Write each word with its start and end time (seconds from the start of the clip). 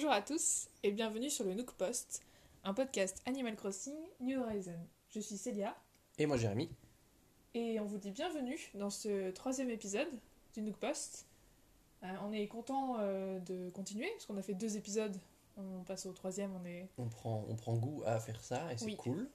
Bonjour 0.00 0.12
à 0.12 0.22
tous 0.22 0.68
et 0.84 0.92
bienvenue 0.92 1.28
sur 1.28 1.44
le 1.44 1.54
Nook 1.54 1.72
Post, 1.72 2.22
un 2.62 2.72
podcast 2.72 3.20
Animal 3.26 3.56
Crossing 3.56 3.96
New 4.20 4.40
Horizon. 4.40 4.78
Je 5.08 5.18
suis 5.18 5.36
Célia 5.36 5.74
Et 6.18 6.26
moi 6.26 6.36
Jérémy. 6.36 6.70
et 7.54 7.80
on 7.80 7.84
vous 7.84 7.98
dit 7.98 8.12
bienvenue 8.12 8.56
dans 8.74 8.90
ce 8.90 9.32
troisième 9.32 9.70
épisode 9.70 10.06
du 10.54 10.62
Nook 10.62 10.76
Post. 10.76 11.26
Euh, 12.04 12.14
on 12.22 12.32
est 12.32 12.46
content 12.46 12.98
euh, 13.00 13.40
de 13.40 13.70
continuer 13.70 14.08
parce 14.12 14.26
qu'on 14.26 14.36
a 14.36 14.42
fait 14.42 14.54
deux 14.54 14.76
épisodes. 14.76 15.16
On 15.56 15.82
passe 15.82 16.06
au 16.06 16.12
troisième, 16.12 16.54
on 16.54 16.64
est... 16.64 16.88
On 16.96 17.08
prend, 17.08 17.44
on 17.48 17.56
prend 17.56 17.74
goût 17.74 18.04
à 18.06 18.20
faire 18.20 18.40
ça 18.40 18.72
et 18.72 18.76
c'est 18.78 18.84
Oui. 18.84 18.96
cool. 18.98 19.28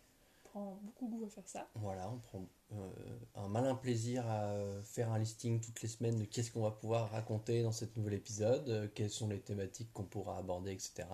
Prend 0.53 0.79
beaucoup 0.83 1.07
goût 1.07 1.25
à 1.25 1.29
faire 1.29 1.47
ça. 1.47 1.67
Voilà, 1.75 2.09
on 2.11 2.17
prend 2.17 2.45
euh, 2.73 2.89
un 3.35 3.47
malin 3.47 3.73
plaisir 3.73 4.25
à 4.27 4.43
euh, 4.51 4.83
faire 4.83 5.11
un 5.11 5.17
listing 5.17 5.59
toutes 5.59 5.81
les 5.81 5.87
semaines 5.87 6.19
de 6.19 6.25
qu'est-ce 6.25 6.51
qu'on 6.51 6.61
va 6.61 6.71
pouvoir 6.71 7.09
raconter 7.09 7.63
dans 7.63 7.71
cet 7.71 7.97
nouvel 7.97 8.13
épisode, 8.13 8.69
euh, 8.69 8.87
quelles 8.93 9.09
sont 9.09 9.27
les 9.27 9.39
thématiques 9.39 9.91
qu'on 9.93 10.03
pourra 10.03 10.37
aborder, 10.37 10.71
etc. 10.71 11.07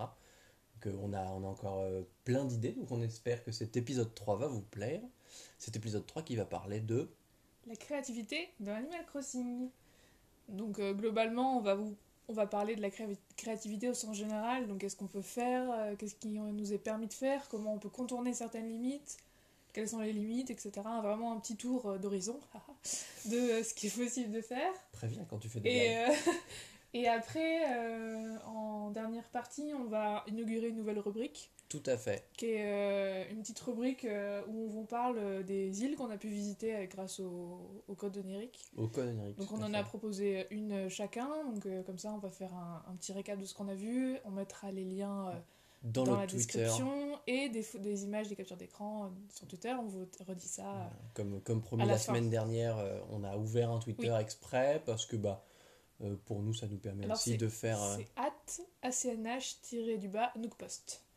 Donc 0.82 0.94
on, 1.02 1.12
a, 1.14 1.24
on 1.30 1.42
a 1.44 1.46
encore 1.46 1.84
plein 2.24 2.44
d'idées, 2.44 2.72
donc 2.72 2.90
on 2.90 3.00
espère 3.02 3.42
que 3.44 3.52
cet 3.52 3.76
épisode 3.76 4.14
3 4.14 4.36
va 4.36 4.46
vous 4.46 4.62
plaire. 4.62 5.02
Cet 5.58 5.76
épisode 5.76 6.06
3 6.06 6.22
qui 6.22 6.36
va 6.36 6.44
parler 6.44 6.80
de... 6.80 7.10
La 7.66 7.76
créativité 7.76 8.48
dans 8.60 8.72
Animal 8.74 9.04
Crossing. 9.06 9.68
Donc 10.48 10.80
globalement, 10.80 11.56
on 11.58 11.60
va 11.60 11.74
vous 11.74 11.94
on 12.28 12.32
va 12.32 12.46
parler 12.46 12.76
de 12.76 12.80
la 12.80 12.90
créa- 12.90 13.08
créativité 13.36 13.88
au 13.88 13.94
sens 13.94 14.16
général. 14.16 14.68
Donc 14.68 14.78
qu'est-ce 14.78 14.96
qu'on 14.96 15.08
peut 15.08 15.20
faire, 15.20 15.96
qu'est-ce 15.98 16.14
qui 16.14 16.38
nous 16.38 16.72
est 16.72 16.78
permis 16.78 17.08
de 17.08 17.12
faire, 17.12 17.48
comment 17.48 17.74
on 17.74 17.78
peut 17.78 17.88
contourner 17.90 18.32
certaines 18.34 18.68
limites, 18.68 19.18
quelles 19.72 19.88
sont 19.88 20.00
les 20.00 20.12
limites, 20.12 20.50
etc. 20.50 20.72
Vraiment 21.02 21.32
un 21.32 21.40
petit 21.40 21.56
tour 21.56 21.86
euh, 21.86 21.98
d'horizon 21.98 22.38
de 23.26 23.36
euh, 23.36 23.62
ce 23.62 23.74
qui 23.74 23.86
est 23.88 23.96
possible 23.96 24.30
de 24.32 24.40
faire. 24.40 24.72
Très 24.92 25.08
bien 25.08 25.24
quand 25.28 25.38
tu 25.38 25.48
fais 25.48 25.60
des 25.60 25.70
Et, 25.70 25.96
euh, 25.98 26.08
et 26.94 27.08
après, 27.08 27.62
euh, 27.72 28.36
en 28.46 28.90
dernière 28.90 29.28
partie, 29.30 29.72
on 29.78 29.84
va 29.84 30.24
inaugurer 30.26 30.68
une 30.68 30.76
nouvelle 30.76 30.98
rubrique 30.98 31.50
Tout 31.68 31.82
à 31.86 31.96
fait. 31.96 32.24
qui 32.36 32.46
est 32.46 32.64
euh, 32.64 33.24
une 33.30 33.40
petite 33.42 33.60
rubrique 33.60 34.06
où 34.48 34.64
on 34.64 34.68
vous 34.68 34.84
parle 34.84 35.44
des 35.44 35.82
îles 35.84 35.96
qu'on 35.96 36.10
a 36.10 36.16
pu 36.16 36.28
visiter 36.28 36.86
grâce 36.90 37.20
au, 37.20 37.82
au 37.86 37.94
code 37.94 38.16
onirique. 38.16 38.58
Au 38.76 38.88
code 38.88 39.08
onirique, 39.08 39.38
Donc 39.38 39.52
on 39.52 39.62
en 39.62 39.72
a 39.74 39.82
proposé 39.84 40.46
une 40.50 40.88
chacun, 40.88 41.28
donc 41.44 41.66
comme 41.86 41.98
ça 41.98 42.12
on 42.12 42.18
va 42.18 42.30
faire 42.30 42.52
un, 42.54 42.82
un 42.90 42.96
petit 42.96 43.12
récap 43.12 43.38
de 43.38 43.44
ce 43.44 43.54
qu'on 43.54 43.68
a 43.68 43.74
vu, 43.74 44.16
on 44.24 44.30
mettra 44.32 44.72
les 44.72 44.84
liens 44.84 45.32
Dans, 45.82 46.04
dans, 46.04 46.14
le 46.14 46.20
la 46.20 46.26
Twitter. 46.26 46.58
description 46.58 47.18
et 47.26 47.48
des, 47.48 48.04
images, 48.04 48.28
des 48.28 48.36
captures 48.36 48.56
d'écran 48.58 49.06
euh, 49.06 49.08
sur 49.32 49.46
Twitter, 49.46 49.72
on 49.80 49.86
vous 49.86 50.06
redit 50.26 50.46
ça. 50.48 50.62
euh, 50.62 50.72
Voilà. 50.74 50.90
Comme, 51.14 51.40
comme 51.40 51.62
promis 51.62 51.86
la 51.86 51.98
semaine 51.98 52.28
dernière, 52.28 52.76
euh, 52.78 53.00
on 53.10 53.24
a 53.24 53.36
ouvert 53.36 53.70
un 53.70 53.78
Twitter 53.78 54.10
Oui. 54.12 54.20
exprès 54.20 54.82
parce 54.84 55.06
que 55.06 55.16
bah, 55.16 55.42
euh, 56.02 56.16
pour 56.26 56.42
nous, 56.42 56.52
ça 56.52 56.66
nous 56.66 56.78
permet 56.78 57.04
Alors, 57.04 57.16
aussi 57.16 57.36
de 57.38 57.48
faire... 57.48 57.78
C'est 57.96 58.08
at 58.16 58.30
acnh-du-bas. 58.82 60.32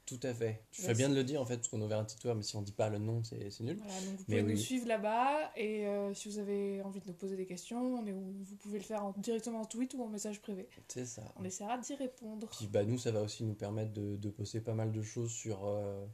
Tout 0.05 0.19
à 0.23 0.33
fait. 0.33 0.65
Tu 0.71 0.81
Ouais, 0.81 0.87
fais 0.89 0.93
bien 0.95 1.07
de 1.09 1.15
le 1.15 1.23
dire 1.23 1.41
en 1.41 1.45
fait, 1.45 1.55
parce 1.55 1.69
qu'on 1.69 1.81
a 1.81 1.85
ouvert 1.85 1.99
un 1.99 2.03
Twitter, 2.03 2.33
mais 2.35 2.41
si 2.43 2.57
on 2.57 2.61
dit 2.61 2.73
pas 2.73 2.89
le 2.89 2.97
nom, 2.97 3.23
c'est 3.23 3.37
nul. 3.61 3.77
Voilà, 3.77 3.93
donc 4.01 4.17
vous 4.17 4.25
Mais 4.27 4.41
pouvez 4.41 4.41
nous 4.41 4.47
oui. 4.49 4.57
suivre 4.59 4.85
là-bas 4.87 5.51
et 5.55 5.87
euh, 5.87 6.13
si 6.13 6.27
vous 6.29 6.39
avez 6.39 6.81
envie 6.81 6.99
de 6.99 7.07
nous 7.07 7.13
poser 7.13 7.37
des 7.37 7.45
questions, 7.45 7.81
on 7.95 8.05
est, 8.05 8.11
vous 8.11 8.55
pouvez 8.57 8.79
le 8.79 8.83
faire 8.83 9.05
en- 9.05 9.13
directement 9.17 9.61
en 9.61 9.65
tweet 9.65 9.93
ou 9.93 10.03
en 10.03 10.09
message 10.09 10.41
privé. 10.41 10.67
C'est 10.89 11.05
ça. 11.05 11.23
On 11.37 11.43
essaiera 11.45 11.77
d'y 11.77 11.95
répondre. 11.95 12.49
Puis 12.57 12.67
bah, 12.67 12.83
nous, 12.83 12.97
ça 12.97 13.11
va 13.11 13.21
aussi 13.21 13.45
nous 13.45 13.53
permettre 13.55 13.93
de, 13.93 14.17
de 14.17 14.29
poster 14.29 14.59
pas 14.59 14.73
mal 14.73 14.91
de 14.91 15.01
choses 15.01 15.31
sur, 15.31 15.65
euh, 15.65 16.05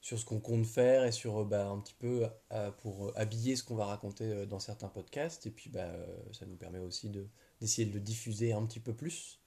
sur 0.00 0.18
ce 0.18 0.24
qu'on 0.24 0.40
compte 0.40 0.66
faire 0.66 1.04
et 1.04 1.12
sur 1.12 1.38
euh, 1.38 1.44
bah, 1.44 1.68
un 1.68 1.78
petit 1.80 1.94
peu 1.98 2.26
euh, 2.52 2.70
pour 2.82 3.12
habiller 3.16 3.54
ce 3.54 3.62
qu'on 3.62 3.76
va 3.76 3.86
raconter 3.86 4.44
dans 4.46 4.58
certains 4.58 4.88
podcasts. 4.88 5.46
Et 5.46 5.50
puis 5.50 5.70
bah, 5.70 5.92
ça 6.32 6.46
nous 6.46 6.56
permet 6.56 6.80
aussi 6.80 7.10
de- 7.10 7.28
d'essayer 7.60 7.86
de 7.88 7.94
le 7.94 8.00
diffuser 8.00 8.52
un 8.52 8.66
petit 8.66 8.80
peu 8.80 8.92
plus. 8.92 9.38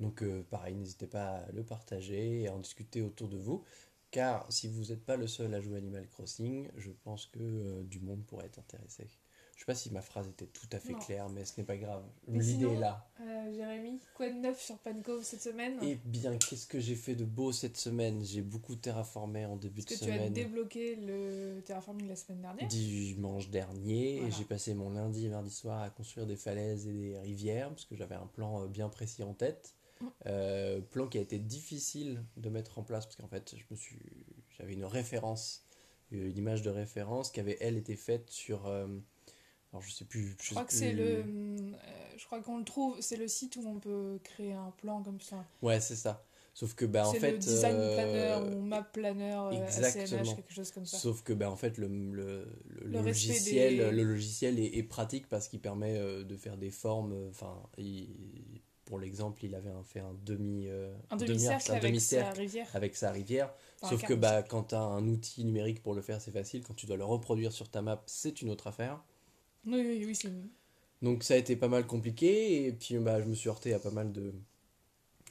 Donc 0.00 0.22
euh, 0.22 0.42
pareil, 0.50 0.74
n'hésitez 0.74 1.06
pas 1.06 1.38
à 1.38 1.52
le 1.52 1.64
partager 1.64 2.42
et 2.42 2.48
à 2.48 2.54
en 2.54 2.58
discuter 2.58 3.02
autour 3.02 3.28
de 3.28 3.38
vous. 3.38 3.64
Car 4.10 4.50
si 4.50 4.68
vous 4.68 4.86
n'êtes 4.86 5.04
pas 5.04 5.16
le 5.16 5.26
seul 5.26 5.52
à 5.54 5.60
jouer 5.60 5.78
Animal 5.78 6.08
Crossing, 6.08 6.70
je 6.76 6.90
pense 6.90 7.26
que 7.26 7.40
euh, 7.40 7.82
du 7.84 8.00
monde 8.00 8.24
pourrait 8.26 8.46
être 8.46 8.58
intéressé. 8.58 9.08
Je 9.56 9.62
sais 9.62 9.66
pas 9.66 9.74
si 9.74 9.90
ma 9.90 10.02
phrase 10.02 10.28
était 10.28 10.46
tout 10.46 10.66
à 10.70 10.78
fait 10.78 10.92
Non. 10.92 10.98
claire, 10.98 11.28
mais 11.30 11.46
ce 11.46 11.58
n'est 11.58 11.64
pas 11.66 11.78
grave. 11.78 12.04
L'idée 12.28 12.66
est 12.66 12.78
là. 12.78 13.08
Euh, 13.22 13.54
Jérémy, 13.54 13.98
quoi 14.14 14.28
de 14.28 14.34
neuf 14.34 14.60
sur 14.60 14.76
Pancove 14.76 15.22
cette 15.24 15.40
semaine? 15.40 15.78
Eh 15.80 15.94
bien, 16.04 16.36
qu'est-ce 16.36 16.66
que 16.66 16.78
j'ai 16.78 16.94
fait 16.94 17.14
de 17.14 17.24
beau 17.24 17.52
cette 17.52 17.78
semaine? 17.78 18.22
J'ai 18.22 18.42
beaucoup 18.42 18.76
terraformé 18.76 19.46
en 19.46 19.56
début 19.56 19.80
Est-ce 19.80 19.94
de 19.94 19.94
que 20.00 20.04
tu 20.04 20.10
as 20.10 20.16
semaine. 20.16 20.32
débloqué 20.34 20.96
le 20.96 21.62
terraforming 21.64 22.06
la 22.06 22.16
semaine 22.16 22.42
dernière 22.42 22.68
Dimanche 22.68 23.48
dernier, 23.48 24.16
Voilà. 24.20 24.28
et 24.28 24.30
j'ai 24.38 24.44
passé 24.44 24.74
mon 24.74 24.90
lundi 24.90 25.24
et 25.24 25.30
mardi 25.30 25.50
soir 25.50 25.80
à 25.82 25.88
construire 25.88 26.26
des 26.26 26.36
falaises 26.36 26.86
et 26.86 26.92
des 26.92 27.18
rivières, 27.18 27.70
parce 27.70 27.86
que 27.86 27.96
j'avais 27.96 28.14
un 28.16 28.26
plan 28.26 28.62
euh, 28.64 28.66
bien 28.68 28.90
précis 28.90 29.22
en 29.22 29.32
tête. 29.32 29.74
Mm. 30.02 30.06
Euh, 30.26 30.80
plan 30.82 31.08
qui 31.08 31.16
a 31.16 31.22
été 31.22 31.38
difficile 31.38 32.22
de 32.36 32.50
mettre 32.50 32.78
en 32.78 32.82
place, 32.82 33.06
parce 33.06 33.16
qu'en 33.16 33.28
fait, 33.28 33.54
je 33.56 33.64
me 33.70 33.76
suis... 33.76 33.98
j'avais 34.58 34.74
une 34.74 34.84
référence, 34.84 35.64
une 36.10 36.36
image 36.36 36.60
de 36.60 36.68
référence 36.68 37.30
qui 37.30 37.40
avait, 37.40 37.56
elle, 37.62 37.78
été 37.78 37.96
faite 37.96 38.28
sur... 38.28 38.66
euh, 38.66 38.86
Alors, 39.76 39.82
je 39.82 39.92
sais 39.92 40.04
plus... 40.04 40.34
Je 40.42 40.50
crois 40.50 40.64
que 40.64 40.72
c'est 40.72 40.92
le. 40.92 41.02
euh, 41.02 41.22
je 42.16 42.24
crois 42.24 42.40
qu'on 42.40 42.58
le 42.58 42.64
trouve, 42.64 42.96
c'est 43.00 43.16
le 43.16 43.28
site 43.28 43.56
où 43.56 43.66
on 43.66 43.78
peut 43.78 44.18
créer 44.24 44.52
un 44.54 44.70
plan 44.78 45.02
comme 45.02 45.20
ça. 45.20 45.44
Ouais, 45.62 45.80
c'est 45.80 45.96
ça. 45.96 46.22
Sauf 46.54 46.74
que, 46.74 46.84
bah, 46.86 47.06
en 47.06 47.12
fait... 47.12 47.32
le 47.32 47.38
design 47.38 47.74
euh, 47.76 47.94
planner 47.94 48.56
ou 48.56 48.62
map 48.62 48.82
planner 48.82 49.34
euh, 49.34 49.66
exactement. 49.66 50.22
ACNH, 50.22 50.36
quelque 50.36 50.52
chose 50.54 50.70
comme 50.70 50.86
ça. 50.86 50.98
Sauf 50.98 51.22
que 51.22 51.32
bah, 51.34 51.50
en 51.50 51.56
fait 51.56 51.76
le, 51.78 51.88
le, 51.88 52.46
le 52.68 52.86
Le 52.86 53.02
logiciel, 53.02 53.76
des- 53.76 53.90
le 53.90 54.02
logiciel 54.04 54.58
est, 54.58 54.76
est 54.78 54.82
pratique 54.82 55.28
parce 55.28 55.48
qu'il 55.48 55.60
permet 55.60 55.98
de 55.98 56.36
faire 56.36 56.56
des 56.56 56.70
formes. 56.70 57.12
Enfin, 57.28 57.62
il- 57.76 58.08
pour 58.86 58.98
l'exemple, 59.00 59.44
il 59.44 59.54
avait 59.54 59.72
fait 59.84 59.98
un 60.00 60.14
demi 60.24 60.68
euh, 60.68 60.94
un 61.10 61.16
demi-arc, 61.16 61.26
demi-cercle 61.26 61.72
un 61.72 61.74
avec 61.74 62.00
sa 62.00 62.30
demi-cercle 62.30 62.38
rivière. 62.40 62.68
avec 62.72 62.96
sa 62.96 63.10
rivière. 63.10 63.52
Enfin, 63.82 63.88
Sauf 63.90 64.04
que 64.04 64.14
bah, 64.14 64.42
quand 64.42 64.64
tu 64.64 64.74
as 64.74 64.80
un 64.80 65.06
outil 65.08 65.44
numérique 65.44 65.82
pour 65.82 65.94
le 65.94 66.02
faire, 66.02 66.20
c'est 66.20 66.30
facile. 66.30 66.62
Quand 66.62 66.74
tu 66.74 66.86
dois 66.86 66.96
le 66.96 67.04
reproduire 67.04 67.52
sur 67.52 67.68
ta 67.68 67.82
map, 67.82 68.02
c'est 68.06 68.40
une 68.42 68.50
autre 68.50 68.68
affaire. 68.68 69.00
Oui, 69.66 69.80
oui, 69.86 70.04
oui, 70.06 70.14
c'est 70.14 70.30
Donc 71.00 71.22
ça 71.22 71.32
a 71.34 71.36
été 71.38 71.56
pas 71.56 71.68
mal 71.68 71.86
compliqué 71.86 72.66
et 72.66 72.72
puis 72.72 72.98
bah, 72.98 73.20
je 73.22 73.26
me 73.26 73.34
suis 73.34 73.48
heurté 73.48 73.72
à 73.72 73.78
pas 73.78 73.90
mal 73.90 74.12
de 74.12 74.34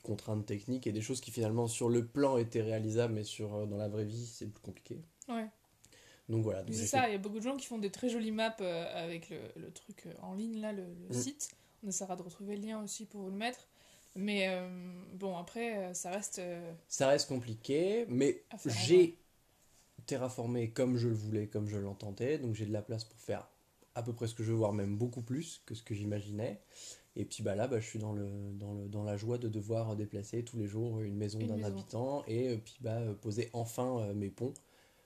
contraintes 0.03 0.45
techniques 0.45 0.87
et 0.87 0.93
des 0.93 1.01
choses 1.01 1.19
qui 1.19 1.31
finalement 1.31 1.67
sur 1.67 1.89
le 1.89 2.05
plan 2.07 2.37
étaient 2.37 2.61
réalisables 2.61 3.13
mais 3.13 3.25
sur, 3.25 3.53
euh, 3.55 3.65
dans 3.65 3.75
la 3.77 3.89
vraie 3.89 4.05
vie 4.05 4.25
c'est 4.25 4.47
plus 4.47 4.61
compliqué. 4.61 5.01
Ouais. 5.27 5.47
Donc 6.29 6.43
voilà. 6.43 6.63
donc 6.63 6.75
C'est 6.75 6.85
ça, 6.87 7.07
il 7.07 7.11
y 7.11 7.15
a 7.15 7.17
beaucoup 7.17 7.37
de 7.37 7.43
gens 7.43 7.55
qui 7.57 7.65
font 7.67 7.77
des 7.77 7.91
très 7.91 8.09
jolies 8.09 8.31
maps 8.31 8.55
euh, 8.61 8.85
avec 9.03 9.29
le, 9.29 9.37
le 9.55 9.71
truc 9.71 10.03
euh, 10.07 10.13
en 10.21 10.33
ligne, 10.33 10.59
là, 10.61 10.71
le, 10.73 10.83
le 10.83 11.13
Mm. 11.13 11.13
site. 11.13 11.49
On 11.83 11.87
essaiera 11.89 12.15
de 12.15 12.23
retrouver 12.23 12.55
le 12.55 12.61
lien 12.65 12.83
aussi 12.83 13.05
pour 13.05 13.21
vous 13.21 13.29
le 13.29 13.35
mettre. 13.35 13.67
Mais 14.15 14.47
euh, 14.47 14.67
bon, 15.13 15.37
après, 15.37 15.93
ça 15.93 16.09
reste. 16.09 16.39
euh, 16.39 16.71
Ça 16.87 17.09
reste 17.09 17.27
compliqué, 17.27 18.05
mais 18.09 18.43
j'ai 18.65 19.17
terraformé 20.05 20.71
comme 20.71 20.97
je 20.97 21.07
le 21.09 21.15
voulais, 21.15 21.47
comme 21.47 21.67
je 21.67 21.77
l'entendais, 21.77 22.37
donc 22.37 22.55
j'ai 22.55 22.65
de 22.65 22.73
la 22.73 22.81
place 22.81 23.03
pour 23.03 23.19
faire 23.19 23.47
à 23.95 24.03
peu 24.03 24.13
près 24.13 24.27
ce 24.27 24.35
que 24.35 24.43
je 24.43 24.51
veux, 24.51 24.57
voire 24.57 24.73
même 24.73 24.97
beaucoup 24.97 25.21
plus 25.21 25.61
que 25.65 25.73
ce 25.75 25.81
que 25.83 25.93
j'imaginais. 25.95 26.59
Et 27.17 27.23
puis 27.25 27.43
bah 27.43 27.55
là, 27.55 27.67
bah, 27.67 27.79
je 27.79 27.85
suis 27.87 27.99
dans, 27.99 28.11
le, 28.11 28.27
dans, 28.59 28.73
le, 28.73 28.87
dans 28.89 29.03
la 29.03 29.15
joie 29.15 29.37
de 29.37 29.47
devoir 29.47 29.95
déplacer 29.95 30.43
tous 30.43 30.57
les 30.57 30.67
jours 30.67 30.99
une 31.01 31.15
maison 31.15 31.39
d'un 31.39 31.63
habitant 31.63 32.23
et 32.27 32.49
euh, 32.49 32.57
puis 32.57 32.75
bah, 32.81 32.97
euh, 32.97 33.13
poser 33.13 33.49
enfin 33.53 33.99
euh, 34.01 34.13
mes 34.13 34.29
ponts. 34.29 34.53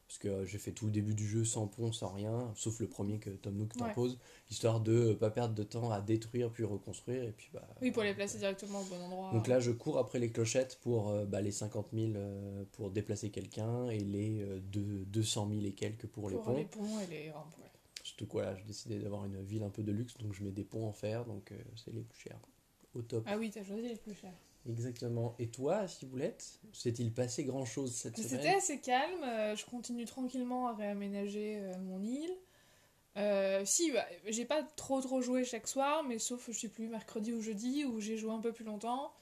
Parce 0.08 0.18
que 0.18 0.44
j'ai 0.44 0.58
fait 0.58 0.72
tout 0.72 0.88
le 0.88 0.92
début 0.92 1.14
du 1.14 1.28
jeu 1.28 1.46
sans 1.46 1.68
pont, 1.68 1.92
sans 1.92 2.12
rien, 2.12 2.52
sauf 2.56 2.80
le 2.80 2.88
premier 2.88 3.20
que 3.20 3.30
Tom 3.30 3.56
Nook 3.56 3.74
Ouais. 3.76 3.82
t'impose, 3.90 4.18
histoire 4.50 4.80
de 4.82 5.12
euh, 5.12 5.14
pas 5.16 5.30
perdre 5.30 5.54
de 5.54 5.62
temps 5.62 5.92
à 5.92 6.02
détruire 6.02 6.50
puis 6.52 6.64
reconstruire. 6.64 7.22
Et 7.22 7.32
puis 7.32 7.52
bah, 7.54 7.68
Oui, 7.80 7.92
pour 7.92 8.02
les 8.02 8.16
placer 8.16 8.40
directement 8.40 8.82
au 8.82 8.86
bon 8.86 9.00
endroit. 9.00 9.30
donc 9.32 9.48
là, 9.48 9.60
je 9.60 9.70
cours 9.70 10.00
après 10.00 10.18
les 10.18 10.32
clochettes 10.32 10.80
pour 10.82 11.14
bah, 11.28 11.42
les 11.42 11.52
50 11.52 11.90
000 11.94 12.14
euh, 12.16 12.64
pour 12.72 12.90
déplacer 12.90 13.30
quelqu'un 13.30 13.88
et 13.92 14.00
les 14.00 14.42
euh, 14.42 14.60
deux- 14.60 15.06
200 15.06 15.48
000 15.48 15.62
et 15.66 15.74
quelques 15.74 16.08
pour, 16.08 16.32
les 16.32 16.38
pour 16.38 16.46
ponts. 16.46 16.58
les 16.58 16.66
ponts 16.66 17.00
et 17.02 17.06
les 17.06 17.30
rampes. 17.30 17.54
ouais. 17.60 17.69
Surtout 18.10 18.26
quoi, 18.26 18.44
là, 18.46 18.56
j'ai 18.56 18.64
décidé 18.64 18.98
d'avoir 19.00 19.26
une 19.26 19.42
ville 19.44 19.62
un 19.62 19.70
peu 19.70 19.84
de 19.84 19.92
luxe, 19.92 20.18
donc 20.18 20.34
je 20.34 20.44
mets 20.44 20.52
des 20.52 20.64
ponts 20.64 20.88
en 20.88 20.94
fer, 20.94 21.26
donc 21.26 21.52
euh, 21.52 21.56
c'est 21.76 21.94
les 21.94 22.02
plus 22.02 22.20
chers. 22.20 22.40
Au 22.96 23.04
top. 23.04 23.24
Ah 23.28 23.38
oui, 23.38 23.52
t'as 23.52 23.64
choisi 23.64 23.88
les 23.88 23.96
plus 23.96 24.16
chers. 24.16 24.34
Exactement. 24.68 25.36
Et 25.38 25.48
toi, 25.48 25.88
Ciboulette, 25.88 26.60
s'est-il 26.74 27.14
passé 27.14 27.44
grand-chose 27.44 27.94
cette 27.94 28.18
C'était 28.18 28.30
semaine? 28.42 28.56
assez 28.58 28.80
calme. 28.80 29.24
euh, 29.24 29.56
je 29.56 29.64
continue 29.66 30.06
tranquillement 30.06 30.68
à 30.68 30.74
réaménager 30.76 31.60
euh, 31.60 31.78
mon 31.80 32.02
île. 32.02 32.36
Euh, 33.18 33.64
si, 33.64 33.92
bah, 33.92 34.06
j'ai 34.28 34.46
pas 34.46 34.64
trop 34.64 35.02
trop 35.02 35.22
joué 35.22 35.44
chaque 35.46 35.68
soir, 35.68 36.04
mais 36.04 36.18
sauf, 36.18 36.50
je 36.52 36.58
sais 36.60 36.68
plus, 36.70 36.88
mercredi 36.88 37.32
ou 37.32 37.42
jeudi, 37.42 37.86
où 37.86 38.00
j'ai 38.00 38.18
joué 38.18 38.32
un 38.32 38.40
peu 38.40 38.52
plus 38.52 38.66
longtemps. 38.66 39.14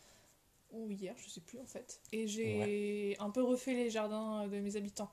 Ou 0.71 0.89
hier, 0.91 1.13
je 1.17 1.29
sais 1.29 1.41
plus 1.41 1.59
en 1.59 1.65
fait. 1.65 1.99
Et 2.13 2.27
j'ai 2.27 3.17
un 3.19 3.31
peu 3.31 3.43
refait 3.43 3.73
les 3.73 3.89
jardins 3.89 4.47
de 4.47 4.59
mes 4.59 4.75
habitants. 4.77 5.11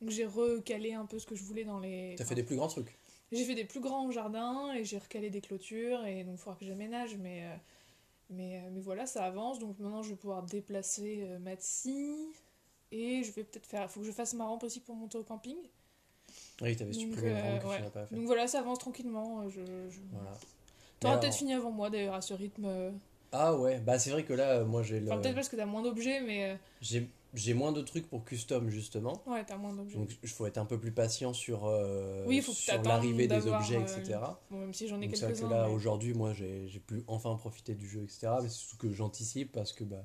Donc 0.00 0.10
j'ai 0.10 0.26
recalé 0.26 0.92
un 0.92 1.06
peu 1.06 1.18
ce 1.18 1.26
que 1.26 1.34
je 1.34 1.42
voulais 1.42 1.64
dans 1.64 1.78
les. 1.78 2.14
T'as 2.18 2.24
fait 2.24 2.34
des 2.34 2.42
plus 2.42 2.56
grands 2.56 2.68
trucs 2.68 2.96
J'ai 3.32 3.44
fait 3.44 3.54
des 3.54 3.64
plus 3.64 3.80
grands 3.80 4.10
jardins 4.10 4.72
et 4.74 4.84
j'ai 4.84 4.98
recalé 4.98 5.30
des 5.30 5.40
clôtures 5.40 6.04
et 6.06 6.22
donc 6.24 6.34
il 6.34 6.38
faudra 6.38 6.56
que 6.58 6.64
j'aménage 6.64 7.16
mais, 7.16 7.42
euh, 7.44 7.56
mais, 8.30 8.58
euh, 8.58 8.68
mais 8.72 8.80
voilà 8.80 9.06
ça 9.06 9.24
avance 9.24 9.58
donc 9.58 9.78
maintenant 9.78 10.02
je 10.02 10.10
vais 10.10 10.16
pouvoir 10.16 10.42
déplacer 10.44 11.20
euh, 11.22 11.38
Matsy 11.40 12.14
et 12.92 13.22
je 13.24 13.32
vais 13.32 13.42
peut-être 13.44 13.66
faire, 13.66 13.90
faut 13.90 14.00
que 14.00 14.06
je 14.06 14.12
fasse 14.12 14.34
ma 14.34 14.44
rampe 14.46 14.62
aussi 14.62 14.78
pour 14.80 14.94
monter 14.94 15.18
au 15.18 15.24
camping 15.24 15.56
Oui, 16.62 16.76
t'avais 16.76 16.92
supprimé 16.92 17.30
une 17.30 17.36
euh, 17.36 17.50
rampe 17.52 17.62
que 17.62 17.66
ouais. 17.68 17.76
tu 17.78 17.82
n'as 17.82 17.90
pas 17.90 18.06
fait. 18.06 18.14
donc 18.14 18.24
voilà 18.26 18.46
ça 18.46 18.60
avance 18.60 18.78
tranquillement 18.78 19.40
euh, 19.40 19.48
je, 19.48 19.60
je... 19.90 20.00
Voilà. 20.12 20.32
T'auras 21.00 21.18
peut-être 21.18 21.34
fini 21.34 21.54
avant 21.54 21.70
moi 21.72 21.90
d'ailleurs 21.90 22.14
à 22.14 22.20
ce 22.20 22.34
rythme 22.34 22.64
euh, 22.66 22.90
Ah 23.32 23.54
ouais, 23.56 23.80
bah 23.80 23.98
c'est 23.98 24.10
vrai 24.10 24.24
que 24.24 24.32
là, 24.32 24.58
euh, 24.60 24.64
moi 24.64 24.82
j'ai 24.82 25.00
le... 25.00 25.10
Enfin, 25.10 25.20
peut-être 25.20 25.34
parce 25.34 25.48
que 25.48 25.56
t'as 25.56 25.66
moins 25.66 25.82
d'objets, 25.82 26.20
mais. 26.20 26.52
euh, 26.52 26.56
j'ai 26.80 27.10
j'ai 27.34 27.54
moins 27.54 27.72
de 27.72 27.82
trucs 27.82 28.08
pour 28.08 28.24
custom 28.24 28.68
justement. 28.68 29.22
Ouais, 29.26 29.44
t'as 29.44 29.56
moins 29.56 29.72
d'objets. 29.74 29.98
Donc 29.98 30.10
il 30.22 30.28
faut 30.28 30.46
être 30.46 30.58
un 30.58 30.64
peu 30.64 30.78
plus 30.78 30.92
patient 30.92 31.32
sur, 31.32 31.66
euh, 31.66 32.24
Oui, 32.26 32.40
faut 32.40 32.52
sur 32.52 32.82
l'arrivée 32.82 33.26
des 33.26 33.46
objets, 33.48 33.76
euh, 33.76 33.80
etc. 33.82 34.20
Bon, 34.50 34.58
même 34.58 34.74
si 34.74 34.88
j'en 34.88 35.00
ai 35.00 35.06
Donc 35.06 35.16
c'est 35.16 35.26
que 35.26 35.32
quelques-uns. 35.32 35.48
là, 35.48 35.68
mais- 35.68 35.74
aujourd'hui, 35.74 36.14
moi, 36.14 36.32
j'ai 36.32 36.80
pu 36.86 37.02
enfin 37.06 37.34
profiter 37.36 37.74
du 37.74 37.88
jeu, 37.88 38.02
etc. 38.04 38.38
Mais 38.42 38.48
c'est 38.48 38.56
surtout 38.58 38.76
que 38.76 38.92
j'anticipe 38.92 39.52
parce 39.52 39.72
que 39.72 39.84
bah, 39.84 40.04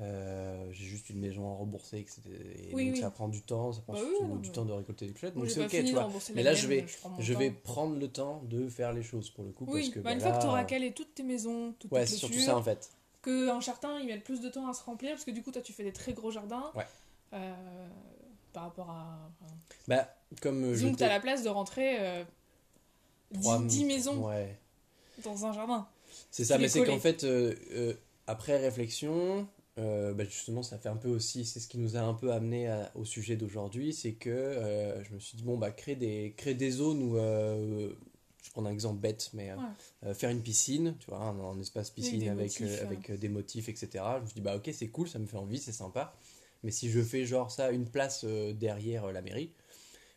euh, 0.00 0.66
j'ai 0.72 0.84
juste 0.84 1.08
une 1.10 1.20
maison 1.20 1.50
à 1.52 1.54
rembourser, 1.54 1.98
etc. 1.98 2.20
Et 2.28 2.74
Oui, 2.74 2.86
donc 2.86 2.94
oui. 2.96 3.00
ça 3.00 3.10
prend 3.10 3.28
du 3.28 3.42
temps, 3.42 3.72
ça 3.72 3.80
prend 3.82 3.92
Bah 3.92 4.00
surtout 4.00 4.38
du 4.38 4.50
temps 4.50 4.64
de 4.64 4.72
récolter 4.72 5.06
des. 5.06 5.12
Moi, 5.34 5.46
Donc 5.46 5.50
c'est 5.50 5.64
ok, 5.64 5.84
tu 5.84 5.92
vois. 5.94 6.10
Mais 6.34 6.42
là, 6.42 6.52
je 6.54 6.66
vais, 6.66 6.84
je 7.20 7.32
vais 7.32 7.50
prendre 7.52 7.96
le 7.96 8.08
temps 8.08 8.42
de 8.48 8.68
faire 8.68 8.92
les 8.92 9.02
choses 9.04 9.30
pour 9.30 9.44
le 9.44 9.52
coup. 9.52 9.66
Parce 9.66 9.88
que 9.90 10.00
bah, 10.00 10.10
bah, 10.10 10.14
une 10.14 10.20
fois 10.20 10.32
que 10.32 10.40
tu 10.40 10.46
auras 10.46 10.64
calé 10.64 10.92
toutes 10.92 11.14
tes 11.14 11.22
maisons, 11.22 11.74
toutes 11.78 11.92
Ouais, 11.92 12.00
tes 12.04 12.06
c'est 12.12 12.16
surtout 12.16 12.40
ça 12.40 12.56
en 12.56 12.62
fait. 12.62 12.90
Que 13.24 13.48
un 13.48 13.60
jardin 13.60 13.98
il 14.00 14.06
met 14.06 14.18
plus 14.18 14.40
de 14.40 14.48
temps 14.48 14.68
à 14.68 14.74
se 14.74 14.82
remplir 14.84 15.10
parce 15.12 15.24
que 15.24 15.30
du 15.30 15.42
coup 15.42 15.50
toi 15.52 15.62
tu 15.62 15.72
fais 15.72 15.82
des 15.84 15.92
très 15.92 16.12
gros 16.12 16.30
jardins 16.30 16.70
Ouais. 16.74 16.84
euh, 17.32 17.88
par 18.52 18.64
rapport 18.64 18.90
à 18.90 19.18
enfin, 19.42 19.52
Bah, 19.88 20.08
comme 20.42 20.62
euh, 20.64 20.72
disons 20.74 20.88
je 20.88 20.92
que 20.94 20.98
t'as 20.98 21.08
la 21.08 21.20
place 21.20 21.42
de 21.42 21.48
rentrer 21.48 21.96
euh, 22.00 22.24
10, 23.32 23.40
Trois- 23.40 23.62
10 23.62 23.84
maisons 23.86 24.26
Ouais. 24.28 24.56
dans 25.24 25.44
un 25.46 25.52
jardin 25.52 25.88
C'est 26.30 26.44
ça, 26.44 26.58
mais 26.58 26.68
c'est 26.68 26.84
qu'en 26.84 27.00
fait, 27.00 27.24
euh, 27.24 27.94
après 28.26 28.56
réflexion, 28.58 29.48
bah, 29.76 30.22
justement, 30.24 30.62
ça 30.62 30.78
fait 30.78 30.88
un 30.88 30.96
peu 30.96 31.08
aussi, 31.08 31.44
c'est 31.44 31.58
ce 31.58 31.66
qui 31.66 31.78
nous 31.78 31.96
a 31.96 32.00
un 32.00 32.14
peu 32.14 32.30
amené 32.32 32.68
à- 32.68 32.92
au 32.94 33.04
sujet 33.04 33.34
d'aujourd'hui, 33.36 33.92
c'est 33.92 34.12
que 34.12 35.02
je 35.08 35.12
me 35.14 35.18
suis 35.18 35.36
dit, 35.36 35.42
bon, 35.42 35.58
bah, 35.58 35.72
créer 35.72 35.96
des, 35.96 36.32
créer 36.36 36.54
des 36.54 36.70
zones 36.70 37.02
où, 37.02 37.16
je 38.44 38.50
prends 38.50 38.64
un 38.66 38.70
exemple 38.70 39.00
bête, 39.00 39.30
mais 39.32 39.50
euh, 39.50 39.56
Ouais. 39.56 39.62
euh, 40.10 40.14
faire 40.14 40.30
une 40.30 40.42
piscine, 40.42 40.94
tu 41.00 41.06
vois, 41.10 41.18
un, 41.18 41.40
un 41.40 41.58
espace 41.60 41.90
piscine 41.90 42.20
des 42.20 42.28
avec, 42.28 42.60
motifs, 42.60 42.80
euh, 42.82 42.86
avec 42.86 43.10
des 43.18 43.28
motifs, 43.28 43.68
etc. 43.68 43.88
Je 44.18 44.20
me 44.22 44.26
suis 44.26 44.34
dit, 44.36 44.40
bah, 44.42 44.56
ok, 44.56 44.70
c'est 44.72 44.88
cool, 44.88 45.08
ça 45.08 45.18
me 45.18 45.26
fait 45.26 45.36
envie, 45.38 45.58
c'est 45.58 45.72
sympa. 45.72 46.14
Mais 46.62 46.70
si 46.70 46.90
je 46.90 47.02
fais 47.02 47.24
genre 47.26 47.50
ça, 47.50 47.70
une 47.72 47.88
place 47.88 48.24
derrière 48.24 49.10
la 49.12 49.22
mairie, 49.22 49.50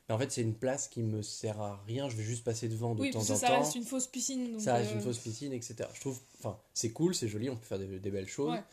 bah, 0.08 0.16
en 0.16 0.18
fait, 0.18 0.32
c'est 0.32 0.42
une 0.42 0.56
place 0.56 0.88
qui 0.88 1.02
me 1.04 1.22
sert 1.22 1.60
à 1.60 1.82
rien, 1.86 2.08
je 2.10 2.16
vais 2.16 2.24
juste 2.24 2.44
passer 2.44 2.70
devant 2.70 2.96
de 2.96 3.02
oui 3.02 3.12
temps 3.12 3.20
parce 3.20 3.32
en 3.32 3.34
que 3.34 3.40
ça 3.40 3.48
temps 3.48 3.60
reste 3.60 3.76
une 3.76 3.84
fausse 3.84 4.08
piscine 4.08 4.52
donc, 4.54 4.62
ça 4.62 4.76
reste 4.76 4.92
euh, 4.92 4.96
une 4.96 5.02
fausse 5.02 5.18
piscine, 5.20 5.52
etc. 5.54 5.76
Je 5.94 6.00
trouve, 6.00 6.20
enfin, 6.40 6.58
c'est 6.74 6.92
cool, 6.92 7.14
c'est 7.16 7.28
joli, 7.28 7.50
on 7.50 7.56
peut 7.58 7.66
faire 7.66 7.80
des, 7.80 8.00
des 8.00 8.12
belles 8.12 8.28
choses, 8.30 8.54
Ouais. 8.54 8.64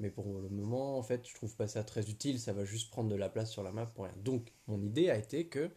mais 0.00 0.10
pour 0.10 0.26
le 0.26 0.48
moment, 0.50 0.98
en 0.98 1.02
fait, 1.02 1.26
je 1.26 1.34
trouve 1.34 1.54
pas 1.56 1.66
ça 1.68 1.82
très 1.84 2.10
utile, 2.10 2.38
ça 2.40 2.52
va 2.52 2.64
juste 2.66 2.90
prendre 2.90 3.08
de 3.08 3.14
la 3.16 3.28
place 3.30 3.50
sur 3.50 3.62
la 3.62 3.72
map 3.72 3.86
pour 3.86 4.04
rien. 4.04 4.14
Donc, 4.22 4.52
mon 4.66 4.82
idée 4.82 5.08
a 5.08 5.16
été 5.16 5.46
que, 5.46 5.70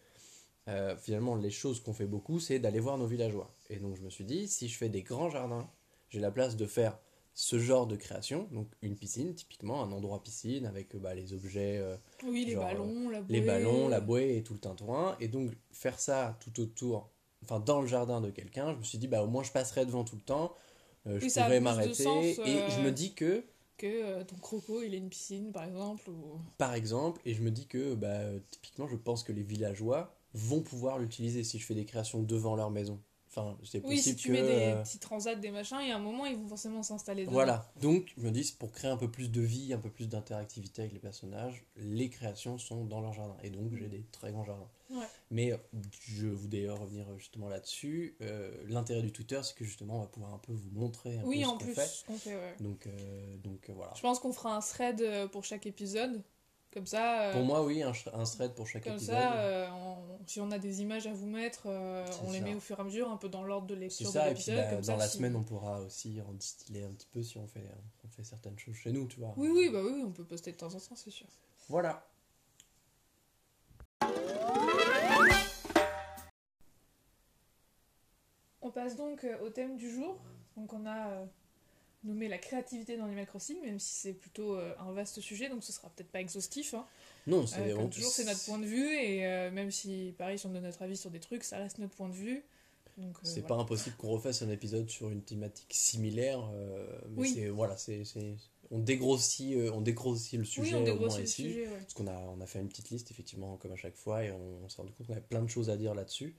euh, 0.68 0.96
finalement, 0.98 1.36
les 1.36 1.52
choses 1.52 1.82
qu'on 1.82 1.94
fait 1.94 2.06
beaucoup, 2.08 2.40
c'est 2.40 2.60
d'aller 2.60 2.80
voir 2.80 2.98
nos 2.98 3.08
villageois. 3.08 3.54
Et 3.70 3.78
donc, 3.78 3.96
je 3.96 4.02
me 4.02 4.10
suis 4.10 4.26
dit, 4.26 4.48
si 4.48 4.68
je 4.68 4.78
fais 4.78 4.90
des 4.90 5.04
grands 5.04 5.30
jardins, 5.30 5.70
j'ai 6.10 6.20
la 6.20 6.32
place 6.32 6.56
de 6.56 6.66
faire 6.66 6.98
ce 7.34 7.60
genre 7.60 7.86
de 7.88 7.96
création, 7.98 8.48
donc 8.52 8.70
une 8.82 8.96
piscine, 8.96 9.36
typiquement, 9.36 9.84
un 9.84 9.92
endroit 9.92 10.24
piscine 10.24 10.66
avec 10.66 10.96
euh, 10.96 11.00
bah, 11.00 11.14
les 11.14 11.34
objets. 11.34 11.78
euh, 11.80 11.98
oui 12.24 12.44
les 12.46 12.54
genre, 12.54 12.64
ballons 12.66 13.10
la 13.10 13.22
les 13.30 13.42
bouée. 13.42 13.48
ballons, 13.48 13.88
la 13.88 14.02
bouée 14.02 14.38
et 14.38 14.44
tout 14.44 14.54
le 14.54 14.60
tintouin. 14.60 15.18
Et 15.20 15.28
donc, 15.28 15.52
faire 15.72 16.00
ça 16.00 16.38
tout 16.42 16.60
autour, 16.62 17.10
enfin, 17.44 17.60
dans 17.60 17.82
le 17.82 17.88
jardin 17.88 18.22
de 18.22 18.30
quelqu'un, 18.32 18.74
je 18.74 18.78
me 18.80 18.84
suis 18.84 18.98
dit, 18.98 19.08
bah, 19.08 19.24
au 19.24 19.28
moins, 19.28 19.44
je 19.44 19.52
passerai 19.52 19.86
devant 19.86 20.04
tout 20.04 20.16
le 20.16 20.22
temps. 20.22 20.54
euh, 21.08 21.20
je 21.20 21.26
Oui, 21.26 21.32
pourrais 21.32 21.60
m'arrêter. 21.62 22.42
Et 22.46 22.66
euh, 22.66 22.70
je 22.70 22.80
me 22.82 22.92
dis 22.92 23.14
que, 23.16 23.44
que 23.78 23.86
euh, 23.88 24.24
ton 24.26 24.36
croco 24.38 24.82
il 24.82 24.94
a 24.94 24.98
une 24.98 25.10
piscine 25.10 25.52
par 25.54 25.64
exemple 25.64 26.10
ou... 26.10 26.42
par 26.58 26.74
exemple, 26.74 27.22
et 27.26 27.34
je 27.34 27.42
me 27.42 27.52
dis 27.52 27.68
que, 27.68 27.96
bah, 27.96 28.08
euh, 28.08 28.40
typiquement, 28.52 28.88
je 28.88 28.96
pense 28.96 29.24
que 29.24 29.32
les 29.34 29.44
villageois 29.44 30.15
vont 30.36 30.62
pouvoir 30.62 31.00
l'utiliser 31.00 31.44
si 31.44 31.58
je 31.60 31.66
fais 31.66 31.74
des 31.76 31.86
créations 31.86 32.22
devant 32.22 32.56
leur 32.56 32.70
maison. 32.70 33.02
Enfin, 33.38 33.58
c'est 33.66 33.84
oui 33.86 33.98
si 33.98 34.14
possible 34.14 34.20
tu 34.20 34.28
que. 34.30 34.34
mets 34.34 34.42
des 34.44 34.74
euh, 34.74 34.82
petits 34.82 35.00
transats 35.00 35.36
des 35.36 35.52
machins 35.52 35.82
et 35.82 35.92
à 35.92 35.98
un 35.98 36.00
moment 36.00 36.26
ils 36.26 36.38
vont 36.38 36.48
forcément 36.48 36.84
s'installer 36.84 37.24
dedans. 37.24 37.34
Voilà, 37.34 37.70
donc 37.82 38.14
je 38.18 38.24
me 38.24 38.32
dis, 38.32 38.56
pour 38.58 38.72
créer 38.72 38.90
un 38.90 38.96
peu 38.96 39.12
plus 39.12 39.30
de 39.30 39.42
vie, 39.42 39.74
un 39.74 39.78
peu 39.78 39.90
plus 39.90 40.08
d'interactivité 40.08 40.84
avec 40.84 40.94
les 40.94 41.00
personnages, 41.00 41.66
les 41.76 42.10
créations 42.10 42.58
sont 42.58 42.86
dans 42.86 43.02
leur 43.02 43.12
jardin. 43.12 43.36
Et 43.44 43.50
donc 43.50 43.74
j'ai 43.76 43.88
des 43.88 44.06
très 44.14 44.32
grands 44.32 44.46
jardins. 44.46 44.70
Ouais. 44.90 45.06
Mais 45.32 45.52
euh, 45.52 45.58
je 46.08 46.28
voulais 46.28 46.60
d'ailleurs 46.60 46.80
revenir 46.80 47.06
justement 47.18 47.50
là-dessus. 47.50 48.16
Euh, 48.22 48.52
L'intérêt 48.70 49.02
du 49.02 49.12
Twitter, 49.12 49.42
c'est 49.44 49.56
que 49.56 49.66
justement 49.66 49.98
on 49.98 50.02
va 50.02 50.08
pouvoir 50.08 50.34
un 50.34 50.38
peu 50.38 50.54
vous 50.54 50.70
montrer 50.72 51.18
un 51.18 51.24
oui 51.26 51.40
peu 51.40 51.44
ce 51.44 51.50
en 51.50 51.52
qu'on 51.58 51.64
plus 51.66 51.74
fait. 51.74 51.88
ce 51.88 52.06
qu'on 52.06 52.18
fait 52.18 52.36
ouais. 52.36 52.56
Donc, 52.62 52.88
euh, 52.88 53.38
donc 53.44 53.70
euh, 53.70 53.74
voilà. 53.76 53.92
je 53.98 54.02
pense 54.02 54.20
qu'on 54.20 54.32
fera 54.32 54.56
un 54.56 54.62
thread 54.62 55.02
euh, 55.02 55.28
pour 55.28 55.44
chaque 55.44 55.66
épisode 55.66 56.24
comme 56.76 56.86
ça 56.86 57.22
euh, 57.22 57.32
Pour 57.34 57.42
moi, 57.44 57.64
oui, 57.64 57.82
un, 57.82 57.92
thread 57.92 58.54
pour 58.54 58.68
chaque 58.68 58.84
Comme 58.84 58.94
épisode. 58.94 59.16
ça, 59.16 59.38
euh, 59.40 59.68
on- 59.72 59.96
si 60.28 60.40
on 60.42 60.52
a 60.52 60.60
des 60.60 60.82
images 60.82 61.08
à 61.08 61.14
vous 61.14 61.26
mettre, 61.26 61.64
euh, 61.68 62.06
on 62.28 62.32
les 62.32 62.42
met 62.42 62.54
au 62.54 62.60
fur 62.60 62.78
et 62.78 62.82
à 62.82 62.84
mesure, 62.84 63.10
un 63.10 63.18
peu 63.18 63.30
dans 63.30 63.44
l'ordre 63.44 63.66
de 63.68 63.74
c'est 63.76 63.80
lecture 63.80 64.08
de 64.08 64.12
ça, 64.12 64.30
et 64.30 64.34
puis 64.34 64.44
l'épisode. 64.44 64.56
bah, 64.58 64.70
comme 64.72 64.80
dans 64.82 64.84
ça, 64.86 64.98
la 64.98 65.08
si- 65.08 65.18
semaine, 65.18 65.36
on 65.36 65.44
pourra 65.44 65.80
aussi 65.82 66.22
en 66.22 66.34
distiller 66.34 66.84
un 66.84 66.92
petit 66.92 67.08
peu 67.12 67.24
si 67.24 67.38
on 67.40 67.48
fait, 67.48 67.68
on 68.04 68.08
fait 68.10 68.24
certaines 68.24 68.60
choses 68.60 68.76
chez 68.76 68.92
nous, 68.92 69.08
tu 69.08 69.20
vois. 69.20 69.34
Oui, 69.38 69.50
oui, 69.52 69.70
bah 69.72 69.82
oui, 69.84 70.04
on 70.06 70.12
peut 70.12 70.24
poster 70.26 70.52
de 70.52 70.58
temps 70.58 70.68
en 70.74 70.80
temps, 70.80 70.96
c'est 70.96 71.10
sûr. 71.12 71.28
Voilà. 71.70 72.06
On 78.62 78.72
passe 78.72 78.96
donc 78.96 79.26
au 79.44 79.50
thème 79.50 79.78
du 79.78 79.90
jour. 79.92 80.18
Donc 80.58 80.74
on 80.74 80.86
a 80.86 81.26
euh, 82.06 82.10
nommé 82.10 82.28
la 82.28 82.38
créativité 82.38 82.98
dans 82.98 83.06
Animal 83.06 83.26
Crossing, 83.26 83.58
même 83.64 83.80
si 83.80 83.94
c'est 83.94 84.14
plutôt 84.14 84.56
euh, 84.56 84.74
un 84.80 84.92
vaste 84.94 85.20
sujet, 85.22 85.50
donc 85.50 85.64
ce 85.64 85.72
sera 85.74 85.90
peut-être 85.90 86.10
pas 86.12 86.22
exhaustif. 86.22 86.74
hein. 86.74 86.86
Non, 87.28 87.48
c'est 87.48 87.60
Euh, 87.72 87.76
comme 87.76 87.86
on- 87.86 87.90
toujours, 87.90 88.12
c'est 88.12 88.26
notre 88.26 88.44
point 88.46 88.60
de 88.60 88.66
vue, 88.66 88.94
et 88.94 89.26
euh, 89.26 89.52
même 89.52 89.72
si, 89.72 90.14
pareil, 90.18 90.38
si 90.38 90.46
on 90.46 90.50
donne 90.52 90.64
notre 90.64 90.82
avis 90.82 90.98
sur 90.98 91.10
des 91.12 91.20
trucs, 91.20 91.44
ça 91.44 91.58
reste 91.58 91.78
notre 91.80 91.96
point 91.96 92.10
de 92.10 92.14
vue. 92.14 92.44
Euh, 92.98 93.02
C'est 93.24 93.42
voilà. 93.42 93.48
pas 93.56 93.62
impossible 93.62 93.96
qu'on 93.98 94.10
refasse 94.10 94.42
un 94.42 94.50
épisode 94.50 94.90
sur 94.90 95.10
une 95.10 95.22
thématique 95.22 95.74
similaire, 95.74 96.50
euh, 96.54 96.88
mais 97.10 97.22
Oui. 97.22 97.32
c'est 97.36 97.50
voilà, 97.50 97.76
c'est 97.78 98.06
c'est- 98.06 98.36
on 98.72 98.80
dégrossit, 98.80 99.54
euh, 99.58 99.70
on 99.74 99.82
dégrossit 99.82 100.40
le 100.40 100.46
sujet 100.46 100.74
oui, 100.74 100.76
on 100.76 100.82
au 100.82 100.86
dégrossit 100.86 101.10
moins 101.10 101.18
le 101.20 101.24
ici, 101.26 101.44
sujet, 101.44 101.68
ouais. 101.68 101.78
parce 101.80 101.94
qu'on 101.94 102.08
a 102.08 102.18
on 102.18 102.40
a 102.42 102.46
fait 102.48 102.60
une 102.60 102.70
petite 102.70 102.90
liste 102.92 103.12
effectivement 103.12 103.58
comme 103.58 103.74
à 103.74 103.76
chaque 103.76 103.96
fois 103.98 104.24
et 104.24 104.32
on, 104.32 104.64
on 104.64 104.70
s'est 104.70 104.78
rendu 104.78 104.94
compte 104.94 105.08
qu'on 105.08 105.14
avait 105.14 105.22
plein 105.22 105.42
de 105.42 105.50
choses 105.50 105.70
à 105.70 105.76
dire 105.78 105.94
là-dessus. 105.94 106.36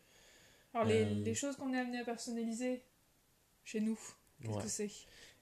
Alors, 0.75 0.87
les, 0.89 1.03
Euh, 1.05 1.15
les 1.25 1.35
choses 1.35 1.57
qu'on 1.57 1.73
est 1.75 1.79
amené 1.79 2.01
à 2.01 2.05
personnaliser 2.05 2.83
chez 3.65 3.81
nous, 3.81 3.99
qu'est-ce 4.43 4.53
Ouais. 4.57 4.63
que 4.63 4.69
c'est? 4.69 4.91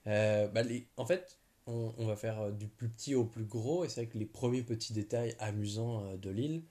Euh, 0.06 0.48
bah, 0.48 0.62
les- 0.62 0.86
en 0.96 1.06
fait, 1.06 1.38
on, 1.66 1.94
on 1.98 2.06
va 2.06 2.16
faire 2.16 2.40
euh, 2.40 2.50
du 2.50 2.66
plus 2.68 2.88
petit 2.88 3.14
au 3.14 3.24
plus 3.24 3.44
gros 3.44 3.84
et 3.84 3.88
c'est 3.88 4.02
vrai 4.02 4.06
que 4.12 4.18
les 4.18 4.26
premiers 4.26 4.62
petits 4.62 4.92
détails 4.92 5.34
amusants 5.38 6.04
euh, 6.04 6.16
de 6.16 6.30
l'île. 6.30 6.62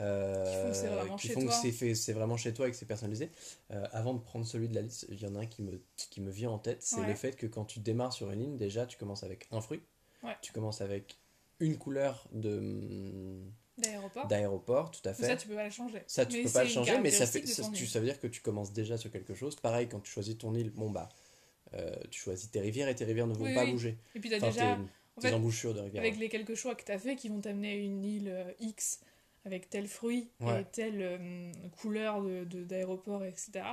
euh, 0.00 0.44
Qui 0.44 0.52
font 0.62 0.68
que 0.70 0.74
c'est 0.76 0.86
vraiment 0.88 1.16
qui 1.16 1.28
chez 1.28 1.34
font 1.34 1.40
que 1.40 1.46
toi. 1.46 1.54
c'est 1.54 1.72
fait- 1.72 1.94
c'est 1.94 2.12
vraiment 2.12 2.36
chez 2.36 2.52
toi 2.52 2.66
et 2.68 2.70
que 2.72 2.76
c'est 2.76 2.84
personnalisé. 2.86 3.30
Euh, 3.70 3.86
avant 3.92 4.12
de 4.14 4.18
prendre 4.18 4.44
celui 4.46 4.68
de 4.68 4.74
la 4.74 4.82
liste, 4.82 5.06
il 5.08 5.20
y 5.22 5.26
en 5.26 5.34
a 5.36 5.40
un 5.40 5.46
qui 5.46 5.62
me, 5.62 5.80
qui 6.10 6.20
me 6.20 6.30
vient 6.30 6.50
en 6.50 6.58
tête, 6.58 6.82
c'est 6.82 7.00
Ouais. 7.00 7.06
le 7.06 7.14
fait 7.14 7.36
que 7.36 7.46
quand 7.46 7.64
tu 7.64 7.78
démarres 7.78 8.12
sur 8.12 8.30
une 8.32 8.40
ligne, 8.40 8.56
déjà 8.56 8.86
tu 8.86 8.98
commences 8.98 9.22
avec 9.22 9.46
un 9.52 9.60
fruit, 9.60 9.80
Ouais. 10.24 10.36
tu 10.42 10.52
commences 10.52 10.80
avec 10.80 11.16
une 11.60 11.78
couleur 11.78 12.26
de 12.32 12.58
hum, 12.58 13.52
D'aéroport 13.78 14.26
d'aéroport, 14.28 14.90
tout 14.92 15.00
à 15.08 15.14
fait. 15.14 15.26
Ça, 15.26 15.34
tu 15.36 15.48
peux 15.48 15.54
pas 15.56 15.64
la 15.64 15.70
changer. 15.70 16.00
Ça, 16.06 16.24
tu 16.26 16.36
Mais 16.36 16.42
peux 16.44 16.50
pas 16.50 16.62
le 16.64 16.70
changer, 16.70 16.98
mais 17.00 17.10
ça, 17.10 17.26
fait, 17.26 17.44
ça, 17.46 17.68
tu, 17.72 17.86
ça 17.86 17.98
veut 17.98 18.06
dire 18.06 18.20
que 18.20 18.28
tu 18.28 18.40
commences 18.40 18.72
déjà 18.72 18.96
sur 18.96 19.10
quelque 19.10 19.34
chose. 19.34 19.56
Pareil, 19.56 19.88
quand 19.88 19.98
tu 20.00 20.10
choisis 20.12 20.38
ton 20.38 20.54
île, 20.54 20.70
bon 20.70 20.90
bah, 20.90 21.08
euh, 21.74 21.94
tu 22.10 22.20
choisis 22.20 22.50
tes 22.50 22.60
rivières 22.60 22.88
et 22.88 22.94
tes 22.94 23.04
rivières 23.04 23.26
ne 23.26 23.34
vont 23.34 23.44
Oui, 23.44 23.54
pas 23.54 23.64
oui. 23.64 23.72
bouger. 23.72 23.96
Et 24.14 24.20
puis, 24.20 24.30
t'as 24.30 24.36
Enfin, 24.38 24.48
déjà, 24.50 24.76
tes, 24.76 24.82
en 25.16 25.20
fait, 25.20 25.32
embouchures 25.34 25.74
de 25.74 25.80
rivières. 25.80 26.02
avec 26.02 26.18
les 26.18 26.28
quelques 26.28 26.54
choix 26.54 26.74
que 26.74 26.84
t'as 26.84 26.98
fait 26.98 27.16
qui 27.16 27.28
vont 27.28 27.40
t'amener 27.40 27.72
à 27.72 27.76
une 27.76 28.04
île 28.04 28.28
euh, 28.28 28.50
X 28.60 29.00
avec 29.44 29.68
tel 29.68 29.86
fruit 29.86 30.28
Ouais. 30.40 30.62
et 30.62 30.64
telle 30.64 31.00
euh, 31.02 31.52
couleur 31.80 32.22
de- 32.22 32.44
de- 32.44 32.64
d'aéroport, 32.64 33.24
etc. 33.24 33.64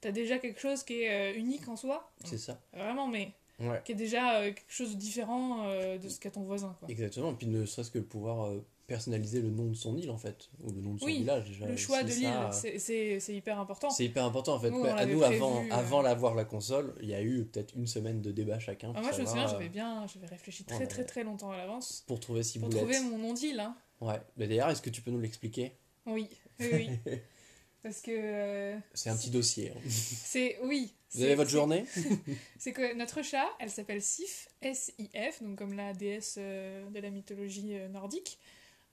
T'as 0.00 0.12
déjà 0.12 0.38
quelque 0.38 0.60
chose 0.60 0.82
qui 0.82 1.02
est 1.02 1.34
unique 1.34 1.66
en 1.68 1.76
soi. 1.76 2.10
C'est 2.24 2.38
ça. 2.38 2.60
Vraiment, 2.72 3.08
mais 3.08 3.32
Ouais. 3.58 3.80
qui 3.84 3.92
est 3.92 3.96
déjà 3.96 4.42
quelque 4.44 4.64
chose 4.72 4.94
de 4.94 4.98
différent 5.00 5.64
de 5.96 6.08
ce 6.08 6.20
qu'a 6.20 6.30
ton 6.30 6.42
voisin. 6.42 6.76
Quoi. 6.78 6.88
Exactement. 6.90 7.32
Et 7.32 7.34
puis 7.36 7.46
ne 7.46 7.64
serait-ce 7.64 7.90
que 7.90 7.98
pouvoir 7.98 8.52
personnaliser 8.86 9.40
le 9.40 9.50
nom 9.50 9.66
de 9.66 9.74
son 9.74 9.96
île 9.96 10.10
en 10.10 10.16
fait, 10.18 10.48
ou 10.62 10.70
le 10.72 10.80
nom 10.80 10.94
de 10.94 11.00
son 11.00 11.06
Oui, 11.06 11.18
village 11.18 11.48
déjà. 11.48 11.66
Le 11.66 11.76
choix 11.76 12.02
de 12.02 12.08
l'île, 12.10 12.78
c'est- 12.80 13.34
hyper 13.34 13.58
important. 13.58 13.90
C'est 13.90 14.04
hyper 14.04 14.24
important 14.24 14.54
en 14.54 14.60
fait. 14.60 14.70
Nous, 14.70 14.82
Bah, 14.82 14.92
à 14.94 14.96
l'avait 15.00 15.12
nous, 15.14 15.20
prévu, 15.20 15.34
avant, 15.36 15.64
euh. 15.64 15.68
avant 15.70 16.02
l'avoir 16.02 16.34
la 16.34 16.44
console, 16.44 16.94
il 17.02 17.08
y 17.08 17.14
a 17.14 17.22
eu 17.22 17.44
peut-être 17.44 17.74
une 17.74 17.86
semaine 17.86 18.22
de 18.22 18.30
débat 18.32 18.58
chacun. 18.58 18.92
Ah, 18.94 19.00
moi, 19.02 19.12
je 19.12 19.22
me 19.22 19.26
souviens, 19.26 19.44
euh, 19.46 19.50
j'avais 19.50 19.68
bien 19.68 20.06
j'avais 20.06 20.26
réfléchi 20.26 20.64
très 20.64 20.78
ouais. 20.78 20.86
très 20.86 21.04
très 21.04 21.24
longtemps 21.24 21.50
à 21.50 21.56
l'avance 21.56 22.04
Pour 22.06 22.20
trouver 22.20 22.42
si 22.42 22.58
pour 22.58 22.68
trouver 22.70 23.00
mon 23.00 23.18
nom 23.18 23.32
d'île. 23.34 23.60
Hein. 23.60 23.76
Ouais. 24.00 24.20
Mais 24.36 24.46
d'ailleurs, 24.46 24.70
est-ce 24.70 24.82
que 24.82 24.90
tu 24.90 25.02
peux 25.02 25.10
nous 25.10 25.20
l'expliquer? 25.20 25.72
Oui, 26.06 26.28
oui, 26.60 26.68
oui. 26.72 26.88
Parce 27.82 28.00
que 28.00 28.10
euh, 28.12 28.76
C'est 28.94 29.10
un 29.10 29.16
petit 29.16 29.30
dossier. 29.30 29.70
hein. 29.70 29.80
c'est 29.88 30.58
oui. 30.64 30.92
Vous 31.12 31.22
avez 31.22 31.34
votre 31.36 31.50
journée? 31.50 31.84
C'est 32.58 32.72
que 32.72 32.94
notre 32.94 33.22
chat, 33.22 33.46
elle 33.60 33.70
s'appelle 33.70 34.02
Sif, 34.02 34.48
S-I-F, 34.60 35.42
donc 35.42 35.56
comme 35.56 35.72
la 35.72 35.94
déesse 35.94 36.34
euh, 36.38 36.84
de 36.90 36.98
la 37.00 37.10
mythologie 37.10 37.74
euh, 37.78 37.88
nordique, 37.88 38.38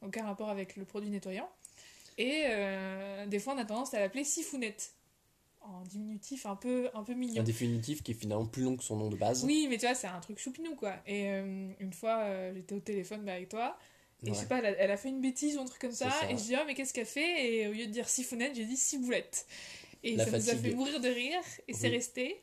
aucun 0.05 0.23
rapport 0.25 0.49
avec 0.49 0.75
le 0.75 0.85
produit 0.85 1.09
nettoyant. 1.09 1.49
Et 2.17 2.43
euh, 2.45 3.25
des 3.25 3.39
fois, 3.39 3.53
on 3.55 3.57
a 3.57 3.65
tendance 3.65 3.93
à 3.93 3.99
l'appeler 3.99 4.23
Sifounette, 4.23 4.93
en 5.61 5.81
diminutif 5.83 6.45
un 6.45 6.55
peu, 6.55 6.89
un 6.93 7.03
peu 7.03 7.13
Un 7.13 7.15
mignon. 7.15 7.43
définitif 7.43 8.03
qui 8.03 8.11
est 8.11 8.15
finalement 8.15 8.45
plus 8.45 8.63
long 8.63 8.75
que 8.77 8.83
son 8.83 8.97
nom 8.97 9.09
de 9.09 9.15
base. 9.15 9.43
Oui, 9.45 9.67
mais 9.69 9.77
tu 9.77 9.85
vois, 9.85 9.95
c'est 9.95 10.07
un 10.07 10.19
truc 10.19 10.37
choupinou, 10.39 10.75
quoi. 10.75 10.93
Et 11.07 11.29
euh, 11.29 11.71
une 11.79 11.93
fois, 11.93 12.19
euh, 12.19 12.53
j'étais 12.53 12.75
au 12.75 12.79
téléphone 12.79 13.23
bah, 13.25 13.33
avec 13.33 13.49
toi, 13.49 13.77
et 14.23 14.27
Ouais. 14.29 14.35
je 14.35 14.39
sais 14.39 14.45
pas, 14.47 14.59
elle 14.59 14.65
a, 14.67 14.69
elle 14.77 14.91
a 14.91 14.97
fait 14.97 15.09
une 15.09 15.21
bêtise 15.21 15.57
ou 15.57 15.61
un 15.61 15.65
truc 15.65 15.81
comme 15.81 15.91
ça, 15.91 16.11
et 16.29 16.37
je 16.37 16.43
dis, 16.43 16.55
ah, 16.55 16.63
mais 16.67 16.75
qu'est-ce 16.75 16.93
qu'elle 16.93 17.05
fait? 17.05 17.47
Et 17.53 17.67
au 17.67 17.71
lieu 17.71 17.87
de 17.87 17.91
dire 17.91 18.07
Sifounette, 18.07 18.55
j'ai 18.55 18.65
dit 18.65 18.77
Ciboulette. 18.77 19.45
Et 20.03 20.15
La 20.17 20.25
ça 20.25 20.31
nous 20.31 20.37
a 20.37 20.53
fatigue. 20.53 20.69
fait 20.71 20.75
mourir 20.75 20.99
de 20.99 21.07
rire, 21.09 21.41
et 21.67 21.73
c'est 21.73 21.87
resté. 21.89 22.41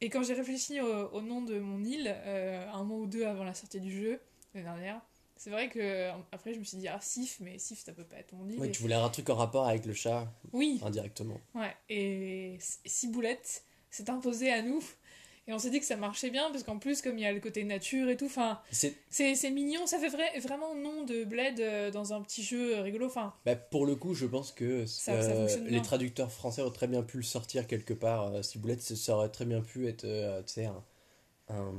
Et 0.00 0.10
quand 0.10 0.22
j'ai 0.24 0.34
réfléchi 0.34 0.80
au, 0.80 1.08
au 1.12 1.22
nom 1.22 1.42
de 1.42 1.58
mon 1.60 1.82
île, 1.84 2.08
un 2.08 2.82
mois 2.84 2.98
ou 2.98 3.06
deux 3.06 3.24
avant 3.24 3.44
la 3.44 3.54
sortie 3.54 3.80
du 3.80 3.90
jeu, 3.96 4.20
l'année 4.52 4.64
dernière, 4.66 5.00
c'est 5.42 5.50
vrai 5.50 5.68
que 5.68 5.80
euh, 5.80 6.12
après 6.30 6.54
je 6.54 6.60
me 6.60 6.64
suis 6.64 6.76
dit, 6.76 6.86
ah, 6.86 7.00
Sif, 7.00 7.38
mais 7.40 7.58
Sif, 7.58 7.82
ça 7.84 7.92
peut 7.92 8.04
pas 8.04 8.16
être 8.18 8.32
mon 8.32 8.48
île. 8.48 8.60
Ouais, 8.60 8.70
tu 8.70 8.80
voulais 8.80 8.94
un 8.94 9.08
truc 9.08 9.28
en 9.28 9.34
rapport 9.34 9.66
avec 9.66 9.86
le 9.86 9.92
chat, 9.92 10.32
Oui, 10.52 10.80
indirectement. 10.84 11.40
ouais. 11.56 11.74
Et 11.88 12.58
Ciboulette 12.86 13.64
s'est 13.90 14.08
imposé 14.08 14.52
à 14.52 14.62
nous. 14.62 14.80
Et 15.48 15.52
on 15.52 15.58
s'est 15.58 15.70
dit 15.70 15.80
que 15.80 15.84
ça 15.86 15.96
marchait 15.96 16.30
bien, 16.30 16.48
parce 16.52 16.62
qu'en 16.62 16.78
plus, 16.78 17.02
comme 17.02 17.18
il 17.18 17.22
y 17.22 17.26
a 17.26 17.32
le 17.32 17.40
côté 17.40 17.64
nature 17.64 18.08
et 18.08 18.16
tout, 18.16 18.26
enfin, 18.26 18.60
C'est 18.70 19.50
mignon, 19.50 19.84
ça 19.88 19.98
fait 19.98 20.10
vrai, 20.10 20.38
vraiment 20.38 20.76
nom 20.76 21.02
de 21.02 21.24
bled 21.24 21.58
euh, 21.58 21.90
dans 21.90 22.12
un 22.12 22.22
petit 22.22 22.44
jeu 22.44 22.76
euh, 22.76 22.82
rigolo. 22.82 23.06
Enfin, 23.06 23.34
Bah, 23.44 23.56
pour 23.56 23.84
le 23.84 23.96
coup, 23.96 24.14
je 24.14 24.26
pense 24.26 24.52
que 24.52 24.86
Ça- 24.86 25.12
euh, 25.12 25.56
les 25.66 25.82
traducteurs 25.82 26.30
français 26.30 26.62
auraient 26.62 26.72
très 26.72 26.86
bien 26.86 27.02
pu 27.02 27.16
le 27.16 27.22
sortir 27.24 27.66
quelque 27.66 27.94
part. 27.94 28.44
Ciboulette, 28.44 28.80
ça- 28.82 28.94
ça 28.94 29.16
aurait 29.16 29.30
très 29.30 29.44
bien 29.44 29.60
pu 29.60 29.88
être 29.88 30.04
euh, 30.04 30.40
tu 30.44 30.52
sais, 30.52 30.66
un, 30.66 30.84
un, 31.48 31.74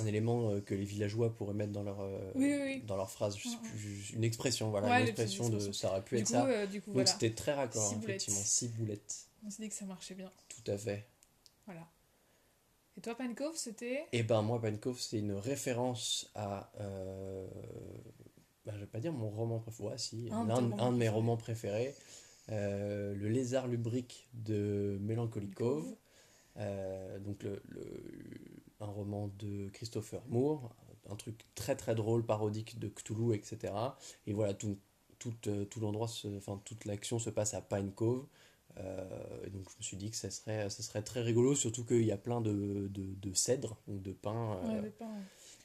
un 0.00 0.06
élément 0.06 0.50
euh, 0.50 0.60
que 0.60 0.74
les 0.74 0.84
villageois 0.84 1.34
pourraient 1.34 1.54
mettre 1.54 1.72
dans 1.72 1.82
leur, 1.82 2.00
euh, 2.00 2.32
Oui, 2.34 2.52
oui, 2.54 2.60
oui. 2.62 2.82
dans 2.86 2.96
leur 2.96 3.10
phrase. 3.10 3.36
Je 3.36 3.48
sais 3.48 3.56
plus, 3.62 4.10
une 4.14 4.24
expression, 4.24 4.70
voilà. 4.70 4.88
Ouais, 4.88 5.02
une 5.02 5.08
expression 5.08 5.48
de. 5.48 5.58
Ça 5.72 5.90
aurait 5.90 6.02
pu 6.02 6.16
du 6.16 6.20
être 6.22 6.26
coup, 6.28 6.32
ça. 6.32 6.46
euh, 6.46 6.66
du 6.66 6.80
coup 6.80 6.86
Donc 6.90 6.94
voilà. 6.94 7.10
c'était 7.10 7.32
très 7.34 7.52
raccord, 7.54 7.82
Ciboulette. 7.88 8.08
effectivement. 8.16 8.40
Ciboulette, 8.44 9.14
On 9.46 9.50
s'est 9.50 9.62
dit 9.62 9.68
que 9.68 9.74
ça 9.74 9.84
marchait 9.84 10.14
bien. 10.14 10.30
tout 10.48 10.70
à 10.70 10.76
fait. 10.78 11.06
Voilà. 11.66 11.86
Et 12.96 13.00
toi, 13.00 13.14
Pancove, 13.16 13.56
c'était? 13.56 14.04
Et 14.12 14.22
ben 14.22 14.42
moi, 14.42 14.60
Pankov, 14.60 14.98
c'est 15.00 15.18
une 15.18 15.32
référence 15.32 16.30
à. 16.34 16.70
Euh... 16.80 17.46
bah, 18.64 18.72
je 18.74 18.80
vais 18.80 18.86
pas 18.86 19.00
dire 19.00 19.12
mon 19.12 19.30
roman 19.30 19.58
préféré, 19.58 19.88
ouais, 19.90 19.98
si, 19.98 20.28
Un 20.30 20.44
de 20.44 20.80
un, 20.80 20.90
mes 20.92 21.08
romans 21.08 21.36
préférés, 21.36 21.94
euh, 22.50 23.14
Le 23.14 23.28
lézard 23.28 23.66
lubrique 23.68 24.28
de 24.34 24.98
Melancholy 25.00 25.50
Cove. 25.50 25.94
Euh, 26.56 27.18
donc 27.18 27.42
le, 27.42 27.60
le- 27.66 28.53
un 28.80 28.86
roman 28.86 29.30
de 29.38 29.68
Christopher 29.70 30.22
Moore, 30.28 30.74
un 31.10 31.16
truc 31.16 31.44
très 31.54 31.76
très 31.76 31.94
drôle, 31.94 32.24
parodique 32.24 32.78
de 32.78 32.88
Cthulhu, 32.88 33.34
etc. 33.34 33.72
Et 34.26 34.32
voilà, 34.32 34.54
tout, 34.54 34.78
tout, 35.18 35.34
euh, 35.46 35.64
tout 35.64 35.80
l'endroit, 35.80 36.08
enfin 36.36 36.60
toute 36.64 36.84
l'action 36.84 37.18
se 37.18 37.30
passe 37.30 37.54
à 37.54 37.60
Pine 37.62 37.92
Cove. 37.92 38.26
Euh, 38.78 39.44
et 39.46 39.50
donc 39.50 39.70
je 39.70 39.76
me 39.78 39.82
suis 39.82 39.96
dit 39.96 40.10
que 40.10 40.16
ça 40.16 40.30
serait, 40.30 40.68
ça 40.68 40.82
serait 40.82 41.02
très 41.02 41.22
rigolo, 41.22 41.54
surtout 41.54 41.84
qu'il 41.84 42.02
y 42.04 42.10
a 42.10 42.16
plein 42.16 42.40
de, 42.40 42.88
de, 42.90 43.14
de 43.14 43.32
cèdres, 43.34 43.76
de 43.86 44.12
pins. 44.12 44.58
euh. 44.64 44.82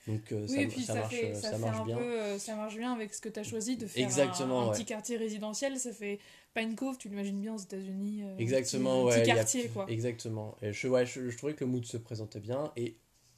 Donc 0.10 0.32
euh, 0.32 0.46
Oui, 0.48 0.56
ça, 0.56 0.62
et 0.62 0.68
puis 0.68 0.82
ça 0.82 0.94
ça, 0.94 1.00
marche, 1.00 1.16
fait, 1.16 1.34
ça 1.36 1.58
marche 1.58 1.80
un 1.80 1.86
bien. 1.86 1.98
peu, 1.98 2.20
euh, 2.20 2.40
ça 2.40 2.56
marche 2.56 2.76
bien 2.78 2.94
avec 2.94 3.14
ce 3.14 3.22
que 3.22 3.30
tu 3.30 3.40
as 3.40 3.44
choisi 3.44 3.78
de 3.78 3.88
faire 3.88 4.06
Exactement, 4.06 4.60
un, 4.62 4.64
un 4.64 4.68
ouais. 4.70 4.74
petit 4.74 4.86
quartier 4.86 5.18
résidentiel. 5.18 5.80
Ça 5.80 5.92
fait 5.94 6.20
Pine 6.54 6.76
Cove, 6.76 6.98
tu 6.98 7.10
l'imagines 7.10 7.40
bien 7.40 7.54
aux 7.54 7.60
États-Unis. 7.60 8.24
euh, 8.24 8.38
Exactement, 8.38 9.04
petit, 9.06 9.08
ouais. 9.18 9.22
petit 9.24 9.32
a- 9.32 9.36
quartier, 9.36 9.68
quoi. 9.70 9.86
Exactement. 9.90 10.56
Et 10.62 10.74
je, 10.74 10.88
ouais, 10.88 11.06
je, 11.06 11.30
je 11.30 11.38
trouvais 11.38 11.54
que 11.54 11.64
le 11.64 11.72
mood 11.72 11.86
se 11.86 11.98
présentait 11.98 12.40
bien 12.40 12.72
et 12.76 12.96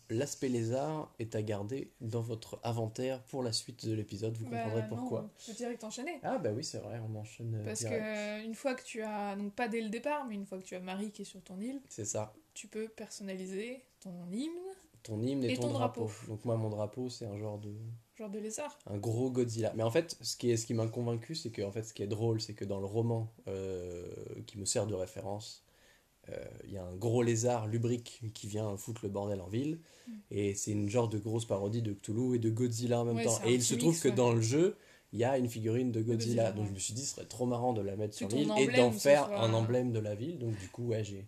l'aspect 0.09 0.49
lézard 0.49 1.13
est 1.19 1.35
à 1.35 1.41
garder 1.41 1.89
dans 2.01 2.21
votre 2.21 2.59
inventaire 2.63 3.21
pour 3.23 3.43
la 3.43 3.53
suite 3.53 3.85
de 3.85 3.93
l'épisode. 3.93 4.35
Vous 4.35 4.45
Bah, 4.45 4.57
comprendrez 4.61 4.83
pourquoi. 4.89 5.29
tu 5.39 5.51
peux 5.51 5.57
direct 5.57 5.83
enchaîner. 5.83 6.19
Ah 6.23 6.37
bah 6.37 6.49
oui, 6.53 6.63
c'est 6.63 6.79
vrai, 6.79 6.99
on 7.09 7.15
enchaîne 7.17 7.55
euh, 7.55 7.63
Parce 7.65 7.79
que 7.81 7.87
direct. 7.87 8.05
euh, 8.05 8.43
une 8.43 8.55
fois 8.55 8.75
que 8.75 8.83
tu 8.83 9.01
as, 9.01 9.35
donc 9.37 9.53
pas 9.53 9.67
dès 9.69 9.81
le 9.81 9.89
départ, 9.89 10.25
mais 10.25 10.35
une 10.35 10.45
fois 10.45 10.57
que 10.59 10.63
tu 10.65 10.75
as 10.75 10.79
Marie 10.81 11.11
qui 11.11 11.21
est 11.21 11.25
sur 11.25 11.41
ton 11.41 11.59
île, 11.61 11.79
C'est 11.87 12.03
ça. 12.05 12.33
tu 12.53 12.67
peux 12.67 12.87
personnaliser 12.89 13.83
ton 14.01 14.11
hymne, 14.33 14.51
Ton 15.03 15.21
hymne 15.21 15.43
et, 15.43 15.53
Et 15.53 15.55
ton, 15.55 15.63
ton 15.63 15.73
drapeau. 15.73 16.05
drapeau. 16.05 16.27
Donc 16.27 16.45
moi, 16.45 16.55
mon 16.57 16.69
drapeau, 16.69 17.09
c'est 17.09 17.25
un 17.25 17.37
genre 17.37 17.57
de... 17.57 17.73
genre 18.15 18.29
de 18.29 18.39
lézard. 18.39 18.77
un 18.87 18.97
gros 18.97 19.31
Godzilla. 19.31 19.73
Mais 19.75 19.83
en 19.83 19.91
fait, 19.91 20.15
ce 20.21 20.37
qui, 20.37 20.51
est, 20.51 20.57
ce 20.57 20.65
qui 20.65 20.73
m'a 20.73 20.87
convaincu, 20.87 21.33
c'est 21.35 21.49
que 21.49 21.61
en 21.63 21.71
fait, 21.71 21.83
ce 21.83 21.93
qui 21.93 22.03
est 22.03 22.07
drôle, 22.07 22.39
c'est 22.39 22.53
que 22.53 22.65
dans 22.65 22.79
le 22.79 22.85
roman 22.85 23.33
euh, 23.47 24.05
qui 24.45 24.57
me 24.59 24.65
sert 24.65 24.85
de 24.85 24.93
référence, 24.93 25.63
euh, 26.29 26.35
il 26.65 26.71
y 26.71 26.77
a 26.77 26.83
un 26.85 26.95
gros 26.95 27.23
lézard 27.23 27.65
lubrique 27.67 28.21
qui 28.35 28.47
vient 28.47 28.77
foutre 28.77 29.01
le 29.03 29.09
bordel 29.09 29.41
en 29.41 29.47
ville. 29.47 29.79
Mm. 30.07 30.11
Et 30.29 30.53
c'est 30.53 30.71
une 30.71 30.87
genre 30.87 31.09
de 31.09 31.17
grosse 31.17 31.45
parodie 31.45 31.81
de 31.81 31.93
Cthulhu 31.93 32.35
et 32.35 32.39
de 32.39 32.49
Godzilla 32.51 33.01
en 33.01 33.05
même 33.05 33.15
Ouais, 33.15 33.25
temps. 33.25 33.39
Et 33.45 33.55
il 33.55 33.63
se 33.63 33.73
trouve 33.73 33.89
mix, 33.93 34.03
que 34.03 34.09
ouais. 34.09 34.13
dans 34.15 34.31
le 34.31 34.41
jeu, 34.41 34.77
il 35.13 35.19
y 35.19 35.23
a 35.23 35.37
une 35.39 35.49
figurine 35.49 35.91
de 35.91 36.01
Godzilla. 36.01 36.43
Godzilla, 36.43 36.51
Donc 36.51 36.61
ouais. 36.65 36.69
je 36.69 36.73
me 36.75 36.79
suis 36.79 36.93
dit, 36.93 37.03
ce 37.05 37.15
serait 37.15 37.25
trop 37.25 37.47
marrant 37.47 37.73
de 37.73 37.81
la 37.81 37.95
mettre 37.95 38.13
sur 38.13 38.27
l'île 38.29 38.51
et 38.59 38.67
d'en 38.67 38.91
faire 38.91 39.31
un 39.33 39.51
emblème 39.53 39.91
de 39.91 39.99
la 39.99 40.13
ville. 40.13 40.37
Donc 40.37 40.55
du 40.57 40.69
coup, 40.69 40.85
ouais, 40.89 41.03
j'ai 41.03 41.27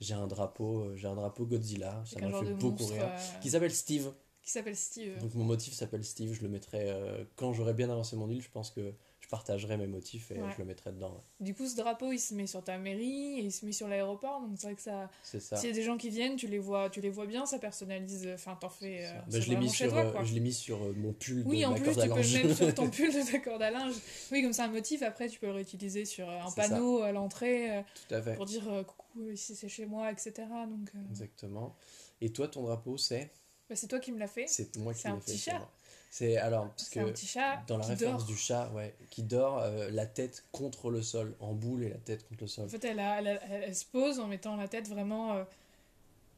j'ai 0.00 0.14
un 0.14 0.26
drapeau, 0.26 0.80
euh, 0.80 0.96
j'ai 0.96 1.06
un 1.08 1.14
drapeau 1.14 1.46
Godzilla. 1.46 2.02
Ça 2.06 2.20
m'a 2.20 2.28
fait 2.38 2.54
beaucoup 2.54 2.86
rire. 2.86 3.04
euh, 3.12 3.40
Qui 3.40 3.50
s'appelle 3.50 3.72
Steve. 3.74 4.12
qui 4.42 4.50
s'appelle 4.50 4.76
Steve. 4.76 5.18
Donc 5.20 5.34
mon 5.34 5.44
motif 5.44 5.72
s'appelle 5.74 6.04
Steve, 6.04 6.32
je 6.34 6.42
le 6.42 6.48
mettrai 6.48 6.90
euh, 6.90 7.24
quand 7.36 7.52
j'aurai 7.52 7.72
bien 7.74 7.88
avancé 7.90 8.14
mon 8.16 8.28
île, 8.28 8.42
je 8.42 8.50
pense 8.50 8.70
que 8.70 8.92
partagerai 9.34 9.76
mes 9.76 9.86
motifs 9.86 10.30
et 10.30 10.40
Ouais. 10.40 10.50
je 10.52 10.58
le 10.58 10.64
mettrai 10.64 10.92
dedans. 10.92 11.12
ouais. 11.14 11.44
Du 11.44 11.54
coup, 11.54 11.66
ce 11.66 11.74
drapeau, 11.76 12.12
il 12.12 12.18
se 12.20 12.34
met 12.34 12.46
sur 12.46 12.62
ta 12.62 12.78
mairie 12.78 13.38
et 13.40 13.42
il 13.42 13.50
se 13.52 13.66
met 13.66 13.72
sur 13.72 13.88
l'aéroport. 13.88 14.40
Donc 14.40 14.52
c'est 14.56 14.66
vrai 14.68 14.76
que 14.76 14.82
ça, 14.82 15.10
C'est 15.22 15.40
ça. 15.40 15.56
s'il 15.56 15.68
y 15.68 15.72
a 15.72 15.74
des 15.74 15.82
gens 15.82 15.96
qui 15.96 16.10
viennent, 16.10 16.36
tu 16.36 16.46
les 16.46 16.58
vois, 16.58 16.88
tu 16.90 17.00
les 17.00 17.10
vois 17.10 17.26
bien, 17.26 17.44
ça 17.46 17.58
personnalise. 17.58 18.28
Enfin, 18.34 18.56
t'en 18.60 18.68
fais. 18.68 19.04
euh, 19.04 19.08
Ça. 19.08 19.14
Bah, 19.14 19.24
c'est 19.30 19.40
je 19.42 19.50
l'ai 19.50 19.56
mis 19.56 19.68
sur, 19.70 19.88
toi, 19.90 19.98
euh, 20.04 20.12
quoi. 20.12 20.24
je 20.24 20.34
l'ai 20.34 20.40
mis 20.40 20.52
sur 20.52 20.82
euh, 20.82 20.92
mon 20.96 21.12
pull 21.12 21.42
Oui, 21.46 21.60
de 21.60 21.66
en 21.66 21.74
plus, 21.74 21.82
tu 21.90 21.94
peux 21.94 22.00
le 22.22 22.42
mettre 22.44 22.56
sur 22.56 22.74
ton 22.74 22.88
pull 22.90 23.12
de 23.12 23.30
ta 23.32 23.38
corde 23.40 23.62
à 23.62 23.70
linge. 23.70 23.94
Oui, 24.30 24.42
comme 24.42 24.52
c'est 24.52 24.62
un 24.62 24.68
motif, 24.68 25.02
après, 25.02 25.28
tu 25.28 25.40
peux 25.40 25.46
le 25.46 25.52
réutiliser 25.52 26.04
sur 26.04 26.28
euh, 26.30 26.40
un 26.40 26.48
ça. 26.50 26.54
panneau 26.68 27.02
à 27.02 27.12
l'entrée 27.12 27.76
euh, 27.78 27.82
Tout 28.08 28.14
à 28.14 28.22
fait. 28.22 28.34
pour 28.36 28.46
dire 28.46 28.68
euh, 28.72 28.84
coucou, 28.84 29.30
ici 29.30 29.54
c'est 29.56 29.68
chez 29.68 29.86
moi, 29.86 30.10
etc. 30.12 30.32
Donc, 30.68 30.90
euh, 30.94 30.98
Exactement. 31.10 31.74
Et 32.20 32.30
toi, 32.32 32.48
ton 32.48 32.62
drapeau, 32.62 32.96
c'est? 32.96 33.30
Bah, 33.68 33.76
c'est 33.76 33.86
toi 33.88 33.98
qui 33.98 34.12
me 34.12 34.18
l'as 34.18 34.28
fait. 34.28 34.46
C'est 34.46 34.76
moi 34.76 34.92
qui 34.94 35.00
C'est 35.00 35.08
un 35.08 35.14
l'ai 35.14 35.20
fait. 35.20 35.26
petit 35.32 35.38
c'est 35.38 35.50
chat. 35.52 35.68
C'est 36.16 36.36
alors 36.36 36.68
parce 36.68 36.96
un 36.96 37.06
que 37.06 37.10
petit 37.10 37.26
chat 37.26 37.64
dans 37.66 37.76
la 37.76 37.86
référence 37.86 38.20
dort. 38.20 38.28
du 38.28 38.36
chat, 38.36 38.70
ouais, 38.70 38.94
qui 39.10 39.24
dort 39.24 39.58
euh, 39.58 39.90
la 39.90 40.06
tête 40.06 40.44
contre 40.52 40.88
le 40.88 41.02
sol, 41.02 41.34
en 41.40 41.54
boule 41.54 41.82
et 41.82 41.88
la 41.88 41.98
tête 41.98 42.28
contre 42.28 42.42
le 42.42 42.46
sol. 42.46 42.66
En 42.66 42.68
fait, 42.68 42.84
elle, 42.84 43.00
a- 43.00 43.18
elle, 43.18 43.26
a- 43.26 43.44
elle- 43.46 43.62
elle 43.64 43.74
se 43.74 43.84
pose 43.84 44.20
en 44.20 44.28
mettant 44.28 44.54
la 44.54 44.68
tête 44.68 44.86
vraiment 44.88 45.32
euh, 45.34 45.44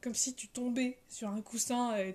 comme 0.01 0.15
si 0.15 0.35
tu 0.35 0.49
tombais 0.49 0.97
sur 1.11 1.29
un 1.29 1.43
coussin. 1.43 1.95
euh, 1.99 2.11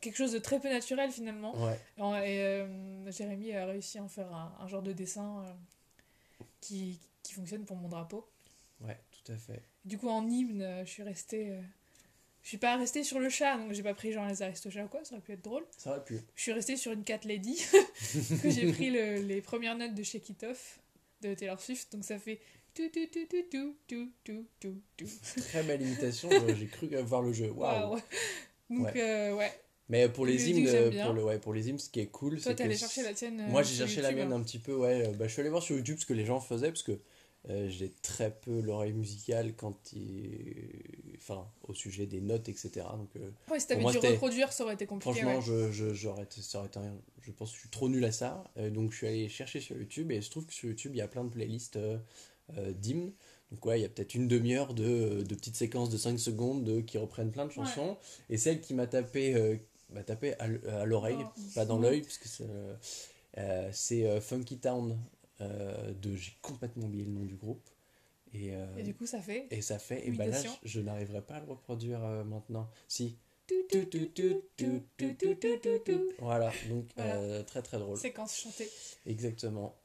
quelque 0.00 0.14
chose 0.14 0.30
de 0.30 0.38
très 0.38 0.60
peu 0.60 0.68
naturel 0.70 1.10
finalement. 1.10 1.52
Ouais. 1.66 1.80
Et 1.98 2.40
euh, 2.44 3.10
Jérémy 3.10 3.52
a 3.56 3.66
réussi 3.66 3.98
à 3.98 4.04
en 4.04 4.08
faire 4.08 4.32
un, 4.32 4.54
un 4.60 4.68
genre 4.68 4.82
de 4.82 4.92
dessin 4.92 5.44
qui, 6.60 7.00
qui 7.24 7.32
fonctionne 7.32 7.64
pour 7.64 7.76
mon 7.76 7.88
drapeau. 7.88 8.24
Ouais, 8.82 8.98
tout 9.10 9.32
à 9.32 9.36
fait. 9.36 9.62
Du 9.84 9.98
coup, 9.98 10.08
en 10.08 10.28
hymne, 10.28 10.84
je 10.84 10.90
suis 10.90 11.02
restée. 11.02 11.58
Je 12.42 12.48
suis 12.48 12.58
pas 12.58 12.76
restée 12.76 13.04
sur 13.04 13.18
le 13.18 13.28
chat, 13.28 13.58
donc 13.58 13.72
j'ai 13.72 13.82
pas 13.82 13.94
pris 13.94 14.12
genre 14.12 14.26
les 14.26 14.42
aristochats 14.42 14.84
ou 14.84 14.88
quoi, 14.88 15.04
ça 15.04 15.14
aurait 15.14 15.22
pu 15.22 15.32
être 15.32 15.44
drôle. 15.44 15.64
Ça 15.76 15.90
aurait 15.90 16.04
pu. 16.04 16.20
Je 16.34 16.42
suis 16.42 16.52
restée 16.52 16.76
sur 16.76 16.92
une 16.92 17.04
cat 17.04 17.20
lady, 17.24 17.56
que 18.42 18.50
j'ai 18.50 18.72
pris 18.72 18.90
le, 18.90 19.16
les 19.16 19.40
premières 19.40 19.76
notes 19.76 19.94
de 19.94 20.02
Shake 20.02 20.30
It 20.30 20.44
Off 20.44 20.80
de 21.20 21.34
Taylor 21.34 21.60
Swift, 21.60 21.92
donc 21.92 22.04
ça 22.04 22.18
fait 22.18 22.40
tout, 22.74 22.88
tout, 22.88 23.06
tout, 23.12 23.26
tout, 23.28 23.74
tout, 23.86 24.10
tout, 24.24 24.46
tout, 24.60 24.80
tout. 24.96 25.10
Très 25.48 25.62
belle 25.62 25.82
imitation, 25.82 26.30
j'ai 26.58 26.66
cru 26.66 26.88
voir 27.02 27.22
le 27.22 27.32
jeu. 27.32 27.50
Waouh! 27.50 27.98
Donc, 28.70 28.96
euh, 28.96 29.34
ouais. 29.34 29.52
Mais 29.88 30.08
pour 30.08 30.24
les, 30.24 30.48
hymnes, 30.48 30.68
euh, 30.68 31.04
pour, 31.04 31.12
le, 31.12 31.24
ouais, 31.24 31.38
pour 31.38 31.52
les 31.52 31.68
hymnes, 31.68 31.78
ce 31.80 31.90
qui 31.90 31.98
est 31.98 32.06
cool, 32.06 32.38
c'est 32.38 32.38
que. 32.38 32.44
Toi, 32.44 32.54
t'es 32.54 32.62
allé 32.62 32.76
chercher 32.76 33.02
la 33.02 33.12
tienne. 33.12 33.44
Moi, 33.48 33.60
euh, 33.60 33.64
j'ai 33.64 33.74
cherché 33.74 34.00
la 34.00 34.12
mienne 34.12 34.32
hein. 34.32 34.36
un 34.36 34.42
petit 34.42 34.60
peu, 34.60 34.72
ouais. 34.72 35.08
Bah, 35.18 35.26
je 35.26 35.32
suis 35.32 35.40
allé 35.40 35.50
voir 35.50 35.62
sur 35.62 35.76
YouTube 35.76 35.98
ce 35.98 36.06
que 36.06 36.12
les 36.12 36.24
gens 36.24 36.38
faisaient, 36.38 36.68
parce 36.68 36.84
que 36.84 36.98
euh, 37.48 37.68
j'ai 37.70 37.90
très 38.02 38.30
peu 38.30 38.60
l'oreille 38.60 38.92
musicale 38.92 39.54
quand 39.56 39.92
il... 39.92 41.16
Enfin, 41.16 41.46
au 41.62 41.74
sujet 41.74 42.06
des 42.06 42.20
notes, 42.20 42.48
etc. 42.48 42.70
Donc, 42.96 43.14
euh, 43.16 43.30
Ouais, 43.50 43.60
si 43.60 43.66
t'avais 43.66 43.84
dû 43.84 43.98
reproduire, 43.98 44.52
ça 44.52 44.64
aurait 44.64 44.74
été 44.74 44.86
compliqué. 44.86 45.20
franchement, 45.20 45.36
ouais. 45.38 45.72
je, 45.72 45.94
j'aurais 45.94 46.26
ça 46.30 46.58
aurait 46.58 46.68
été 46.68 46.80
je 47.22 47.30
pense 47.32 47.50
que 47.50 47.56
je 47.56 47.60
suis 47.60 47.70
trop 47.70 47.88
nul 47.88 48.04
à 48.04 48.12
ça. 48.12 48.44
Euh, 48.56 48.70
donc, 48.70 48.92
je 48.92 48.96
suis 48.96 49.06
allé 49.06 49.28
chercher 49.28 49.60
sur 49.60 49.76
YouTube, 49.76 50.10
et 50.10 50.20
je 50.20 50.30
trouve 50.30 50.46
que 50.46 50.54
sur 50.54 50.68
YouTube, 50.68 50.92
il 50.94 50.98
y 50.98 51.02
a 51.02 51.08
plein 51.08 51.24
de 51.24 51.30
playlists 51.30 51.76
euh, 51.76 51.98
d'hymnes. 52.72 53.12
Donc, 53.52 53.64
ouais, 53.66 53.78
il 53.78 53.82
y 53.82 53.86
a 53.86 53.88
peut-être 53.88 54.14
une 54.14 54.28
demi-heure 54.28 54.74
de, 54.74 55.22
de 55.22 55.34
petites 55.34 55.56
séquences 55.56 55.90
de 55.90 55.98
5 55.98 56.18
secondes 56.18 56.64
de, 56.64 56.80
qui 56.80 56.98
reprennent 56.98 57.32
plein 57.32 57.46
de 57.46 57.52
chansons. 57.52 57.96
Et 58.28 58.36
celle 58.36 58.60
qui 58.60 58.74
m'a 58.74 58.86
tapé, 58.86 59.58
m'a 59.92 60.02
tapé 60.02 60.34
à, 60.38 60.84
l'oreille, 60.84 61.18
Oh. 61.20 61.40
pas 61.54 61.64
dans 61.64 61.78
l'œil, 61.78 62.02
parce 62.02 62.18
que 62.18 62.28
c'est, 62.28 62.44
euh, 62.44 62.74
euh, 63.38 63.70
c'est 63.72 64.06
euh, 64.06 64.20
Funky 64.20 64.58
Town 64.58 64.98
de 65.40 66.16
j'ai 66.16 66.32
complètement 66.42 66.86
oublié 66.86 67.04
le 67.04 67.12
nom 67.12 67.24
du 67.24 67.36
groupe. 67.36 67.68
Et, 68.32 68.52
et 68.78 68.82
du 68.84 68.94
coup, 68.94 69.06
ça 69.06 69.20
fait. 69.20 69.48
Et 69.50 69.60
ça 69.60 69.78
fait. 69.78 70.06
Et 70.06 70.12
bah 70.12 70.26
là, 70.26 70.40
je, 70.62 70.80
n'arriverai 70.80 71.20
pas 71.22 71.34
à 71.34 71.40
le 71.40 71.46
reproduire 71.46 72.00
maintenant. 72.24 72.70
Si. 72.86 73.16
Voilà, 76.18 76.52
donc 76.68 76.86
voilà. 76.96 77.16
Euh, 77.16 77.42
très 77.42 77.62
très 77.62 77.78
drôle. 77.78 77.98
Séquence 77.98 78.36
chantée. 78.36 78.68
Exactement. 79.06 79.76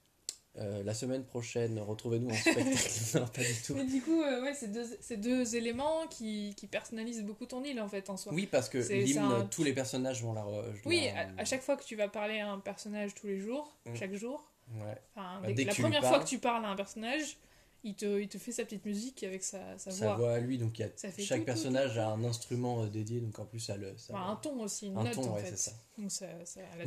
La 0.58 0.94
semaine 0.94 1.26
prochaine, 1.26 1.78
retrouvez-nous 1.80 2.30
en 2.30 2.34
spectacle. 2.34 2.70
non, 3.16 3.28
pas 3.28 3.44
du 3.44 3.62
tout. 3.62 3.76
Mais 3.76 3.84
du 3.84 4.02
coup, 4.02 4.22
ouais, 4.22 4.54
c'est 4.54 4.72
deux, 4.72 5.18
deux, 5.18 5.56
éléments 5.58 6.08
qui, 6.08 6.54
qui, 6.56 6.68
personnalisent 6.68 7.24
beaucoup 7.24 7.46
ton 7.46 7.62
île 7.66 7.82
en 7.82 7.90
fait 7.90 8.10
en 8.10 8.16
soi. 8.16 8.34
Oui, 8.34 8.48
parce 8.48 8.70
que 8.70 9.50
tous 9.50 9.64
les 9.66 9.74
personnages 9.74 10.24
vont 10.24 10.32
la. 10.32 10.44
Re... 10.44 10.64
oui. 10.86 11.10
À, 11.38 11.44
chaque 11.44 11.62
fois 11.62 11.76
que 11.76 11.84
tu 11.84 11.98
vas 11.98 12.08
parler 12.08 12.40
à 12.40 12.50
un 12.50 12.60
personnage 12.60 13.14
tous 13.16 13.28
les 13.28 13.40
jours, 13.40 13.76
chaque 13.96 14.14
jour, 14.14 14.50
Ouais. 14.74 14.98
enfin, 15.16 15.40
Bah, 15.42 15.48
dès- 15.48 15.54
dès 15.54 15.64
que 15.66 15.70
la 15.70 15.76
première 15.76 16.02
parles- 16.02 16.16
fois 16.16 16.24
que 16.24 16.30
tu 16.30 16.40
parles 16.40 16.66
à 16.66 16.70
un 16.70 16.76
personnage, 16.76 17.38
il 17.84 17.94
te, 17.96 18.20
il 18.20 18.28
te 18.28 18.40
fait 18.40 18.52
sa 18.52 18.64
petite 18.66 18.84
musique 18.84 19.24
avec 19.24 19.44
sa, 19.44 19.78
sa 19.78 19.92
Sa 19.92 20.06
voix. 20.08 20.16
voix 20.16 20.34
à 20.34 20.40
lui, 20.40 20.58
donc 20.58 20.80
il 20.80 20.82
y 20.82 20.86
a, 20.86 20.90
Ça 20.96 21.12
fait 21.12 21.22
chaque 21.22 21.42
tout, 21.42 21.46
personnage 21.46 21.94
tout, 21.94 22.00
a 22.00 22.06
un 22.08 22.24
instrument 22.24 22.82
euh, 22.84 22.88
dédié, 22.88 23.22
donc 23.22 23.38
en 23.38 23.46
plus 23.46 23.60
ça 23.60 23.78
le. 23.78 23.96
ça 23.96 24.14
Enfin, 24.16 24.26
le- 24.26 24.32
un 24.32 24.36
ton 24.38 24.60
aussi, 24.64 24.88
une 24.88 24.98
un 24.98 25.04
note 25.04 25.14
ton, 25.14 25.30
en 25.30 25.36
ouais, 25.36 25.44
fait. 25.44 25.52
c'est 25.52 25.70
ça. 25.70 25.72
Donc, 26.00 26.12
ça, 26.12 26.26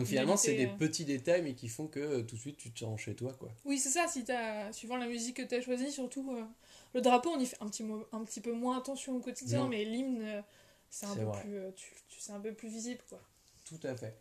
finalement, 0.05 0.37
c'est 0.37 0.57
des 0.57 0.67
euh, 0.67 0.77
petits 0.77 1.05
détails, 1.05 1.43
mais 1.43 1.55
qui 1.55 1.69
font 1.69 1.87
que 1.87 2.01
euh, 2.01 2.23
tout 2.23 2.35
de 2.35 2.41
suite 2.41 2.57
tu 2.57 2.73
te 2.73 2.81
sens 2.81 3.01
chez 3.01 3.15
toi, 3.15 3.33
quoi. 3.35 3.51
Oui, 3.65 3.79
c'est 3.79 3.91
ça, 3.91 4.09
si 4.09 4.25
t'as, 4.25 4.73
suivant 4.73 4.97
la 4.97 5.07
musique 5.07 5.37
que 5.37 5.43
tu 5.43 5.55
as 5.55 5.61
choisie, 5.61 5.93
surtout 5.93 6.33
euh, 6.33 6.43
le 6.95 7.01
drapeau, 7.01 7.31
on 7.31 7.39
y 7.39 7.47
fait 7.47 7.57
un 7.61 7.69
petit, 7.69 7.85
un 8.11 8.25
petit 8.25 8.41
peu 8.41 8.53
moins 8.53 8.79
attention 8.79 9.15
au 9.17 9.21
quotidien, 9.21 9.61
Non. 9.61 9.69
mais 9.69 9.85
l'hymne, 9.85 10.43
c'est 10.91 11.07
un, 11.07 11.15
peu 11.15 11.31
plus, 11.43 11.59
tu, 11.77 11.87
tu- 12.09 12.21
c'est 12.21 12.33
un 12.33 12.41
peu 12.41 12.53
plus 12.55 12.69
visible. 12.71 13.01
Quoi. 13.09 13.21
Tout 13.67 13.79
à 13.87 13.95
fait. 13.95 14.19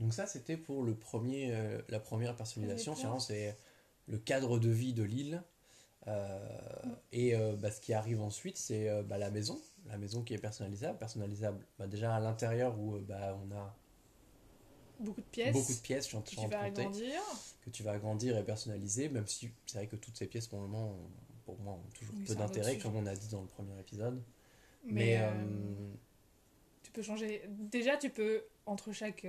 Donc 0.00 0.12
ça, 0.12 0.26
c'était 0.26 0.56
pour 0.56 0.82
le 0.82 0.94
premier, 0.94 1.54
euh, 1.54 1.80
la 1.88 2.00
première 2.00 2.34
personnalisation. 2.36 2.94
Finalement, 2.94 3.20
c'est 3.20 3.56
le 4.06 4.18
cadre 4.18 4.58
de 4.58 4.68
vie 4.68 4.92
de 4.92 5.02
l'île. 5.02 5.42
Euh. 6.06 6.38
Et 7.12 7.34
euh, 7.34 7.54
bah, 7.56 7.70
ce 7.70 7.80
qui 7.80 7.94
arrive 7.94 8.20
ensuite, 8.20 8.56
c'est 8.56 9.02
bah, 9.04 9.18
la 9.18 9.30
maison. 9.30 9.60
La 9.86 9.98
maison 9.98 10.22
qui 10.22 10.34
est 10.34 10.38
personnalisable. 10.38 10.98
Personnalisable 10.98 11.64
bah, 11.78 11.86
déjà 11.86 12.14
à 12.14 12.20
l'intérieur 12.20 12.78
où 12.78 12.98
bah, 12.98 13.38
on 13.44 13.54
a 13.54 13.76
Beaucoup 15.00 15.20
de 15.20 15.26
pièces, 15.26 15.52
beaucoup 15.52 15.74
de 15.74 15.78
pièces, 15.78 16.04
je 16.04 16.08
suis 16.08 16.16
en 16.16 16.22
que 16.22 16.30
tu 16.30 16.36
vas 16.48 16.60
agrandir. 16.60 17.20
que 17.64 17.70
tu 17.70 17.82
vas 17.82 17.92
agrandir 17.92 18.38
et 18.38 18.44
personnaliser, 18.44 19.08
même 19.08 19.26
si 19.26 19.50
c'est 19.66 19.78
vrai 19.78 19.86
que 19.86 19.96
toutes 19.96 20.16
ces 20.16 20.26
pièces, 20.26 20.46
pour 20.46 20.60
le 20.60 20.66
moment, 20.68 20.90
ont- 20.92 21.10
pour 21.44 21.58
moi, 21.58 21.74
ont 21.74 21.90
toujours 21.94 22.14
Oui, 22.16 22.24
peu 22.26 22.34
d'intérêt, 22.34 22.78
comme 22.78 22.96
on 22.96 23.06
a 23.06 23.14
dit 23.14 23.28
dans 23.28 23.42
le 23.42 23.48
premier 23.48 23.78
épisode. 23.78 24.22
Mais, 24.84 25.18
Mais, 25.18 25.46
tu 26.82 26.90
peux 26.92 27.02
changer. 27.02 27.42
Déjà, 27.48 27.96
tu 27.96 28.08
peux, 28.10 28.44
entre 28.66 28.92
chaque 28.92 29.26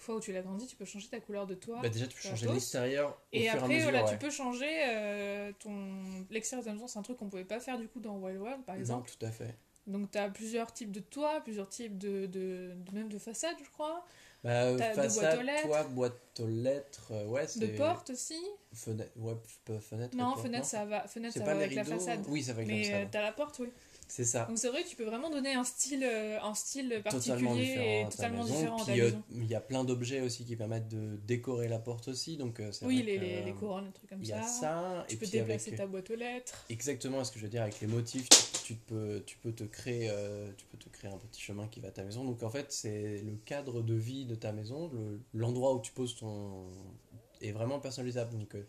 fois 0.00 0.16
où 0.16 0.20
tu 0.20 0.32
l'agrandis, 0.32 0.66
tu 0.66 0.76
peux 0.76 0.84
changer 0.84 1.08
ta 1.08 1.20
couleur 1.20 1.46
de 1.46 1.54
toit. 1.54 1.80
bah, 1.82 1.88
déjà, 1.88 2.06
tu 2.06 2.16
peux 2.16 2.28
changer 2.28 2.46
l'extérieur 2.48 3.20
Et 3.32 3.42
fur 3.42 3.46
et 3.46 3.48
après, 3.58 3.68
mesure. 3.68 3.82
voilà, 3.90 4.04
ouais. 4.04 4.10
tu 4.10 4.18
peux 4.18 4.30
changer 4.30 4.68
euh, 4.88 5.52
ton 5.58 6.24
l'extérieur 6.30 6.64
de 6.64 6.68
ta 6.70 6.74
maison. 6.74 6.86
C'est 6.86 6.98
un 6.98 7.02
truc 7.02 7.16
qu'on 7.18 7.28
pouvait 7.28 7.44
pas 7.44 7.60
faire 7.60 7.78
du 7.78 7.88
coup 7.88 8.00
dans 8.00 8.16
Wild 8.18 8.38
World, 8.40 8.64
par 8.64 8.74
Non, 8.76 8.80
exemple. 8.80 9.10
tout 9.18 9.26
à 9.26 9.30
fait. 9.30 9.54
Donc, 9.86 10.10
tu 10.10 10.18
as 10.18 10.28
plusieurs 10.28 10.72
types 10.72 10.92
de 10.92 11.00
toits, 11.00 11.40
plusieurs 11.40 11.68
types 11.68 11.96
de, 11.96 12.26
de, 12.26 12.74
de- 12.76 12.94
même 12.94 13.08
de 13.08 13.18
façades, 13.18 13.56
je 13.64 13.70
crois. 13.70 14.04
Bah, 14.44 14.76
façade, 14.94 15.42
lettres. 15.42 15.62
toit, 15.66 15.82
boîte 15.84 16.40
aux 16.40 16.46
lettres, 16.46 17.08
euh, 17.10 17.26
ouais, 17.26 17.46
c'est... 17.48 17.58
De 17.60 17.76
portes 17.76 18.10
aussi. 18.10 18.38
Fenêtre, 18.72 19.10
ouais, 19.16 19.34
fenêtre. 19.80 20.16
Non, 20.16 20.32
porte, 20.32 20.42
fenêtre, 20.46 20.64
ça 20.66 20.84
va, 20.84 21.08
fenêtre, 21.08 21.34
ça 21.36 21.44
va 21.44 21.54
les 21.54 21.64
avec 21.64 21.74
la 21.74 21.84
façade. 21.84 22.20
Oui, 22.28 22.42
ça 22.42 22.52
va 22.52 22.58
avec 22.60 22.68
la 22.68 22.74
Mais 22.76 22.84
façade. 22.84 23.02
euh, 23.02 23.08
t'as 23.10 23.22
la 23.22 23.32
porte, 23.32 23.58
oui. 23.58 23.68
C'est 24.10 24.24
ça. 24.24 24.44
Donc 24.46 24.56
c'est 24.56 24.68
vrai 24.68 24.84
que 24.84 24.88
tu 24.88 24.96
peux 24.96 25.04
vraiment 25.04 25.28
donner 25.28 25.52
un 25.54 25.64
style, 25.64 26.02
euh, 26.02 26.38
un 26.42 26.54
style 26.54 26.88
Totalement 27.04 27.50
particulier 27.50 27.64
différent 27.66 27.82
et 27.84 28.00
à 28.00 28.04
ta 28.04 28.10
totalement 28.10 28.42
maison. 28.44 28.54
différent 28.54 28.76
à 28.78 28.84
Puis 28.84 29.00
euh, 29.00 29.04
maison. 29.04 29.22
il 29.32 29.46
y 29.46 29.54
a 29.54 29.60
plein 29.60 29.84
d'objets 29.84 30.20
aussi 30.22 30.44
qui 30.46 30.56
permettent 30.56 30.88
de 30.88 31.16
décorer 31.26 31.68
la 31.68 31.78
porte 31.78 32.08
aussi. 32.08 32.36
Donc 32.38 32.62
Oui, 32.82 33.02
les, 33.02 33.18
les, 33.18 33.42
les 33.42 33.52
couronnes, 33.52 33.86
des 33.88 33.92
trucs 33.92 34.08
comme 34.08 34.22
Il 34.22 34.28
y 34.28 34.30
ça. 34.30 34.38
a 34.40 34.42
ça. 34.44 35.04
Tu 35.08 35.14
et 35.14 35.18
peux 35.18 35.26
déplacer 35.26 35.68
avec... 35.70 35.80
ta 35.80 35.86
boîte 35.86 36.08
aux 36.10 36.14
lettres. 36.16 36.64
Exactement 36.70 37.22
ce 37.22 37.32
que 37.32 37.38
je 37.38 37.44
veux 37.44 37.50
dire 37.50 37.60
avec 37.62 37.80
les 37.80 37.86
motifs, 37.86 38.28
tu, 38.30 38.36
tu 38.68 38.74
peux, 38.74 39.22
tu 39.24 39.38
peux 39.38 39.52
te 39.52 39.64
créer, 39.64 40.10
euh, 40.10 40.50
tu 40.58 40.66
peux 40.66 40.76
te 40.76 40.90
créer 40.90 41.10
un 41.10 41.16
petit 41.16 41.40
chemin 41.40 41.66
qui 41.68 41.80
va 41.80 41.88
à 41.88 41.90
ta 41.90 42.04
maison. 42.04 42.22
Donc 42.24 42.42
en 42.42 42.50
fait, 42.50 42.70
c'est 42.70 43.22
le 43.22 43.32
cadre 43.46 43.80
de 43.80 43.94
vie 43.94 44.26
de 44.26 44.34
ta 44.34 44.52
maison, 44.52 44.90
le- 44.92 45.22
l'endroit 45.32 45.74
où 45.74 45.80
tu 45.80 45.90
poses 45.92 46.16
ton 46.16 46.66
est 47.40 47.52
vraiment 47.52 47.78
personnalisable. 47.80 48.36
Donc 48.36 48.54
euh, 48.54 48.66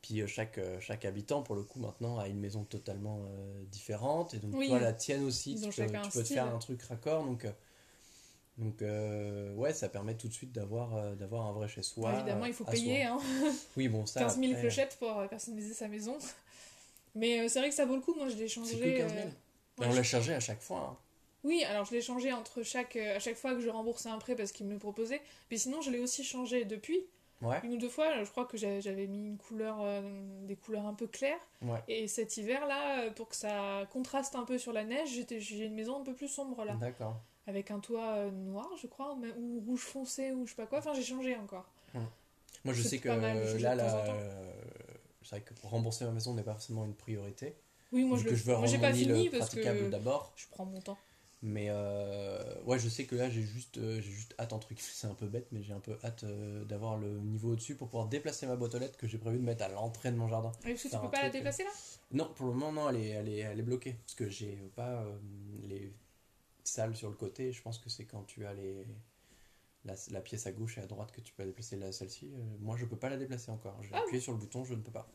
puis 0.00 0.22
euh, 0.22 0.28
chaque 0.28 0.60
chaque 0.80 1.04
habitant 1.04 1.42
pour 1.42 1.56
le 1.56 1.64
coup 1.64 1.80
maintenant 1.80 2.18
a 2.20 2.28
une 2.28 2.38
maison 2.38 2.62
totalement 2.62 3.18
euh, 3.22 3.64
différente 3.72 4.32
et 4.34 4.38
donc 4.38 4.54
Oui. 4.54 4.68
toi 4.68 4.78
la 4.78 4.92
tienne 4.92 5.24
aussi, 5.24 5.56
tu 5.60 5.60
peux, 5.60 5.86
tu 6.02 6.10
te 6.10 6.22
faire 6.22 6.46
un 6.46 6.58
truc 6.58 6.80
raccord. 6.82 7.24
Donc 7.24 7.46
donc 8.58 8.80
euh, 8.82 9.52
ouais, 9.54 9.72
ça 9.72 9.88
permet 9.88 10.14
tout 10.14 10.28
de 10.28 10.32
suite 10.32 10.52
d'avoir 10.52 10.94
euh, 10.94 11.14
d'avoir 11.16 11.46
un 11.46 11.52
vrai 11.52 11.66
chez 11.66 11.82
soi. 11.82 12.14
Évidemment, 12.14 12.46
il 12.46 12.54
faut 12.54 12.64
payer 12.64 13.02
hein, 13.04 13.18
Oui 13.76 13.88
bon 13.88 14.06
ça. 14.06 14.20
15 14.24 14.38
000 14.38 14.52
après, 14.52 14.60
clochettes 14.60 14.96
pour 15.00 15.28
personnaliser 15.28 15.74
sa 15.74 15.88
maison. 15.88 16.16
Mais 17.14 17.40
euh, 17.40 17.48
c'est 17.48 17.58
vrai 17.60 17.68
que 17.68 17.74
ça 17.74 17.84
vaut 17.86 17.96
le 17.96 18.00
coup. 18.02 18.14
Moi, 18.14 18.28
je 18.28 18.36
l'ai 18.36 18.48
changé. 18.48 18.76
Que 18.78 18.98
15 18.98 19.12
000. 19.14 19.20
euh, 19.26 19.30
Mais 19.78 19.86
ouais, 19.86 19.92
on 19.92 19.94
l'a 19.96 20.02
chargé 20.02 20.34
à 20.34 20.40
chaque 20.40 20.60
fois. 20.60 20.90
hein. 20.92 20.96
Oui, 21.42 21.64
alors 21.64 21.86
je 21.86 21.92
l'ai 21.92 22.02
changé 22.02 22.32
entre 22.32 22.62
chaque, 22.62 22.96
euh, 22.96 23.16
à 23.16 23.18
chaque 23.18 23.36
fois 23.36 23.54
que 23.54 23.60
je 23.60 23.68
remboursais 23.70 24.10
un 24.10 24.18
prêt 24.18 24.34
parce 24.36 24.52
qu'il 24.52 24.66
me 24.66 24.72
le 24.74 24.78
proposait. 24.78 25.22
Mais 25.50 25.56
sinon, 25.56 25.80
je 25.80 25.90
l'ai 25.90 25.98
aussi 25.98 26.22
changé 26.24 26.64
depuis. 26.64 27.00
Ouais. 27.40 27.58
Une 27.64 27.72
ou 27.72 27.78
deux 27.78 27.88
fois, 27.88 28.22
je 28.22 28.30
crois 28.30 28.44
que 28.44 28.58
j'avais 28.58 29.06
mis 29.06 29.26
une 29.28 29.38
couleur, 29.38 29.78
euh, 29.80 30.02
des 30.46 30.56
couleurs 30.56 30.84
un 30.86 30.92
peu 30.92 31.06
claires. 31.06 31.40
Ouais. 31.62 31.78
Et 31.88 32.06
cet 32.06 32.36
hiver-là, 32.36 33.08
pour 33.12 33.30
que 33.30 33.36
ça 33.36 33.86
contraste 33.90 34.34
un 34.34 34.44
peu 34.44 34.58
sur 34.58 34.74
la 34.74 34.84
neige, 34.84 35.08
j'ai 35.38 35.64
une 35.64 35.74
maison 35.74 35.98
un 36.00 36.04
peu 36.04 36.12
plus 36.12 36.28
sombre 36.28 36.62
là. 36.66 36.74
D'accord. 36.74 37.18
Avec 37.46 37.70
un 37.70 37.80
toit 37.80 38.26
noir, 38.30 38.68
je 38.82 38.86
crois, 38.86 39.16
ou 39.38 39.60
rouge 39.66 39.80
foncé, 39.80 40.32
ou 40.32 40.44
je 40.44 40.50
sais 40.50 40.56
pas 40.56 40.66
quoi. 40.66 40.80
Enfin, 40.80 40.92
j'ai 40.92 41.02
changé 41.02 41.34
encore. 41.36 41.64
Moi, 42.62 42.74
je 42.74 42.82
sais 42.82 42.98
que 42.98 43.08
mal 43.08 43.42
là, 43.58 43.74
là, 43.74 44.04
c'est 45.22 45.36
vrai 45.36 45.40
que 45.42 45.54
rembourser 45.66 46.04
ma 46.04 46.12
maison 46.12 46.34
n'est 46.34 46.42
pas 46.42 46.52
forcément 46.52 46.84
une 46.84 46.94
priorité. 46.94 47.54
Oui, 47.92 48.04
moi 48.04 48.18
je 48.18 48.24
que 48.24 48.30
le 48.30 48.36
je 48.36 48.44
veux 48.44 48.56
moi, 48.56 48.66
j'ai 48.66 48.78
pas 48.78 48.92
fini 48.92 49.28
parce 49.28 49.48
praticable 49.48 49.78
que 49.78 49.90
d'abord. 49.90 50.32
je 50.36 50.46
prends 50.50 50.64
mon 50.64 50.80
temps. 50.80 50.98
Mais 51.42 51.68
euh, 51.70 52.62
ouais, 52.64 52.78
je 52.78 52.88
sais 52.88 53.04
que 53.04 53.14
là, 53.14 53.30
j'ai 53.30 53.42
juste, 53.42 53.78
euh, 53.78 54.00
j'ai 54.02 54.10
juste 54.10 54.34
hâte, 54.38 54.52
entre 54.52 54.68
guillemets, 54.68 54.82
c'est 54.92 55.06
un 55.06 55.14
peu 55.14 55.26
bête, 55.26 55.46
mais 55.52 55.62
j'ai 55.62 55.72
un 55.72 55.80
peu 55.80 55.98
hâte 56.04 56.24
euh, 56.24 56.64
d'avoir 56.64 56.98
le 56.98 57.18
niveau 57.20 57.52
au-dessus 57.52 57.76
pour 57.76 57.88
pouvoir 57.88 58.08
déplacer 58.08 58.46
ma 58.46 58.56
boîte 58.56 58.74
aux 58.74 58.78
lettres 58.78 58.98
que 58.98 59.06
j'ai 59.06 59.16
prévu 59.16 59.38
de 59.38 59.44
mettre 59.44 59.64
à 59.64 59.68
l'entrée 59.68 60.10
de 60.10 60.16
mon 60.16 60.28
jardin. 60.28 60.52
Et 60.64 60.72
parce 60.72 60.82
que 60.82 60.88
tu 60.88 60.98
peux 60.98 61.06
un 61.06 61.08
pas 61.08 61.22
la 61.22 61.30
truc, 61.30 61.32
déplacer 61.32 61.64
là? 61.64 61.70
Non, 62.12 62.30
pour 62.34 62.46
le 62.46 62.52
moment, 62.52 62.72
non, 62.72 62.90
elle 62.90 62.96
est, 62.96 63.08
elle 63.08 63.28
est, 63.28 63.38
elle 63.38 63.58
est 63.58 63.62
bloquée. 63.62 63.94
Parce 64.04 64.14
que 64.14 64.28
j'ai 64.28 64.70
pas 64.76 65.02
euh, 65.02 65.18
les 65.62 65.94
salles 66.62 66.94
sur 66.94 67.08
le 67.08 67.16
côté. 67.16 67.52
Je 67.52 67.62
pense 67.62 67.78
que 67.78 67.88
c'est 67.88 68.04
quand 68.04 68.24
tu 68.24 68.44
as 68.44 68.52
les, 68.52 68.84
la, 69.84 69.94
la 70.10 70.20
pièce 70.20 70.46
à 70.46 70.52
gauche 70.52 70.78
et 70.78 70.80
à 70.82 70.86
droite 70.86 71.10
que 71.12 71.20
tu 71.20 71.32
peux 71.32 71.42
la 71.42 71.48
déplacer. 71.48 71.76
Là, 71.76 71.90
celle-ci, 71.92 72.30
euh, 72.34 72.38
moi, 72.60 72.76
je 72.76 72.84
peux 72.84 72.96
pas 72.98 73.08
la 73.08 73.16
déplacer 73.16 73.50
encore. 73.50 73.82
J'ai 73.82 73.90
Ah 73.92 74.00
appuyé 74.00 74.20
sur 74.20 74.32
le 74.32 74.38
bouton, 74.38 74.64
je 74.64 74.74
ne 74.74 74.82
peux 74.82 74.92
pas. 74.92 75.08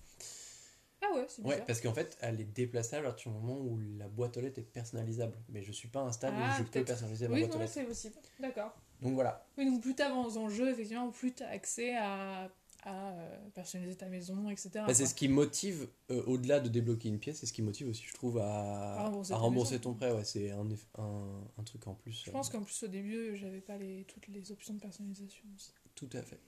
Ah 1.02 1.14
ouais, 1.14 1.26
c'est 1.28 1.42
Ouais, 1.44 1.50
bizarre. 1.52 1.66
parce 1.66 1.82
qu'en 1.82 1.94
fait, 1.94 2.18
elle 2.22 2.42
est 2.42 2.46
déplaçable 2.46 3.06
à 3.06 3.10
partir 3.10 3.32
du 3.32 3.38
moment 3.38 3.60
où 3.60 3.78
la 3.98 4.08
boîte 4.08 4.38
aux 4.38 4.42
lettres 4.42 4.60
est 4.60 4.64
personnalisable. 4.64 5.38
Mais 5.50 5.62
je 5.62 5.72
suis 5.72 5.88
pas 5.90 6.02
un 6.02 6.12
stade 6.12 6.34
Ah, 6.36 6.56
où 6.60 6.64
je 6.64 6.70
peux 6.70 6.84
personnaliser 6.84 7.28
ma 7.28 7.36
Oui, 7.36 7.42
boîte 7.42 7.56
aux 7.56 7.60
lettres. 7.60 7.74
c'est 7.74 7.84
possible. 7.84 8.16
D'accord. 8.40 8.74
Donc 9.02 9.14
voilà. 9.14 9.46
Oui, 9.58 9.66
donc 9.66 9.82
plus 9.82 9.94
t'avances 9.94 10.36
dans 10.36 10.48
le 10.48 10.54
jeu, 10.54 10.70
effectivement, 10.72 11.12
plus 11.12 11.34
t'as 11.34 11.50
accès 11.50 11.96
à, 11.98 12.50
à 12.86 13.12
euh, 13.14 13.50
personnaliser 13.56 13.98
ta 13.98 14.08
maison, 14.08 14.50
etc. 14.50 14.70
Bah, 14.88 14.94
c'est 14.94 15.06
ce 15.08 15.16
qui 15.16 15.28
motive, 15.28 15.88
euh, 16.12 16.24
au-delà 16.26 16.60
de 16.60 16.70
débloquer 16.70 17.10
une 17.10 17.20
pièce, 17.20 17.40
c'est 17.40 17.46
ce 17.48 17.54
qui 17.54 17.62
motive 17.64 17.90
aussi, 17.90 18.04
je 18.04 18.14
trouve, 18.14 18.38
à, 18.38 19.06
À 19.06 19.10
rembourser 19.36 19.76
à 19.76 19.80
ton 19.80 19.94
prêt. 19.96 20.12
Ouais, 20.12 20.24
c'est 20.24 20.52
un, 20.52 20.68
un, 21.00 21.44
un 21.58 21.64
truc 21.64 21.86
en 21.88 21.96
plus. 21.96 22.24
Je 22.26 22.30
euh, 22.30 22.34
pense 22.34 22.50
qu'en 22.50 22.62
plus 22.64 22.84
au 22.84 22.88
début, 22.88 23.36
j'avais 23.36 23.62
pas 23.62 23.78
les, 23.78 24.06
toutes 24.06 24.28
les 24.28 24.52
options 24.52 24.74
de 24.76 24.80
personnalisation 24.80 25.44
aussi. 25.56 25.74
Tout 25.96 26.10
à 26.14 26.22
fait. 26.22 26.40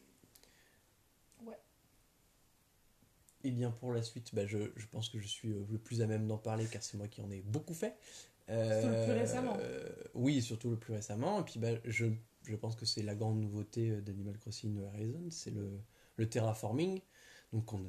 Ouais. 1.45 1.57
Et 3.43 3.51
bien 3.51 3.71
pour 3.71 3.93
la 3.93 4.03
suite, 4.03 4.33
bah, 4.35 4.45
je, 4.45 4.57
je 4.75 4.85
pense 4.87 5.09
que 5.09 5.19
je 5.19 5.27
suis 5.27 5.49
euh, 5.53 5.65
le 5.69 5.77
plus 5.77 6.01
à 6.01 6.07
même 6.07 6.27
d'en 6.27 6.37
parler 6.37 6.65
car 6.67 6.83
c'est 6.83 6.97
moi 6.97 7.07
qui 7.07 7.21
en 7.21 7.31
ai 7.31 7.41
beaucoup 7.41 7.73
fait. 7.73 7.95
Surtout 8.47 8.87
le 8.87 9.03
plus 9.05 9.13
récemment. 9.13 9.57
euh, 9.59 9.89
oui, 10.13 10.41
surtout 10.41 10.69
le 10.69 10.77
plus 10.77 10.93
récemment. 10.93 11.41
Et 11.41 11.43
puis 11.43 11.59
bah, 11.59 11.71
je, 11.83 12.05
je 12.43 12.55
pense 12.55 12.75
que 12.75 12.85
c'est 12.85 13.03
la 13.03 13.13
grande 13.15 13.39
nouveauté 13.41 13.89
euh, 13.91 14.01
d'Animal 14.01 14.37
Crossing 14.37 14.73
New 14.73 14.83
Horizons, 14.85 15.29
c'est 15.31 15.51
le, 15.51 15.69
le 16.17 16.27
terraforming. 16.29 17.01
Donc 17.53 17.71
on, 17.73 17.79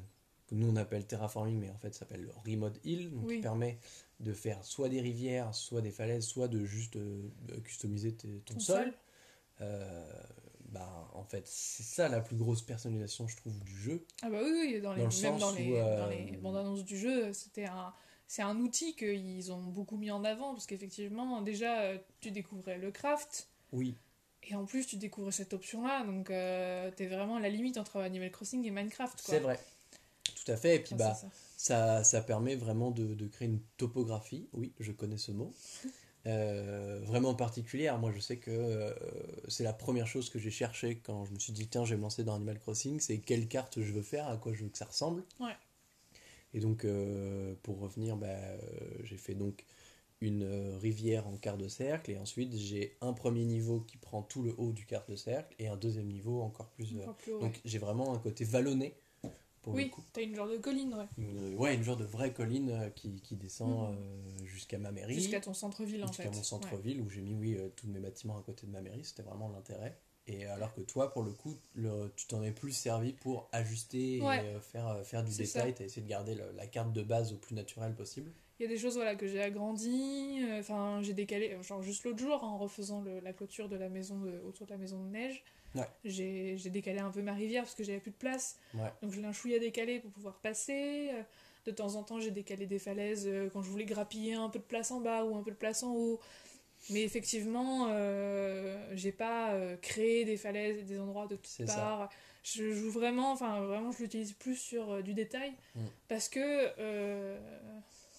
que 0.47 0.55
nous 0.55 0.67
on 0.69 0.75
appelle 0.77 1.05
terraforming, 1.05 1.59
mais 1.59 1.69
en 1.69 1.77
fait 1.77 1.93
ça 1.93 1.99
s'appelle 1.99 2.23
le 2.23 2.31
remote 2.45 2.79
hill, 2.83 3.11
donc 3.11 3.25
Oui. 3.27 3.35
qui 3.35 3.41
permet 3.41 3.77
de 4.19 4.33
faire 4.33 4.63
soit 4.65 4.89
des 4.89 5.01
rivières, 5.01 5.53
soit 5.53 5.81
des 5.81 5.91
falaises, 5.91 6.25
soit 6.25 6.47
de 6.47 6.65
juste 6.65 6.95
euh, 6.95 7.29
customiser 7.63 8.13
ton, 8.13 8.27
Ton 8.45 8.59
sol. 8.59 8.83
sol. 8.85 8.93
Euh, 9.61 10.23
bah, 10.69 11.09
en 11.13 11.23
fait, 11.23 11.47
c'est 11.47 11.83
ça 11.83 12.09
la 12.09 12.21
plus 12.21 12.35
grosse 12.37 12.61
personnalisation, 12.61 13.27
je 13.27 13.35
trouve, 13.37 13.57
du 13.63 13.75
jeu. 13.75 14.05
Ah 14.21 14.29
bah 14.29 14.37
oui, 14.43 14.51
oui 14.53 14.81
dans 14.81 14.93
les, 14.93 15.01
Dans 15.03 15.09
le 15.09 15.21
même 15.21 15.39
dans 15.39 15.51
les, 15.51 15.73
euh, 15.77 15.97
dans 15.99 16.07
les 16.07 16.37
bandes 16.37 16.57
annonces 16.57 16.85
du 16.85 16.97
jeu, 16.97 17.33
c'était 17.33 17.65
un, 17.65 17.91
c'est 18.27 18.43
un 18.43 18.57
outil 18.59 18.95
qu'ils 18.95 19.51
ont 19.51 19.63
beaucoup 19.63 19.97
mis 19.97 20.11
en 20.11 20.23
avant 20.23 20.53
parce 20.53 20.67
qu'effectivement, 20.67 21.41
déjà, 21.41 21.93
tu 22.19 22.29
découvrais 22.31 22.77
le 22.77 22.91
craft 22.91 23.49
Oui, 23.71 23.95
et 24.49 24.55
en 24.55 24.65
plus, 24.65 24.85
tu 24.87 24.97
découvrais 24.97 25.31
cette 25.31 25.53
option-là, 25.53 26.03
donc 26.05 26.31
euh, 26.31 26.89
t'es 26.95 27.05
vraiment 27.05 27.35
à 27.35 27.39
la 27.39 27.49
limite 27.49 27.77
entre 27.77 27.99
Animal 27.99 28.31
Crossing 28.31 28.65
et 28.65 28.71
Minecraft. 28.71 29.21
c'est 29.23 29.39
vrai. 29.39 29.59
Tout 30.23 30.51
à 30.51 30.57
fait. 30.57 30.77
Et 30.77 30.79
puis, 30.79 30.95
bah, 30.95 31.13
ça. 31.13 31.27
ça, 31.57 32.03
ça 32.03 32.21
permet 32.21 32.55
vraiment 32.55 32.91
de, 32.91 33.13
de 33.13 33.27
créer 33.27 33.47
une 33.47 33.59
topographie. 33.77 34.47
Oui, 34.53 34.73
je 34.79 34.91
connais 34.91 35.17
ce 35.17 35.31
mot. 35.31 35.53
Euh, 36.27 36.99
vraiment 37.05 37.33
particulière. 37.33 37.97
Moi, 37.97 38.11
je 38.13 38.19
sais 38.19 38.35
que 38.35 38.51
euh, 38.51 38.93
c'est 39.47 39.63
la 39.63 39.71
première 39.71 40.05
chose 40.05 40.29
que 40.29 40.37
j'ai 40.37 40.51
cherché 40.51 40.97
quand 40.97 41.23
je 41.23 41.31
me 41.31 41.39
suis 41.39 41.53
dit, 41.53 41.67
tiens, 41.67 41.85
je 41.85 41.91
vais 41.91 41.95
me 41.95 42.01
lancer 42.01 42.25
dans 42.25 42.35
Animal 42.35 42.59
Crossing. 42.59 42.99
C'est 42.99 43.19
quelle 43.19 43.47
carte 43.47 43.81
je 43.81 43.93
veux 43.93 44.01
faire, 44.01 44.27
à 44.27 44.35
quoi 44.35 44.53
je 44.53 44.63
veux 44.63 44.69
que 44.69 44.77
ça 44.77 44.85
ressemble. 44.85 45.23
Ouais. 45.39 45.55
Et 46.53 46.59
donc, 46.59 46.83
euh, 46.83 47.55
pour 47.63 47.79
revenir, 47.79 48.17
bah, 48.17 48.35
j'ai 49.03 49.15
fait 49.15 49.33
donc 49.33 49.63
une 50.21 50.43
euh, 50.43 50.77
rivière 50.77 51.27
en 51.27 51.37
quart 51.37 51.57
de 51.57 51.67
cercle. 51.67 52.11
Et 52.11 52.17
ensuite, 52.17 52.53
j'ai 52.55 52.97
un 53.01 53.13
premier 53.13 53.45
niveau 53.45 53.79
qui 53.81 53.97
prend 53.97 54.21
tout 54.21 54.41
le 54.43 54.53
haut 54.57 54.71
du 54.71 54.85
quart 54.85 55.05
de 55.07 55.15
cercle. 55.15 55.55
Et 55.59 55.67
un 55.67 55.77
deuxième 55.77 56.07
niveau 56.07 56.41
encore 56.41 56.69
plus. 56.69 56.97
euh, 56.97 57.03
Encore 57.03 57.15
plus 57.17 57.31
haut, 57.33 57.39
donc, 57.39 57.53
ouais. 57.53 57.61
j'ai 57.65 57.77
vraiment 57.77 58.13
un 58.13 58.19
côté 58.19 58.43
vallonné. 58.43 58.95
Pour 59.61 59.73
le 59.73 59.79
Oui, 59.79 59.91
t'as 60.13 60.21
une 60.21 60.35
genre 60.35 60.47
de 60.47 60.57
colline, 60.57 60.93
ouais. 60.93 61.05
Une, 61.17 61.55
ouais, 61.57 61.75
une 61.75 61.83
genre 61.83 61.97
de 61.97 62.05
vraie 62.05 62.31
colline 62.33 62.69
euh, 62.69 62.89
qui, 62.91 63.19
qui 63.21 63.35
descend 63.35 63.91
Mhm. 63.91 63.97
euh, 63.97 64.45
jusqu'à 64.45 64.77
ma 64.77 64.91
mairie. 64.91 65.15
Jusqu'à 65.15 65.41
ton 65.41 65.53
centre-ville, 65.53 66.01
en 66.03 66.07
jusqu'à 66.07 66.23
fait. 66.23 66.29
mon 66.29 66.37
Ouais. 66.37 66.43
centre-ville 66.43 67.01
où 67.01 67.09
j'ai 67.09 67.19
mis 67.21 67.33
oui, 67.35 67.55
euh, 67.57 67.67
tous 67.75 67.87
mes 67.87 67.99
bâtiments 67.99 68.37
à 68.37 68.41
côté 68.41 68.65
de 68.67 68.71
ma 68.71 68.79
mairie. 68.81 69.03
C'était 69.03 69.23
vraiment 69.23 69.49
l'intérêt. 69.49 69.99
Et 70.27 70.45
alors 70.45 70.73
que 70.73 70.81
toi, 70.81 71.11
pour 71.11 71.23
le 71.23 71.33
coup, 71.33 71.57
le, 71.73 72.09
tu 72.15 72.27
t'en 72.27 72.41
es 72.43 72.51
plus 72.51 72.71
servi 72.71 73.11
pour 73.13 73.49
ajuster 73.51 74.17
et 74.17 74.21
Ouais. 74.21 74.39
euh, 74.45 74.61
faire, 74.61 74.87
euh, 74.87 75.03
faire 75.03 75.23
du 75.25 75.35
détail. 75.35 75.73
Tu 75.73 75.81
as 75.81 75.85
essayé 75.87 76.03
de 76.03 76.07
garder 76.09 76.35
le- 76.35 76.51
la 76.55 76.67
carte 76.67 76.93
de 76.93 77.01
base 77.01 77.33
au 77.33 77.37
plus 77.37 77.53
naturel 77.55 77.93
possible. 77.95 78.31
Il 78.59 78.63
y 78.63 78.65
a 78.65 78.69
des 78.69 78.77
choses 78.77 78.95
voilà, 78.95 79.15
que 79.15 79.25
j'ai 79.27 79.41
agrandi, 79.41 80.39
euh, 80.43 80.59
enfin 80.59 80.99
j'ai 81.01 81.13
décalé, 81.13 81.57
genre 81.63 81.81
juste 81.81 82.03
l'autre 82.03 82.19
jour 82.19 82.43
en 82.43 82.57
refaisant 82.57 83.01
le- 83.01 83.21
la 83.21 83.31
clôture 83.31 83.69
de 83.69 83.77
la 83.77 83.87
maison 83.87 84.19
de, 84.19 84.39
autour 84.45 84.67
de 84.67 84.71
la 84.73 84.77
maison 84.77 85.01
de 85.03 85.09
neige, 85.09 85.43
Ouais. 85.75 85.87
j'ai 86.03 86.57
j'ai 86.57 86.69
décalé 86.71 86.99
un 86.99 87.11
peu 87.11 87.21
ma 87.21 87.33
rivière 87.33 87.63
parce 87.63 87.75
que 87.75 87.83
j'avais 87.83 87.99
plus 87.99 88.11
de 88.11 88.17
place, 88.17 88.57
Ouais. 88.73 88.91
donc 89.01 89.11
je 89.13 89.21
l'ai 89.21 89.27
un 89.27 89.31
chouïa 89.31 89.59
décalé 89.59 89.99
pour 89.99 90.11
pouvoir 90.11 90.35
passer. 90.39 91.09
Euh, 91.13 91.23
De 91.65 91.71
temps 91.71 91.95
en 91.95 92.03
temps 92.03 92.19
j'ai 92.19 92.31
décalé 92.31 92.65
des 92.65 92.79
falaises 92.79 93.27
euh, 93.27 93.49
quand 93.51 93.61
je 93.61 93.69
voulais 93.69 93.85
grappiller 93.85 94.33
un 94.33 94.49
peu 94.49 94.59
de 94.59 94.63
place 94.63 94.91
en 94.91 95.01
bas 95.01 95.23
ou 95.25 95.35
un 95.35 95.43
peu 95.43 95.51
de 95.51 95.55
place 95.57 95.83
en 95.83 95.93
haut. 95.93 96.19
Mais 96.89 97.03
effectivement, 97.03 97.87
euh, 97.89 98.89
j'ai 98.95 99.11
pas 99.11 99.51
euh, 99.53 99.75
créé 99.77 100.23
des 100.25 100.37
falaises 100.37 100.79
et 100.79 100.83
des 100.83 100.99
endroits 100.99 101.27
de 101.27 101.35
toutes 101.35 101.65
parts. 101.67 102.09
Je 102.43 102.71
joue 102.73 102.89
vraiment, 102.89 103.31
enfin 103.33 103.59
vraiment, 103.65 103.91
je 103.91 103.99
l'utilise 104.03 104.31
plus 104.33 104.55
sur 104.55 104.89
euh, 104.89 105.01
du 105.01 105.13
détail 105.13 105.51
Mm. 105.75 105.79
parce 106.07 106.29
que 106.29 106.39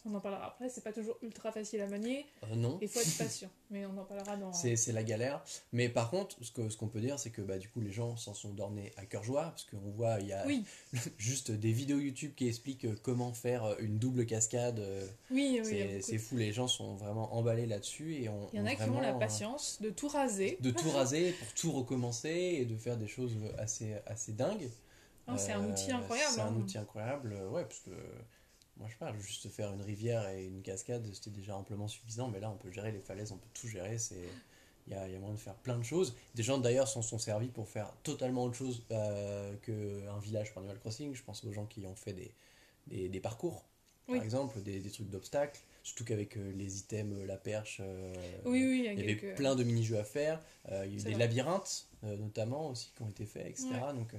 on 0.05 0.15
en 0.15 0.21
parlera 0.21 0.47
après. 0.47 0.69
C'est 0.69 0.83
pas 0.83 0.93
toujours 0.93 1.17
ultra 1.23 1.53
facile 1.53 1.81
à 1.81 1.87
manier. 1.87 2.27
Euh, 2.45 2.55
non. 2.55 2.79
Il 2.81 2.89
faut 2.89 3.01
être 3.01 3.19
patient, 3.19 3.51
mais 3.71 3.85
on 3.87 3.97
en 3.99 4.05
parlera 4.05 4.37
dans. 4.37 4.53
C'est 4.53 4.77
c'est 4.77 4.93
la 4.93 5.03
galère. 5.03 5.45
Mais 5.73 5.89
par 5.89 6.11
contre, 6.11 6.37
ce 6.43 6.53
qu'on 6.53 6.71
ce 6.71 6.77
qu'on 6.77 6.89
peut 6.89 7.01
dire, 7.01 7.19
c'est 7.19 7.31
que 7.31 7.43
bah, 7.43 7.59
du 7.59 7.69
coup, 7.69 7.81
les 7.81 7.93
gens 7.93 8.17
s'en 8.17 8.35
sont 8.35 8.51
dornés 8.51 8.93
à 8.97 9.05
cœur 9.05 9.23
joie. 9.23 9.45
Parce 9.51 9.65
qu'on 9.65 9.91
voit, 9.91 10.21
il 10.21 10.29
y 10.29 10.33
a 10.33 10.47
Oui, 10.47 10.65
juste 11.19 11.51
des 11.51 11.73
vidéos 11.73 11.99
YouTube 11.99 12.33
qui 12.35 12.49
expliquent 12.49 12.87
euh, 12.87 12.97
comment 13.03 13.33
faire 13.33 13.65
euh, 13.65 13.75
une 13.81 13.99
double 13.99 14.27
cascade. 14.27 14.83
oui, 15.31 15.61
oui. 15.65 16.03
c'est 16.03 16.19
fou, 16.19 16.37
les 16.37 16.53
gens 16.53 16.69
sont 16.69 16.95
vraiment 16.97 17.35
emballés 17.35 17.67
là-dessus. 17.67 18.15
Il 18.17 18.25
y 18.25 18.29
en 18.29 18.67
a 18.67 18.75
qui 18.75 18.83
ont 18.83 19.01
la 19.01 19.15
patience 19.15 19.81
de 19.81 19.91
tout 19.91 20.09
raser. 20.09 20.59
de 20.61 20.71
tout 20.71 20.91
raser 20.91 21.33
pour 21.33 21.55
tout 21.55 21.73
recommencer 21.73 22.31
et 22.61 22.65
de 22.65 22.77
faire 22.77 22.97
des 22.97 23.09
choses 23.09 23.37
assez, 23.59 23.95
assez 24.07 24.33
dingues. 24.33 24.71
Ah, 25.27 25.39
c'est 25.39 25.53
un 25.53 25.65
outil 25.65 25.93
incroyable. 25.93 26.33
C'est 26.35 26.41
un 26.41 26.47
hein. 26.47 26.57
outil 26.57 26.79
incroyable, 26.79 27.35
ouais, 27.51 27.63
parce 27.63 27.81
que 27.81 27.91
moi 28.81 28.89
je 28.91 28.97
parle, 28.97 29.17
juste 29.21 29.49
faire 29.51 29.73
une 29.73 29.83
rivière 29.83 30.29
et 30.31 30.47
une 30.47 30.63
cascade, 30.63 31.07
c'était 31.13 31.31
déjà 31.31 31.55
amplement 31.57 31.87
suffisant, 31.87 32.29
mais 32.29 32.41
là 32.41 32.51
on 32.51 32.57
peut 32.57 32.73
gérer 32.73 32.91
les 32.91 33.01
falaises, 33.01 33.31
on 33.31 33.37
peut 33.37 33.49
tout 33.55 33.69
gérer, 33.69 33.99
c'est. 33.99 34.29
Il 34.87 34.95
y 34.95 34.97
a, 34.97 35.07
y 35.07 35.15
a 35.15 35.19
moyen 35.21 35.35
de 35.35 35.39
faire 35.39 35.55
plein 35.55 35.79
de 35.79 35.85
choses. 35.85 36.17
Des 36.35 36.43
gens 36.43 36.59
d'ailleurs 36.59 36.89
s'en 36.89 37.03
sont 37.03 37.19
servis 37.19 37.49
pour 37.49 37.69
faire 37.69 37.93
totalement 38.03 38.45
autre 38.45 38.57
chose 38.57 38.83
euh, 38.91 39.55
qu'un 39.59 40.19
village 40.19 40.53
par 40.53 40.63
Animal 40.63 40.81
Crossing. 40.81 41.15
Je 41.15 41.23
pense 41.23 41.45
aux 41.45 41.53
gens 41.53 41.67
qui 41.67 41.87
ont 41.87 41.95
fait 41.95 42.15
des, 42.15 42.35
des, 42.89 43.09
des 43.09 43.21
parcours, 43.21 43.67
par 44.07 44.17
exemple, 44.17 44.61
des, 44.63 44.81
des 44.81 44.91
trucs 44.91 45.09
d'obstacles. 45.11 45.61
Surtout 45.83 46.05
qu'avec 46.05 46.37
euh, 46.37 46.53
les 46.57 46.79
items, 46.79 47.17
euh, 47.19 47.27
la 47.27 47.37
perche, 47.37 47.81
euh, 47.81 48.13
Oui, 48.45 48.65
oui, 48.67 48.79
il 48.81 48.85
y 48.85 48.89
a 48.89 48.93
avait 48.93 49.35
plein 49.35 49.55
de 49.55 49.63
mini-jeux 49.63 49.99
à 49.99 50.05
faire. 50.05 50.41
Il 50.69 50.75
y 50.75 50.77
a 50.79 50.87
eu 50.87 50.89
des 50.97 51.03
vrai. 51.03 51.19
labyrinthes, 51.19 51.87
notamment, 52.03 52.71
aussi, 52.71 52.91
qui 52.97 53.03
ont 53.03 53.09
été 53.09 53.27
faits, 53.27 53.47
etc. 53.47 53.69
Ouais. 53.73 53.95
Donc, 53.95 54.15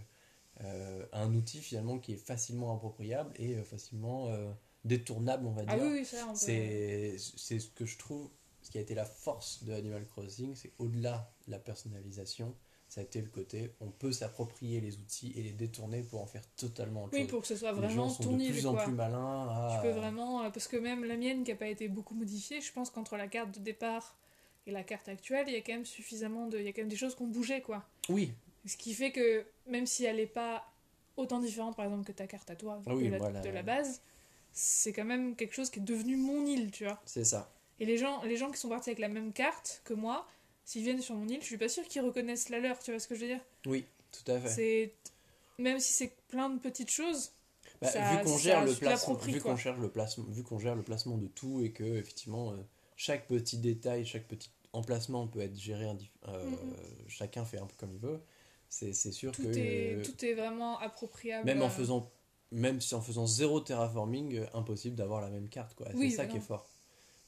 euh, 0.63 1.05
un 1.13 1.33
outil, 1.33 1.59
finalement, 1.59 1.97
qui 1.99 2.13
est 2.13 2.17
facilement 2.17 2.75
appropriable 2.75 3.31
et 3.37 3.55
euh, 3.55 3.63
facilement 3.63 4.27
euh, 4.29 4.51
détournable, 4.83 5.45
on 5.47 5.51
va 5.51 5.63
Ah 5.67 5.75
dire. 5.75 5.83
oui, 5.85 5.99
oui, 6.01 6.05
c'est 6.35 7.15
c'est 7.17 7.59
ce 7.59 7.69
que 7.69 7.85
je 7.85 7.97
trouve, 7.97 8.29
ce 8.61 8.69
qui 8.69 8.77
a 8.77 8.81
été 8.81 8.93
la 8.93 9.05
force 9.05 9.63
de 9.63 9.73
Animal 9.73 10.05
Crossing, 10.05 10.53
c'est 10.55 10.73
au-delà 10.77 11.31
de 11.47 11.51
la 11.51 11.59
personnalisation, 11.59 12.55
ça 12.89 12.99
a 13.01 13.03
été 13.05 13.21
le 13.21 13.29
côté, 13.29 13.73
on 13.79 13.89
peut 13.89 14.11
s'approprier 14.11 14.81
les 14.81 14.97
outils 14.97 15.31
et 15.35 15.41
les 15.43 15.53
détourner 15.53 16.03
pour 16.03 16.21
en 16.21 16.25
faire 16.25 16.43
totalement 16.57 17.05
autre 17.05 17.13
Oui, 17.13 17.21
chose. 17.21 17.29
pour 17.29 17.41
que 17.41 17.47
ce 17.47 17.55
soit 17.55 17.71
les 17.71 17.77
gens 17.77 17.87
vraiment 17.87 18.09
sont 18.09 18.23
ton 18.23 18.37
de 18.37 18.41
île, 18.43 18.51
plus 18.51 18.67
en 18.67 18.75
plus 18.75 18.91
malins 18.91 19.47
à... 19.49 19.79
Tu 19.81 19.87
peux 19.87 19.93
vraiment, 19.97 20.51
parce 20.51 20.67
que 20.67 20.75
même 20.77 21.05
la 21.05 21.15
mienne 21.15 21.43
qui 21.43 21.51
n'a 21.51 21.57
pas 21.57 21.67
été 21.69 21.87
beaucoup 21.87 22.13
modifiée, 22.13 22.59
je 22.61 22.71
pense 22.73 22.89
qu'entre 22.89 23.15
la 23.17 23.27
carte 23.27 23.51
de 23.57 23.59
départ 23.63 24.17
et 24.67 24.71
la 24.71 24.83
carte 24.83 25.07
actuelle, 25.07 25.45
il 25.47 25.53
y 25.53 25.57
a 25.57 25.61
quand 25.61 25.71
même 25.73 25.85
suffisamment 25.85 26.47
de, 26.47 26.59
il 26.59 26.65
y 26.65 26.67
a 26.67 26.73
quand 26.73 26.81
même 26.81 26.89
des 26.89 26.97
choses 26.97 27.15
qui 27.15 27.21
ont 27.23 27.27
bougé 27.27 27.61
quoi. 27.61 27.83
Oui, 28.09 28.33
Ce 28.65 28.77
qui 28.77 28.93
fait 28.93 29.11
que 29.11 29.45
même 29.67 29.85
si 29.85 30.05
elle 30.05 30.17
n'est 30.17 30.27
pas 30.27 30.65
autant 31.17 31.39
différente 31.39 31.75
par 31.75 31.85
exemple 31.85 32.05
que 32.05 32.11
ta 32.11 32.27
carte 32.27 32.49
à 32.49 32.55
toi 32.55 32.81
Ah 32.85 32.95
oui, 32.95 33.05
de, 33.05 33.09
la, 33.09 33.17
voilà. 33.17 33.41
de 33.41 33.49
la 33.49 33.63
base, 33.63 34.01
c'est 34.53 34.93
quand 34.93 35.05
même 35.05 35.35
quelque 35.35 35.53
chose 35.55 35.69
qui 35.69 35.79
est 35.79 35.83
devenu 35.83 36.15
mon 36.17 36.45
île, 36.45 36.71
tu 36.71 36.85
vois. 36.85 37.01
c'est 37.05 37.25
ça. 37.25 37.51
Et 37.79 37.85
les 37.85 37.97
gens, 37.97 38.23
les 38.23 38.37
gens 38.37 38.51
qui 38.51 38.59
sont 38.59 38.69
partis 38.69 38.89
avec 38.91 38.99
la 38.99 39.09
même 39.09 39.33
carte 39.33 39.81
que 39.85 39.93
moi, 39.93 40.27
s'ils 40.65 40.83
viennent 40.83 41.01
sur 41.01 41.15
mon 41.15 41.27
île, 41.27 41.41
je 41.41 41.47
suis 41.47 41.57
pas 41.57 41.69
sûre 41.69 41.85
qu'ils 41.87 42.01
reconnaissent 42.01 42.49
la 42.49 42.59
leur, 42.59 42.79
tu 42.79 42.91
vois 42.91 42.99
ce 42.99 43.07
que 43.07 43.15
je 43.15 43.21
veux 43.21 43.27
dire? 43.27 43.41
Oui, 43.65 43.85
tout 44.11 44.31
à 44.31 44.39
fait. 44.39 44.49
C'est 44.49 44.93
même 45.59 45.79
si 45.79 45.93
c'est 45.93 46.13
plein 46.29 46.49
de 46.49 46.59
petites 46.59 46.91
choses, 46.91 47.31
Bah, 47.81 47.87
Ça- 47.89 48.01
vu 48.01 48.21
qu'on 48.23 48.37
gère 48.37 48.63
le 48.65 48.73
placement, 48.75 49.15
vu 49.15 49.39
qu'on 49.39 49.55
gère 49.55 49.77
le 49.77 49.89
placement, 49.89 50.25
vu 50.29 50.43
qu'on 50.43 50.59
gère 50.59 50.75
le 50.75 50.83
placement 50.83 51.17
de 51.17 51.27
tout 51.27 51.61
et 51.61 51.71
que 51.71 51.83
effectivement 51.83 52.51
euh, 52.53 52.57
chaque 52.95 53.27
petit 53.27 53.57
détail, 53.57 54.05
chaque 54.05 54.27
petit 54.27 54.49
emplacement 54.73 55.27
peut 55.27 55.41
être 55.41 55.57
géré, 55.57 55.85
euh, 56.27 56.49
Mhm. 56.49 56.75
chacun 57.07 57.45
fait 57.45 57.57
un 57.57 57.65
peu 57.65 57.75
comme 57.77 57.91
il 57.93 57.99
veut. 57.99 58.21
C'est 58.73 58.93
c'est 58.93 59.11
sûr 59.11 59.33
tout 59.33 59.43
que 59.43 59.49
est 59.49 59.95
euh, 59.97 60.01
tout 60.01 60.25
est 60.25 60.33
vraiment 60.33 60.79
appropriable. 60.79 61.45
même 61.45 61.61
en 61.61 61.65
à- 61.65 61.69
faisant 61.69 62.09
même 62.51 62.79
si 62.79 62.95
en 62.95 63.01
faisant 63.01 63.27
zéro 63.27 63.59
terraforming, 63.59 64.37
euh, 64.37 64.45
impossible 64.53 64.95
d'avoir 64.95 65.19
la 65.21 65.29
même 65.29 65.49
carte 65.49 65.73
quoi. 65.75 65.87
Oui, 65.93 66.09
c'est 66.09 66.15
ça 66.17 66.25
qui 66.25 66.37
est 66.37 66.41
fort. 66.41 66.65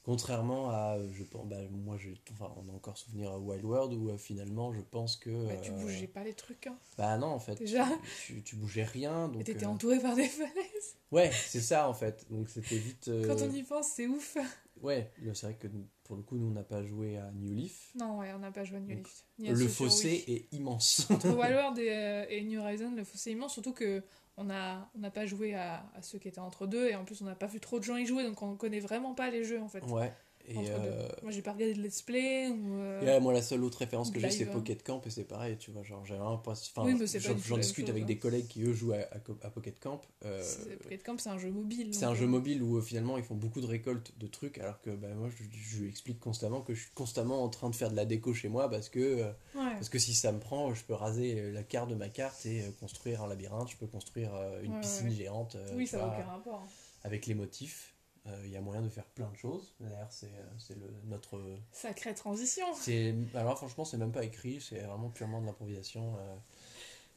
Contrairement 0.06 0.70
à, 0.70 0.98
euh, 0.98 1.10
je 1.14 1.24
pense, 1.24 1.48
bah, 1.48 1.56
moi 1.72 1.98
j'ai, 1.98 2.14
enfin, 2.34 2.52
on 2.58 2.70
a 2.70 2.74
encore 2.74 2.98
souvenir 2.98 3.32
à 3.32 3.40
Wild 3.40 3.64
World 3.64 3.94
où 3.94 4.10
euh, 4.10 4.18
finalement 4.18 4.74
je 4.74 4.82
pense 4.82 5.16
que. 5.18 5.30
Bah, 5.48 5.56
tu 5.62 5.72
euh, 5.72 5.76
bougeais 5.76 6.08
pas 6.08 6.24
les 6.24 6.34
trucs, 6.34 6.68
hein. 6.68 6.78
Bah 6.98 7.18
non 7.18 7.28
en 7.28 7.40
fait. 7.40 7.56
Déjà. 7.56 7.88
Tu, 8.26 8.42
tu 8.44 8.56
bougeais 8.56 8.84
rien 8.84 9.28
donc. 9.30 9.42
Et 9.42 9.44
t'étais 9.46 9.66
euh, 9.66 9.70
entouré 9.70 10.00
par 10.00 10.16
des 10.16 10.28
falaises. 10.28 10.96
Ouais, 11.12 11.32
c'est 11.48 11.62
ça 11.62 11.88
en 11.90 11.94
fait. 11.94 12.26
Donc 12.30 12.50
c'était 12.50 12.78
vite. 12.78 13.08
euh, 13.10 13.28
Quand 13.28 13.42
on 13.46 13.52
y 13.52 13.64
pense, 13.64 13.88
c'est 13.90 14.08
ouf. 14.08 14.38
Ouais, 14.84 15.12
c'est 15.34 15.46
vrai 15.48 15.56
que 15.56 15.68
pour 16.04 16.16
le 16.18 16.22
coup, 16.22 16.36
nous, 16.38 16.48
on 16.48 16.52
n'a 16.52 16.64
pas 16.64 16.84
joué 16.84 17.18
à 17.18 17.32
New 17.32 17.54
Leaf. 17.54 17.92
Non, 17.96 18.20
ouais, 18.20 18.32
on 18.36 18.40
n'a 18.40 18.52
pas 18.52 18.64
joué 18.64 18.78
à 18.78 18.80
New 18.82 18.96
Donc, 18.96 19.06
Leaf. 19.08 19.24
ni 19.40 19.50
à 19.50 19.54
Le 19.54 19.68
fossé 19.68 20.24
Wii. 20.28 20.36
est 20.38 20.54
immense. 20.54 21.08
Entre 21.10 21.28
Wildworld 21.36 21.80
et, 21.80 21.90
euh, 21.90 22.26
et 22.30 22.44
New 22.44 22.60
Horizon, 22.60 22.92
le 22.96 23.04
fossé 23.04 23.30
est 23.30 23.34
immense, 23.34 23.54
surtout 23.54 23.74
que 23.74 24.04
on 24.36 24.50
a 24.50 24.90
on 24.96 25.00
n'a 25.00 25.12
pas 25.12 25.26
joué 25.26 25.54
à, 25.54 25.86
à 25.96 26.02
ceux 26.02 26.18
qui 26.20 26.28
étaient 26.28 26.40
entre 26.40 26.66
deux, 26.68 26.90
et 26.90 26.96
en 26.96 27.06
plus 27.06 27.22
on 27.22 27.26
n'a 27.26 27.36
pas 27.36 27.46
vu 27.48 27.60
trop 27.60 27.80
de 27.80 27.84
gens 27.84 27.98
y 27.98 28.06
jouer, 28.06 28.24
donc 28.24 28.42
on 28.42 28.56
connaît 28.56 28.80
vraiment 28.80 29.14
pas 29.14 29.30
les 29.30 29.44
jeux 29.44 29.62
en 29.62 29.70
fait. 29.70 29.84
ouais. 29.86 30.12
Et, 30.46 30.58
entre 30.58 30.82
deux. 30.82 30.90
euh, 30.90 31.08
Moi 31.22 31.32
j'ai 31.32 31.42
pas 31.42 31.54
regardé 31.54 31.74
de 31.74 31.82
let's 31.82 32.02
play 32.02 32.50
ou. 32.50 32.76
euh, 32.78 33.02
et 33.02 33.06
là, 33.06 33.20
moi, 33.22 33.32
la 33.32 33.42
seule 33.42 33.64
autre 33.64 33.78
référence 33.78 34.12
que 34.12 34.20
j'ai, 34.20 34.30
c'est 34.30 34.44
hein. 34.48 34.52
Pocket 34.52 34.84
Camp, 34.84 35.02
et 35.06 35.10
c'est 35.10 35.24
pareil, 35.24 35.58
tu 35.58 35.72
vois. 35.72 35.84
Genre, 35.84 36.06
j'ai 36.06 36.16
pas. 36.16 36.38
Enfin, 36.46 36.84
Oui, 36.84 36.98
j'en 36.98 37.58
discute 37.58 37.86
chose, 37.86 37.90
avec 37.90 38.04
hein. 38.04 38.06
des 38.06 38.18
collègues 38.18 38.48
qui, 38.48 38.62
eux, 38.64 38.74
jouent 38.74 38.92
à, 38.94 39.08
à 39.42 39.50
Pocket 39.50 39.80
Camp. 39.80 40.02
euh, 40.26 40.42
c'est- 40.44 40.76
Pocket 40.76 41.04
Camp 41.04 41.18
c'est 41.18 41.30
un 41.30 41.38
jeu 41.38 41.50
mobile. 41.50 41.94
c'est 41.94 42.04
un 42.06 42.14
jeu 42.14 42.26
euh, 42.26 42.28
mobile 42.28 42.62
où 42.62 42.78
euh, 42.78 42.82
finalement 42.82 43.18
ils 43.18 43.24
font 43.24 43.36
beaucoup 43.36 43.62
de 43.62 43.66
récoltes 43.68 44.14
de 44.18 44.28
trucs, 44.28 44.58
alors 44.58 44.82
que 44.82 44.90
bah, 44.90 45.08
moi 45.16 45.30
je, 45.30 45.44
je 45.58 45.80
lui 45.84 45.90
explique 45.90 46.20
constamment 46.20 46.62
que 46.62 46.74
je 46.74 46.82
suis 46.82 46.92
constamment 46.94 47.44
en 47.44 47.50
train 47.50 47.70
de 47.70 47.76
faire 47.76 47.90
de 47.90 47.96
la 47.96 48.06
déco 48.06 48.34
chez 48.34 48.50
moi 48.50 48.70
parce 48.70 48.90
que, 48.90 49.00
euh, 49.00 49.32
Ouais. 49.56 49.72
parce 49.76 49.88
que 49.90 49.98
si 50.00 50.14
ça 50.14 50.32
me 50.34 50.40
prend, 50.40 50.74
je 50.74 50.84
peux 50.84 50.94
raser 50.94 51.40
euh, 51.40 51.52
la 51.54 51.64
carte 51.64 51.90
de 51.90 51.96
ma 51.96 52.10
carte 52.10 52.46
et 52.46 52.62
euh, 52.64 52.72
construire 52.80 53.22
un 53.24 53.28
labyrinthe, 53.28 53.70
je 53.72 53.78
peux 53.78 53.88
construire 53.88 54.34
euh, 54.36 54.62
une 54.62 54.74
Ouais, 54.74 54.80
piscine 54.82 55.08
ouais. 55.08 55.14
géante. 55.16 55.56
euh, 55.56 55.74
oui, 55.76 55.88
ça 55.88 55.98
n'a 56.00 56.08
aucun 56.08 56.26
rapport. 56.30 56.62
hein. 56.66 56.70
avec 57.04 57.28
les 57.28 57.34
motifs. 57.34 57.93
Euh, 58.28 58.42
Il 58.46 58.52
y 58.52 58.56
a 58.58 58.62
moyen 58.62 58.82
de 58.82 58.90
faire 58.90 59.06
plein 59.06 59.30
de 59.30 59.38
choses. 59.38 59.76
D'ailleurs, 59.80 60.12
c'est 60.12 60.28
euh, 60.28 60.44
c'est 60.60 60.76
le 60.78 60.90
notre. 61.06 61.40
Sacrée 61.72 62.14
transition. 62.14 62.66
c'est 62.76 63.14
Alors, 63.36 63.58
franchement, 63.58 63.86
c'est 63.86 63.98
même 63.98 64.12
pas 64.12 64.24
écrit, 64.24 64.62
c'est 64.62 64.80
vraiment 64.80 65.10
purement 65.10 65.42
de 65.42 65.46
l'improvisation. 65.46 66.16
euh. 66.20 66.36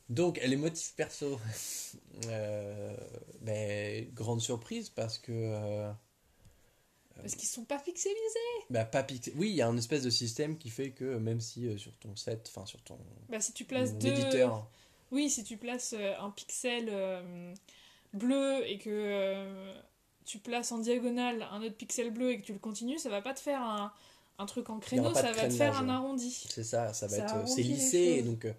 Donc, 0.08 0.40
les 0.44 0.56
motifs 0.56 0.94
perso. 0.94 1.38
euh, 2.28 2.96
ben, 3.40 4.08
grande 4.14 4.40
surprise 4.40 4.88
parce 4.90 5.18
que. 5.18 5.32
euh, 5.32 5.92
Parce 7.16 7.34
qu'ils 7.34 7.48
sont 7.48 7.64
pas 7.64 7.78
pixelisés. 7.78 8.18
bah, 8.70 8.84
pas 8.84 9.02
pixel- 9.02 9.32
Oui, 9.36 9.50
il 9.50 9.56
y 9.56 9.62
a 9.62 9.68
un 9.68 9.76
espèce 9.76 10.02
de 10.02 10.10
système 10.10 10.58
qui 10.58 10.70
fait 10.70 10.90
que 10.90 11.16
même 11.16 11.40
si 11.40 11.66
euh, 11.66 11.78
sur 11.78 11.92
ton 11.98 12.14
set, 12.16 12.46
enfin 12.54 12.66
sur 12.66 12.82
ton 12.82 12.98
Bah 13.28 13.40
si 13.40 13.52
tu 13.52 13.64
places 13.64 13.92
ton 13.92 13.98
deux. 13.98 14.08
éditeur, 14.08 14.68
Oui, 15.12 15.30
si 15.30 15.42
tu 15.44 15.56
places 15.56 15.94
euh, 15.96 16.14
un 16.18 16.30
pixel 16.30 16.86
euh, 16.90 17.54
bleu 18.12 18.64
et 18.68 18.78
que 18.78 18.90
euh, 18.90 19.80
tu 20.26 20.38
places 20.38 20.72
en 20.72 20.78
diagonale 20.78 21.46
un 21.52 21.62
autre 21.62 21.76
pixel 21.76 22.10
bleu 22.10 22.32
et 22.32 22.40
que 22.40 22.46
tu 22.46 22.52
le 22.52 22.58
continues, 22.58 22.98
ça 22.98 23.08
va 23.08 23.22
pas 23.22 23.32
te 23.34 23.40
faire 23.40 23.62
un, 23.62 23.92
un 24.38 24.46
truc 24.46 24.68
en 24.70 24.78
créneau, 24.78 25.14
ça 25.14 25.32
va 25.32 25.46
te 25.48 25.52
faire 25.54 25.76
un 25.78 25.88
arrondi. 25.88 26.30
c'est 26.50 26.64
ça, 26.64 26.92
ça 26.92 27.06
va 27.06 27.16
Ça 27.16 27.22
être. 27.24 27.34
euh, 27.36 27.46
C'est 27.46 27.62
lissé, 27.62 28.22
donc. 28.22 28.44
euh, 28.44 28.52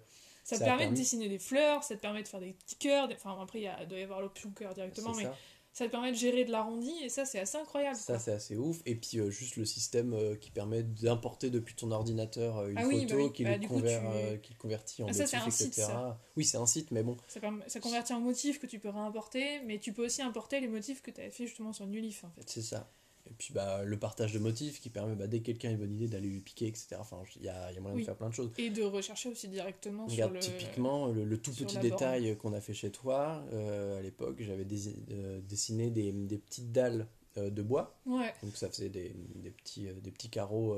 Ça, 0.44 0.56
Ça 0.56 0.58
te 0.60 0.64
permet 0.64 0.82
permis- 0.84 0.96
de 0.96 1.00
dessiner 1.02 1.28
des 1.28 1.38
fleurs, 1.38 1.84
ça 1.84 1.94
te 1.94 2.00
permet 2.00 2.22
de 2.22 2.28
faire 2.28 2.40
des 2.40 2.52
petits 2.54 2.76
cœurs, 2.76 3.06
des- 3.06 3.14
enfin 3.14 3.36
après 3.42 3.58
il 3.60 3.62
y 3.64 3.68
a- 3.68 3.84
doit 3.84 3.98
y 3.98 4.02
avoir 4.02 4.20
l'option 4.22 4.50
cœur 4.50 4.72
directement, 4.74 5.12
c'est 5.12 5.20
mais 5.24 5.28
ça. 5.28 5.36
Ça 5.78 5.86
te 5.86 5.90
permet 5.90 6.10
de 6.12 6.16
gérer 6.16 6.44
de 6.44 6.50
l'arrondi 6.50 6.92
et 7.02 7.08
ça 7.08 7.24
c'est 7.24 7.38
assez 7.38 7.56
incroyable. 7.56 7.96
Ça, 7.96 8.18
c'est 8.18 8.32
assez 8.32 8.56
ouf. 8.56 8.78
Et 8.84 8.94
puis, 8.96 9.18
euh, 9.18 9.30
juste 9.30 9.56
le 9.56 9.64
système 9.64 10.12
euh, 10.12 10.34
qui 10.36 10.50
permet 10.50 10.82
d'importer 10.82 11.50
depuis 11.50 11.74
ton 11.74 11.90
ordinateur 11.92 12.58
euh, 12.58 12.68
une 12.70 12.78
Ah 12.78 12.84
oui, 12.86 13.02
photo 13.02 13.14
bah 13.16 13.22
oui. 13.24 13.32
qui, 13.32 13.44
Bah, 13.44 13.50
le 13.52 13.58
du 13.58 13.68
coup, 13.68 13.74
conver- 13.74 14.32
tu- 14.34 14.40
qui 14.42 14.52
le 14.54 14.58
convertit 14.58 15.02
en 15.02 15.06
Ah, 15.08 15.12
motif, 15.12 15.54
site, 15.54 15.66
etc. 15.68 15.86
ça. 15.86 16.20
Oui, 16.36 16.44
c'est 16.44 16.56
un 16.58 16.66
site, 16.66 16.90
mais 16.90 17.02
bon, 17.02 17.16
Ça, 17.28 17.40
permet- 17.40 17.68
ça 17.68 17.80
convertit 17.80 18.12
en 18.12 18.20
motifs 18.20 18.58
que 18.58 18.66
tu 18.66 18.78
peux 18.78 18.88
réimporter, 18.90 19.60
mais 19.66 19.78
tu 19.78 19.92
peux 19.92 20.04
aussi 20.04 20.20
importer 20.22 20.60
les 20.60 20.68
motifs 20.68 21.00
que 21.02 21.10
tu 21.10 21.20
avais 21.20 21.30
fait 21.30 21.46
justement 21.46 21.72
sur 21.72 21.86
Leaf 21.86 22.24
en 22.24 22.30
fait. 22.30 22.42
c'est 22.46 22.62
ça. 22.62 22.90
Et 23.30 23.34
puis, 23.36 23.52
bah, 23.52 23.82
le 23.84 23.98
partage 23.98 24.32
de 24.32 24.38
motifs 24.38 24.80
qui 24.80 24.88
permet, 24.90 25.14
bah, 25.14 25.26
dès 25.26 25.40
que 25.40 25.44
quelqu'un 25.46 25.68
a 25.68 25.72
une 25.72 25.78
bonne 25.78 25.94
idée, 25.94 26.08
d'aller 26.08 26.28
lui 26.28 26.40
piquer, 26.40 26.66
etc. 26.66 26.96
Enfin, 26.98 27.22
il 27.36 27.42
y 27.44 27.48
a, 27.48 27.70
y 27.72 27.76
a 27.76 27.80
moyen 27.80 27.96
Oui. 27.96 28.02
de 28.02 28.06
faire 28.06 28.16
plein 28.16 28.28
de 28.30 28.34
choses. 28.34 28.50
Et 28.58 28.70
de 28.70 28.82
rechercher 28.82 29.28
aussi 29.28 29.48
directement 29.48 30.06
Regarde, 30.06 30.40
sur 30.42 30.52
le. 30.52 30.58
typiquement, 30.58 31.08
le, 31.08 31.24
le 31.24 31.38
tout 31.38 31.52
petit 31.52 31.76
détail 31.78 32.36
qu'on 32.38 32.52
a 32.54 32.60
fait 32.60 32.74
chez 32.74 32.90
toi, 32.90 33.44
euh, 33.52 33.98
à 33.98 34.02
l'époque, 34.02 34.36
j'avais 34.40 34.64
euh, 35.10 35.40
dessiné 35.42 35.90
des, 35.90 36.10
des 36.12 36.38
petites 36.38 36.72
dalles 36.72 37.06
euh, 37.36 37.50
de 37.50 37.62
bois. 37.62 38.00
Ouais. 38.06 38.32
Donc 38.42 38.56
ça 38.56 38.68
faisait 38.70 38.88
des, 38.88 39.14
des 39.34 39.50
petits, 39.50 39.86
des 40.00 40.10
petits 40.10 40.30
carreaux. 40.30 40.76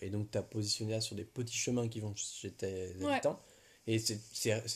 et 0.00 0.08
donc 0.10 0.30
tu 0.30 0.38
as 0.38 0.42
positionné 0.42 0.92
ça 0.94 1.00
sur 1.00 1.16
des 1.16 1.24
petits 1.24 1.56
chemins 1.56 1.88
qui 1.88 1.98
vont 2.00 2.14
chez 2.14 2.52
tes 2.52 2.94
Ouais. 3.00 3.12
habitants. 3.14 3.40
Et 3.88 3.98
c'est 3.98 4.20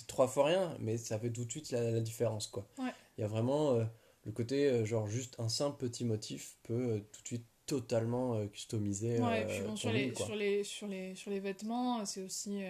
trois 0.08 0.26
fois 0.26 0.46
rien, 0.46 0.76
mais 0.80 0.98
ça 0.98 1.18
fait 1.20 1.30
tout 1.30 1.44
de 1.44 1.50
suite 1.50 1.70
la, 1.70 1.92
la 1.92 2.00
différence. 2.00 2.48
quoi. 2.48 2.66
Ouais. 2.78 2.90
Il 3.16 3.20
y 3.20 3.24
a 3.24 3.28
vraiment 3.28 3.78
le 4.26 4.32
côté, 4.32 4.68
euh, 4.68 4.84
genre 4.84 5.06
juste 5.06 5.36
un 5.38 5.48
simple 5.48 5.78
petit 5.78 6.04
motif 6.04 6.56
peut 6.64 6.74
euh, 6.74 7.00
tout 7.12 7.22
de 7.22 7.26
suite 7.26 7.46
totalement 7.64 8.34
euh, 8.34 8.46
customiser 8.46 9.18
Ouais, 9.20 9.42
et 9.42 9.46
puis 9.46 9.60
bon, 9.66 9.76
sur, 9.76 9.90
les, 9.92 10.14
sur, 10.14 10.34
les, 10.36 10.64
sur, 10.64 10.86
les, 10.88 11.14
sur 11.14 11.30
les 11.30 11.40
vêtements, 11.40 12.04
c'est 12.04 12.22
aussi, 12.22 12.60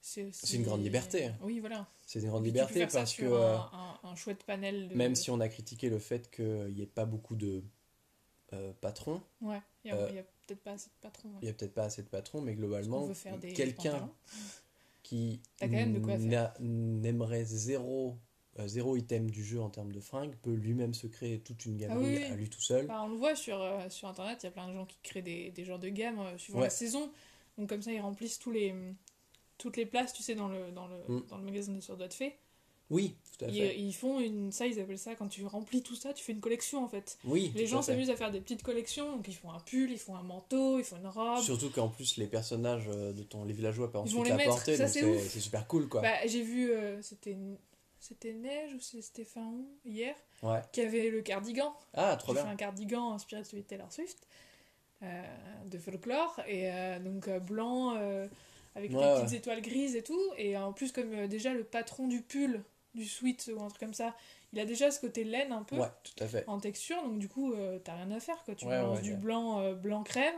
c'est 0.00 0.24
aussi. 0.24 0.56
Une 0.56 0.64
grande 0.64 0.82
liberté. 0.82 1.30
Oui, 1.42 1.60
voilà. 1.60 1.86
C'est 2.06 2.20
une 2.20 2.28
grande 2.28 2.44
liberté 2.44 2.86
parce 2.86 3.14
que 3.14 3.24
un, 3.26 3.70
un, 3.72 4.00
un 4.10 4.14
chouette 4.16 4.42
panel. 4.44 4.88
De... 4.88 4.94
même 4.94 5.14
si 5.14 5.30
on 5.30 5.40
a 5.40 5.48
critiqué 5.48 5.88
le 5.88 5.98
fait 5.98 6.30
qu'il 6.30 6.74
n'y 6.74 6.82
ait 6.82 6.86
pas 6.86 7.04
beaucoup 7.04 7.36
de 7.36 7.62
euh, 8.52 8.72
patrons, 8.80 9.22
Ouais, 9.40 9.60
il 9.84 9.88
y 9.88 9.90
a, 9.92 9.96
euh, 9.96 10.22
peut-être 10.46 10.62
pas 10.62 10.72
assez 10.72 10.88
de 10.88 10.94
patrons. 11.00 11.28
ouais. 11.28 11.38
il 11.42 11.44
n'y 11.44 11.50
a 11.50 11.52
peut-être 11.54 11.74
pas 11.74 11.84
assez 11.84 12.02
de 12.02 12.08
patrons, 12.08 12.40
mais 12.40 12.54
globalement, 12.54 13.08
quelqu'un 13.54 14.10
qui 15.02 15.40
n'aimerait 16.60 17.44
zéro, 17.44 18.18
zéro 18.66 18.96
item 18.96 19.30
du 19.30 19.44
jeu 19.44 19.60
en 19.60 19.70
termes 19.70 19.92
de 19.92 20.00
fringues 20.00 20.34
peut 20.42 20.52
lui-même 20.52 20.92
se 20.94 21.06
créer 21.06 21.38
toute 21.40 21.64
une 21.66 21.76
galerie 21.76 21.96
Ah 21.98 22.18
oui, 22.26 22.32
à 22.32 22.34
lui 22.36 22.48
tout 22.48 22.60
seul. 22.60 22.86
Bah, 22.86 23.02
on 23.04 23.08
le 23.08 23.16
voit 23.16 23.34
sur, 23.36 23.60
euh, 23.60 23.88
sur 23.88 24.08
internet, 24.08 24.38
il 24.42 24.46
y 24.46 24.48
a 24.48 24.52
plein 24.52 24.68
de 24.68 24.74
gens 24.74 24.86
qui 24.86 24.98
créent 25.02 25.22
des, 25.22 25.50
des 25.50 25.64
genres 25.64 25.78
de 25.78 25.88
gammes 25.88 26.18
euh, 26.20 26.36
suivant 26.38 26.58
Ouais. 26.58 26.64
la 26.64 26.70
saison. 26.70 27.10
Donc 27.58 27.68
comme 27.68 27.82
ça, 27.82 27.92
ils 27.92 28.00
remplissent 28.00 28.38
tous 28.38 28.50
les, 28.50 28.74
toutes 29.58 29.76
les 29.76 29.86
places, 29.86 30.12
tu 30.12 30.22
sais, 30.22 30.34
dans 30.34 30.48
le, 30.48 30.70
dans 30.72 30.86
le, 30.88 30.96
Mm. 31.08 31.26
dans 31.28 31.38
le 31.38 31.44
magasin 31.44 31.72
des 31.72 31.80
Sœurs 31.80 31.96
de 31.96 32.08
Fée. 32.12 32.36
Oui, 32.90 33.14
tout 33.38 33.44
à 33.44 33.48
Ils, 33.48 33.54
fait. 33.60 33.78
ils 33.78 33.92
font 33.92 34.18
une. 34.18 34.50
Ça, 34.50 34.66
ils 34.66 34.80
appellent 34.80 34.98
ça, 34.98 35.14
quand 35.14 35.28
tu 35.28 35.46
remplis 35.46 35.80
tout 35.80 35.94
ça, 35.94 36.12
tu 36.12 36.24
fais 36.24 36.32
une 36.32 36.40
collection 36.40 36.82
en 36.84 36.88
fait. 36.88 37.18
oui, 37.24 37.52
Les 37.54 37.66
gens 37.66 37.82
s'amusent 37.82 38.10
à 38.10 38.16
faire 38.16 38.32
des 38.32 38.40
petites 38.40 38.64
collections, 38.64 39.14
donc 39.14 39.28
ils 39.28 39.34
font 39.36 39.52
un 39.52 39.60
pull, 39.60 39.92
ils 39.92 39.98
font 39.98 40.16
un 40.16 40.24
manteau, 40.24 40.76
ils 40.80 40.84
font 40.84 40.96
une 40.96 41.06
robe. 41.06 41.38
Surtout 41.40 41.70
qu'en 41.70 41.88
plus, 41.88 42.16
les 42.16 42.26
personnages 42.26 42.88
euh, 42.88 43.12
de 43.12 43.22
ton 43.22 43.44
les 43.44 43.52
villageois 43.52 43.92
peuvent 43.92 44.02
Ils 44.06 44.08
ensuite 44.10 44.24
les 44.24 44.30
la 44.30 44.36
mettre, 44.38 44.48
porter, 44.50 44.76
c'est 44.76 45.38
super 45.40 45.68
cool 45.68 45.88
quoi. 45.88 46.00
Bah, 46.00 46.26
j'ai 46.26 46.42
vu, 46.42 46.72
euh, 46.72 47.00
c'était 47.00 47.36
c'était 48.00 48.32
Neige 48.32 48.74
ou 48.74 48.80
c'était 48.80 49.26
août, 49.36 49.68
hier, 49.84 50.14
ouais. 50.42 50.60
qui 50.72 50.80
avait 50.80 51.10
le 51.10 51.20
cardigan. 51.22 51.72
Ah, 51.94 52.16
trop 52.16 52.32
J'ai 52.32 52.38
fait 52.38 52.44
bien. 52.44 52.52
un 52.52 52.56
cardigan 52.56 53.12
inspiré 53.12 53.42
de 53.42 53.46
celui 53.46 53.62
de 53.62 53.68
Taylor 53.68 53.92
Swift, 53.92 54.26
euh, 55.02 55.22
de 55.66 55.78
folklore, 55.78 56.40
et 56.48 56.70
euh, 56.72 56.98
donc 56.98 57.28
euh, 57.28 57.38
blanc, 57.38 57.94
euh, 57.96 58.26
avec 58.74 58.90
Ouais, 58.92 58.96
des 58.98 59.14
petites 59.20 59.30
ouais. 59.32 59.36
étoiles 59.36 59.60
grises 59.60 59.96
et 59.96 60.02
tout. 60.02 60.20
Et 60.38 60.56
en 60.56 60.72
plus, 60.72 60.92
comme 60.92 61.26
déjà 61.28 61.52
le 61.52 61.62
patron 61.62 62.08
du 62.08 62.22
pull, 62.22 62.62
du 62.94 63.04
sweat 63.04 63.50
ou 63.54 63.62
un 63.62 63.68
truc 63.68 63.80
comme 63.80 63.94
ça, 63.94 64.16
il 64.52 64.58
a 64.60 64.64
déjà 64.64 64.90
ce 64.90 64.98
côté 65.00 65.22
laine 65.22 65.52
un 65.52 65.62
peu. 65.62 65.76
Ouais, 65.76 65.88
tout 66.02 66.24
à 66.24 66.26
fait. 66.26 66.44
en 66.48 66.58
texture, 66.58 67.02
donc 67.02 67.18
du 67.18 67.28
coup, 67.28 67.54
t'as 67.84 67.94
rien 67.94 68.10
à 68.10 68.18
faire. 68.20 68.42
Quoi. 68.44 68.54
Tu 68.54 68.66
balances 68.66 69.02
du 69.02 69.14
blanc, 69.14 69.72
blanc 69.74 70.02
crème, 70.02 70.34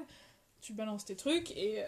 tu 0.60 0.72
balances 0.72 1.04
tes 1.04 1.16
trucs, 1.16 1.50
et, 1.56 1.82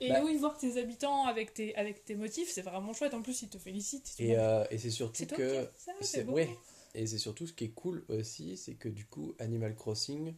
et 0.00 0.08
Bah. 0.08 0.22
oui, 0.24 0.36
voir 0.36 0.56
tes 0.56 0.80
habitants 0.80 1.24
avec 1.26 1.54
tes, 1.54 1.74
avec 1.76 2.04
tes 2.04 2.14
motifs, 2.14 2.50
c'est 2.50 2.62
vraiment 2.62 2.92
chouette. 2.92 3.14
En 3.14 3.22
plus, 3.22 3.42
ils 3.42 3.48
te 3.48 3.58
félicitent. 3.58 4.14
Et, 4.18 4.36
euh, 4.38 4.64
et 4.70 4.78
c'est 4.78 4.90
surtout 4.90 5.26
que 5.26 5.68
c'est- 6.00 6.24
ouais. 6.24 6.48
Et 6.94 7.06
c'est 7.06 7.18
surtout 7.18 7.46
ce 7.46 7.52
qui 7.52 7.64
est 7.64 7.70
cool 7.70 8.04
aussi, 8.08 8.56
c'est 8.56 8.74
que 8.74 8.88
du 8.88 9.06
coup, 9.06 9.34
Animal 9.38 9.74
Crossing, 9.76 10.34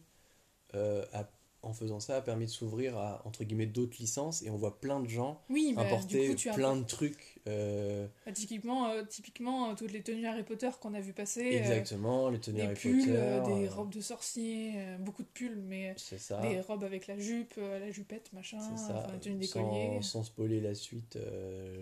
euh, 0.75 1.05
a- 1.13 1.29
en 1.63 1.73
faisant 1.73 1.99
ça, 1.99 2.17
a 2.17 2.21
permis 2.21 2.45
de 2.45 2.49
s'ouvrir 2.51 2.97
à 2.97 3.21
entre 3.25 3.43
guillemets 3.43 3.65
d'autres 3.65 3.97
licences 3.99 4.43
et 4.43 4.49
on 4.49 4.57
voit 4.57 4.79
plein 4.79 4.99
de 4.99 5.07
gens 5.07 5.41
Oui, 5.49 5.73
bah, 5.75 5.83
importer 5.83 6.27
coup, 6.27 6.35
tu 6.35 6.49
as 6.49 6.53
plein 6.53 6.75
de 6.75 6.83
trucs. 6.83 7.39
euh, 7.47 8.07
Bah, 8.25 8.31
typiquement, 8.33 8.87
euh, 8.89 9.03
typiquement 9.03 9.69
euh, 9.69 9.73
toutes 9.75 9.91
les 9.93 10.03
tenues 10.03 10.27
Harry 10.27 10.43
Potter 10.43 10.69
qu'on 10.81 10.93
a 10.93 10.99
vu 10.99 11.13
passer. 11.13 11.41
exactement, 11.41 12.29
les 12.29 12.39
tenues 12.39 12.57
des 12.57 12.63
Harry 12.63 12.75
pulls, 12.75 13.05
Potter. 13.05 13.41
des 13.61 13.67
robes 13.69 13.93
de 13.93 14.01
sorciers, 14.01 14.73
euh, 14.75 14.97
beaucoup 14.97 15.23
de 15.23 15.27
pulls, 15.29 15.61
mais 15.65 15.93
C'est 15.97 16.19
ça. 16.19 16.41
des 16.41 16.59
robes 16.61 16.83
avec 16.83 17.07
la 17.07 17.17
jupe, 17.17 17.55
la 17.57 17.89
jupette, 17.91 18.31
machin, 18.33 18.59
C'est 18.59 18.77
ça. 18.77 18.99
enfin, 18.99 19.13
la 19.13 19.19
tenue 19.19 19.43
sans, 19.45 20.01
sans 20.01 20.23
spoiler 20.23 20.59
la 20.61 20.75
suite, 20.75 21.17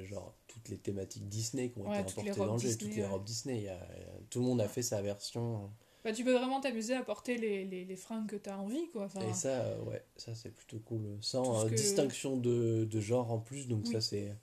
genre 0.04 0.36
toutes 0.48 0.70
les 0.70 0.78
thématiques 0.78 1.28
Disney 1.28 1.70
qui 1.70 1.80
ont 1.80 1.90
Ouais, 1.90 2.00
été 2.02 2.12
importées 2.12 2.40
dans 2.40 2.54
le 2.54 2.60
jeu, 2.60 2.78
toutes 2.78 2.96
les 2.96 3.06
robes 3.06 3.24
Disney. 3.24 3.58
il 3.58 3.64
y 3.64 3.70
a- 3.70 3.88
il 3.98 4.02
y 4.02 4.06
a- 4.06 4.20
tout 4.30 4.40
le 4.40 4.46
monde 4.46 4.62
a 4.62 4.68
fait 4.68 4.84
sa 4.84 5.02
version. 5.02 5.72
Bah, 6.04 6.12
tu 6.14 6.24
peux 6.24 6.34
vraiment 6.34 6.60
t'amuser 6.60 6.96
à 6.96 7.04
porter 7.04 7.38
les, 7.38 7.66
les, 7.66 7.86
les 7.86 7.96
fringues 7.96 8.28
que 8.28 8.36
t'as 8.36 8.58
envie, 8.58 8.90
quoi. 8.92 9.06
Enfin, 9.06 9.22
Et 9.22 9.34
ça, 9.34 9.66
euh, 9.66 9.82
ouais, 9.84 10.04
ça 10.18 10.34
c'est 10.34 10.50
plutôt 10.50 10.80
cool. 10.80 11.18
Sans 11.22 11.66
euh, 11.66 11.70
que- 11.70 11.76
distinction 11.76 12.38
de, 12.38 12.86
de 12.90 13.00
genre 13.00 13.32
en 13.32 13.40
plus, 13.40 13.68
donc 13.68 13.86
Oui. 13.86 13.92
ça 13.92 14.02
c'est. 14.02 14.36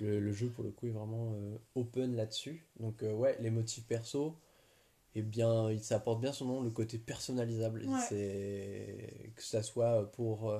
Le, 0.00 0.18
le 0.18 0.32
jeu 0.32 0.48
pour 0.50 0.64
le 0.64 0.70
coup 0.72 0.86
est 0.88 0.90
vraiment 0.90 1.34
euh, 1.34 1.56
open 1.76 2.16
là-dessus. 2.16 2.66
Donc 2.80 3.02
ouais, 3.02 3.36
les 3.40 3.50
motifs 3.50 3.84
perso, 3.86 4.36
eh 5.14 5.22
bien, 5.22 5.70
il- 5.70 5.82
ça 5.84 5.96
apporte 5.96 6.20
bien 6.20 6.32
son 6.32 6.46
nom, 6.46 6.62
le 6.62 6.70
côté 6.70 6.98
personnalisable. 6.98 7.84
Ouais. 7.86 8.00
C'est 8.08 9.32
que 9.36 9.42
ça 9.42 9.62
soit 9.62 10.10
pour 10.12 10.52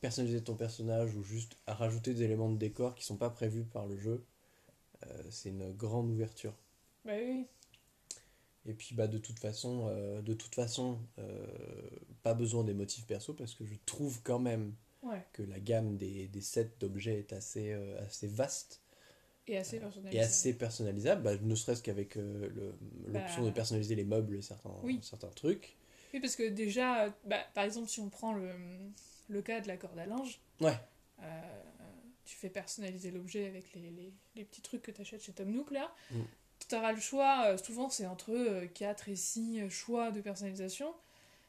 personnaliser 0.00 0.42
ton 0.42 0.54
personnage 0.56 1.14
ou 1.14 1.22
juste 1.22 1.56
à 1.66 1.74
rajouter 1.74 2.14
des 2.14 2.22
éléments 2.24 2.50
de 2.50 2.56
décor 2.56 2.94
qui 2.94 3.04
sont 3.04 3.16
pas 3.16 3.30
prévus 3.30 3.64
par 3.64 3.86
le 3.86 3.96
jeu. 3.98 4.24
c'est 5.30 5.50
une 5.50 5.72
grande 5.72 6.10
ouverture. 6.10 6.54
bah 7.04 7.12
oui. 7.18 7.46
Et 8.66 8.74
puis 8.74 8.94
bah 8.94 9.06
de 9.06 9.18
toute 9.18 9.38
façon, 9.38 9.86
euh, 9.88 10.20
de 10.20 10.34
toute 10.34 10.54
façon, 10.54 10.98
euh, 11.18 11.46
pas 12.22 12.34
besoin 12.34 12.62
des 12.62 12.74
motifs 12.74 13.06
perso 13.06 13.32
parce 13.34 13.54
que 13.54 13.64
je 13.64 13.74
trouve 13.86 14.20
quand 14.22 14.38
même 14.38 14.74
Ouais. 15.02 15.22
que 15.32 15.42
la 15.42 15.58
gamme 15.60 15.96
des, 15.96 16.28
des 16.28 16.40
sets 16.42 16.72
d'objets 16.78 17.20
est 17.20 17.32
assez, 17.32 17.72
euh, 17.72 17.98
assez 18.02 18.26
vaste 18.26 18.82
Et 19.46 19.56
assez 19.56 19.78
personnalisé. 19.80 20.18
et 20.18 20.22
assez 20.22 20.52
personnalisable, 20.52 21.22
bah, 21.22 21.36
ne 21.40 21.54
serait-ce 21.54 21.82
qu'avec 21.82 22.16
l'option 22.16 23.42
Bah. 23.42 23.48
de 23.48 23.50
personnaliser 23.54 23.94
les 23.94 24.04
meubles 24.04 24.36
et 24.36 24.42
certains, 24.42 24.74
Oui. 24.82 24.98
certains 25.02 25.28
trucs. 25.30 25.74
Oui, 26.12 26.20
parce 26.20 26.36
que 26.36 26.48
déjà, 26.48 27.08
bah, 27.24 27.38
par 27.54 27.64
exemple, 27.64 27.88
si 27.88 28.00
on 28.00 28.10
prend 28.10 28.34
le, 28.34 28.50
le 29.28 29.42
cas 29.42 29.60
de 29.60 29.68
la 29.68 29.78
corde 29.78 29.98
à 29.98 30.04
linge, 30.06 30.40
Ouais. 30.60 30.76
tu 32.26 32.36
fais 32.36 32.50
personnaliser 32.50 33.10
l'objet 33.10 33.46
avec 33.46 33.72
les, 33.74 33.90
les, 33.90 34.12
les 34.36 34.44
petits 34.44 34.62
trucs 34.62 34.82
que 34.82 34.90
tu 34.90 35.00
achètes 35.00 35.22
chez 35.22 35.32
Tom 35.32 35.50
Nook, 35.50 35.70
là. 35.72 35.92
Mm. 36.10 36.20
Tu 36.70 36.76
auras 36.76 36.92
le 36.92 37.00
choix, 37.00 37.44
euh, 37.46 37.56
souvent 37.58 37.88
c'est 37.90 38.06
entre 38.06 38.64
4 38.74 39.08
et 39.08 39.16
6 39.16 39.68
choix 39.68 40.10
de 40.12 40.20
personnalisation. 40.20 40.94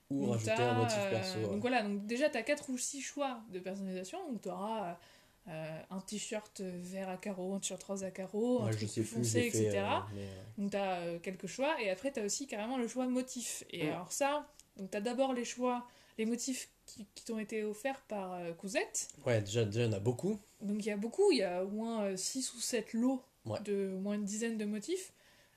Ou 0.10 0.26
Donc, 0.26 0.34
rajouter 0.34 0.52
un 0.54 0.74
motif 0.74 0.98
euh, 1.00 1.10
perso. 1.12 1.38
ouais. 1.38 1.44
Donc 1.48 1.62
voilà, 1.62 1.84
donc 1.84 2.06
déjà 2.06 2.30
tu 2.30 2.38
as 2.38 2.44
4 2.44 2.70
ou 2.70 2.78
6 2.78 3.02
choix 3.02 3.40
de 3.52 3.60
personnalisation. 3.60 4.18
Donc 4.30 4.42
tu 4.42 4.50
auras 4.50 4.98
un 5.48 6.00
t-shirt 6.02 6.62
vert 6.62 7.10
à 7.10 7.18
carreaux, 7.18 7.54
un 7.56 7.60
t-shirt 7.60 7.82
rose 7.84 8.04
à 8.04 8.12
carreaux, 8.12 8.62
un 8.62 8.66
Ouais, 8.68 8.72
je 8.74 8.78
truc 8.78 8.92
plus 8.92 9.04
foncé, 9.04 9.50
fait, 9.50 9.64
etc. 9.66 9.78
euh, 9.80 10.00
mais, 10.16 10.22
euh, 10.22 10.42
Donc 10.58 10.72
tu 10.72 10.78
as 10.78 11.20
quelques 11.20 11.48
choix 11.48 11.82
et 11.82 11.90
après 11.90 12.12
tu 12.12 12.20
as 12.20 12.24
aussi 12.24 12.46
carrément 12.48 12.78
le 12.78 12.88
choix 12.88 13.08
motif. 13.08 13.64
Et 13.72 13.90
alors 13.90 14.12
ça, 14.12 14.48
donc 14.78 14.92
tu 14.92 14.98
as 14.98 15.02
d'abord 15.02 15.34
les 15.34 15.44
choix, 15.46 15.88
les 16.18 16.26
motifs 16.26 16.70
qui, 16.86 17.08
qui 17.16 17.24
t'ont 17.26 17.40
été 17.40 17.64
offerts 17.64 18.02
par 18.08 18.34
euh, 18.34 18.54
Cousette. 18.54 19.10
Ouais, 19.26 19.42
déjà, 19.42 19.66
déjà, 19.66 19.82
il 19.82 19.86
y 19.88 19.90
en 19.90 19.98
a 19.98 20.00
beaucoup. 20.00 20.40
Donc 20.62 20.78
il 20.80 20.86
y 20.86 20.92
a 20.92 20.98
beaucoup, 20.98 21.32
il 21.32 21.40
y 21.40 21.44
a 21.44 21.64
au 21.64 21.70
moins 21.70 22.16
6 22.16 22.54
ou 22.54 22.60
7 22.60 22.94
lots 22.94 23.24
Ouais. 23.46 23.60
de 23.62 23.90
moins 24.02 24.16
une 24.16 24.26
dizaine 24.26 24.58
de 24.58 24.66
motifs. 24.66 25.14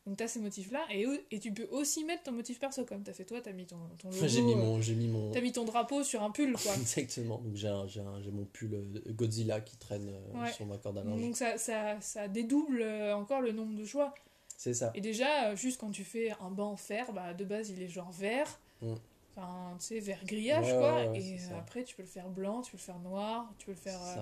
Donc 0.06 0.18
tu 0.18 0.24
as 0.24 0.28
ces 0.28 0.38
motifs-là 0.40 0.80
et, 0.90 1.06
et 1.30 1.38
tu 1.40 1.50
peux 1.52 1.66
aussi 1.70 2.04
mettre 2.04 2.24
ton 2.24 2.32
motif 2.32 2.60
perso 2.60 2.84
comme 2.84 3.02
tu 3.02 3.10
as 3.10 3.14
fait 3.14 3.24
toi, 3.24 3.40
tu 3.40 3.48
as 3.48 3.52
mis 3.52 3.64
ton, 3.64 3.78
ton 3.98 4.10
logo, 4.10 4.26
J'ai 4.28 4.42
mis 4.42 4.54
mon, 4.54 4.78
j'ai 4.82 4.94
mis 4.94 5.08
mon. 5.08 5.30
t'as 5.30 5.40
mis 5.40 5.50
ton 5.52 5.64
drapeau 5.64 6.02
sur 6.04 6.22
un 6.22 6.30
pull 6.30 6.52
quoi. 6.52 6.74
Exactement. 6.76 7.38
Donc 7.38 7.54
j'ai 7.56 7.72
j'ai 7.88 8.30
mon 8.30 8.44
pull 8.44 8.74
euh, 8.74 9.12
Godzilla 9.12 9.62
qui 9.62 9.78
traîne 9.78 10.08
euh, 10.10 10.40
Ouais. 10.42 10.52
sur 10.52 10.66
ma 10.66 10.76
corde 10.76 10.98
à 10.98 11.04
linge. 11.04 11.20
Donc 11.22 11.36
ça, 11.36 11.56
ça, 11.56 11.98
ça 12.02 12.28
dédouble 12.28 12.82
euh, 12.82 13.16
encore 13.16 13.40
le 13.40 13.52
nombre 13.52 13.74
de 13.76 13.84
choix. 13.86 14.14
C'est 14.58 14.74
ça. 14.74 14.90
Et 14.94 15.00
déjà, 15.00 15.54
juste 15.54 15.80
quand 15.80 15.90
tu 15.90 16.04
fais 16.04 16.32
un 16.40 16.50
banc 16.50 16.76
fer, 16.76 17.10
bah, 17.14 17.32
de 17.32 17.44
base 17.44 17.70
il 17.70 17.82
est 17.82 17.88
genre 17.88 18.12
vert. 18.12 18.60
Mm. 18.82 18.92
Enfin, 19.36 19.76
tu 19.80 19.86
sais, 19.86 20.00
vert 20.00 20.20
grillage 20.26 20.66
Ouais, 20.66 20.72
quoi. 20.78 21.10
ouais, 21.10 21.18
et 21.18 21.38
après, 21.58 21.82
tu 21.82 21.96
peux 21.96 22.02
le 22.02 22.08
faire 22.08 22.28
blanc, 22.28 22.60
tu 22.62 22.70
peux 22.72 22.76
le 22.76 22.82
faire 22.82 22.98
noir, 23.00 23.50
tu 23.58 23.66
peux 23.66 23.72
le 23.72 23.78
faire. 23.78 24.00
Euh. 24.02 24.20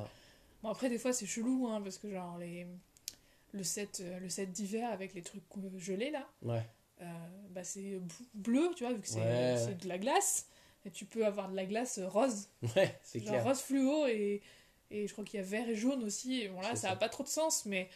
Bon, 0.62 0.70
après, 0.70 0.88
des 0.88 0.96
fois, 0.98 1.12
c'est 1.12 1.26
chelou, 1.26 1.66
hein, 1.68 1.80
parce 1.82 1.98
que 1.98 2.08
genre, 2.10 2.38
les... 2.38 2.66
le 3.52 3.62
set, 3.64 4.00
euh, 4.04 4.18
le 4.18 4.28
set 4.28 4.50
d'hiver 4.50 4.90
avec 4.90 5.14
les 5.14 5.22
trucs 5.22 5.42
euh, 5.58 5.78
gelés 5.78 6.10
là, 6.10 6.26
Ouais. 6.42 6.62
euh, 7.02 7.04
bah, 7.50 7.64
c'est 7.64 8.00
bleu, 8.34 8.70
tu 8.76 8.84
vois, 8.84 8.92
vu 8.94 9.00
que 9.00 9.08
c'est 9.08 9.16
Ouais, 9.20 9.66
ouais. 9.66 9.74
de 9.74 9.88
la 9.88 9.98
glace. 9.98 10.46
Et 10.84 10.90
tu 10.90 11.04
peux 11.04 11.24
avoir 11.24 11.48
de 11.48 11.54
la 11.54 11.64
glace 11.64 11.98
euh, 11.98 12.08
rose, 12.08 12.48
Ouais, 12.76 12.98
c'est 13.04 13.20
clair. 13.20 13.44
rose 13.44 13.60
fluo, 13.60 14.06
et, 14.08 14.42
et 14.90 15.06
je 15.06 15.12
crois 15.12 15.24
qu'il 15.24 15.38
y 15.38 15.42
a 15.42 15.46
vert 15.46 15.68
et 15.68 15.76
jaune 15.76 16.02
aussi. 16.02 16.40
Et 16.42 16.48
bon, 16.48 16.60
là, 16.60 16.74
ça 16.74 16.88
n'a 16.88 16.96
pas 16.96 17.08
trop 17.08 17.22
de 17.22 17.28
sens, 17.28 17.66
mais. 17.66 17.88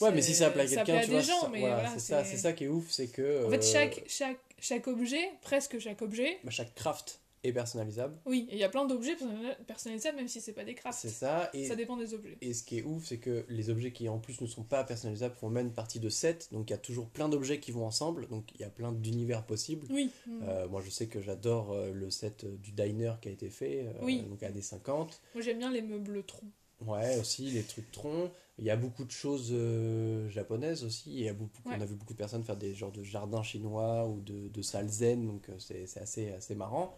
Ouais, 0.00 0.12
mais 0.12 0.20
si 0.22 0.34
ça 0.34 0.50
plaît 0.50 0.62
à 0.64 0.66
quelqu'un, 0.84 1.00
tu 1.00 1.10
vois, 1.10 1.20
gens, 1.20 1.40
ça- 1.40 1.48
mais 1.48 1.60
voilà, 1.60 1.74
voilà, 1.76 1.90
c'est 1.94 2.00
ça, 2.00 2.22
ça 2.24 2.52
qui 2.52 2.64
est 2.64 2.68
ouf, 2.68 2.90
c'est 2.90 3.08
que 3.08 3.44
En 3.46 3.50
fait, 3.50 3.56
euh, 3.58 3.72
chaque, 3.72 4.02
chaque, 4.06 4.38
chaque 4.60 4.86
objet, 4.88 5.30
presque 5.40 5.78
chaque 5.80 6.00
objet, 6.02 6.38
bah, 6.44 6.50
chaque 6.50 6.74
craft 6.74 7.18
est 7.46 7.52
personnalisable, 7.52 8.16
oui, 8.26 8.46
et 8.50 8.54
il 8.54 8.58
y 8.58 8.64
a 8.64 8.68
plein 8.68 8.84
d'objets 8.84 9.14
personnali- 9.14 9.56
personnalisables, 9.66 10.16
même 10.16 10.28
si 10.28 10.40
c'est 10.40 10.52
pas 10.52 10.64
des 10.64 10.74
crafts. 10.74 10.98
c'est 11.00 11.08
ça. 11.08 11.50
Et, 11.54 11.66
Ça 11.66 11.76
dépend 11.76 11.96
des 11.96 12.14
objets. 12.14 12.36
et 12.40 12.52
ce 12.54 12.62
qui 12.62 12.78
est 12.78 12.82
ouf, 12.82 13.04
c'est 13.06 13.18
que 13.18 13.44
les 13.48 13.70
objets 13.70 13.92
qui 13.92 14.08
en 14.08 14.18
plus 14.18 14.40
ne 14.40 14.46
sont 14.46 14.62
pas 14.64 14.84
personnalisables 14.84 15.34
font 15.34 15.48
même 15.50 15.72
partie 15.72 16.00
de 16.00 16.08
sets, 16.08 16.48
donc 16.52 16.70
il 16.70 16.72
y 16.72 16.74
a 16.74 16.78
toujours 16.78 17.08
plein 17.08 17.28
d'objets 17.28 17.60
qui 17.60 17.72
vont 17.72 17.86
ensemble, 17.86 18.28
donc 18.28 18.44
il 18.54 18.60
y 18.60 18.64
a 18.64 18.70
plein 18.70 18.92
d'univers 18.92 19.44
possibles. 19.46 19.86
Oui. 19.90 20.10
Mm. 20.26 20.40
Euh, 20.42 20.68
moi, 20.68 20.80
je 20.84 20.90
sais 20.90 21.06
que 21.06 21.20
j'adore 21.20 21.72
euh, 21.72 21.92
le 21.92 22.10
set 22.10 22.44
euh, 22.44 22.56
du 22.56 22.72
diner 22.72 23.14
qui 23.20 23.28
a 23.28 23.32
été 23.32 23.50
fait, 23.50 23.86
Oui. 24.02 24.22
donc 24.22 24.42
années 24.42 24.62
50. 24.62 25.20
Moi, 25.34 25.42
j'aime 25.42 25.58
bien 25.58 25.70
les 25.70 25.82
meubles 25.82 26.22
troncs. 26.24 26.50
Ouais, 26.86 27.18
aussi 27.18 27.46
les 27.50 27.62
trucs 27.62 27.90
troncs. 27.90 28.30
Il 28.58 28.64
y 28.66 28.70
a 28.70 28.76
beaucoup 28.76 29.04
de 29.04 29.10
choses 29.10 29.48
euh, 29.52 30.28
japonaises 30.28 30.84
aussi. 30.84 31.10
Il 31.10 31.22
y 31.22 31.28
a 31.28 31.32
beaucoup, 31.32 31.50
Ouais. 31.66 31.74
On 31.78 31.80
a 31.80 31.86
vu 31.86 31.94
beaucoup 31.94 32.12
de 32.12 32.18
personnes 32.18 32.42
faire 32.44 32.56
des 32.56 32.74
genres 32.74 32.92
de 32.92 33.02
jardins 33.02 33.42
chinois 33.42 34.06
ou 34.06 34.20
de, 34.20 34.48
de 34.48 34.62
salles 34.62 34.88
zen, 34.88 35.26
donc 35.26 35.48
c'est 35.58 35.86
c'est 35.86 36.00
assez, 36.00 36.30
assez 36.32 36.54
marrant. 36.54 36.94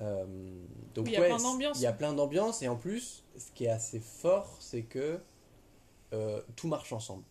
Euh, 0.00 0.24
donc 0.94 1.06
il 1.08 1.12
y 1.12 1.16
a 1.16 1.20
ouais, 1.20 1.26
plein 1.28 1.38
d'ambiances. 1.38 1.78
Il 1.78 1.82
y 1.82 1.86
a 1.86 1.92
plein 1.92 2.12
d'ambiances 2.12 2.62
et 2.62 2.68
en 2.68 2.76
plus, 2.76 3.24
ce 3.36 3.50
qui 3.54 3.64
est 3.64 3.70
assez 3.70 4.00
fort, 4.00 4.56
c'est 4.60 4.82
que 4.82 5.18
euh, 6.12 6.40
tout 6.56 6.68
marche 6.68 6.92
ensemble. 6.92 7.24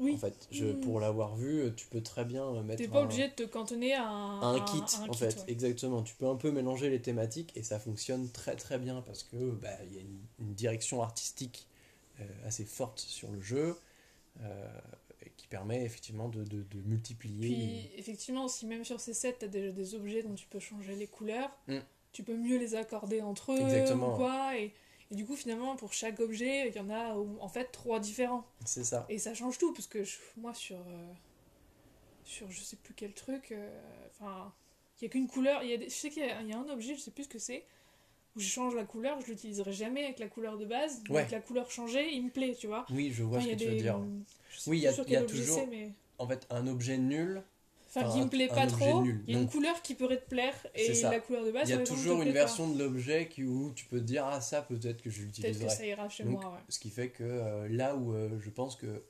Oui. 0.00 0.14
En 0.14 0.16
fait, 0.18 0.48
je, 0.50 0.64
Mm. 0.64 0.80
pour 0.80 0.98
l'avoir 0.98 1.36
vu, 1.36 1.70
tu 1.76 1.86
peux 1.86 2.00
très 2.02 2.24
bien 2.24 2.44
euh, 2.44 2.62
mettre 2.62 2.82
T'es 2.82 2.88
pas 2.88 3.00
un- 3.00 3.04
obligé 3.04 3.28
de 3.28 3.34
te 3.34 3.42
cantonner 3.42 3.94
à 3.94 4.08
un, 4.08 4.40
à 4.40 4.46
un 4.46 4.56
à 4.56 4.60
kit, 4.60 4.78
à 4.96 5.02
un 5.02 5.08
en 5.08 5.10
kit, 5.10 5.18
fait, 5.18 5.36
ouais. 5.36 5.44
exactement. 5.48 6.02
Tu 6.02 6.14
peux 6.14 6.26
un 6.26 6.36
peu 6.36 6.50
mélanger 6.50 6.88
les 6.88 7.02
thématiques 7.02 7.52
et 7.54 7.62
ça 7.62 7.78
fonctionne 7.78 8.30
très 8.30 8.56
très 8.56 8.78
bien 8.78 9.02
parce 9.02 9.22
que 9.24 9.50
bah, 9.50 9.68
il 9.84 9.94
y 9.94 9.98
a 9.98 10.00
une, 10.00 10.18
une 10.38 10.54
direction 10.54 11.02
artistique 11.02 11.66
euh, 12.20 12.24
assez 12.46 12.64
forte 12.64 12.98
sur 13.00 13.30
le 13.30 13.42
jeu 13.42 13.76
qui 15.40 15.48
permet 15.48 15.82
effectivement 15.84 16.28
de, 16.28 16.44
de, 16.44 16.62
de 16.62 16.78
multiplier. 16.82 17.48
Puis 17.48 17.90
effectivement, 17.96 18.46
si 18.46 18.66
même 18.66 18.84
sur 18.84 19.00
ces 19.00 19.14
sets, 19.14 19.36
t'as 19.38 19.46
déjà 19.48 19.72
des 19.72 19.94
objets 19.94 20.22
dont 20.22 20.34
tu 20.34 20.46
peux 20.46 20.60
changer 20.60 20.94
les 20.94 21.06
couleurs, 21.06 21.50
Mm. 21.66 21.78
tu 22.12 22.22
peux 22.22 22.36
mieux 22.36 22.58
les 22.58 22.74
accorder 22.74 23.22
entre 23.22 23.52
eux 23.52 23.60
Exactement, 23.60 24.12
ou 24.14 24.16
quoi. 24.16 24.56
Et, 24.58 24.72
et 25.10 25.14
du 25.14 25.24
coup, 25.24 25.36
finalement, 25.36 25.76
pour 25.76 25.92
chaque 25.92 26.20
objet, 26.20 26.68
il 26.68 26.74
y 26.76 26.80
en 26.80 26.90
a 26.90 27.14
en 27.14 27.48
fait 27.48 27.72
trois 27.72 27.98
différents. 28.00 28.44
C'est 28.66 28.84
ça. 28.84 29.06
Et 29.08 29.18
ça 29.18 29.32
change 29.34 29.56
tout, 29.58 29.72
parce 29.72 29.86
que 29.86 30.04
je- 30.04 30.18
moi, 30.36 30.52
sur, 30.54 30.76
euh, 30.76 31.12
sur 32.24 32.50
je 32.50 32.60
sais 32.60 32.76
plus 32.76 32.94
quel 32.94 33.12
truc, 33.14 33.52
euh, 33.52 33.80
enfin, 34.10 34.52
il 35.00 35.04
y 35.04 35.06
a 35.06 35.10
qu'une 35.10 35.26
couleur. 35.26 35.62
Y 35.64 35.72
a 35.74 35.76
des- 35.78 35.88
je 35.88 35.94
sais 35.94 36.10
qu'il 36.10 36.22
y, 36.22 36.26
y 36.26 36.52
a 36.52 36.58
un 36.58 36.68
objet, 36.68 36.94
je 36.94 37.00
sais 37.00 37.10
plus 37.10 37.24
ce 37.24 37.28
que 37.28 37.38
c'est, 37.38 37.64
où 38.36 38.40
je 38.40 38.46
change 38.48 38.74
la 38.74 38.84
couleur, 38.84 39.20
je 39.20 39.26
l'utiliserai 39.26 39.72
jamais 39.72 40.04
avec 40.04 40.18
la 40.18 40.28
couleur 40.28 40.56
de 40.58 40.64
base. 40.64 41.02
Ouais. 41.08 41.18
Avec 41.20 41.32
la 41.32 41.40
couleur 41.40 41.70
changée, 41.70 42.12
il 42.12 42.24
me 42.26 42.30
plaît, 42.30 42.54
tu 42.58 42.66
vois. 42.68 42.86
Oui, 42.90 43.10
je 43.12 43.22
vois 43.22 43.38
Enfin, 43.38 43.46
ce 43.48 43.52
que 43.52 43.58
tu 43.58 43.66
veux 43.68 43.76
dire. 43.76 43.98
Oui, 44.66 44.78
il 44.78 44.82
y 44.82 44.86
a- 44.86 44.92
y 45.22 45.26
toujours- 45.26 45.66
mais... 45.68 45.90
En 46.18 46.26
fait, 46.28 46.46
un 46.50 46.66
objet 46.66 46.98
nul, 46.98 47.42
Enfin, 47.88 48.08
qui 48.12 48.20
me 48.20 48.28
plaît 48.28 48.46
pas 48.46 48.66
trop. 48.66 49.02
nul. 49.02 49.22
Il 49.26 49.32
y 49.32 49.36
a 49.36 49.38
une 49.40 49.44
Donc- 49.46 49.52
couleur 49.52 49.82
qui 49.82 49.94
pourrait 49.94 50.20
te 50.20 50.28
plaire 50.28 50.54
et 50.76 50.92
la 51.02 51.18
couleur 51.18 51.44
de 51.44 51.50
base. 51.50 51.68
il 51.68 51.72
y 51.72 51.76
a 51.76 51.80
exemple, 51.80 51.98
toujours 51.98 52.22
une 52.22 52.28
pas. 52.28 52.34
version 52.34 52.68
de 52.70 52.78
l'objet 52.78 53.26
qui- 53.28 53.42
où 53.42 53.72
tu 53.74 53.86
peux 53.86 53.98
te 53.98 54.04
dire 54.04 54.24
ah 54.26 54.40
ça 54.40 54.62
peut-être 54.62 55.02
que 55.02 55.10
je 55.10 55.22
Peut-être 55.22 55.40
que 55.40 55.46
l'utiliserai. 55.46 55.68
ça 55.70 55.86
ira 55.86 56.08
chez 56.08 56.22
Donc, 56.24 56.40
moi, 56.42 56.50
ouais. 56.52 56.58
Ce 56.68 56.78
qui 56.78 56.90
fait 56.90 57.08
que 57.08 57.24
euh, 57.24 57.68
là 57.68 57.96
où 57.96 58.12
euh, 58.14 58.38
je 58.38 58.50
pense 58.50 58.76
que 58.76 59.02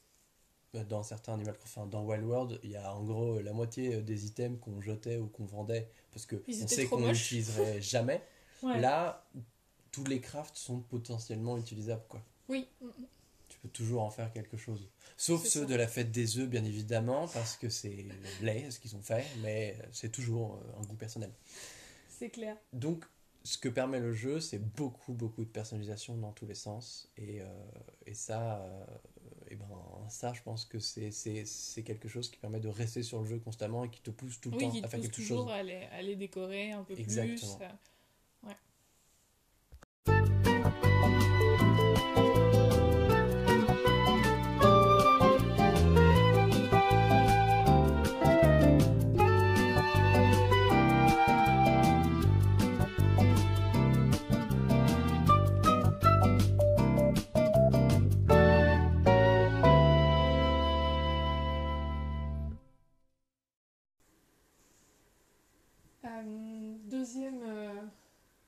euh, 0.76 0.84
dans 0.84 1.02
certains 1.02 1.34
Animal 1.34 1.56
enfin, 1.64 1.84
dans 1.86 2.04
Wild 2.04 2.24
World, 2.24 2.60
il 2.62 2.70
y 2.70 2.76
a 2.76 2.94
en 2.94 3.02
gros 3.02 3.40
la 3.40 3.52
moitié 3.52 3.96
euh, 3.96 4.00
des 4.02 4.24
items 4.26 4.58
qu'on 4.60 4.80
jetait 4.80 5.16
ou 5.18 5.26
qu'on 5.26 5.44
vendait 5.44 5.88
parce 6.12 6.24
que 6.26 6.36
Ils 6.46 6.62
on 6.64 6.68
sait 6.68 6.86
qu'on 6.86 7.00
moches. 7.00 7.18
l'utiliserait 7.18 7.82
jamais. 7.82 8.22
Ouais. 8.62 8.80
Là, 8.80 9.26
tous 9.92 10.04
les 10.04 10.20
crafts 10.20 10.56
sont 10.56 10.80
potentiellement 10.80 11.58
utilisables 11.58 12.04
quoi. 12.08 12.22
Oui. 12.48 12.68
Tu 13.48 13.58
peux 13.58 13.68
toujours 13.68 14.02
en 14.02 14.10
faire 14.10 14.32
quelque 14.32 14.56
chose. 14.56 14.88
Sauf 15.16 15.44
ceux 15.44 15.60
ça. 15.60 15.66
de 15.66 15.74
la 15.74 15.86
fête 15.88 16.10
des 16.12 16.38
œufs, 16.38 16.48
bien 16.48 16.64
évidemment, 16.64 17.26
parce 17.28 17.56
que 17.56 17.68
c'est 17.68 18.06
laid 18.40 18.70
ce 18.70 18.78
qu'ils 18.78 18.94
ont 18.96 19.02
fait, 19.02 19.24
mais 19.42 19.76
c'est 19.92 20.10
toujours 20.12 20.54
euh, 20.54 20.80
un 20.80 20.84
goût 20.84 20.94
personnel. 20.96 21.30
C'est 22.08 22.30
clair. 22.30 22.56
Donc, 22.72 23.04
ce 23.42 23.58
que 23.58 23.68
permet 23.68 24.00
le 24.00 24.12
jeu, 24.12 24.40
c'est 24.40 24.58
beaucoup, 24.58 25.12
beaucoup 25.14 25.44
de 25.44 25.48
personnalisation 25.50 26.16
dans 26.16 26.32
tous 26.32 26.46
les 26.46 26.54
sens. 26.54 27.10
Et, 27.16 27.40
euh, 27.40 27.46
et 28.06 28.14
ça, 28.14 28.58
euh, 28.60 28.84
et 29.48 29.56
ben, 29.56 29.66
ça, 30.08 30.32
je 30.32 30.42
pense 30.42 30.64
que 30.64 30.78
c'est 30.78 31.82
quelque 31.84 32.08
chose 32.08 32.30
qui 32.30 32.38
permet 32.38 32.60
de 32.60 32.68
rester 32.68 33.02
sur 33.02 33.20
le 33.20 33.26
jeu 33.26 33.38
constamment 33.40 33.84
et 33.84 33.90
qui 33.90 34.00
te 34.00 34.10
pousse 34.10 34.40
tout 34.40 34.50
le 34.50 34.56
Oui, 34.58 34.62
temps 34.80 34.86
à 34.86 34.88
faire 34.88 35.00
quelque 35.00 35.14
toujours 35.14 35.46
chose. 35.48 35.52
à 35.54 35.62
les, 35.62 35.82
à 35.92 36.02
les 36.02 36.16
décorer 36.16 36.72
un 36.72 36.84
peu 36.84 36.94
Exactement. 36.98 37.56
plus. 37.56 37.66
Euh, 66.20 66.76
deuxième, 66.84 67.42
euh, 67.42 67.82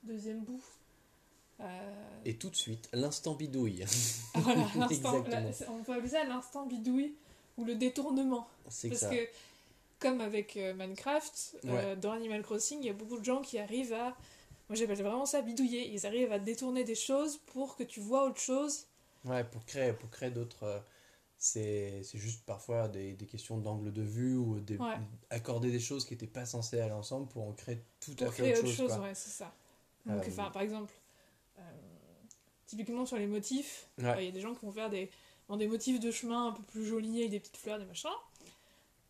deuxième 0.02 0.44
bout. 0.44 0.81
Euh, 1.62 1.92
Et 2.24 2.36
tout 2.36 2.50
de 2.50 2.56
suite, 2.56 2.88
l'instant 2.92 3.34
bidouille. 3.34 3.84
voilà, 4.34 4.60
l'instant- 4.76 4.88
Exactement. 4.88 5.40
la- 5.46 5.52
c'est- 5.52 5.68
on 5.68 5.82
peut 5.82 5.92
appeler 5.92 6.08
ça 6.08 6.24
l'instant 6.24 6.66
bidouille 6.66 7.14
ou 7.56 7.64
le 7.64 7.74
détournement. 7.74 8.48
C'est 8.68 8.88
Parce 8.88 9.02
ça. 9.02 9.10
que, 9.10 9.28
comme 9.98 10.20
avec 10.20 10.56
euh, 10.56 10.74
Minecraft, 10.74 11.56
euh, 11.66 11.96
dans 11.96 12.12
Animal 12.12 12.42
Crossing, 12.42 12.78
il 12.80 12.86
y 12.86 12.90
a 12.90 12.94
beaucoup 12.94 13.18
de 13.18 13.24
gens 13.24 13.40
qui 13.42 13.58
arrivent 13.58 13.92
à. 13.92 14.16
Moi 14.68 14.76
j'appelle 14.76 15.02
vraiment 15.02 15.26
ça 15.26 15.42
bidouiller. 15.42 15.92
Ils 15.92 16.06
arrivent 16.06 16.32
à 16.32 16.38
détourner 16.38 16.82
des 16.84 16.94
choses 16.94 17.38
pour 17.52 17.76
que 17.76 17.82
tu 17.82 18.00
vois 18.00 18.26
autre 18.26 18.40
chose. 18.40 18.86
Ouais, 19.24 19.44
pour 19.44 19.64
créer, 19.64 19.92
pour 19.92 20.08
créer 20.10 20.30
d'autres. 20.30 20.62
euh, 20.64 20.78
c'est 21.38 22.02
c'est 22.04 22.18
juste 22.18 22.44
parfois 22.46 22.86
des, 22.88 23.14
des 23.14 23.26
questions 23.26 23.58
d'angle 23.58 23.92
de 23.92 24.02
vue 24.02 24.36
ou 24.36 24.60
des, 24.60 24.76
Ouais. 24.78 24.94
accorder 25.30 25.70
des 25.72 25.80
choses 25.80 26.04
qui 26.04 26.14
n'étaient 26.14 26.26
pas 26.28 26.46
censées 26.46 26.80
aller 26.80 26.92
ensemble 26.92 27.26
pour 27.28 27.46
en 27.48 27.52
créer 27.52 27.82
tout 28.00 28.14
Pour 28.14 28.28
à 28.28 28.30
fait 28.30 28.42
créer 28.42 28.52
autre 28.54 28.64
autre 28.68 28.76
chose. 28.76 28.88
quoi. 28.92 29.00
ouais, 29.00 29.14
c'est 29.14 29.30
ça. 29.30 29.52
Donc, 30.06 30.22
Euh, 30.26 30.50
par 30.52 30.62
exemple, 30.62 30.92
typiquement 32.72 33.04
sur 33.04 33.18
les 33.18 33.26
motifs, 33.26 33.86
il 33.98 34.06
Ouais. 34.06 34.24
y 34.24 34.28
a 34.28 34.30
des 34.30 34.40
gens 34.40 34.54
qui 34.54 34.64
vont 34.64 34.72
faire 34.72 34.88
des, 34.88 35.10
des 35.58 35.66
motifs 35.66 36.00
de 36.00 36.10
chemin 36.10 36.48
un 36.48 36.52
peu 36.52 36.62
plus 36.62 36.86
jolis 36.86 37.18
avec 37.20 37.30
des 37.30 37.40
petites 37.40 37.58
fleurs, 37.58 37.78
des 37.78 37.84
machins. 37.84 38.08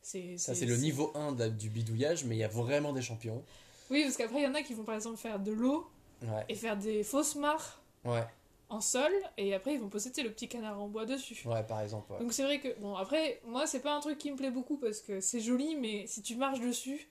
C'est, 0.03 0.37
Ça, 0.37 0.55
c'est 0.57 0.66
le 0.66 0.77
niveau 0.77 1.12
1 1.14 1.31
de- 1.31 1.48
du 1.48 1.68
bidouillage, 1.70 2.25
mais 2.25 2.35
il 2.35 2.40
y 2.40 2.44
a 2.44 2.48
vraiment 2.48 2.92
des 2.92 3.03
champions. 3.03 3.44
Oui, 3.88 4.03
parce 4.03 4.16
qu'après, 4.16 4.40
il 4.40 4.42
y 4.42 4.46
en 4.48 4.55
a 4.57 4.62
qui 4.62 4.75
vont 4.75 4.83
par 4.83 4.96
exemple 4.96 5.16
faire 5.16 5.38
de 5.38 5.53
l'eau 5.53 5.88
Ouais. 6.22 6.44
et 6.48 6.57
faire 6.57 6.77
des 6.77 7.05
fausses 7.05 7.37
mares 7.37 7.81
Ouais, 8.05 8.25
en 8.68 8.81
sol, 8.81 9.12
et 9.37 9.55
après, 9.55 9.75
ils 9.75 9.81
vont 9.81 9.88
poser 9.88 10.11
le 10.25 10.31
petit 10.33 10.48
canard 10.48 10.81
en 10.83 10.88
bois 10.88 11.07
dessus. 11.07 11.40
ouais, 11.46 11.62
par 11.62 11.81
exemple. 11.83 12.12
ouais. 12.12 12.18
Donc 12.18 12.33
c'est 12.33 12.42
vrai 12.42 12.59
que, 12.59 12.77
bon, 12.81 12.96
après, 12.96 13.40
moi, 13.46 13.68
c'est 13.68 13.79
pas 13.81 13.94
un 13.94 14.01
truc 14.01 14.18
qui 14.18 14.33
me 14.33 14.37
plaît 14.37 14.51
beaucoup 14.51 14.77
parce 14.79 15.01
que 15.01 15.20
c'est 15.20 15.38
joli, 15.40 15.77
mais 15.77 16.09
si 16.09 16.20
tu 16.22 16.35
marches 16.35 16.59
dessus, 16.61 17.09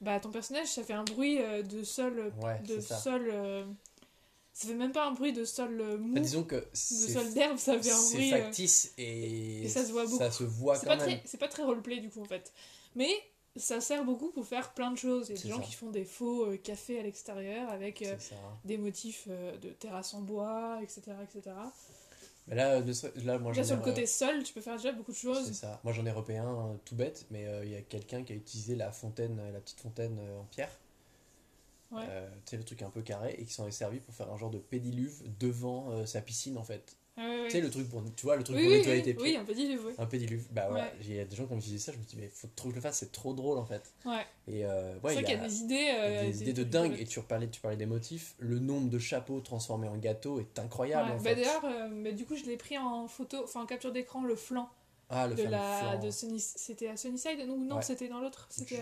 bah 0.00 0.18
ton 0.18 0.30
personnage, 0.30 0.68
ça 0.68 0.82
fait 0.82 0.94
un 0.94 1.04
bruit 1.04 1.42
euh, 1.42 1.62
de 1.62 1.84
sol. 1.84 2.32
De 2.66 2.80
sol 2.80 3.28
euh, 3.30 3.66
ça 4.52 4.68
fait 4.68 4.74
même 4.74 4.92
pas 4.92 5.06
un 5.06 5.12
bruit 5.12 5.32
de 5.32 5.44
sol 5.44 5.80
euh, 5.80 5.98
mou, 5.98 6.14
Bah, 6.14 6.20
disons 6.20 6.44
que 6.44 6.56
de 6.56 6.66
c'est 6.72 7.12
sol 7.12 7.32
d'herbe, 7.32 7.56
ça 7.58 7.78
fait 7.78 7.90
un 7.90 7.96
c'est 7.96 8.16
bruit. 8.16 8.34
euh, 8.34 8.42
factice 8.42 8.92
et, 8.98 9.62
et 9.62 9.68
ça 9.68 9.84
se 9.84 9.92
voit 9.92 10.04
beaucoup. 10.04 10.18
Ça 10.18 10.30
se 10.30 10.44
voit 10.44 10.76
c'est 10.76 10.86
quand 10.86 10.96
pas, 10.98 11.06
même. 11.06 11.18
très, 11.18 11.22
c'est 11.26 11.38
pas 11.38 11.48
très 11.48 11.62
roleplay 11.62 12.00
du 12.00 12.10
coup 12.10 12.20
en 12.20 12.26
fait. 12.26 12.52
Mais 12.94 13.10
ça 13.56 13.80
sert 13.80 14.04
beaucoup 14.04 14.30
pour 14.30 14.46
faire 14.46 14.74
plein 14.74 14.90
de 14.92 14.96
choses. 14.98 15.28
Il 15.28 15.32
y 15.32 15.34
a 15.34 15.40
C'est 15.40 15.48
des 15.48 15.54
gens 15.54 15.60
qui 15.60 15.74
font 15.74 15.90
des 15.90 16.04
faux 16.04 16.46
euh, 16.46 16.56
cafés 16.56 16.98
à 17.00 17.02
l'extérieur 17.02 17.68
avec 17.70 18.02
euh, 18.02 18.14
C'est 18.18 18.34
des 18.64 18.78
motifs 18.78 19.26
euh, 19.28 19.56
de 19.58 19.70
terrasse 19.70 20.14
en 20.14 20.20
bois, 20.20 20.78
etc. 20.82 21.02
etc. 21.22 21.54
Mais 22.46 22.56
là, 22.56 22.80
là 23.16 23.38
moi, 23.38 23.52
sur 23.54 23.76
le 23.76 23.82
côté 23.82 24.06
sol, 24.06 24.42
tu 24.42 24.52
peux 24.52 24.60
faire 24.60 24.76
déjà 24.76 24.92
beaucoup 24.92 25.12
de 25.12 25.16
C'est 25.16 25.22
choses. 25.22 25.52
ça. 25.52 25.80
Moi, 25.84 25.92
j'en 25.92 26.04
ai 26.06 26.10
repéré 26.10 26.38
un 26.38 26.76
tout 26.84 26.96
bête, 26.96 27.26
mais 27.30 27.46
il 27.64 27.70
y 27.70 27.76
a 27.76 27.82
quelqu'un 27.82 28.24
qui 28.24 28.32
a 28.32 28.36
utilisé 28.36 28.74
la 28.74 28.90
fontaine, 28.90 29.40
la 29.52 29.60
petite 29.60 29.80
fontaine 29.80 30.18
en 30.40 30.44
pierre. 30.46 30.70
Ouais. 31.90 32.02
Euh, 32.08 32.28
tu 32.44 32.50
sais, 32.50 32.56
le 32.56 32.64
truc 32.64 32.82
un 32.82 32.90
peu 32.90 33.02
carré, 33.02 33.34
et 33.38 33.44
qui 33.44 33.52
s'en 33.52 33.66
est 33.66 33.72
servi 33.72 34.00
pour 34.00 34.14
faire 34.14 34.30
un 34.32 34.36
genre 34.36 34.50
de 34.50 34.58
pédiluve 34.58 35.22
devant 35.38 35.90
euh, 35.90 36.06
sa 36.06 36.20
piscine 36.20 36.56
en 36.56 36.64
fait. 36.64 36.96
Ah. 37.16 37.42
Tu 37.46 37.50
sais, 37.50 37.60
le 37.60 37.68
truc 37.68 37.88
pour, 37.90 38.02
tu 38.14 38.22
vois, 38.24 38.36
le 38.36 38.44
truc 38.44 38.56
oui, 38.56 38.62
pour 38.62 38.72
nettoyer 38.72 39.02
tes 39.02 39.12
pieds. 39.14 39.32
oui, 39.32 39.36
un 39.36 39.44
petit 39.44 39.66
livre, 39.68 39.82
oui. 39.88 39.92
Un 39.98 40.06
pédiluve. 40.06 40.46
Bah 40.52 40.68
voilà, 40.70 40.84
Ouais. 40.84 40.92
il 41.02 41.14
y 41.14 41.20
a 41.20 41.24
des 41.24 41.36
gens 41.36 41.44
qui 41.46 41.52
ont 41.52 41.58
utilisé 41.58 41.78
ça, 41.78 41.92
je 41.92 41.98
me 41.98 42.04
dit, 42.04 42.16
mais 42.16 42.28
faut 42.28 42.48
trop 42.54 42.68
que 42.68 42.74
je 42.74 42.76
le 42.76 42.80
fasse, 42.80 42.98
c'est 42.98 43.12
trop 43.12 43.34
drôle 43.34 43.58
en 43.58 43.66
fait. 43.66 43.92
Ouais. 44.06 44.24
Et 44.46 44.64
euh, 44.64 44.94
ouais, 45.02 45.16
il 45.16 45.24
qu'il 45.24 45.34
y 45.34 45.38
y 45.38 45.40
a, 45.40 45.46
des 45.46 45.56
idées. 45.58 45.74
il 45.74 45.80
y 45.84 45.90
a 45.90 46.02
euh, 46.04 46.26
des 46.26 46.42
idées 46.42 46.52
de 46.52 46.64
dingue. 46.64 46.96
Et 46.98 47.04
tu 47.04 47.20
parlais, 47.20 47.48
tu 47.48 47.60
parlais 47.60 47.76
des 47.76 47.84
motifs, 47.86 48.36
le 48.38 48.58
nombre 48.60 48.88
de 48.88 48.98
chapeaux 48.98 49.40
transformés 49.40 49.88
en 49.88 49.96
gâteaux 49.98 50.40
est 50.40 50.58
incroyable 50.58 51.08
Ouais, 51.10 51.14
en 51.14 51.18
bah 51.18 51.30
fait. 51.30 51.34
D'ailleurs, 51.36 51.64
euh, 51.64 52.02
bah, 52.04 52.12
du 52.12 52.24
coup, 52.24 52.36
je 52.36 52.44
l'ai 52.44 52.56
pris 52.56 52.78
en 52.78 53.06
photo, 53.08 53.38
enfin 53.44 53.62
en 53.62 53.66
capture 53.66 53.92
d'écran, 53.92 54.22
le 54.24 54.36
flanc 54.36 54.70
ah, 55.10 55.26
le 55.26 55.34
de 55.34 55.38
fameux 55.42 55.50
la. 55.50 55.96
De 55.98 56.10
C'était 56.10 56.88
à 56.88 56.96
Sunnyside? 56.96 57.44
Non, 57.46 57.76
Ouais. 57.76 57.82
c'était 57.82 58.08
dans 58.08 58.20
l'autre 58.20 58.46
C'était 58.50 58.80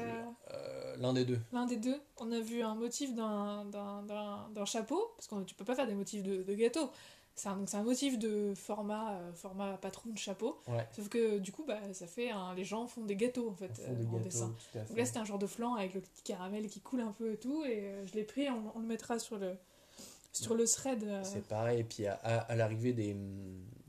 Euh, 0.53 0.97
L'un 0.99 1.13
des 1.13 1.25
deux. 1.25 1.39
l'un 1.53 1.67
des 1.67 1.77
deux. 1.77 2.01
On 2.19 2.31
a 2.33 2.41
vu 2.41 2.63
un 2.63 2.75
motif 2.75 3.15
d'un- 3.15 3.65
d'un 3.67 4.03
d'un- 4.03 4.49
d'un 4.55 4.65
chapeau, 4.65 5.13
parce 5.17 5.27
que 5.27 5.43
tu 5.45 5.55
peux 5.55 5.65
pas 5.65 5.75
faire 5.75 5.87
des 5.87 5.95
motifs 5.95 6.23
de, 6.23 6.43
de 6.43 6.55
gâteau. 6.55 6.91
C'est 7.35 7.49
un, 7.49 7.57
donc 7.57 7.69
c'est 7.69 7.77
un 7.77 7.85
motif 7.85 8.19
de 8.19 8.53
format, 8.57 9.13
euh, 9.13 9.33
format 9.33 9.77
patron 9.79 10.11
de 10.11 10.19
chapeau. 10.19 10.61
Ouais. 10.67 10.87
Sauf 10.97 11.09
que 11.09 11.39
du 11.39 11.53
coup, 11.53 11.65
bah, 11.65 11.79
ça 11.93 12.09
fait 12.09 12.31
un, 12.31 12.53
les 12.55 12.65
gens 12.65 12.87
font 12.89 13.05
des 13.05 13.15
gâteaux 13.15 13.49
en 13.49 13.55
fait 13.55 13.81
euh, 13.81 13.95
des 13.95 14.05
en 14.07 14.11
gâteaux, 14.11 14.25
dessin. 14.25 14.55
Donc 14.75 14.97
là, 14.99 15.05
c'était 15.05 15.19
un 15.21 15.25
genre 15.25 15.39
de 15.39 15.47
flan 15.47 15.75
avec 15.77 15.95
le 15.95 16.01
petit 16.01 16.23
caramel 16.25 16.67
qui 16.69 16.81
coule 16.81 17.01
un 17.01 17.13
peu 17.13 17.33
et 17.33 17.37
tout. 17.37 17.65
Et 17.65 17.79
euh, 17.85 18.07
je 18.07 18.15
l'ai 18.15 18.25
pris, 18.25 18.49
on, 18.51 18.73
on 18.75 18.81
le 18.81 18.87
mettra 18.87 19.21
sur 19.21 19.39
le, 19.39 19.55
sur 20.33 20.57
le 20.57 20.67
thread. 20.67 21.07
C'est 21.23 21.47
pareil, 21.47 21.79
et 21.81 21.85
puis 21.85 22.07
à, 22.09 22.15
à- 22.25 22.39
à 22.39 22.57
l'arrivée 22.57 22.93
des, 22.93 23.15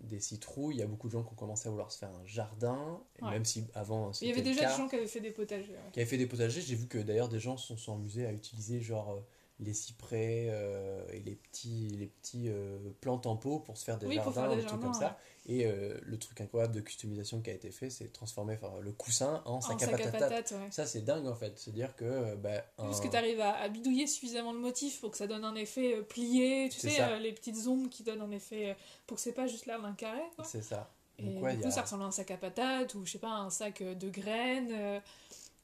des 0.10 0.20
citrouilles, 0.20 0.76
il 0.76 0.80
y 0.80 0.84
a 0.84 0.88
beaucoup 0.88 1.08
de 1.08 1.14
gens 1.14 1.24
qui 1.24 1.32
ont 1.32 1.36
commencé 1.36 1.68
à 1.68 1.72
vouloir 1.72 1.92
se 1.92 1.98
faire 2.00 2.10
un 2.10 2.26
jardin, 2.26 3.00
et 3.20 3.24
Ouais. 3.24 3.32
même 3.32 3.46
si 3.46 3.66
avant 3.74 4.12
Il 4.22 4.28
y 4.28 4.32
avait 4.32 4.42
déjà 4.42 4.62
cas, 4.62 4.72
des 4.72 4.78
gens 4.78 4.88
qui 4.90 4.96
avaient 4.96 5.08
fait 5.08 5.22
des 5.22 5.32
potagers. 5.32 5.72
ouais. 5.72 5.92
qui 5.94 6.00
avaient 6.02 6.10
fait 6.10 6.18
des 6.18 6.26
potagers, 6.28 6.62
j'ai 6.62 6.76
vu 6.76 6.88
que 6.88 6.98
d'ailleurs 6.98 7.30
des 7.30 7.40
gens 7.40 7.56
se 7.58 7.68
sont, 7.70 7.78
sont 7.78 7.94
amusés 7.96 8.26
à 8.26 8.34
utiliser 8.34 8.82
genre 8.82 9.12
euh, 9.12 9.22
les 9.60 9.74
cyprès 9.74 10.48
euh, 10.50 11.06
et 11.12 11.20
les 11.20 11.36
petits, 11.36 11.90
les 11.98 12.08
petits 12.08 12.50
euh, 12.50 12.78
plantes 13.02 13.26
en 13.26 13.36
pot 13.36 13.60
pour 13.60 13.78
se 13.78 13.84
faire 13.84 13.98
des 13.98 14.08
Oui, 14.08 14.16
jardins, 14.16 14.32
faire 14.32 14.50
des 14.50 14.62
des 14.62 14.66
trucs 14.68 14.82
comme 14.82 14.94
ça. 14.94 15.18
Et 15.48 15.66
euh, 15.66 15.98
le 16.04 16.18
truc 16.20 16.40
incroyable 16.42 16.74
de 16.76 16.80
customisation 16.80 17.42
qui 17.42 17.50
a 17.50 17.54
été 17.54 17.72
fait, 17.72 17.90
c'est 17.90 18.12
transformer 18.14 18.58
le 18.82 18.92
coussin 18.92 19.42
en 19.46 19.56
En 19.56 19.62
sac 19.62 19.82
à 19.84 19.86
sac 19.88 20.52
ouais. 20.52 20.72
Ça, 20.72 20.86
c'est 20.86 21.02
dingue 21.02 21.28
en 21.28 21.36
fait. 21.36 21.58
C'est-à-dire 21.58 21.96
que. 21.96 22.36
bah, 22.36 22.64
Parce 22.78 23.00
un- 23.00 23.04
que 23.04 23.08
tu 23.10 23.16
arrives 23.18 23.42
à, 23.42 23.56
à 23.56 23.68
bidouiller 23.68 24.08
suffisamment 24.08 24.54
le 24.54 24.60
motif 24.60 25.02
pour 25.02 25.12
que 25.12 25.18
ça 25.18 25.28
donne 25.28 25.44
un 25.44 25.56
effet 25.56 26.02
plié, 26.04 26.70
tu 26.72 26.80
sais, 26.80 27.20
les 27.20 27.34
petites 27.34 27.68
ondes 27.68 27.90
qui 27.90 28.04
donnent 28.04 28.22
un 28.22 28.32
effet. 28.32 28.76
pour 29.08 29.18
que 29.18 29.22
c'est 29.24 29.34
pas 29.34 29.48
juste 29.48 29.66
là 29.66 29.80
un 29.84 29.94
carré. 29.94 30.22
C'est 30.46 30.62
ça. 30.62 30.90
Et 31.18 31.24
Donc, 31.26 31.44
ouais, 31.44 31.56
du 31.56 31.60
coup, 31.60 31.68
a- 31.68 31.72
ça 31.72 31.82
ressemble 31.82 32.04
à 32.04 32.06
un 32.06 32.12
sac 32.12 32.32
à 32.32 32.38
patates 32.38 32.94
ou 32.96 33.06
je 33.06 33.12
sais 33.12 33.20
pas, 33.20 33.30
un 33.32 33.50
sac 33.50 33.84
de 33.84 34.10
graines. 34.10 35.02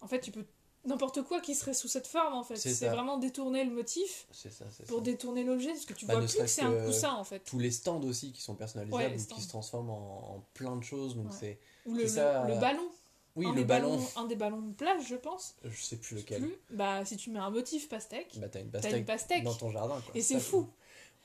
En 0.01 0.07
fait, 0.07 0.19
tu 0.19 0.31
peux. 0.31 0.45
N'importe 0.85 1.23
quoi 1.23 1.41
qui 1.41 1.55
serait 1.55 1.73
sous 1.73 1.87
cette 1.87 2.07
forme, 2.07 2.33
en 2.33 2.43
fait. 2.43 2.55
C'est 2.57 2.89
vraiment 2.89 3.17
détourner 3.17 3.63
le 3.63 3.71
motif 3.71 4.27
ça, 4.31 4.49
pour 4.87 4.97
ça. 4.99 5.03
détourner 5.03 5.43
l'objet, 5.43 5.69
parce 5.73 5.85
que 5.85 5.93
tu 5.93 6.05
Bah, 6.05 6.13
vois 6.15 6.23
plus 6.23 6.35
que 6.35 6.45
c'est 6.47 6.61
un 6.61 6.85
coussin, 6.85 7.13
en 7.13 7.23
fait. 7.23 7.39
Tous 7.39 7.59
les 7.59 7.71
stands 7.71 8.01
aussi 8.03 8.31
qui 8.31 8.41
sont 8.41 8.55
personnalisables 8.55 9.03
Ouais, 9.03 9.17
ou 9.19 9.33
qui 9.35 9.41
se 9.41 9.47
transforment 9.47 9.89
en, 9.89 10.35
en 10.35 10.43
plein 10.53 10.75
de 10.75 10.83
choses. 10.83 11.15
Donc 11.15 11.31
Ouais. 11.31 11.37
c'est. 11.39 11.59
Ou 11.87 11.95
le, 11.95 12.07
ça, 12.07 12.45
le- 12.47 12.53
euh, 12.53 12.57
ballon. 12.57 12.87
Oui, 13.35 13.47
un 13.47 13.53
le 13.53 13.63
ballon. 13.63 13.89
ballons- 13.97 14.07
Un 14.15 14.25
des 14.25 14.35
ballons 14.35 14.61
de 14.61 14.73
plage, 14.73 15.07
je 15.07 15.15
pense. 15.15 15.55
Je 15.65 15.81
sais 15.81 15.97
plus 15.97 16.15
lequel. 16.17 16.41
plus. 16.41 16.55
Bah, 16.71 17.03
si 17.03 17.17
tu 17.17 17.31
mets 17.31 17.39
un 17.39 17.49
motif 17.49 17.89
pastèque, 17.89 18.37
Bah, 18.39 18.47
t'as 18.47 18.61
une 18.61 18.69
pastèque, 18.71 18.95
une 18.95 19.05
pastèque. 19.05 19.43
dans 19.43 19.53
ton 19.55 19.71
jardin. 19.71 19.99
Quoi. 20.05 20.15
Et 20.15 20.21
c'est 20.21 20.39
fou. 20.39 20.67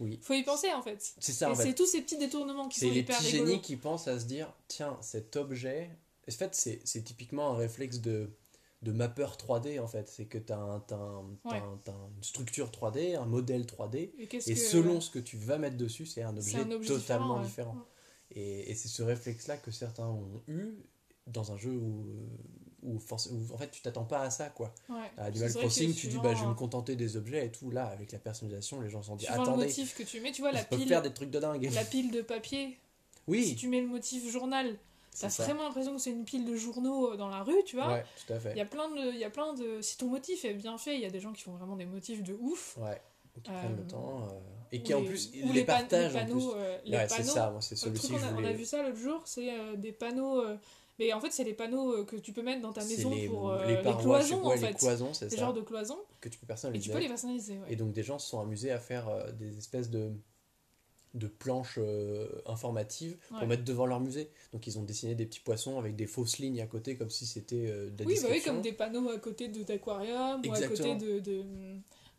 Oui. 0.01 0.19
Faut 0.23 0.33
y 0.35 0.43
penser, 0.43 0.73
en 0.73 0.81
fait. 0.83 1.13
C'est 1.21 1.33
ça 1.33 1.51
en 1.51 1.55
c'est 1.55 1.75
tous 1.75 1.87
ces 1.87 2.01
petits 2.01 2.17
détournements 2.17 2.69
qui 2.69 2.81
sont 2.81 2.89
les 2.91 3.01
hyper 3.01 3.19
petits 3.19 3.33
rigolos. 3.33 3.47
génies 3.51 3.61
qui 3.61 3.77
pensent 3.77 4.09
à 4.09 4.19
se 4.19 4.25
dire 4.25 4.51
tiens, 4.67 4.97
cet 5.03 5.37
objet. 5.37 5.91
En 6.29 6.33
fait, 6.33 6.55
c'est 6.55 7.03
typiquement 7.05 7.51
un 7.51 7.57
réflexe 7.57 7.99
de, 7.99 8.31
de 8.83 8.93
mappeur 8.93 9.37
3D 9.37 9.79
en 9.81 9.87
fait. 9.87 10.09
C'est 10.09 10.25
que 10.27 10.39
tu 10.39 10.53
as, 10.53 10.57
un, 10.59 10.81
t'as 10.89 10.97
une 11.93 12.23
structure 12.23 12.71
3D, 12.71 13.17
un 13.17 13.27
modèle 13.27 13.65
3D. 13.67 14.11
Et, 14.19 14.27
qu'est-ce 14.27 14.51
Et 14.51 14.55
que- 14.55 14.61
selon 14.61 15.01
ce 15.01 15.11
que 15.11 15.19
tu 15.19 15.37
vas 15.37 15.59
mettre 15.59 15.77
dessus, 15.77 16.07
c'est 16.07 16.23
un 16.23 16.37
objet, 16.37 16.59
totalement 16.87 17.41
différent, 17.41 17.43
différent. 17.43 17.75
ouais. 17.75 18.41
Et, 18.41 18.71
et 18.71 18.75
c'est 18.75 18.89
ce 18.89 19.03
réflexe-là 19.03 19.57
que 19.57 19.71
certains 19.71 20.07
ont 20.07 20.43
eu 20.49 20.75
dans 21.27 21.53
un 21.53 21.57
jeu 21.57 21.73
où, 21.73 22.29
où, 22.83 22.99
en 23.53 23.59
fait 23.59 23.71
tu 23.71 23.83
t'attends 23.83 24.05
pas 24.05 24.21
à 24.23 24.31
ça 24.31 24.49
quoi. 24.49 24.73
Ouais. 24.89 24.97
À 25.19 25.31
que 25.31 25.59
Crossing, 25.59 25.95
tu 25.95 26.07
dis 26.09 26.17
bah 26.19 26.35
je 26.35 26.41
vais 26.41 26.47
euh, 26.47 26.51
me 26.51 26.55
contenter 26.55 26.97
des 26.97 27.17
objets 27.17 27.47
et 27.47 27.53
tout. 27.53 27.71
Là, 27.71 27.87
avec 27.87 28.13
la 28.13 28.19
personnalisation, 28.19 28.81
les 28.81 28.89
gens 28.89 29.03
se 29.03 29.09
sont 29.09 29.17
dit 29.17 29.25
suivant 29.27 29.43
le 29.43 29.49
attendez, 29.49 29.67
motif 29.67 29.95
que 29.95 30.03
tu 30.03 30.21
mets, 30.21 30.33
tu 30.33 30.41
vois, 30.41 30.53
la 30.53 30.65
pile, 30.65 30.89
faire 30.89 31.03
des 31.03 31.13
trucs 31.13 31.31
de 31.31 31.39
dingue. 31.39 31.71
la 31.73 31.85
pile 31.85 32.11
de 32.11 32.23
papier, 32.23 32.69
si 32.71 32.79
Oui, 33.29 33.55
tu 33.57 33.69
mets 33.69 33.81
le 33.83 33.89
motif 33.89 34.31
journal, 34.31 34.79
t'as 35.29 35.45
vraiment 35.45 35.63
l'impression 35.65 35.95
que 35.95 36.01
c'est 36.01 36.11
une 36.11 36.25
pile 36.25 36.45
de 36.45 36.55
journaux 36.57 37.13
euh, 37.13 37.17
dans 37.17 37.29
la 37.29 37.43
rue, 37.43 37.63
tu 37.67 37.77
vois. 37.77 37.89
Ouais, 37.93 38.05
tout 38.27 38.33
à 38.33 38.39
fait. 38.41 38.51
Il 38.53 38.59
y 38.59 38.61
a 38.61 38.67
plein 38.67 38.89
de, 38.91 39.13
il 39.13 39.19
y 39.19 39.25
a 39.25 39.31
plein 39.31 39.53
de, 39.55 39.81
si 39.81 39.97
ton 39.97 40.07
motif 40.09 40.45
est 40.45 40.55
bien 40.55 40.77
fait, 40.79 40.95
il 40.95 41.01
y 41.01 41.07
a 41.07 41.11
des 41.11 41.21
gens 41.21 41.33
qui 41.33 41.43
font 41.43 41.53
vraiment 41.53 41.77
des 41.77 41.87
motifs 41.87 42.23
de 42.23 42.35
ouf. 42.35 42.77
Ouais, 42.79 43.01
qui 43.43 43.51
Euh, 43.51 43.59
prennent 43.61 43.77
le 43.77 43.87
temps. 43.87 44.23
euh, 44.29 44.39
et 44.73 44.83
qui 44.83 44.93
en 44.95 45.01
les- 45.01 45.07
plus, 45.07 45.27
ou 45.29 45.31
ils 45.35 45.41
les, 45.43 45.49
les, 45.49 45.55
les 45.61 45.65
partagent 45.65 46.15
en 46.17 46.19
panneaux, 46.21 46.51
plus. 46.53 46.61
euh, 46.61 46.79
les 46.85 46.97
Ouais, 46.97 47.09
c'est 47.09 47.23
ça, 47.25 47.51
moi 47.51 47.61
c'est 47.61 47.77
celui-ci 47.77 48.13
on 48.13 48.17
a, 48.17 48.19
on 48.19 48.29
a 48.29 48.31
voulais. 48.33 48.53
vu 48.55 48.65
ça 48.65 48.83
l'autre 48.83 48.99
jour, 48.99 49.23
c'est 49.25 49.51
euh, 49.53 49.77
des 49.77 49.93
panneaux. 49.93 50.41
euh, 50.41 50.57
mais 50.99 51.13
en 51.15 51.21
fait, 51.21 51.31
c'est 51.31 51.45
les 51.45 51.55
panneaux 51.55 51.93
euh, 51.95 52.05
que 52.05 52.17
tu 52.17 52.33
peux 52.35 52.43
mettre 52.43 52.61
dans 52.61 52.73
ta 52.75 52.85
maison 52.85 53.09
les, 53.11 53.27
pour 53.27 53.49
euh, 53.51 53.65
les 53.67 53.77
les, 53.77 53.83
parois, 53.83 54.03
cloisons, 54.03 54.45
en 54.45 54.53
les 54.53 54.59
fait. 54.59 54.75
cloisons, 54.75 55.15
c'est 55.15 55.29
Des 55.29 55.37
ça, 55.37 55.43
genres 55.43 55.55
de 55.55 55.63
cloisons. 55.63 55.99
que 56.21 56.29
tu 56.29 56.39
peux 56.39 56.45
Et 56.45 56.49
personnaliser. 56.49 56.85
tu 56.91 56.93
peux 56.95 57.01
les 57.01 57.09
personnaliser, 57.09 57.55
ouais. 57.55 57.73
Et 57.73 57.77
donc 57.77 57.93
des 57.93 58.03
gens 58.03 58.19
se 58.19 58.29
sont 58.29 58.39
amusés 58.41 58.71
à 58.71 58.79
faire 58.79 59.09
euh, 59.09 59.33
des 59.33 59.57
espèces 59.57 59.89
de, 59.89 60.13
de 61.15 61.27
planches 61.27 61.79
euh, 61.79 62.29
informatives 62.47 63.17
Ouais. 63.33 63.39
pour 63.41 63.49
mettre 63.49 63.65
devant 63.65 63.87
leur 63.87 64.01
musée. 64.01 64.31
Donc 64.53 64.67
ils 64.67 64.79
ont 64.79 64.83
dessiné 64.83 65.15
des 65.15 65.27
petits 65.27 65.41
poissons 65.41 65.79
avec 65.79 65.97
des 65.97 66.07
fausses 66.07 66.39
lignes 66.39 66.61
à 66.61 66.67
côté 66.67 66.97
comme 66.97 67.11
si 67.11 67.27
c'était 67.27 67.67
euh, 67.69 67.91
de 67.91 68.05
la 68.05 68.09
Oui, 68.09 68.19
bah 68.23 68.29
oui, 68.31 68.43
comme 68.43 68.61
des 68.63 68.73
panneaux 68.73 69.09
à 69.11 69.19
côté 69.19 69.49
de 69.49 69.63
d'aquarium 69.65 70.41
ou 70.47 70.53
à 70.53 70.61
côté 70.63 70.95
de, 70.95 71.19
de, 71.19 71.43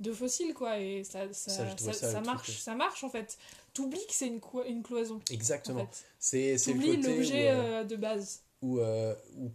de 0.02 0.12
fossiles, 0.14 0.54
quoi. 0.54 0.80
Et 0.80 1.04
ça, 1.04 1.32
ça, 1.32 1.76
Ça, 1.78 2.22
marche, 2.22 2.44
truc, 2.48 2.56
ça 2.58 2.76
marche, 2.76 3.04
en 3.04 3.10
fait. 3.10 3.38
T'oublies 3.74 4.06
que 4.08 4.14
c'est 4.14 4.28
une, 4.28 4.42
une 4.68 4.84
cloison, 4.84 5.22
Exactement. 5.32 5.82
en 5.84 5.88
fait. 5.88 6.06
C'est 6.20 6.58
T'oublies 6.72 6.98
l'objet 6.98 7.50
euh, 7.50 7.54
euh, 7.82 7.84
de 7.86 7.96
base. 7.96 8.42
où 8.62 8.80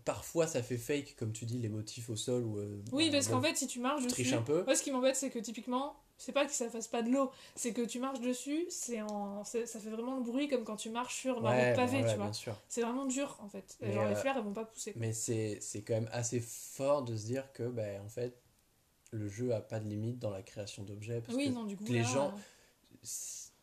parfois 0.05 0.47
ça 0.47 0.62
fait 0.62 0.78
fake, 0.78 1.16
comme 1.18 1.32
tu 1.32 1.45
dis, 1.45 1.59
les 1.59 1.68
motifs 1.68 2.09
au 2.11 2.16
sol. 2.16 2.43
Ou, 2.45 2.59
Oui, 2.93 3.07
bah, 3.11 3.12
parce 3.18 3.28
qu'en 3.28 3.43
fait, 3.43 3.57
si 3.57 3.66
tu 3.66 3.80
marches 3.80 4.01
tu 4.03 4.07
dessus... 4.09 4.22
triches 4.22 4.32
un 4.34 4.43
peu. 4.43 4.64
Moi, 4.64 4.74
ce 4.74 4.82
qui 4.82 4.91
m'embête, 4.91 5.16
c'est 5.16 5.30
que 5.30 5.39
typiquement, 5.39 5.95
c'est 6.19 6.33
pas 6.33 6.47
que 6.47 6.53
ça 6.53 6.69
fasse 6.71 6.89
pas 6.89 7.03
de 7.03 7.11
l'eau, 7.11 7.31
c'est 7.55 7.73
que 7.73 7.83
tu 7.83 7.99
marches 7.99 8.21
dessus, 8.21 8.67
c'est 8.71 9.03
en... 9.03 9.45
ça 9.45 9.64
fait 9.67 9.91
vraiment 9.91 10.17
le 10.17 10.23
bruit 10.23 10.49
comme 10.49 10.64
quand 10.64 10.77
tu 10.77 10.91
marches 10.91 11.17
sur 11.21 11.43
Ouais, 11.43 11.75
bah 11.75 11.85
ouais, 11.87 12.31
tu 12.33 12.49
vois. 12.51 12.59
C'est 12.69 12.83
vraiment 12.83 13.07
dur, 13.07 13.37
en 13.43 13.49
fait. 13.49 13.77
Et 13.83 13.87
Mais, 13.87 13.95
genre, 13.95 14.09
les 14.09 14.14
fleurs, 14.14 14.37
elles 14.37 14.45
vont 14.45 14.53
pas 14.53 14.64
pousser. 14.64 14.95
Mais 14.97 15.12
c'est 15.12 15.59
c'est 15.61 15.83
quand 15.83 15.95
même 15.95 16.09
assez 16.12 16.41
fort 16.41 17.03
de 17.05 17.17
se 17.17 17.27
dire 17.27 17.53
que, 17.53 17.64
ben, 17.64 18.01
en 18.01 18.09
fait, 18.09 18.35
le 19.12 19.29
jeu 19.29 19.55
a 19.55 19.61
pas 19.61 19.81
de 19.81 19.89
limite 19.89 20.19
dans 20.19 20.31
la 20.31 20.43
création 20.43 20.83
d'objets. 20.85 21.21
Parce 21.21 21.37
Oui, 21.37 21.47
que 21.47 21.51
non, 21.51 21.64
du 21.64 21.77
coup, 21.77 21.85
les 21.89 21.99
là, 21.99 22.05
gens- 22.05 22.35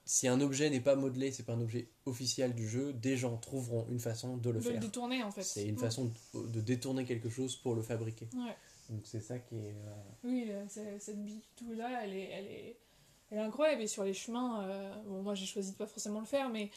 si 0.06 0.28
un 0.28 0.42
objet 0.42 0.70
n'est 0.70 0.82
pas 0.82 0.96
modelé, 0.96 1.32
c'est 1.32 1.44
pas 1.44 1.54
un 1.54 1.62
objet 1.62 1.88
officiel 2.06 2.54
du 2.54 2.68
jeu, 2.68 2.94
des 2.94 3.16
gens 3.18 3.38
trouveront 3.38 3.86
une 3.90 4.00
façon 4.00 4.36
de 4.38 4.50
le 4.50 4.60
de 4.60 4.66
le 4.66 4.72
faire. 4.72 4.80
détourner, 4.80 5.24
en 5.24 5.32
fait. 5.32 5.44
C'est 5.44 5.66
une 5.66 5.76
Mm. 5.76 5.80
façon 5.80 6.12
de, 6.34 6.48
de 6.48 6.62
détourner 6.62 7.06
quelque 7.06 7.30
chose 7.30 7.56
pour 7.56 7.74
le 7.76 7.82
fabriquer. 7.82 8.28
Ouais. 8.36 8.56
Donc 8.94 9.02
c'est 9.06 9.20
ça 9.22 9.40
qui 9.40 9.56
est. 9.56 9.74
euh, 9.88 9.94
Oui, 10.24 10.48
euh, 10.50 10.64
cette 11.00 11.24
bitou 11.24 11.74
là, 11.74 12.04
elle 12.04 12.14
est, 12.14 12.30
elle 12.32 12.46
est, 12.46 12.78
elle 13.32 13.38
est 13.40 13.42
incroyable. 13.42 13.82
Et 13.82 13.88
sur 13.88 14.04
les 14.04 14.14
chemins, 14.14 14.64
euh, 14.68 14.94
bon, 15.08 15.24
moi 15.24 15.34
j'ai 15.34 15.48
choisi 15.48 15.72
de 15.72 15.78
pas 15.78 15.88
forcément 15.88 16.20
le 16.20 16.26
faire, 16.28 16.50
mais 16.50 16.70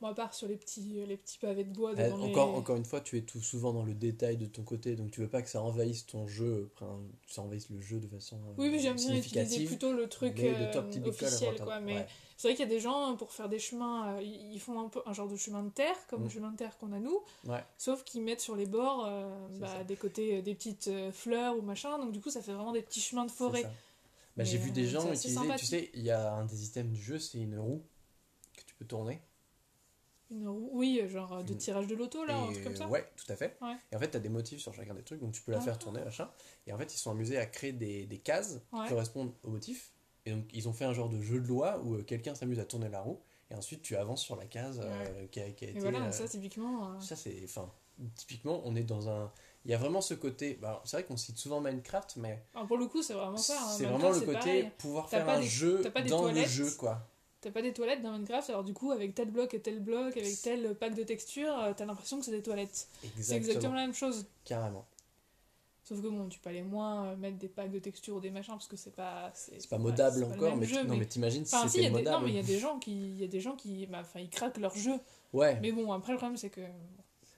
moi, 0.00 0.10
à 0.10 0.14
part 0.14 0.34
sur 0.34 0.48
les 0.48 0.56
petits, 0.56 1.04
les 1.06 1.16
petits 1.16 1.38
pavés 1.38 1.64
de 1.64 1.72
bois 1.72 1.92
euh, 1.98 2.10
encore, 2.12 2.52
les- 2.52 2.58
encore 2.58 2.76
une 2.76 2.84
fois, 2.84 3.00
tu 3.00 3.16
es 3.16 3.22
tout 3.22 3.40
souvent 3.40 3.72
dans 3.72 3.84
le 3.84 3.94
détail 3.94 4.36
de 4.36 4.46
ton 4.46 4.62
côté, 4.62 4.96
donc 4.96 5.10
tu 5.12 5.20
veux 5.20 5.28
pas 5.28 5.40
que 5.40 5.48
ça 5.48 5.62
envahisse 5.62 6.04
ton 6.06 6.26
jeu, 6.26 6.70
enfin, 6.74 7.00
ça 7.26 7.42
envahisse 7.42 7.70
le 7.70 7.80
jeu 7.80 8.00
de 8.00 8.08
façon 8.08 8.36
euh, 8.36 8.52
Oui, 8.58 8.68
oui, 8.70 8.80
j'aime 8.80 8.96
bien 8.96 9.14
utiliser 9.14 9.64
plutôt 9.64 9.92
le 9.92 10.08
truc 10.08 10.34
mais 10.36 10.50
euh, 10.76 11.02
officiel, 11.06 11.60
quoi. 11.60 11.80
Mais 11.80 11.94
Ouais. 11.94 12.06
c'est 12.36 12.48
vrai 12.48 12.54
qu'il 12.56 12.64
y 12.64 12.68
a 12.68 12.70
des 12.74 12.80
gens, 12.80 13.16
pour 13.16 13.32
faire 13.32 13.48
des 13.48 13.58
chemins, 13.60 14.16
euh, 14.16 14.22
ils 14.22 14.60
font 14.60 14.80
un, 14.80 14.88
peu, 14.88 15.00
un 15.06 15.12
genre 15.12 15.28
de 15.28 15.36
chemin 15.36 15.62
de 15.62 15.70
terre, 15.70 15.96
comme 16.08 16.20
Mm. 16.20 16.24
le 16.24 16.30
chemin 16.30 16.50
de 16.50 16.56
terre 16.56 16.76
qu'on 16.78 16.92
a 16.92 16.98
nous, 16.98 17.20
Ouais. 17.46 17.64
sauf 17.78 18.02
qu'ils 18.04 18.22
mettent 18.22 18.40
sur 18.40 18.56
les 18.56 18.66
bords, 18.66 19.06
euh, 19.06 19.48
bah, 19.60 19.84
des 19.84 19.96
côtés, 19.96 20.38
euh, 20.38 20.42
des 20.42 20.54
petites 20.54 20.88
euh, 20.88 21.12
fleurs 21.12 21.56
ou 21.56 21.62
machin, 21.62 21.98
donc 21.98 22.12
du 22.12 22.20
coup, 22.20 22.30
ça 22.30 22.42
fait 22.42 22.52
vraiment 22.52 22.72
des 22.72 22.82
petits 22.82 23.00
chemins 23.00 23.24
de 23.24 23.30
forêt. 23.30 23.62
Bah, 23.62 23.70
Mais, 24.38 24.44
J'ai 24.44 24.58
vu 24.58 24.72
des 24.72 24.86
euh, 24.86 24.90
gens 25.00 25.12
utiliser, 25.12 25.54
tu 25.56 25.64
sais, 25.64 25.90
il 25.94 26.02
y 26.02 26.10
a 26.10 26.34
un 26.34 26.44
des 26.44 26.64
items 26.64 26.92
du 26.92 27.00
jeu, 27.00 27.20
c'est 27.20 27.38
une 27.38 27.56
roue 27.58 27.84
que 28.56 28.62
tu 28.64 28.74
peux 28.74 28.84
tourner. 28.84 29.20
Une 30.30 30.48
roue- 30.48 30.70
oui, 30.72 31.02
genre 31.08 31.32
euh, 31.34 31.42
de 31.42 31.52
tirage 31.54 31.86
de 31.86 31.94
loto, 31.94 32.24
là, 32.24 32.36
un 32.38 32.50
truc 32.52 32.64
comme 32.64 32.76
ça. 32.76 32.86
Ouais, 32.88 33.08
tout 33.16 33.30
à 33.30 33.36
fait. 33.36 33.56
Ouais. 33.60 33.76
Et 33.92 33.96
en 33.96 33.98
fait, 33.98 34.10
tu 34.10 34.16
as 34.16 34.20
des 34.20 34.28
motifs 34.28 34.60
sur 34.60 34.72
chacun 34.74 34.94
des 34.94 35.02
trucs, 35.02 35.20
donc 35.20 35.32
tu 35.32 35.42
peux 35.42 35.52
la 35.52 35.58
Ah. 35.58 35.60
faire 35.60 35.78
tourner, 35.78 36.02
machin. 36.02 36.28
Et 36.66 36.72
en 36.72 36.78
fait, 36.78 36.92
ils 36.94 36.98
sont 36.98 37.10
amusés 37.10 37.38
à 37.38 37.46
créer 37.46 37.72
des, 37.72 38.06
des 38.06 38.18
cases 38.18 38.60
Ouais. 38.72 38.84
qui 38.84 38.88
correspondent 38.90 39.32
aux 39.42 39.50
motifs. 39.50 39.92
Et 40.26 40.32
donc, 40.32 40.44
ils 40.54 40.68
ont 40.68 40.72
fait 40.72 40.86
un 40.86 40.94
genre 40.94 41.10
de 41.10 41.20
jeu 41.20 41.38
de 41.40 41.46
loi 41.46 41.78
où 41.84 41.94
euh, 41.96 42.02
quelqu'un 42.02 42.34
s'amuse 42.34 42.58
à 42.58 42.64
tourner 42.64 42.88
la 42.88 43.02
roue, 43.02 43.20
et 43.50 43.54
ensuite 43.54 43.82
tu 43.82 43.94
avances 43.96 44.22
sur 44.22 44.36
la 44.36 44.46
case 44.46 44.80
euh, 44.82 45.26
qui, 45.30 45.40
a, 45.40 45.50
qui 45.50 45.66
a 45.66 45.68
Et 45.68 45.70
été. 45.72 45.80
voilà, 45.80 46.06
euh, 46.06 46.10
ça, 46.12 46.26
typiquement. 46.26 46.94
euh, 46.94 47.00
ça, 47.00 47.14
c'est. 47.14 47.42
Enfin, 47.44 47.70
typiquement, 48.16 48.62
on 48.64 48.74
est 48.74 48.82
dans 48.84 49.08
un. 49.10 49.30
Il 49.66 49.70
y 49.70 49.74
a 49.74 49.78
vraiment 49.78 50.00
ce 50.00 50.14
côté. 50.14 50.58
bah, 50.60 50.80
c'est 50.86 50.96
vrai 50.96 51.04
qu'on 51.04 51.16
cite 51.18 51.36
souvent 51.38 51.60
Minecraft, 51.60 52.16
mais 52.16 52.42
alors, 52.54 52.66
pour 52.66 52.78
le 52.78 52.86
coup, 52.86 53.02
c'est 53.02 53.12
vraiment 53.14 53.36
ça. 53.36 53.58
hein. 53.62 53.68
c'est 53.76 53.84
vraiment 53.84 54.10
le 54.10 54.20
côté 54.20 54.32
pareil. 54.32 54.70
pouvoir 54.78 55.08
faire 55.10 55.24
pas 55.26 55.36
un 55.36 55.40
des- 55.40 55.46
jeu 55.46 55.82
dans 56.08 56.28
le 56.30 56.42
jeu, 56.44 56.70
quoi. 56.78 57.06
T'as 57.44 57.50
pas 57.50 57.60
des 57.60 57.74
toilettes 57.74 58.00
dans 58.00 58.12
Minecraft, 58.12 58.48
alors 58.48 58.64
du 58.64 58.72
coup, 58.72 58.90
avec 58.90 59.14
tel 59.14 59.30
bloc 59.30 59.52
et 59.52 59.60
tel 59.60 59.78
bloc, 59.80 60.16
avec 60.16 60.40
tel 60.40 60.74
pack 60.76 60.94
de 60.94 61.02
textures, 61.02 61.58
euh, 61.58 61.72
t'as 61.76 61.84
l'impression 61.84 62.18
que 62.18 62.24
c'est 62.24 62.30
des 62.30 62.40
toilettes. 62.40 62.88
C'est 63.20 63.36
Exactement. 63.36 63.74
la 63.74 63.82
même 63.82 63.94
chose. 63.94 64.26
Carrément. 64.46 64.86
Sauf 65.82 66.00
que 66.00 66.08
bon, 66.08 66.26
tu 66.30 66.38
peux 66.38 66.48
aller 66.48 66.62
moins 66.62 67.08
euh, 67.08 67.16
mettre 67.16 67.36
des 67.36 67.48
packs 67.48 67.70
de 67.70 67.78
textures 67.78 68.16
ou 68.16 68.20
des 68.20 68.30
machins 68.30 68.54
parce 68.54 68.66
que 68.66 68.78
c'est 68.78 68.96
pas. 68.96 69.30
C'est 69.34 69.68
pas 69.68 69.76
modable 69.76 70.26
pas 70.26 70.34
encore, 70.34 70.56
mais, 70.56 70.64
jeu, 70.64 70.82
non, 70.84 70.96
mais 70.96 71.04
t'imagines 71.04 71.44
si 71.44 71.54
si, 71.54 71.68
c'était 71.68 71.86
a 71.86 71.90
des... 71.90 71.90
non, 71.90 71.98
modable. 71.98 72.24
mais 72.24 72.30
il 72.30 72.36
y 72.36 72.38
a 72.38 72.42
des 72.42 72.58
gens 72.58 72.78
qui, 72.78 72.92
il 72.92 73.20
y 73.20 73.24
a 73.24 73.28
des 73.28 73.40
gens 73.40 73.56
qui, 73.56 73.84
bah, 73.88 74.02
ils 74.16 74.30
craquent 74.30 74.56
leur 74.56 74.74
jeu. 74.74 74.98
Ouais, 75.34 75.60
Mais 75.60 75.70
bon, 75.70 75.92
après 75.92 76.12
le 76.12 76.18
problème 76.18 76.38
c'est 76.38 76.48
que, 76.48 76.62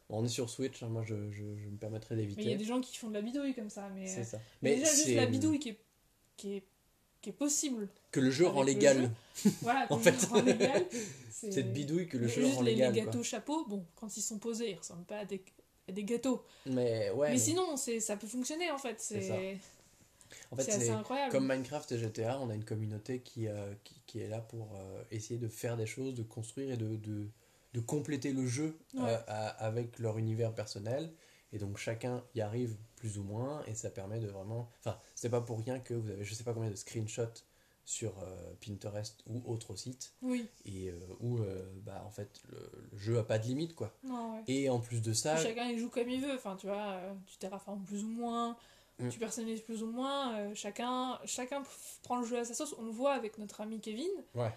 on 0.08 0.24
est 0.24 0.28
sur 0.28 0.48
Switch, 0.48 0.84
hein, 0.84 0.88
moi 0.88 1.02
je, 1.02 1.16
je, 1.32 1.42
je 1.56 1.68
me 1.68 1.76
permettrais 1.76 2.14
mais 2.14 2.22
il 2.22 2.28
y 2.28 2.32
a 2.32 2.36
d'éviter. 2.36 2.56
des 2.56 2.64
gens 2.64 2.80
qui 2.80 2.96
font 2.96 3.08
de 3.08 3.14
la 3.14 3.22
bidouille 3.22 3.54
comme 3.54 3.70
ça. 3.70 3.88
Mais, 3.88 4.06
C'est 4.06 4.20
euh, 4.20 4.24
ça. 4.24 4.38
mais 4.62 4.76
déjà 4.76 4.94
juste 4.94 5.14
la 5.16 5.26
bidouille 5.26 5.58
qui 5.58 5.70
est, 5.70 5.80
qui 6.36 6.56
est, 6.58 6.64
qui 7.26 7.30
est 7.30 7.32
possible. 7.32 7.88
Que 8.12 8.20
le 8.20 8.30
jeu 8.30 8.46
rend 8.46 8.62
légal. 8.62 9.10
Voilà. 9.62 9.84
En 9.90 9.98
fait. 9.98 10.14
rend 10.26 10.42
légal, 10.42 10.86
Cette 11.30 11.72
bidouille 11.72 12.06
que 12.06 12.16
le 12.18 12.28
jeu 12.28 12.46
rend 12.46 12.62
les, 12.62 12.70
les 12.70 12.76
légal. 12.76 12.92
quoi. 12.94 13.04
gâteaux 13.06 13.22
chapeaux, 13.24 13.64
bon, 13.66 13.84
quand 13.96 14.16
ils 14.16 14.22
sont 14.22 14.38
posés, 14.38 14.70
ils 14.70 14.78
ressemblent 14.78 15.04
pas 15.04 15.18
à 15.18 15.24
des, 15.24 15.42
à 15.88 15.92
des 15.92 16.04
gâteaux. 16.04 16.44
Mais 16.66 17.10
ouais, 17.10 17.28
mais, 17.28 17.34
mais 17.34 17.38
sinon, 17.40 17.76
c'est, 17.76 17.98
ça 17.98 18.16
peut 18.16 18.28
fonctionner 18.28 18.70
en 18.70 18.78
fait. 18.78 19.00
C'est 19.00 19.58
en 20.52 20.56
fait, 20.56 20.62
c'est 20.70 20.90
incroyable. 20.90 21.32
comme 21.32 21.48
Minecraft 21.48 21.90
et 21.92 21.98
GTA, 21.98 22.38
on 22.40 22.48
a 22.50 22.54
une 22.54 22.64
communauté 22.64 23.20
qui, 23.20 23.48
euh, 23.48 23.72
qui, 23.82 24.00
qui 24.06 24.20
est 24.20 24.28
là 24.28 24.40
pour 24.40 24.68
euh, 24.76 25.02
essayer 25.10 25.38
de 25.40 25.48
faire 25.48 25.76
des 25.76 25.86
choses, 25.86 26.14
de 26.14 26.22
construire 26.22 26.72
et 26.72 26.76
de, 26.76 26.94
de, 26.96 27.26
de 27.74 27.80
compléter 27.80 28.32
le 28.32 28.46
jeu 28.46 28.76
euh, 28.98 29.18
à- 29.26 29.48
avec 29.66 29.98
leur 29.98 30.18
univers 30.18 30.52
personnel. 30.54 31.12
Et 31.52 31.58
donc 31.58 31.76
chacun 31.76 32.22
y 32.36 32.40
arrive 32.40 32.76
plus 32.96 33.18
ou 33.18 33.22
moins 33.22 33.62
et 33.66 33.74
ça 33.74 33.90
permet 33.90 34.18
de 34.18 34.26
vraiment... 34.26 34.68
Enfin, 34.80 34.98
c'est 35.14 35.30
pas 35.30 35.40
pour 35.40 35.58
rien 35.60 35.78
que 35.78 35.94
vous 35.94 36.10
avez 36.10 36.24
je 36.24 36.34
sais 36.34 36.44
pas 36.44 36.52
combien 36.52 36.70
de 36.70 36.76
screenshots 36.76 37.44
sur 37.86 38.18
euh, 38.18 38.52
Pinterest 38.60 39.22
ou 39.26 39.40
autres 39.46 39.76
sites 39.76 40.12
Oui. 40.20 40.48
et 40.64 40.90
euh, 40.90 40.98
où 41.20 41.38
euh, 41.38 41.64
bah, 41.84 42.02
en 42.04 42.10
fait 42.10 42.42
le, 42.50 42.58
le 42.90 42.98
jeu 42.98 43.18
a 43.18 43.22
pas 43.22 43.38
de 43.38 43.46
limite 43.46 43.76
quoi. 43.76 43.96
Non, 44.02 44.34
ouais. 44.34 44.42
Et 44.48 44.68
en 44.68 44.80
plus 44.80 45.00
de 45.00 45.12
ça, 45.12 45.36
Chacun 45.36 45.66
il 45.68 45.78
joue 45.78 45.88
comme 45.88 46.08
il 46.08 46.20
veut. 46.20 46.34
Enfin, 46.34 46.56
tu 46.56 46.66
vois, 46.66 46.94
euh, 46.94 47.14
tu 47.26 47.38
terraformes 47.38 47.84
plus 47.84 48.02
ou 48.02 48.08
moins. 48.08 48.56
Mm. 48.98 49.08
Tu 49.10 49.18
personnalises 49.20 49.60
plus 49.60 49.84
ou 49.84 49.86
moins. 49.86 50.52
chacun, 50.54 51.20
chacun 51.26 51.62
prend 52.02 52.18
le 52.18 52.26
jeu 52.26 52.38
à 52.38 52.44
sa 52.44 52.54
sauce. 52.54 52.74
On 52.78 52.84
le 52.84 52.90
voit 52.90 53.12
avec 53.12 53.38
notre 53.38 53.60
ami 53.60 53.78
Kevin. 53.80 54.10
Ouais. 54.34 54.52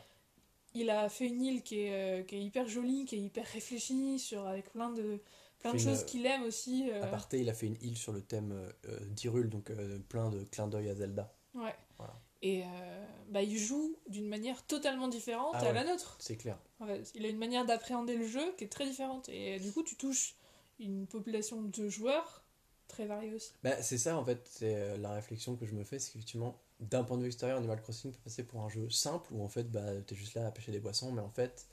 Il 0.73 0.89
a 0.89 1.07
fait 1.09 1.27
une 1.27 1.43
île 1.43 1.61
qui 1.61 1.81
est, 1.81 2.25
qui 2.27 2.35
est 2.35 2.41
hyper 2.41 2.67
jolie, 2.67 3.05
qui 3.05 3.15
est 3.15 3.19
hyper 3.19 3.45
réfléchie, 3.45 4.17
sur, 4.17 4.47
avec 4.47 4.71
plein 4.71 4.91
de, 4.91 5.19
plein 5.59 5.73
de 5.73 5.77
choses 5.77 6.03
qu'il 6.05 6.25
aime 6.25 6.43
aussi. 6.43 6.89
euh, 6.91 7.03
Aparté, 7.03 7.39
il 7.39 7.49
a 7.49 7.53
fait 7.53 7.67
une 7.67 7.77
île 7.81 7.97
sur 7.97 8.11
le 8.13 8.21
thème 8.21 8.51
euh, 8.51 8.71
euh, 8.87 8.99
d'Hyrule, 9.07 9.49
donc 9.49 9.69
euh, 9.69 9.99
plein 10.09 10.29
de 10.29 10.43
clins 10.45 10.67
d'œil 10.67 10.89
à 10.89 10.95
Zelda. 10.95 11.33
Ouais. 11.53 11.75
Voilà. 11.97 12.19
Et 12.41 12.63
euh, 12.63 13.05
bah, 13.29 13.41
il 13.41 13.57
joue 13.57 13.97
d'une 14.07 14.27
manière 14.29 14.65
totalement 14.65 15.09
différente 15.09 15.51
Ah 15.55 15.59
à 15.59 15.63
ouais. 15.65 15.73
la 15.73 15.83
nôtre. 15.83 16.15
C'est 16.19 16.37
clair. 16.37 16.57
En 16.79 16.87
fait, 16.87 17.11
il 17.15 17.25
a 17.25 17.27
une 17.29 17.37
manière 17.37 17.65
d'appréhender 17.65 18.15
le 18.15 18.25
jeu 18.25 18.53
qui 18.57 18.63
est 18.63 18.69
très 18.69 18.85
différente. 18.85 19.27
Et 19.29 19.55
euh, 19.55 19.59
du 19.59 19.71
coup, 19.73 19.83
tu 19.83 19.95
touches 19.97 20.35
une 20.79 21.05
population 21.07 21.61
de 21.61 21.89
joueurs 21.89 22.43
très 22.87 23.05
variée 23.05 23.33
aussi. 23.33 23.51
Bah, 23.61 23.81
c'est 23.81 23.97
ça 23.97 24.17
en 24.17 24.23
fait, 24.23 24.47
c'est 24.49 24.75
euh, 24.75 24.97
la 24.97 25.11
réflexion 25.13 25.55
que 25.57 25.65
je 25.65 25.73
me 25.73 25.83
fais, 25.83 25.99
c'est 25.99 26.11
qu'effectivement, 26.13 26.61
d'un 26.79 27.03
point 27.03 27.17
de 27.17 27.21
vue 27.23 27.27
extérieur, 27.27 27.57
Animal 27.57 27.81
Crossing 27.81 28.11
peut 28.13 28.19
passer 28.23 28.43
pour 28.43 28.61
un 28.63 28.69
jeu 28.69 28.89
simple 28.89 29.33
où 29.33 29.43
en 29.43 29.49
fait, 29.49 29.69
bah, 29.69 29.99
t'es 30.07 30.15
juste 30.15 30.33
là 30.35 30.47
à 30.47 30.51
pêcher 30.51 30.71
des 30.71 30.79
poissons, 30.79 31.11
mais 31.11 31.21
en 31.21 31.29
fait, 31.29 31.67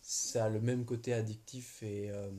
ça 0.00 0.46
a 0.46 0.48
le 0.48 0.60
même 0.60 0.86
côté 0.86 1.12
addictif 1.12 1.82
et, 1.82 2.08
euh, 2.10 2.30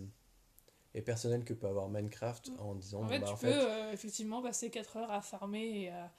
et 0.98 1.02
personnel 1.02 1.44
que 1.44 1.54
peut 1.54 1.68
avoir 1.68 1.88
Minecraft 1.90 2.52
en 2.60 2.74
disant, 2.76 3.00
En 3.00 3.04
bon, 3.04 3.10
fait, 3.10 3.20
bah, 3.20 3.28
tu 3.28 3.34
en 3.34 3.38
peux 3.38 3.48
fait, 3.52 3.54
euh, 3.66 3.92
effectivement 3.92 4.42
passer 4.42 4.70
4 4.70 4.98
heures 4.98 5.12
à 5.12 5.22
farmer 5.22 5.84
et 5.84 5.90
à, 5.90 6.12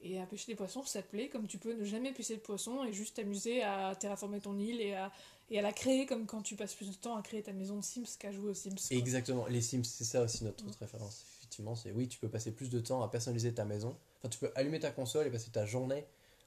et 0.00 0.20
à 0.20 0.26
pêcher 0.26 0.46
des 0.52 0.56
poissons, 0.56 0.82
ça 0.84 1.02
te 1.02 1.08
plaît, 1.08 1.28
comme 1.28 1.46
tu 1.46 1.56
peux 1.58 1.72
ne 1.74 1.84
jamais 1.84 2.12
pêcher 2.12 2.34
de 2.36 2.40
poissons 2.40 2.84
et 2.84 2.92
juste 2.92 3.16
t'amuser 3.16 3.62
à 3.62 3.94
terraformer 3.94 4.40
ton 4.40 4.58
île 4.58 4.80
et 4.80 4.92
à, 4.94 5.10
et 5.50 5.58
à 5.58 5.62
la 5.62 5.72
créer, 5.72 6.04
comme 6.04 6.26
quand 6.26 6.42
tu 6.42 6.56
passes 6.56 6.74
plus 6.74 6.90
de 6.90 6.96
temps 6.96 7.16
à 7.16 7.22
créer 7.22 7.42
ta 7.42 7.52
maison 7.52 7.76
de 7.78 7.84
Sims 7.84 8.16
qu'à 8.18 8.32
jouer 8.32 8.50
aux 8.50 8.54
Sims. 8.54 8.74
quoi. 8.74 8.96
Exactement, 8.96 9.46
les 9.46 9.60
Sims, 9.60 9.84
c'est 9.84 10.04
ça 10.04 10.22
aussi 10.22 10.42
notre 10.44 10.64
Mm. 10.64 10.68
autre 10.68 10.78
référence. 10.80 11.24
Effectivement, 11.38 11.74
c'est 11.76 11.92
oui, 11.92 12.08
tu 12.08 12.18
peux 12.18 12.28
passer 12.28 12.50
plus 12.52 12.70
de 12.70 12.80
temps 12.80 13.02
à 13.02 13.08
personnaliser 13.08 13.54
ta 13.54 13.64
maison. 13.64 13.96
Enfin, 14.18 14.28
tu 14.30 14.38
peux 14.38 14.50
allumer 14.56 14.80
ta 14.80 14.90
console 14.90 15.26
et 15.26 15.30
passer 15.30 15.50
ta 15.50 15.64
journée 15.64 16.04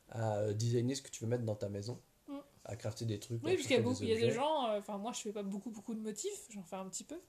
à 0.09 0.38
euh, 0.39 0.53
designer 0.53 0.95
ce 0.95 1.01
que 1.01 1.09
tu 1.09 1.23
veux 1.23 1.29
mettre 1.29 1.43
dans 1.45 1.55
ta 1.55 1.69
maison, 1.69 1.97
Mm. 2.27 2.33
à 2.65 2.75
crafter 2.75 3.05
des 3.05 3.17
trucs. 3.19 3.41
Oui, 3.43 3.53
parce 3.55 3.65
qu'il 3.65 3.75
y 3.77 3.79
a, 3.79 3.81
beaucoup, 3.81 3.97
il 4.01 4.09
y 4.09 4.13
a 4.13 4.19
des 4.19 4.31
gens, 4.31 4.67
euh, 4.67 4.79
enfin 4.79 4.97
moi 4.97 5.13
je 5.13 5.21
fais 5.21 5.31
pas 5.31 5.43
beaucoup 5.43 5.69
beaucoup 5.71 5.93
de 5.95 6.01
motifs, 6.01 6.47
j'en 6.49 6.63
fais 6.63 6.75
un 6.75 6.85
petit 6.89 7.05
peu, 7.05 7.19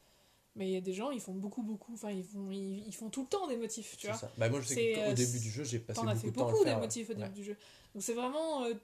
mais 0.56 0.68
il 0.68 0.72
y 0.72 0.76
a 0.76 0.80
des 0.80 0.92
gens, 0.94 1.10
ils 1.10 1.20
font 1.20 1.34
beaucoup 1.34 1.62
beaucoup, 1.62 1.94
enfin 1.94 2.10
ils 2.10 2.24
font, 2.24 2.50
ils, 2.50 2.84
ils 2.86 2.94
font 2.94 3.08
tout 3.10 3.22
le 3.22 3.28
temps 3.28 3.46
des 3.46 3.56
motifs, 3.56 3.96
tu 3.96 4.06
vois. 4.08 4.16
ça. 4.16 4.30
Bah, 4.38 4.48
moi, 4.48 4.60
je 4.60 4.66
sais 4.68 4.92
qu'au 4.94 5.00
euh, 5.00 5.14
début 5.14 5.38
du 5.38 5.50
jeu, 5.50 5.64
j'ai 5.64 5.78
passé 5.78 6.00
T'en 6.00 6.08
as 6.08 6.14
beaucoup 6.14 6.20
fait 6.26 6.30
de 6.30 6.36
temps 6.36 6.48
à 6.48 6.50
beaucoup 6.50 6.64
le 6.64 6.70
des 6.70 6.76
motifs 6.76 7.10
au 7.10 7.14
début 7.14 7.24
Ouais. 7.26 7.32
du 7.34 7.44
jeu. 7.44 7.56
Donc 7.94 8.02
c'est 8.02 8.14
vraiment 8.14 8.64
euh, 8.64 8.74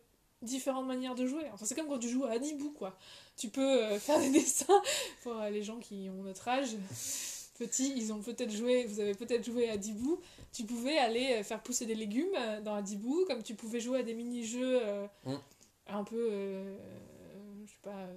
différentes 0.43 0.87
manières 0.87 1.15
de 1.15 1.27
jouer. 1.27 1.43
Enfin, 1.53 1.65
c'est 1.67 1.75
comme 1.75 1.89
quand 1.89 1.99
tu 1.99 2.09
joues 2.09 2.25
à 2.25 2.31
Adibou, 2.33 2.71
quoi. 2.71 2.97
Tu 3.37 3.49
peux 3.49 3.83
euh, 3.83 3.99
faire 3.99 4.21
des 4.21 4.31
dessins 4.31 4.83
pour 5.23 5.37
euh, 5.41 5.51
les 5.51 5.62
gens 5.62 5.79
qui 5.81 6.09
ont 6.11 6.23
notre 6.23 6.47
âge. 6.49 6.71
Petits, 7.59 7.93
ils 7.97 8.12
ont 8.12 8.21
peut-être 8.21 8.51
joué, 8.51 8.85
vous 8.85 8.99
avez 8.99 9.15
peut-être 9.15 9.45
joué 9.45 9.69
à 9.69 9.75
Adibou. 9.75 10.21
Tu 10.53 10.65
pouvais 10.65 10.99
aller 10.99 11.41
faire 11.45 11.62
pousser 11.62 11.87
des 11.87 11.95
légumes 11.95 12.35
dans 12.65 12.75
Adibou, 12.75 13.25
comme 13.29 13.45
tu 13.45 13.55
pouvais 13.55 13.79
jouer 13.79 14.01
à 14.01 14.03
des 14.03 14.12
mini-jeux 14.15 14.81
Mm. 15.25 15.35
un 15.87 16.03
peu, 16.03 16.31
je 17.65 17.71
sais 17.71 17.79
pas, 17.81 18.09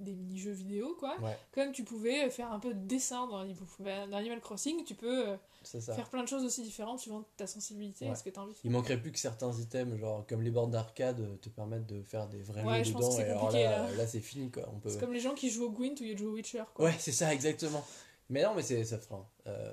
des 0.00 0.14
mini-jeux 0.14 0.52
vidéo, 0.52 0.96
quoi. 0.98 1.18
Ouais, 1.20 1.36
Comme 1.52 1.72
tu 1.72 1.84
pouvais 1.84 2.26
euh, 2.26 2.30
faire 2.30 2.50
un 2.52 2.58
peu 2.58 2.74
de 2.74 2.80
dessin 2.86 3.26
dans 3.28 3.38
Animal 3.38 4.40
Crossing, 4.40 4.82
tu 4.84 4.94
peux 4.94 5.28
euh, 5.28 5.36
faire 5.64 6.08
plein 6.08 6.22
de 6.22 6.28
choses 6.28 6.44
aussi 6.44 6.62
différentes 6.62 6.98
suivant 7.00 7.24
ta 7.36 7.46
sensibilité 7.46 8.06
Ouais. 8.06 8.12
et 8.12 8.14
ce 8.14 8.22
que 8.24 8.30
tu 8.30 8.38
as 8.38 8.42
envie 8.42 8.52
de 8.52 8.56
faire. 8.56 8.64
Il 8.64 8.70
manquerait 8.72 9.00
plus 9.00 9.12
que 9.12 9.18
certains 9.18 9.52
items, 9.52 9.96
genre 9.98 10.26
comme 10.26 10.42
les 10.42 10.50
bornes 10.50 10.70
d'arcade, 10.70 11.20
euh, 11.20 11.36
te 11.36 11.48
permettent 11.48 11.86
de 11.86 12.02
faire 12.02 12.28
des 12.28 12.42
vrais 12.42 12.64
Ouais, 12.64 12.82
jeux 12.82 12.94
dedans. 12.94 13.18
et 13.18 13.22
alors 13.24 13.50
là, 13.52 13.60
là. 13.88 13.92
là 13.96 14.06
c'est 14.06 14.20
fini 14.20 14.50
quoi. 14.50 14.68
On 14.74 14.78
peut... 14.80 14.88
C'est 14.88 14.98
comme 15.00 15.12
les 15.12 15.20
gens 15.20 15.34
qui 15.34 15.50
jouent 15.50 15.66
au 15.66 15.70
Gwent 15.70 15.94
ou 16.00 16.04
ils 16.04 16.16
jouent 16.18 16.30
au 16.30 16.34
Witcher, 16.34 16.64
quoi. 16.74 16.86
Ouais, 16.86 16.94
c'est 16.98 17.12
ça, 17.12 17.32
exactement. 17.32 17.84
Mais 18.30 18.42
non, 18.42 18.54
mais 18.54 18.62
c'est 18.62 18.84
ça 18.84 18.98
fera. 18.98 19.28
Euh, 19.46 19.72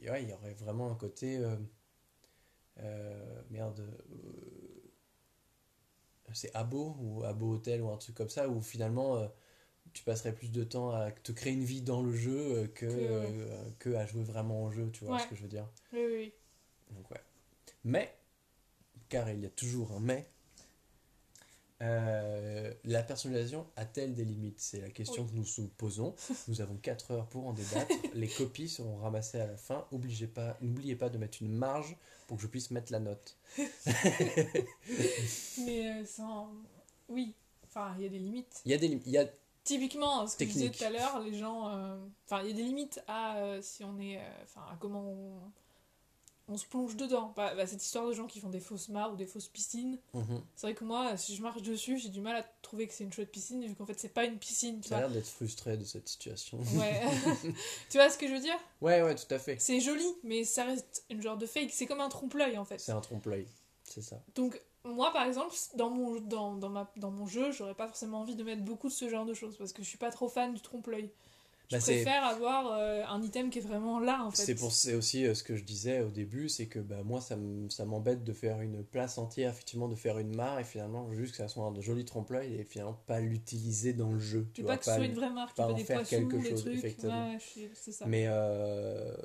il 0.00 0.06
y 0.06 0.10
aurait 0.32 0.54
vraiment 0.54 0.90
un 0.90 0.94
côté. 0.94 1.36
euh, 1.38 1.56
euh, 2.78 3.42
merde. 3.50 3.82
C'est 6.36 6.54
Abo 6.54 6.96
ou 7.00 7.24
Abo 7.24 7.54
Hotel 7.54 7.82
ou 7.82 7.90
un 7.90 7.96
truc 7.96 8.14
comme 8.14 8.28
ça 8.30 8.48
où 8.48 8.60
finalement 8.60 9.16
euh, 9.16 9.26
tu 9.92 10.02
passerais 10.04 10.34
plus 10.34 10.50
de 10.52 10.64
temps 10.64 10.90
à 10.90 11.10
te 11.10 11.32
créer 11.32 11.52
une 11.54 11.64
vie 11.64 11.82
dans 11.82 12.02
le 12.02 12.12
jeu 12.12 12.38
euh, 12.38 12.66
que, 12.68 12.86
Que- 12.86 12.90
euh, 12.92 13.70
que 13.78 13.94
à 13.94 14.06
jouer 14.06 14.22
vraiment 14.24 14.64
au 14.64 14.70
jeu, 14.70 14.90
tu 14.92 15.04
vois 15.04 15.14
Ouais. 15.16 15.22
ce 15.22 15.26
que 15.28 15.34
je 15.36 15.42
veux 15.42 15.48
dire. 15.48 15.66
Oui, 15.92 16.00
oui. 16.06 16.32
Donc 16.90 17.10
ouais. 17.10 17.20
Mais, 17.84 18.14
car 19.08 19.30
il 19.30 19.40
y 19.40 19.46
a 19.46 19.50
toujours 19.50 19.92
un 19.92 20.00
mais, 20.00 20.28
euh, 21.82 22.72
la 22.84 23.02
personnalisation 23.02 23.66
a-t-elle 23.76 24.14
des 24.14 24.24
limites? 24.24 24.58
C'est 24.60 24.80
la 24.80 24.88
question 24.90 25.24
Oui. 25.24 25.30
que 25.30 25.34
nous 25.36 25.44
nous 25.58 25.68
posons. 25.76 26.14
Nous 26.48 26.60
avons 26.62 26.76
4 26.76 27.10
heures 27.10 27.26
pour 27.26 27.46
en 27.46 27.52
débattre. 27.52 27.94
Les 28.14 28.28
copies 28.28 28.68
seront 28.68 28.96
ramassées 28.96 29.40
à 29.40 29.46
la 29.46 29.56
fin. 29.56 29.84
N'oubliez 29.92 30.26
pas, 30.26 30.56
de 30.60 31.18
mettre 31.18 31.42
une 31.42 31.52
marge 31.52 31.96
pour 32.26 32.36
que 32.38 32.42
je 32.42 32.48
puisse 32.48 32.70
mettre 32.70 32.92
la 32.92 33.00
note. 33.00 33.36
Mais 33.58 33.66
euh, 35.90 36.04
sans... 36.06 36.50
Oui, 37.08 37.34
enfin, 37.64 37.94
il 37.98 38.04
y 38.04 38.06
a 38.06 38.08
des 38.08 38.18
limites. 38.18 38.62
Il 38.64 38.70
y 38.70 38.74
a 38.74 38.78
des 38.78 38.88
limites. 38.88 39.14
A... 39.16 39.24
Typiquement, 39.64 40.26
ce 40.26 40.36
que 40.36 40.44
je 40.44 40.50
disais 40.50 40.70
Technique. 40.70 40.78
tout 40.78 40.84
à 40.84 40.90
l'heure, 40.90 41.20
les 41.20 41.34
gens... 41.38 41.68
euh, 41.68 41.98
Enfin, 42.24 42.42
il 42.42 42.50
y 42.50 42.52
a 42.52 42.56
des 42.56 42.62
limites 42.62 43.02
à 43.06 43.36
euh, 43.38 43.60
si 43.62 43.84
on 43.84 43.98
est... 44.00 44.18
Enfin, 44.44 44.62
à 44.72 44.76
comment 44.80 45.02
on... 45.02 45.40
On 46.48 46.56
se 46.56 46.66
plonge 46.66 46.96
dedans. 46.96 47.32
Bah, 47.36 47.54
bah, 47.56 47.66
cette 47.66 47.82
histoire 47.82 48.06
de 48.06 48.12
gens 48.12 48.26
qui 48.26 48.38
font 48.38 48.50
des 48.50 48.60
fausses 48.60 48.88
mares 48.88 49.12
ou 49.12 49.16
des 49.16 49.26
fausses 49.26 49.48
piscines. 49.48 49.98
Mhm. 50.14 50.42
C'est 50.54 50.66
vrai 50.68 50.74
que 50.74 50.84
moi, 50.84 51.16
si 51.16 51.34
je 51.34 51.42
marche 51.42 51.62
dessus, 51.62 51.98
j'ai 51.98 52.08
du 52.08 52.20
mal 52.20 52.36
à 52.36 52.42
trouver 52.62 52.86
que 52.86 52.94
c'est 52.94 53.04
une 53.04 53.12
chouette 53.12 53.30
piscine, 53.30 53.64
vu 53.66 53.74
qu'en 53.74 53.86
fait, 53.86 53.98
c'est 53.98 54.14
pas 54.14 54.24
une 54.24 54.38
piscine, 54.38 54.80
tu 54.80 54.92
as 54.94 55.00
l'air 55.00 55.10
d'être 55.10 55.26
frustré 55.26 55.76
de 55.76 55.84
cette 55.84 56.08
situation. 56.08 56.58
Ouais. 56.74 57.02
tu 57.90 57.98
vois 57.98 58.10
ce 58.10 58.18
que 58.18 58.28
je 58.28 58.34
veux 58.34 58.40
dire? 58.40 58.58
Ouais, 58.80 59.02
ouais, 59.02 59.14
tout 59.14 59.32
à 59.34 59.38
fait. 59.38 59.56
C'est 59.58 59.80
joli, 59.80 60.06
mais 60.22 60.44
ça 60.44 60.64
reste 60.64 61.04
une 61.10 61.20
genre 61.20 61.36
de 61.36 61.46
fake. 61.46 61.70
C'est 61.72 61.86
comme 61.86 62.00
un 62.00 62.08
trompe-l'œil, 62.08 62.58
en 62.58 62.64
fait. 62.64 62.78
C'est 62.78 62.92
un 62.92 63.00
trompe-l'œil. 63.00 63.48
C'est 63.84 64.02
ça. 64.02 64.22
Donc, 64.34 64.60
moi, 64.84 65.12
par 65.12 65.26
exemple, 65.26 65.54
dans 65.74 65.90
mon, 65.90 66.20
dans, 66.20 66.54
dans, 66.54 66.68
ma, 66.68 66.90
dans 66.96 67.10
mon 67.10 67.26
jeu, 67.26 67.50
j'aurais 67.50 67.74
pas 67.74 67.86
forcément 67.88 68.20
envie 68.20 68.36
de 68.36 68.44
mettre 68.44 68.62
beaucoup 68.62 68.88
de 68.88 68.92
ce 68.92 69.08
genre 69.08 69.24
de 69.24 69.34
choses 69.34 69.56
parce 69.56 69.72
que 69.72 69.82
je 69.82 69.88
suis 69.88 69.98
pas 69.98 70.10
trop 70.10 70.28
fan 70.28 70.54
du 70.54 70.60
trompe-l'œil. 70.60 71.10
Je 71.68 71.76
Bah, 71.76 71.80
préfère 71.80 72.24
avoir 72.24 72.72
euh, 72.72 73.02
un 73.08 73.22
item 73.22 73.50
qui 73.50 73.58
est 73.58 73.62
vraiment 73.62 73.98
là, 73.98 74.24
en 74.24 74.30
fait. 74.30 74.44
C'est 74.44 74.54
pour 74.54 74.70
c'est 74.72 74.94
aussi 74.94 75.26
euh, 75.26 75.34
ce 75.34 75.42
que 75.42 75.56
je 75.56 75.64
disais 75.64 76.00
au 76.00 76.10
début, 76.10 76.48
c'est 76.48 76.66
que 76.66 76.78
bah, 76.78 77.02
moi 77.04 77.20
ça 77.20 77.36
m'embête 77.86 78.22
de 78.24 78.32
faire 78.32 78.60
une 78.60 78.84
place 78.84 79.18
entière, 79.18 79.50
effectivement 79.50 79.88
de 79.88 79.94
faire 79.94 80.18
une 80.18 80.34
mare 80.34 80.58
et 80.60 80.64
finalement 80.64 81.10
juste 81.12 81.32
que 81.32 81.38
ça 81.38 81.48
soit 81.48 81.64
un 81.66 81.80
joli 81.80 82.04
trompe-l'œil 82.04 82.54
et 82.54 82.64
finalement 82.64 82.98
pas 83.06 83.20
l'utiliser 83.20 83.92
dans 83.94 84.12
le 84.12 84.18
jeu. 84.20 84.46
Tu 84.54 84.62
pas 84.62 84.68
vois, 84.68 84.76
que 84.78 84.84
ce 84.84 84.92
soit 84.92 85.04
une 85.06 85.14
vraie 85.14 85.30
marque, 85.30 85.56
pas 85.56 85.66
en 85.68 85.74
des 85.74 85.84
faire 85.84 85.96
poissons, 85.98 86.20
quelque 86.20 86.38
des 86.40 86.48
chose, 86.50 86.60
trucs. 86.60 86.74
effectivement. 86.74 87.32
Ouais, 87.32 87.38
suis- 87.40 87.92
ça. 87.92 88.06
Mais 88.06 88.26
euh, 88.28 89.16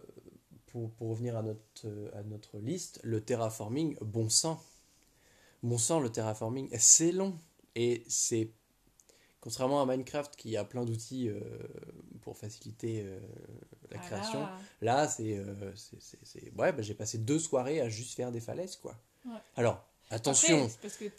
pour, 0.68 0.92
pour 0.92 1.10
revenir 1.10 1.38
à 1.38 1.44
notre, 1.44 2.12
à 2.16 2.24
notre 2.24 2.58
liste, 2.60 3.00
le 3.04 3.22
terraforming, 3.22 3.98
bon 4.02 4.30
sang. 4.30 4.62
Bon 5.64 5.78
sang, 5.78 6.00
le 6.00 6.12
terraforming, 6.12 6.70
c'est 6.78 7.12
long. 7.12 7.38
Et 7.76 8.04
c'est. 8.08 8.52
Contrairement 9.42 9.82
à 9.82 9.86
Minecraft 9.88 10.36
qui 10.36 10.56
a 10.56 10.64
plein 10.64 10.86
d'outils 10.86 11.28
euh, 11.30 11.39
pour 12.22 12.38
faciliter 12.38 13.02
euh, 13.04 13.20
la 13.89 13.98
Ah 14.00 14.06
création, 14.06 14.39
là. 14.42 14.58
là 14.82 15.08
c'est. 15.08 15.36
euh, 15.38 15.76
c'est- 15.76 16.00
c'est- 16.00 16.20
c'est- 16.24 16.52
ouais, 16.58 16.72
bah, 16.72 16.82
j'ai 16.84 16.94
passé 16.94 17.18
deux 17.18 17.39
soirées 17.39 17.82
à 17.82 17.89
juste 17.89 18.14
faire 18.16 18.32
des 18.32 18.39
falaises, 18.39 18.76
quoi. 18.78 18.96
Ouais. 19.26 19.32
Alors, 19.56 19.84
attention. 20.12 20.70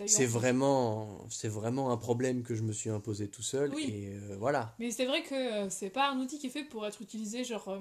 C'est 0.07 0.27
vraiment, 0.27 1.27
c'est 1.31 1.49
vraiment 1.49 1.91
un 1.91 1.97
problème 1.97 2.45
que 2.45 2.55
je 2.55 2.63
me 2.63 2.73
suis 2.73 2.91
imposé 2.91 3.27
tout 3.29 3.43
seul. 3.43 3.73
Oui. 3.75 3.91
Et 3.93 4.15
euh, 4.15 4.37
voilà. 4.39 4.75
Mais 4.79 4.93
c'est 4.93 5.07
vrai 5.07 5.23
que 5.25 5.69
c'est 5.69 5.91
pas 5.91 6.11
un 6.11 6.19
outil 6.21 6.39
qui 6.39 6.47
est 6.47 6.51
fait 6.51 6.65
pour 6.65 6.87
être 6.87 7.03
utilisé 7.03 7.43
genre 7.43 7.77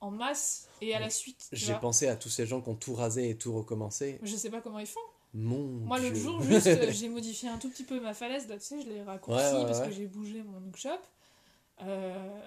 en 0.00 0.10
masse 0.12 0.68
et 0.82 0.94
à 0.94 1.00
la 1.00 1.10
suite. 1.10 1.48
J'ai 1.50 1.74
pensé 1.74 2.06
à 2.06 2.14
tous 2.14 2.28
ces 2.28 2.46
gens 2.46 2.60
qui 2.60 2.68
ont 2.68 2.76
tout 2.76 2.94
rasé 2.94 3.28
et 3.30 3.36
tout 3.36 3.52
recommencé. 3.52 4.20
Je 4.22 4.36
sais 4.36 4.50
pas 4.50 4.60
comment 4.60 4.78
ils 4.78 4.86
font. 4.86 5.00
Mon 5.34 5.58
Moi, 5.84 5.98
l'autre 5.98 6.16
jour, 6.16 6.42
juste, 6.42 6.66
euh, 6.68 6.90
j'ai 6.92 7.08
modifié 7.08 7.48
un 7.48 7.58
tout 7.58 7.68
petit 7.68 7.84
peu 7.84 8.00
ma 8.00 8.14
falaise. 8.14 8.46
Là, 8.48 8.56
tu 8.56 8.64
sais, 8.64 8.80
je 8.82 8.88
l'ai 8.88 9.02
raccourci 9.02 9.44
Ouais, 9.44 9.52
ouais, 9.52 9.64
parce 9.66 9.80
ouais. 9.80 9.86
que 9.88 9.92
j'ai 9.92 10.06
bougé 10.06 10.42
mon 10.42 10.58
hookshop. 10.68 10.90
Euh, 11.82 12.40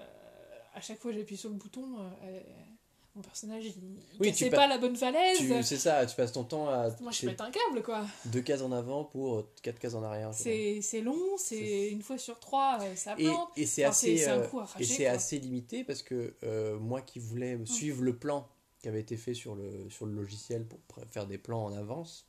à 0.74 0.80
chaque 0.80 0.98
fois, 0.98 1.12
j'appuie 1.12 1.36
sur 1.36 1.50
le 1.50 1.56
bouton. 1.56 1.84
euh, 2.24 2.40
mon 3.14 3.22
personnage, 3.22 3.64
il, 3.66 3.74
Oui, 4.20 4.32
tu 4.32 4.48
pas 4.48 4.58
pa- 4.58 4.66
la 4.68 4.78
bonne 4.78 4.94
falaise. 4.94 5.38
C'est 5.64 5.76
ça, 5.76 6.06
tu 6.06 6.14
passes 6.14 6.30
ton 6.32 6.44
temps 6.44 6.68
à 6.68 6.88
Moi, 7.00 7.10
je 7.10 7.26
pète 7.26 7.40
un 7.40 7.50
câble, 7.50 7.82
quoi. 7.82 8.06
deux 8.26 8.42
cases 8.42 8.62
en 8.62 8.70
avant 8.70 9.02
pour 9.04 9.44
quatre 9.60 9.80
cases 9.80 9.94
en 9.94 10.04
arrière. 10.04 10.30
C'est 10.32 11.00
long, 11.02 11.18
c'est 11.36 11.88
une 11.88 12.02
fois 12.02 12.16
sur 12.16 12.38
trois, 12.38 12.78
euh, 12.80 12.94
ça 12.94 13.14
Et, 13.18 13.24
plante. 13.24 13.48
et 13.56 13.66
c'est 13.66 13.82
Enfin, 13.84 13.90
assez, 13.90 14.28
euh, 14.28 14.44
et 14.78 14.84
c'est 14.84 15.06
assez 15.06 15.38
limité 15.40 15.82
parce 15.82 16.02
que 16.02 16.34
euh, 16.44 16.78
moi 16.78 17.00
qui 17.02 17.18
voulais 17.18 17.58
suivre 17.64 18.02
le 18.02 18.16
plan 18.16 18.46
qui 18.80 18.88
avait 18.88 19.00
été 19.00 19.16
fait 19.16 19.34
sur 19.34 19.56
le, 19.56 19.90
sur 19.90 20.06
le 20.06 20.12
logiciel 20.12 20.64
pour 20.64 20.78
faire 21.10 21.26
des 21.26 21.38
plans 21.38 21.64
en 21.64 21.72
avance, 21.76 22.24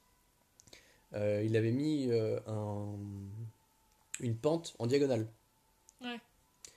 euh, 1.13 1.43
il 1.45 1.55
avait 1.57 1.71
mis 1.71 2.07
euh, 2.11 2.39
un, 2.47 2.95
une 4.19 4.35
pente 4.37 4.75
en 4.79 4.87
diagonale. 4.87 5.27
Ouais. 6.01 6.19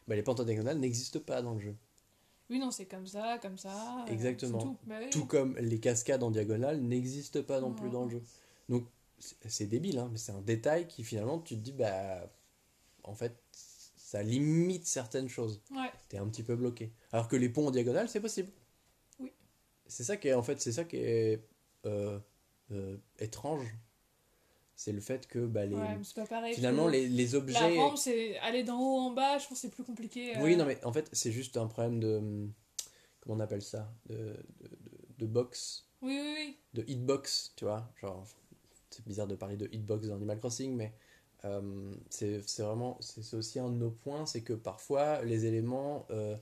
Bah, 0.08 0.16
les 0.16 0.22
pentes 0.22 0.40
en 0.40 0.44
diagonale 0.44 0.78
n'existent 0.78 1.20
pas 1.20 1.42
dans 1.42 1.54
le 1.54 1.60
jeu. 1.60 1.76
Oui, 2.50 2.58
non, 2.58 2.70
c'est 2.70 2.86
comme 2.86 3.06
ça, 3.06 3.38
comme 3.40 3.56
ça. 3.56 4.02
euh, 4.02 4.12
Exactement. 4.12 4.58
tout. 4.58 4.76
Bah 4.84 4.96
oui. 5.00 5.10
Tout 5.10 5.26
comme 5.26 5.56
les 5.58 5.80
cascades 5.80 6.22
en 6.22 6.30
diagonale 6.30 6.80
n'existent 6.80 7.42
pas 7.42 7.60
non 7.60 7.72
plus 7.72 7.88
dans 7.90 8.04
le 8.04 8.10
jeu. 8.10 8.22
Donc 8.68 8.84
c'est- 9.18 9.66
débile, 9.66 9.98
hein, 9.98 10.08
mais 10.12 10.18
c'est 10.18 10.32
un 10.32 10.40
détail 10.42 10.86
qui 10.88 11.04
finalement 11.04 11.38
tu 11.38 11.54
te 11.54 11.60
dis, 11.60 11.72
bah 11.72 12.28
en 13.04 13.14
fait 13.14 13.34
ça 13.52 14.22
limite 14.22 14.86
certaines 14.86 15.28
choses. 15.28 15.62
Ouais. 15.70 15.90
T'es 16.08 16.18
un 16.18 16.26
petit 16.28 16.42
peu 16.42 16.54
bloqué. 16.56 16.92
Alors 17.12 17.28
que 17.28 17.36
les 17.36 17.48
ponts 17.48 17.68
en 17.68 17.70
diagonale 17.70 18.08
c'est 18.10 18.20
possible. 18.20 18.50
Oui. 19.20 19.32
c'est 19.86 20.04
ça 20.04 20.16
qui 20.18 20.28
est 20.28 20.34
en 20.34 20.42
fait, 20.42 20.60
c'est 20.60 20.72
ça 20.72 20.84
qui 20.84 20.96
est 20.96 21.42
euh, 21.86 22.18
étrange. 23.18 23.66
C'est 24.74 24.92
le 24.92 25.00
fait 25.00 25.26
que 25.28 25.38
bah, 25.46 25.64
les, 25.66 25.76
Ouais, 25.76 25.98
pas 26.16 26.26
pareil. 26.26 26.54
finalement 26.54 26.88
les, 26.88 27.06
les 27.08 27.28
La 27.32 27.38
objets. 27.38 27.76
rampe, 27.78 27.96
c'est 27.98 28.38
aller 28.38 28.64
d'en 28.64 28.80
haut 28.80 28.98
en 29.00 29.10
bas, 29.12 29.38
je 29.38 29.46
pense 29.46 29.58
que 29.58 29.68
c'est 29.68 29.74
plus 29.74 29.84
compliqué. 29.84 30.36
euh. 30.36 30.42
Oui, 30.42 30.56
non, 30.56 30.64
mais 30.64 30.82
en 30.84 30.92
fait, 30.92 31.08
c'est 31.12 31.30
juste 31.32 31.56
un 31.56 31.66
problème 31.66 32.00
de. 32.00 32.48
Comment 33.20 33.36
on 33.36 33.40
appelle 33.40 33.62
ça 33.62 33.92
de, 34.06 34.16
de, 34.16 34.24
de- 34.68 35.08
de 35.18 35.26
box, 35.26 35.86
Oui, 36.00 36.18
oui, 36.20 36.34
oui. 36.36 36.56
de 36.74 36.84
hitbox, 36.88 37.52
tu 37.54 37.64
vois. 37.64 37.88
Genre, 38.00 38.26
c'est 38.90 39.04
bizarre 39.06 39.28
de 39.28 39.36
parler 39.36 39.56
de 39.56 39.68
hitbox 39.70 40.08
dans 40.08 40.16
Animal 40.16 40.38
Crossing, 40.40 40.74
mais 40.74 40.92
euh, 41.44 41.92
c'est 42.10 42.38
vraiment. 42.58 42.96
C'est 43.00 43.22
c'est 43.22 43.36
aussi 43.36 43.60
un 43.60 43.68
de 43.68 43.76
nos 43.76 43.90
points, 43.90 44.26
c'est 44.26 44.42
que 44.42 44.54
parfois, 44.54 45.22
les 45.22 45.44
éléments. 45.46 46.06
euh, 46.10 46.36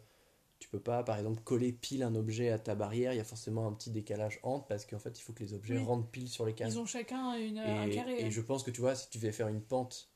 tu 0.61 0.69
peux 0.69 0.79
pas, 0.79 1.03
par 1.03 1.17
exemple, 1.19 1.41
coller 1.43 1.73
pile 1.73 2.03
un 2.03 2.15
objet 2.15 2.51
à 2.51 2.59
ta 2.59 2.75
barrière, 2.75 3.13
il 3.13 3.17
y 3.17 3.21
a 3.21 3.25
forcément 3.25 3.67
un 3.67 3.73
petit 3.73 3.91
décalage 3.91 4.39
entre, 4.43 4.67
parce 4.67 4.87
qu'en 4.87 4.99
fait, 4.99 5.19
il 5.19 5.23
faut 5.23 5.33
que 5.33 5.43
les 5.43 5.55
objets 5.55 5.79
Oui. 5.79 5.85
rentrent 5.85 6.09
pile 6.09 6.29
sur 6.29 6.47
les 6.47 6.55
cases. 6.55 6.75
Ils 6.75 6.79
ont 6.79 6.87
chacun 6.87 7.35
une, 7.35 7.59
un 7.59 7.89
carré. 7.89 8.21
et 8.21 8.31
je 8.31 8.41
pense 8.41 8.63
que 8.63 8.71
tu 8.71 8.81
vois, 8.81 8.95
si 8.95 9.09
tu 9.09 9.19
devais 9.19 9.33
faire 9.33 9.49
une 9.49 9.63
pente 9.63 10.11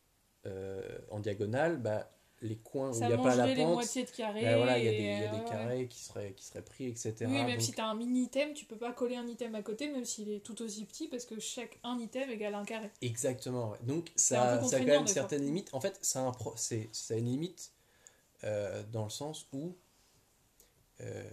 euh, 0.47 0.83
en 1.11 1.19
diagonale, 1.21 1.79
bah, 1.79 2.11
les 2.43 2.57
coins 2.59 2.91
ça 2.93 2.99
où 2.99 3.03
il 3.03 3.07
n'y 3.07 3.13
a 3.15 3.17
pas 3.17 3.35
la 3.35 3.47
mangerait 3.47 3.55
les 3.55 3.63
pente, 3.63 3.75
moitiés 3.75 4.05
de 4.05 4.11
carrés. 4.11 4.45
bah, 4.45 4.57
voilà, 4.59 4.79
il 4.79 4.85
y 4.85 4.89
a 4.89 4.93
des, 4.93 5.03
y 5.03 5.25
a 5.25 5.29
euh, 5.29 5.31
des 5.31 5.39
ouais. 5.39 5.45
carrés 5.49 5.89
qui 5.89 6.03
seraient, 6.03 6.33
qui 6.35 6.45
seraient 6.45 6.63
pris, 6.63 6.87
etc. 6.87 7.15
Oui, 7.23 7.31
même 7.33 7.53
Donc, 7.53 7.63
si 7.63 7.73
t'as 7.73 7.87
un 7.87 7.95
mini 7.95 8.25
item, 8.25 8.53
tu 8.53 8.67
peux 8.67 8.77
pas 8.77 8.93
coller 8.93 9.17
un 9.17 9.27
item 9.27 9.55
à 9.55 9.63
côté, 9.63 9.89
même 9.89 10.05
s'il 10.05 10.31
est 10.31 10.41
tout 10.41 10.61
aussi 10.61 10.85
petit, 10.85 11.09
parce 11.09 11.25
que 11.25 11.39
chaque 11.41 11.79
un 11.83 11.99
item 11.99 12.29
égale 12.31 12.55
un 12.55 12.65
carré. 12.65 12.91
Exactement. 13.01 13.71
ouais. 13.71 13.79
Donc 13.87 14.09
un 14.09 14.13
ça, 14.17 14.63
ça 14.63 14.77
a 14.77 14.81
quand 14.81 14.87
même 14.87 15.07
certaines 15.07 15.45
limites. 15.45 15.73
En 15.73 15.81
fait, 15.81 15.99
ça 16.03 16.21
a, 16.21 16.23
un 16.29 16.33
pro- 16.33 16.55
c'est, 16.57 16.91
ça 16.93 17.15
a 17.15 17.17
une 17.17 17.27
limite 17.27 17.73
euh, 18.45 18.83
dans 18.93 19.05
le 19.05 19.11
sens 19.11 19.47
où, 19.53 19.75
euh, 21.01 21.25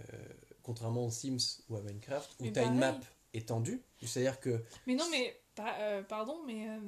contrairement 0.62 1.06
aux 1.06 1.10
Sims 1.10 1.62
ou 1.68 1.76
à 1.76 1.82
Minecraft, 1.82 2.36
où 2.40 2.46
tu 2.50 2.58
as 2.58 2.64
une 2.64 2.76
map 2.78 2.98
étendue, 3.34 3.82
c'est-à-dire 4.02 4.40
que 4.40 4.62
Mais 4.86 4.94
non, 4.94 5.04
mais 5.10 5.40
pa- 5.54 5.76
euh, 5.78 6.02
pardon, 6.02 6.42
mais 6.46 6.68
euh, 6.68 6.78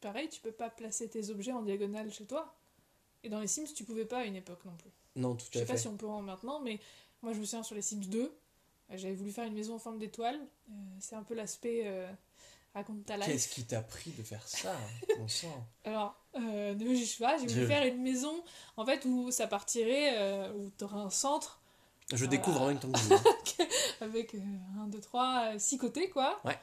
pareil, 0.00 0.28
tu 0.28 0.40
peux 0.40 0.52
pas 0.52 0.70
placer 0.70 1.08
tes 1.08 1.30
objets 1.30 1.52
en 1.52 1.62
diagonale 1.62 2.10
chez 2.12 2.26
toi. 2.26 2.54
Et 3.24 3.28
dans 3.28 3.40
les 3.40 3.46
Sims, 3.46 3.66
tu 3.74 3.84
pouvais 3.84 4.04
pas 4.04 4.18
à 4.20 4.24
une 4.24 4.36
époque 4.36 4.64
non 4.64 4.76
plus. 4.76 4.90
non, 5.16 5.34
tout 5.36 5.46
Je 5.52 5.58
à 5.58 5.60
sais 5.60 5.66
pas 5.66 5.74
fait. 5.74 5.78
si 5.78 5.88
on 5.88 5.96
peut 5.96 6.06
en 6.08 6.22
maintenant, 6.22 6.60
mais 6.60 6.80
moi 7.22 7.32
je 7.32 7.38
me 7.40 7.44
souviens 7.44 7.62
sur 7.62 7.74
les 7.76 7.82
Sims 7.82 8.00
2, 8.08 8.22
euh, 8.22 8.96
j'avais 8.96 9.14
voulu 9.14 9.30
faire 9.32 9.44
une 9.46 9.54
maison 9.54 9.74
en 9.76 9.78
forme 9.78 9.98
d'étoile. 9.98 10.40
C'est 11.00 11.16
un 11.16 11.22
peu 11.22 11.34
l'aspect 11.34 11.86
raconte 12.74 13.04
ta 13.06 13.16
life. 13.16 13.26
Qu'est-ce 13.26 13.48
qui 13.48 13.64
t'a 13.64 13.82
pris 13.82 14.10
de 14.12 14.22
faire 14.22 14.46
ça, 14.48 14.76
mon 15.18 15.28
sang? 15.28 15.66
Alors, 15.84 16.16
euh, 16.36 16.74
ne 16.74 16.94
je 16.94 17.04
sais 17.04 17.18
pas, 17.22 17.38
j'ai 17.38 17.46
voulu 17.46 17.60
Je- 17.62 17.66
faire 17.66 17.84
une 17.86 18.02
maison 18.02 18.42
en 18.76 18.84
fait 18.86 19.04
où 19.04 19.30
ça 19.30 19.46
partirait, 19.46 20.18
euh, 20.18 20.52
où 20.54 20.70
tu 20.76 20.84
aurais 20.84 20.98
un 21.00 21.10
centre 21.10 21.61
Je 22.16 22.24
Voilà. 22.24 22.30
découvre 22.30 22.62
en 22.62 22.66
même 22.68 22.78
temps 22.78 22.90
que 22.90 22.98
vous. 22.98 23.14
hein. 23.14 23.64
avec 24.00 24.34
1, 24.34 24.86
2, 24.88 25.00
3, 25.00 25.58
6 25.58 25.78
côtés 25.78 26.08
quoi. 26.10 26.40
Ouais. 26.44 26.58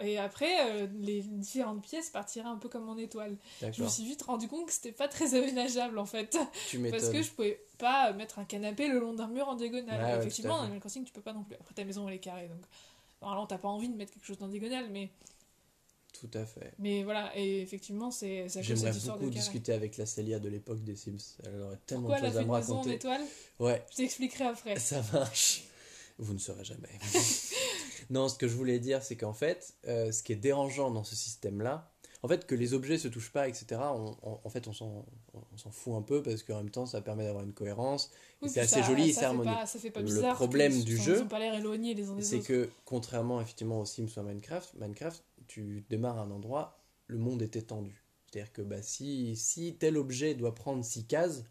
Et 0.00 0.18
après, 0.18 0.70
euh, 0.70 0.86
les 0.98 1.20
différentes 1.20 1.82
pièces 1.82 2.08
partiraient 2.08 2.48
un 2.48 2.56
peu 2.56 2.68
comme 2.70 2.88
en 2.88 2.96
étoile. 2.96 3.36
Je 3.60 3.82
me 3.82 3.88
suis 3.88 4.04
vite 4.04 4.22
rendu 4.22 4.48
compte 4.48 4.64
que 4.66 4.72
c'était 4.72 4.92
pas 4.92 5.08
très 5.08 5.34
aménageable 5.34 5.98
en 5.98 6.06
fait. 6.06 6.38
Tu 6.68 6.78
Parce 6.90 7.10
que 7.10 7.20
je 7.22 7.30
pouvais 7.30 7.60
pas 7.76 8.12
mettre 8.14 8.38
un 8.38 8.44
canapé 8.44 8.88
le 8.88 8.98
long 8.98 9.12
d'un 9.12 9.26
mur 9.26 9.46
en 9.48 9.56
diagonale. 9.56 10.00
Ouais, 10.02 10.18
Effectivement, 10.18 10.56
dans. 10.56 10.62
Animal 10.62 10.80
Crossing, 10.80 11.04
tu 11.04 11.12
peux 11.12 11.20
pas 11.20 11.34
non 11.34 11.42
plus. 11.42 11.54
Après, 11.56 11.74
ta 11.74 11.84
maison 11.84 12.08
elle 12.08 12.14
est 12.14 12.18
carrée 12.18 12.48
donc. 12.48 12.60
Normalement, 13.20 13.46
t'as 13.46 13.58
pas 13.58 13.68
envie 13.68 13.88
de 13.88 13.96
mettre 13.96 14.12
quelque 14.12 14.24
chose 14.24 14.38
en 14.40 14.48
diagonale, 14.48 14.88
mais, 14.90 15.10
Tout 16.20 16.30
à 16.34 16.44
fait. 16.44 16.72
mais 16.78 17.04
voilà, 17.04 17.30
et 17.36 17.60
effectivement, 17.62 18.10
c'est 18.10 18.48
ça 18.48 18.60
J'aimerais 18.62 18.90
de 18.92 18.98
beaucoup 18.98 19.18
carré. 19.18 19.30
discuter 19.30 19.72
avec 19.72 19.96
la 19.98 20.06
Célia 20.06 20.38
de 20.40 20.48
l'époque 20.48 20.82
des 20.82 20.96
Sims. 20.96 21.16
Elle 21.44 21.60
aurait 21.60 21.78
tellement 21.86 22.08
Pourquoi 22.08 22.20
de 22.22 22.26
choses 22.26 22.38
à 22.38 22.44
me 22.44 22.50
raconter. 22.50 22.94
étoile 22.94 23.20
Ouais, 23.60 23.84
Je 23.92 23.96
t'expliquerai 23.98 24.44
après. 24.46 24.76
ça 24.80 25.02
marche. 25.12 25.64
Vous 26.18 26.32
ne 26.34 26.38
saurez 26.38 26.64
jamais. 26.64 26.88
non, 28.10 28.28
ce 28.28 28.36
que 28.36 28.48
je 28.48 28.54
voulais 28.56 28.78
dire, 28.80 29.02
c'est 29.04 29.16
qu'en 29.16 29.32
fait, 29.34 29.74
euh, 29.86 30.10
ce 30.10 30.22
qui 30.22 30.32
est 30.32 30.36
dérangeant 30.36 30.90
dans 30.90 31.04
ce 31.04 31.14
système-là, 31.14 31.88
en 32.24 32.28
fait, 32.28 32.46
que 32.48 32.56
les 32.56 32.74
objets 32.74 32.98
se 32.98 33.06
touchent 33.06 33.30
pas, 33.30 33.46
etc., 33.48 33.66
on, 33.80 34.16
on- 34.24 34.40
en 34.42 34.48
fait, 34.50 34.66
on 34.66 34.72
s'en 34.72 35.04
fout 35.70 35.94
un 35.94 36.02
peu 36.02 36.20
parce 36.20 36.42
qu'en 36.42 36.56
même 36.56 36.70
temps, 36.70 36.86
ça 36.86 37.00
permet 37.00 37.24
d'avoir 37.24 37.44
une 37.44 37.52
cohérence. 37.52 38.10
Oui, 38.42 38.48
c'est 38.52 38.58
assez 38.60 38.82
joli 38.82 39.10
et 39.10 39.12
c'est 39.12 39.24
harmonieux. 39.24 39.52
pas- 39.52 39.66
Ça 39.66 39.78
fait 39.78 39.92
pas 39.92 40.00
Le 40.00 40.34
problème 40.34 40.82
du 40.82 40.96
jeu, 40.96 41.24
C'est 42.20 42.40
que, 42.40 42.68
contrairement 42.84 43.40
effectivement 43.40 43.80
aux 43.80 43.84
Sims 43.84 44.08
ou 44.16 44.20
à 44.20 44.22
Minecraft, 44.24 44.74
Minecraft, 44.80 45.22
tu 45.48 45.84
démarres 45.90 46.18
à 46.18 46.22
un 46.22 46.30
endroit, 46.30 46.78
le 47.06 47.18
monde 47.18 47.42
est 47.42 47.56
étendu. 47.56 48.04
C'est-à-dire 48.26 48.52
que 48.52 48.62
bah, 48.62 48.82
si, 48.82 49.36
si 49.36 49.76
tel 49.76 49.96
objet 49.96 50.34
doit 50.34 50.54
prendre 50.54 50.84
6 50.84 51.06
cases, 51.06 51.44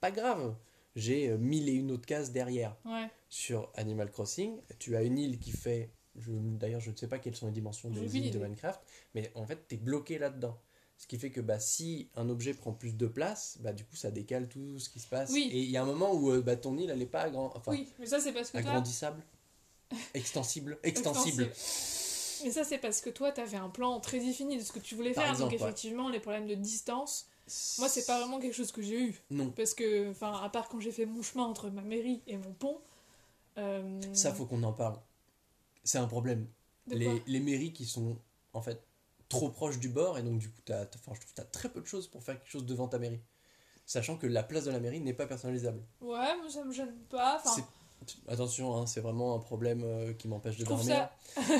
pas 0.00 0.10
grave, 0.10 0.56
j'ai 0.96 1.30
euh, 1.30 1.38
mille 1.38 1.68
et 1.68 1.72
une 1.72 1.90
autres 1.90 2.06
cases 2.06 2.32
derrière. 2.32 2.76
Ouais. 2.84 3.08
Sur 3.28 3.70
Animal 3.76 4.10
Crossing, 4.10 4.58
tu 4.78 4.96
as 4.96 5.02
une 5.02 5.18
île 5.18 5.38
qui 5.38 5.52
fait. 5.52 5.90
D'ailleurs, 6.14 6.80
je 6.80 6.90
ne 6.90 6.96
sais 6.96 7.08
pas 7.08 7.18
quelles 7.18 7.36
sont 7.36 7.46
les 7.46 7.52
dimensions 7.52 7.88
des 7.90 8.16
îles 8.18 8.30
de. 8.30 8.38
Minecraft, 8.38 8.80
mais 9.14 9.30
en 9.34 9.46
fait, 9.46 9.66
tu 9.68 9.76
es 9.76 9.78
bloqué 9.78 10.18
là-dedans. 10.18 10.58
Ce 10.98 11.06
qui 11.06 11.18
fait 11.18 11.30
que 11.30 11.40
bah, 11.40 11.58
si 11.58 12.10
un 12.14 12.28
objet 12.28 12.52
prend 12.52 12.72
plus 12.72 12.96
de 12.96 13.06
place, 13.06 13.58
bah, 13.60 13.72
du 13.72 13.84
coup, 13.84 13.96
ça 13.96 14.10
décale 14.10 14.48
tout 14.48 14.78
ce 14.78 14.90
qui 14.90 15.00
se 15.00 15.08
passe. 15.08 15.30
Oui. 15.32 15.48
Et 15.52 15.60
il 15.60 15.70
y 15.70 15.76
a 15.76 15.82
un 15.82 15.86
moment 15.86 16.12
où 16.14 16.30
euh, 16.30 16.42
bah, 16.42 16.56
ton 16.56 16.76
île, 16.76 16.90
elle 16.90 16.98
n'est 16.98 17.06
pas 17.06 17.30
enfin, 17.34 17.72
oui, 17.72 17.88
mais 17.98 18.06
ça 18.06 18.20
c'est 18.20 18.32
parce 18.32 18.50
que 18.50 18.58
agrandissable, 18.58 19.22
extensible, 20.14 20.78
extensible. 20.82 21.50
Mais 22.44 22.50
ça 22.50 22.64
c'est 22.64 22.78
parce 22.78 23.00
que 23.00 23.10
toi 23.10 23.32
t'avais 23.32 23.56
un 23.56 23.68
plan 23.68 24.00
très 24.00 24.18
défini 24.18 24.56
de 24.58 24.62
ce 24.62 24.72
que 24.72 24.78
tu 24.78 24.94
voulais 24.94 25.12
Par 25.12 25.24
faire. 25.24 25.32
exemple, 25.32 25.52
donc 25.52 25.60
ouais. 25.60 25.66
effectivement, 25.66 26.08
les 26.08 26.20
problèmes 26.20 26.46
de 26.46 26.54
distance, 26.54 27.26
moi 27.78 27.88
c'est 27.88 28.06
pas 28.06 28.18
vraiment 28.20 28.38
quelque 28.40 28.54
chose 28.54 28.72
que 28.72 28.82
j'ai 28.82 29.00
eu. 29.00 29.20
Non. 29.30 29.50
Parce 29.50 29.74
que, 29.74 30.10
enfin, 30.10 30.32
à 30.42 30.48
part 30.48 30.68
quand 30.68 30.80
j'ai 30.80 30.92
fait 30.92 31.06
mon 31.06 31.22
chemin 31.22 31.44
entre 31.44 31.70
ma 31.70 31.82
mairie 31.82 32.22
et 32.26 32.36
mon 32.36 32.52
pont. 32.52 32.78
euh, 33.58 34.00
Ça, 34.12 34.32
faut 34.32 34.46
qu'on 34.46 34.62
en 34.62 34.72
parle. 34.72 34.98
C'est 35.84 35.98
un 35.98 36.06
problème. 36.06 36.46
Les, 36.88 37.22
les 37.26 37.40
mairies 37.40 37.72
qui 37.72 37.86
sont 37.86 38.16
en 38.54 38.60
fait 38.62 38.82
trop 39.28 39.48
proches 39.48 39.78
du 39.78 39.88
bord 39.88 40.18
et 40.18 40.22
donc 40.22 40.38
du 40.38 40.48
coup, 40.50 40.60
t'as, 40.64 40.82
enfin, 40.94 41.12
je 41.14 41.20
trouve 41.20 41.34
tu 41.34 41.40
as 41.40 41.44
très 41.44 41.68
peu 41.68 41.80
de 41.80 41.86
choses 41.86 42.06
pour 42.08 42.22
faire 42.22 42.38
quelque 42.38 42.50
chose 42.50 42.66
devant 42.66 42.88
ta 42.88 42.98
mairie. 42.98 43.20
Sachant 43.86 44.16
que 44.16 44.26
la 44.26 44.42
place 44.42 44.64
de 44.64 44.70
la 44.70 44.78
mairie 44.80 45.00
n'est 45.00 45.12
pas 45.14 45.26
personnalisable. 45.26 45.82
Ouais, 46.00 46.34
mais 46.42 46.50
ça 46.50 46.64
me 46.64 46.72
gêne 46.72 46.94
pas. 47.10 47.36
Enfin, 47.42 47.50
C'est- 47.56 47.64
Attention, 48.28 48.76
hein, 48.76 48.86
c'est 48.86 49.00
vraiment 49.00 49.34
un 49.34 49.38
problème 49.38 49.82
euh, 49.84 50.12
qui 50.12 50.28
m'empêche 50.28 50.56
de 50.58 50.64
dormir. 50.64 51.08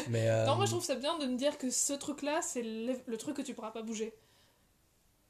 Mais, 0.08 0.28
euh, 0.28 0.44
Non, 0.46 0.56
moi 0.56 0.66
je 0.66 0.70
trouve 0.72 0.84
ça 0.84 0.94
bien 0.96 1.18
de 1.18 1.26
me 1.26 1.36
dire 1.36 1.58
que 1.58 1.70
ce 1.70 1.92
truc-là, 1.92 2.40
c'est 2.42 2.62
le, 2.62 2.94
le 3.06 3.16
truc 3.16 3.36
que 3.36 3.42
tu 3.42 3.54
pourras 3.54 3.70
pas 3.70 3.82
bouger. 3.82 4.12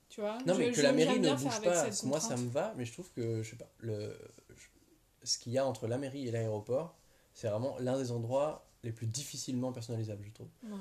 Tu 0.08 0.20
vois? 0.20 0.38
Non, 0.46 0.54
Je- 0.54 0.58
mais 0.58 0.72
que 0.72 0.80
la 0.80 0.92
mairie 0.92 1.20
ne 1.20 1.32
bouge 1.34 1.60
pas, 1.62 1.88
moi 2.04 2.20
ça 2.20 2.36
me 2.36 2.48
va, 2.48 2.74
mais 2.76 2.84
je 2.84 2.92
trouve 2.92 3.10
que, 3.12 3.42
je 3.42 3.50
sais 3.50 3.56
pas, 3.56 3.70
le, 3.78 4.16
je- 4.54 5.26
ce 5.26 5.38
qu'il 5.38 5.52
y 5.52 5.58
a 5.58 5.66
entre 5.66 5.86
la 5.86 5.98
mairie 5.98 6.28
et 6.28 6.30
l'aéroport, 6.30 6.96
c'est 7.34 7.48
vraiment 7.48 7.78
l'un 7.78 7.96
des 7.98 8.10
endroits 8.12 8.66
les 8.82 8.92
plus 8.92 9.06
difficilement 9.06 9.72
personnalisables, 9.72 10.24
je 10.24 10.32
trouve. 10.32 10.48
Ouais. 10.64 10.78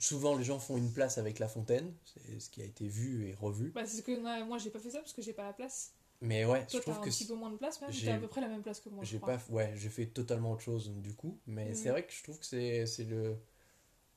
Souvent, 0.00 0.36
les 0.36 0.44
gens 0.44 0.58
font 0.58 0.76
une 0.76 0.92
place 0.92 1.18
avec 1.18 1.38
la 1.38 1.48
fontaine, 1.48 1.94
c'est 2.04 2.40
ce 2.40 2.50
qui 2.50 2.60
a 2.60 2.64
été 2.64 2.88
vu 2.88 3.28
et 3.28 3.34
revu. 3.34 3.70
Bah, 3.70 3.82
c'est 3.86 3.98
ce 3.98 4.02
que 4.02 4.44
moi 4.44 4.58
j'ai 4.58 4.70
pas 4.70 4.80
fait 4.80 4.90
ça 4.90 4.98
parce 4.98 5.12
que 5.12 5.22
j'ai 5.22 5.32
pas 5.32 5.44
la 5.44 5.52
place. 5.52 5.92
Mais 6.24 6.44
ouais, 6.44 6.66
Toi 6.70 6.80
je 6.80 6.82
trouve 6.82 6.96
un 6.96 7.00
que 7.00 7.10
petit 7.10 7.24
peu 7.26 7.34
moins 7.34 7.50
de 7.50 7.56
place 7.56 7.80
même, 7.80 7.90
j'ai- 7.92 8.12
à 8.12 8.18
peu 8.18 8.26
près 8.28 8.40
la 8.40 8.48
même 8.48 8.62
place 8.62 8.80
que 8.80 8.88
moi. 8.88 9.04
j'ai 9.04 9.18
pas, 9.18 9.38
ouais, 9.50 9.72
j'ai 9.76 9.88
fait 9.90 10.06
totalement 10.06 10.52
autre 10.52 10.62
chose 10.62 10.90
du 10.90 11.14
coup. 11.14 11.38
Mais 11.46 11.70
Mhm. 11.70 11.74
c'est 11.74 11.90
vrai 11.90 12.06
que 12.06 12.12
je 12.12 12.22
trouve 12.22 12.38
que 12.38 12.46
c'est, 12.46 12.86
c'est 12.86 13.04
le, 13.04 13.36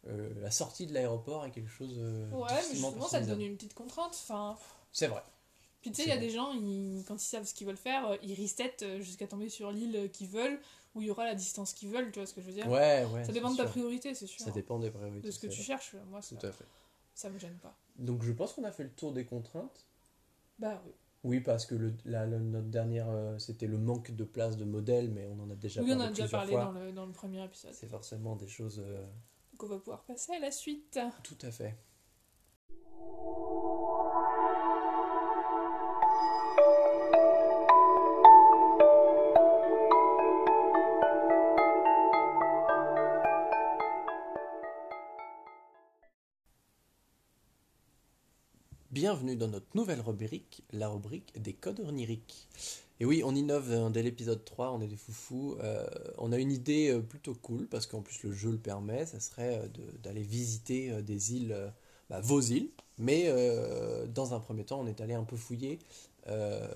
euh, 0.08 0.30
la 0.42 0.52
sortie 0.52 0.88
de 0.88 0.94
l'aéroport 0.94 1.46
est 1.46 1.52
quelque 1.52 1.70
chose. 1.72 1.96
euh, 2.00 2.26
Ouais, 2.32 2.48
mais 2.70 2.76
justement 2.76 3.08
ça 3.08 3.22
te 3.22 3.26
donne 3.28 3.42
une 3.42 3.56
petite 3.56 3.74
contrainte. 3.74 4.14
Enfin, 4.24 4.58
C'est 4.92 5.08
vrai. 5.08 5.24
puis 5.82 5.92
tu 5.92 5.98
sais, 5.98 6.04
il 6.04 6.10
y 6.10 6.12
a 6.12 6.16
vrai. 6.16 6.26
des 6.28 6.30
gens, 6.34 6.52
ils, 6.54 7.04
quand 7.08 7.16
ils 7.16 7.26
savent 7.26 7.46
ce 7.46 7.54
qu'ils 7.54 7.68
veulent 7.68 7.78
faire, 7.78 8.08
euh, 8.08 8.18
ils 8.24 8.40
reset 8.40 8.76
euh, 8.82 9.00
jusqu'à 9.02 9.28
tomber 9.28 9.50
sur 9.50 9.72
l'île 9.72 10.10
qu'ils 10.12 10.28
veulent, 10.28 10.60
où 10.96 11.02
il 11.02 11.08
y 11.08 11.12
aura 11.12 11.26
la 11.26 11.36
distance 11.36 11.74
qu'ils 11.74 11.90
veulent, 11.90 12.12
tu 12.12 12.20
vois 12.20 12.26
ce 12.26 12.34
que 12.34 12.42
je 12.42 12.48
veux 12.48 12.54
dire? 12.54 12.68
Ouais, 12.68 13.06
ouais. 13.14 13.24
Ça 13.24 13.32
dépend 13.32 13.52
de 13.52 13.58
ta 13.58 13.64
sûr. 13.64 13.72
priorité, 13.72 14.14
c'est 14.16 14.28
sûr. 14.28 14.46
Ça 14.46 14.52
dépend 14.52 14.80
des 14.80 14.90
priorités. 14.92 15.28
de 15.28 15.32
ce 15.32 15.40
que 15.40 15.48
tu 15.48 15.56
vrai. 15.58 15.66
cherches. 15.66 15.96
Moi, 16.10 16.22
ça, 16.22 16.36
Tout 16.40 16.46
à 16.48 16.52
fait. 16.52 16.66
ça 17.16 17.30
me 17.30 17.40
gêne 17.40 17.58
pas. 17.62 17.76
Donc 18.00 18.24
je 18.24 18.32
pense 18.32 18.54
qu'on 18.54 18.64
a 18.64 18.72
fait 18.72 18.84
le 18.84 18.92
tour 18.92 19.12
des 19.14 19.26
contraintes. 19.26 19.86
Bah 20.60 20.82
oui. 20.86 20.94
Oui, 21.24 21.40
parce 21.42 21.66
que 21.66 21.76
le, 21.76 21.94
la- 22.06 22.26
le- 22.26 22.40
notre 22.40 22.68
dernière, 22.70 23.10
euh, 23.10 23.38
c'était 23.40 23.68
le 23.68 23.78
manque 23.78 24.12
de 24.12 24.24
place 24.24 24.56
de 24.56 24.64
modèle, 24.66 25.10
mais 25.12 25.26
on 25.28 25.40
en 25.42 25.50
a 25.50 25.56
déjà 25.56 25.82
Oui, 25.82 25.88
on 25.92 25.98
parlé 25.98 26.08
a 26.08 26.12
déjà 26.12 26.28
parlé 26.28 26.54
dans 26.54 26.72
le, 26.72 26.92
dans 26.92 27.06
le 27.06 27.12
premier 27.12 27.44
épisode. 27.44 27.74
C'est 27.74 27.88
forcément 27.88 28.36
des 28.36 28.48
choses. 28.48 28.80
euh, 28.86 29.04
Donc 29.54 29.64
on 29.64 29.68
va 29.68 29.78
pouvoir 29.80 30.04
passer 30.06 30.34
à 30.34 30.40
la 30.40 30.52
suite. 30.52 31.00
tout 31.24 31.38
à 31.42 31.52
fait. 31.52 31.76
Bienvenue 49.08 49.38
dans 49.38 49.48
notre 49.48 49.68
nouvelle 49.74 50.02
rubrique, 50.02 50.64
la 50.74 50.90
rubrique 50.90 51.42
des 51.42 51.54
codes 51.54 51.80
oniriques. 51.80 52.50
Et 53.00 53.06
oui, 53.06 53.22
on 53.24 53.34
innove 53.36 53.72
euh, 53.72 53.90
dès 53.90 54.04
l'épisode 54.04 54.44
3, 54.44 54.74
on 54.74 54.82
est 54.82 54.88
des 54.88 54.98
foufous. 54.98 55.56
Euh, 55.64 55.88
on 56.18 56.34
a 56.34 56.38
une 56.38 56.52
idée 56.52 56.90
euh, 56.90 57.00
plutôt 57.00 57.34
cool, 57.34 57.68
parce 57.68 57.88
qu'en 57.88 58.02
plus 58.02 58.22
le 58.24 58.34
jeu 58.34 58.52
le 58.52 58.58
permet, 58.58 59.06
ça 59.06 59.22
serait 59.22 59.60
euh, 59.60 59.68
de- 59.70 59.98
d'aller 60.04 60.24
visiter 60.24 60.92
euh, 60.92 61.02
des 61.02 61.34
îles, 61.36 61.56
bah, 62.10 62.20
vos 62.20 62.42
îles. 62.42 62.70
Mais 62.98 63.28
euh, 63.28 64.08
dans 64.08 64.34
un 64.34 64.42
premier 64.42 64.66
temps, 64.66 64.82
on 64.82 64.88
est 64.88 65.00
allé 65.00 65.14
un 65.14 65.24
peu 65.24 65.38
fouiller 65.38 65.80
euh, 66.28 66.68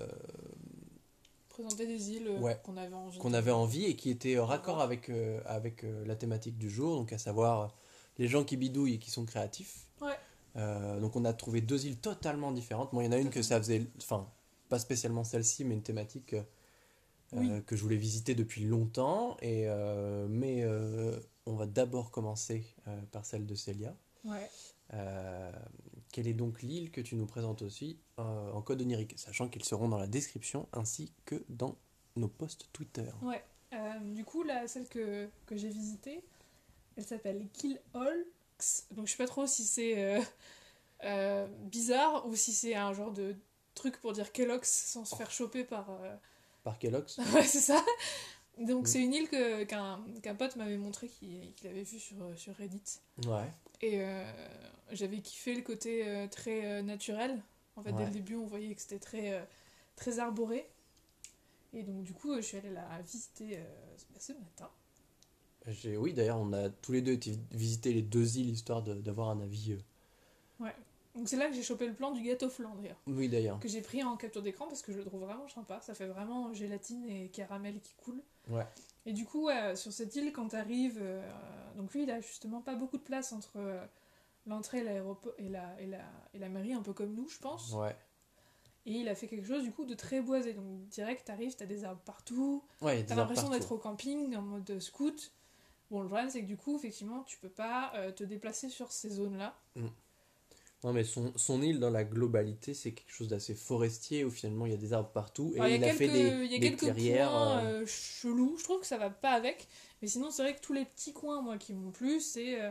présenter 1.50 1.86
des 1.86 2.12
îles 2.12 2.30
Ouais. 2.40 2.58
qu'on 2.64 2.78
avait 2.78 2.94
envie. 2.94 3.18
qu'on 3.18 3.28
de- 3.32 3.34
avait 3.36 3.50
envie 3.50 3.84
et 3.84 3.94
qui 3.94 4.08
était 4.08 4.36
euh, 4.36 4.44
raccord 4.44 4.76
voir. 4.76 4.86
avec, 4.86 5.10
avec 5.44 5.84
la 6.06 6.16
thématique 6.16 6.56
du 6.56 6.70
jour, 6.70 6.96
donc 6.96 7.12
à 7.12 7.18
savoir 7.18 7.76
les 8.16 8.26
gens 8.26 8.42
qui 8.42 8.56
bidouillent 8.56 8.94
et 8.94 8.98
qui 8.98 9.10
sont 9.10 9.26
créatifs. 9.26 9.84
Ouais. 10.00 10.16
Euh, 10.56 11.00
donc 11.00 11.16
on 11.16 11.24
a 11.24 11.32
trouvé 11.32 11.60
deux 11.60 11.86
îles 11.86 11.96
totalement 11.98 12.52
différentes. 12.52 12.92
Moi, 12.92 13.04
il 13.04 13.06
y 13.06 13.08
en 13.08 13.12
a 13.12 13.18
une 13.18 13.30
que 13.30 13.42
ça 13.42 13.58
faisait, 13.58 13.86
enfin, 13.98 14.28
pas 14.68 14.78
spécialement 14.78 15.24
celle-ci, 15.24 15.64
mais 15.64 15.74
une 15.74 15.82
thématique 15.82 16.34
euh, 16.34 16.42
Oui. 17.32 17.50
euh, 17.50 17.60
que 17.62 17.76
je 17.76 17.82
voulais 17.82 17.96
visiter 17.96 18.34
depuis 18.34 18.64
longtemps. 18.64 19.36
Et, 19.40 19.64
euh, 19.66 20.26
mais 20.28 20.66
on 21.46 21.54
va 21.54 21.66
d'abord 21.66 22.10
commencer 22.10 22.64
par 23.10 23.24
celle 23.26 23.46
de 23.46 23.54
Célia. 23.54 23.94
Ouais. 24.24 24.48
Quelle 26.12 26.28
est 26.28 26.34
donc 26.34 26.62
l'île 26.62 26.90
que 26.90 27.00
tu 27.00 27.16
nous 27.16 27.26
présentes 27.26 27.62
aussi 27.62 27.98
en 28.18 28.60
code 28.62 28.82
onirique, 28.82 29.14
sachant 29.18 29.48
qu'ils 29.48 29.64
seront 29.64 29.88
dans 29.88 29.98
la 29.98 30.06
description 30.06 30.68
ainsi 30.72 31.12
que 31.24 31.42
dans 31.48 31.76
nos 32.16 32.28
posts 32.28 32.68
Twitter. 32.72 33.10
Ouais. 33.22 33.42
Du 34.14 34.24
coup, 34.24 34.42
là, 34.42 34.68
celle 34.68 34.86
que, 34.86 35.28
que 35.46 35.56
j'ai 35.56 35.70
visitée, 35.70 36.22
elle 36.96 37.04
s'appelle 37.04 37.48
Kill 37.54 37.80
Donc, 38.92 39.06
je 39.06 39.12
sais 39.12 39.18
pas 39.18 39.26
trop 39.26 39.46
si 39.46 39.64
c'est 39.64 39.98
euh, 39.98 40.20
euh, 41.04 41.46
bizarre 41.64 42.26
ou 42.26 42.36
si 42.36 42.52
c'est 42.52 42.74
un 42.74 42.92
genre 42.92 43.12
de 43.12 43.34
truc 43.74 43.98
pour 44.00 44.12
dire 44.12 44.32
Kellogg's 44.32 44.68
sans 44.68 45.04
se 45.04 45.14
faire 45.16 45.30
choper 45.30 45.64
par. 45.64 45.90
euh, 45.90 46.14
Par 46.64 46.78
Kellogg's 46.78 47.18
ouais, 47.34 47.44
c'est 47.44 47.60
ça. 47.60 47.82
Donc, 48.58 48.84
Mm. 48.84 48.86
c'est 48.86 49.00
une 49.00 49.14
île 49.14 49.28
que- 49.28 49.64
qu'un 49.64 50.04
qu'un 50.22 50.34
pote 50.34 50.56
m'avait 50.56 50.76
montré 50.76 51.08
qu'il 51.08 51.52
qu'il 51.54 51.68
avait 51.68 51.82
vu 51.84 51.98
sur, 51.98 52.16
sur 52.36 52.54
Reddit. 52.56 52.82
Ouais. 53.26 53.50
Et 53.80 54.00
euh, 54.02 54.24
j'avais 54.92 55.20
kiffé 55.20 55.54
le 55.54 55.62
côté 55.62 56.06
euh, 56.06 56.26
très 56.28 56.64
euh, 56.66 56.82
naturel. 56.82 57.42
En 57.76 57.82
fait, 57.82 57.92
dès 57.92 58.04
le 58.04 58.10
début, 58.10 58.36
on 58.36 58.44
voyait 58.46 58.74
que 58.74 58.80
c'était 58.82 58.98
très, 58.98 59.48
très 59.96 60.18
arboré. 60.18 60.68
Et 61.72 61.82
donc, 61.82 62.02
du 62.02 62.12
coup, 62.12 62.36
je 62.36 62.42
suis 62.42 62.58
allée 62.58 62.68
la 62.70 63.00
visiter 63.00 63.56
bah, 64.10 64.18
ce 64.20 64.32
matin. 64.34 64.70
Oui, 65.98 66.12
d'ailleurs, 66.12 66.38
on 66.38 66.52
a 66.52 66.68
tous 66.68 66.92
les 66.92 67.02
deux 67.02 67.12
été 67.12 67.38
visiter 67.52 67.92
les 67.92 68.02
deux 68.02 68.38
îles 68.38 68.50
histoire 68.50 68.82
d'avoir 68.82 69.30
un 69.30 69.40
avis. 69.40 69.72
euh, 69.72 70.66
Donc, 71.14 71.28
c'est 71.28 71.36
là 71.36 71.48
que 71.48 71.54
j'ai 71.54 71.62
chopé 71.62 71.86
le 71.86 71.94
plan 71.94 72.10
du 72.10 72.22
gâteau 72.22 72.48
flan, 72.48 72.74
d'ailleurs. 72.74 72.96
Oui, 73.06 73.28
d'ailleurs. 73.28 73.60
Que 73.60 73.68
j'ai 73.68 73.80
pris 73.82 74.02
en 74.02 74.16
capture 74.16 74.42
d'écran 74.42 74.66
parce 74.66 74.82
que 74.82 74.92
je 74.92 74.98
le 74.98 75.04
trouve 75.04 75.20
vraiment 75.20 75.48
sympa. 75.48 75.80
Ça 75.80 75.94
fait 75.94 76.06
vraiment 76.06 76.52
gélatine 76.54 77.04
et 77.08 77.28
caramel 77.28 77.80
qui 77.80 77.94
coule. 77.94 78.22
Ouais. 78.48 78.66
Et 79.06 79.12
du 79.12 79.24
coup, 79.24 79.46
ouais, 79.46 79.76
sur 79.76 79.92
cette 79.92 80.14
île, 80.16 80.32
quand 80.32 80.48
t'arrives. 80.48 80.98
euh, 81.00 81.22
donc, 81.76 81.92
lui, 81.94 82.04
il 82.04 82.10
a 82.10 82.20
justement 82.20 82.60
pas 82.60 82.74
beaucoup 82.74 82.96
de 82.98 83.02
place 83.02 83.32
entre 83.32 83.52
euh, 83.58 83.84
l'entrée 84.46 84.78
et 84.78 84.84
l'aéroport 84.84 85.32
et 85.38 85.48
la, 85.48 85.80
et, 85.80 85.86
la, 85.86 86.00
et 86.34 86.38
la 86.38 86.48
mairie, 86.48 86.72
un 86.72 86.82
peu 86.82 86.92
comme 86.92 87.14
nous, 87.14 87.28
je 87.28 87.38
pense. 87.38 87.72
Ouais. 87.74 87.94
Et 88.84 88.94
il 88.94 89.08
a 89.08 89.14
fait 89.14 89.28
quelque 89.28 89.46
chose 89.46 89.62
du 89.62 89.70
coup 89.70 89.84
de 89.84 89.94
très 89.94 90.20
boisé. 90.20 90.54
Donc 90.54 90.88
direct, 90.88 91.24
t'arrives, 91.26 91.54
t'as 91.54 91.66
des 91.66 91.84
arbres 91.84 92.00
partout, 92.04 92.64
Ouais, 92.80 93.04
t'as 93.04 93.14
l'impression 93.14 93.48
d'être 93.48 93.70
au 93.70 93.78
camping 93.78 94.34
en 94.34 94.42
mode 94.42 94.80
scout. 94.80 95.30
Bon, 95.92 96.00
le 96.00 96.08
problème 96.08 96.30
c'est 96.30 96.40
que 96.40 96.46
du 96.46 96.56
coup, 96.56 96.74
effectivement, 96.76 97.22
tu 97.22 97.38
peux 97.38 97.48
pas 97.50 97.92
euh, 97.94 98.10
te 98.10 98.24
déplacer 98.24 98.68
sur 98.70 98.90
ces 98.90 99.10
zones-là. 99.10 99.54
Non, 100.84 100.92
mais 100.92 101.04
son, 101.04 101.32
son 101.36 101.62
île, 101.62 101.78
dans 101.78 101.90
la 101.90 102.02
globalité, 102.02 102.74
c'est 102.74 102.92
quelque 102.92 103.12
chose 103.12 103.28
d'assez 103.28 103.54
forestier 103.54 104.24
où 104.24 104.30
finalement 104.30 104.66
il 104.66 104.72
y 104.72 104.74
a 104.74 104.78
des 104.78 104.92
arbres 104.92 105.10
partout. 105.10 105.52
Et 105.54 105.60
Alors, 105.60 105.68
il 105.68 105.84
a 105.84 105.88
quelques, 105.88 105.98
fait 105.98 106.08
des, 106.08 106.44
il 106.44 106.50
y 106.50 106.56
a 106.56 106.58
des 106.58 106.70
quelques 106.70 106.80
clairières. 106.80 107.30
points 107.30 107.62
euh, 107.62 107.82
euh, 107.82 107.86
chelous. 107.86 108.56
Je 108.58 108.64
trouve 108.64 108.80
que 108.80 108.86
ça 108.86 108.98
va 108.98 109.10
pas 109.10 109.30
avec. 109.30 109.68
Mais 110.00 110.08
sinon, 110.08 110.32
c'est 110.32 110.42
vrai 110.42 110.56
que 110.56 110.60
tous 110.60 110.72
les 110.72 110.84
petits 110.84 111.12
coins, 111.12 111.40
moi, 111.40 111.56
qui 111.56 111.72
m'ont 111.72 111.92
plu, 111.92 112.20
c'est 112.20 112.60
euh, 112.60 112.70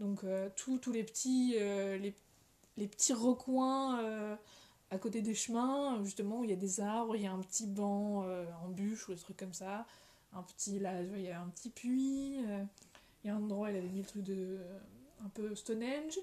donc 0.00 0.24
euh, 0.24 0.48
tous 0.56 0.92
les 0.92 1.04
petits, 1.04 1.56
les, 1.58 2.14
les 2.78 2.86
petits 2.88 3.12
recoins 3.12 4.38
à 4.90 4.98
côté 4.98 5.20
des 5.20 5.34
chemins, 5.34 6.02
justement, 6.04 6.40
où 6.40 6.44
il 6.44 6.50
y 6.50 6.54
a 6.54 6.56
des 6.56 6.80
arbres, 6.80 7.16
il 7.16 7.22
y 7.22 7.26
a 7.26 7.32
un 7.32 7.40
petit 7.40 7.66
banc 7.66 8.24
en 8.62 8.68
bûche 8.68 9.08
ou 9.08 9.14
des 9.14 9.20
trucs 9.20 9.36
comme 9.36 9.52
ça. 9.52 9.84
Un 10.34 10.42
petit, 10.42 10.78
là, 10.78 11.02
il 11.02 11.20
y 11.22 11.30
a 11.30 11.40
un 11.40 11.48
petit 11.48 11.70
puits. 11.70 12.36
euh, 12.46 12.64
il 13.24 13.28
y 13.28 13.30
a 13.30 13.34
un 13.34 13.42
endroit, 13.42 13.70
il 13.70 13.76
avait 13.76 13.88
mis 13.88 14.00
le 14.00 14.06
truc 14.06 14.22
de. 14.24 14.34
euh, 14.58 14.78
un 15.24 15.28
peu 15.28 15.54
Stonehenge. 15.54 16.18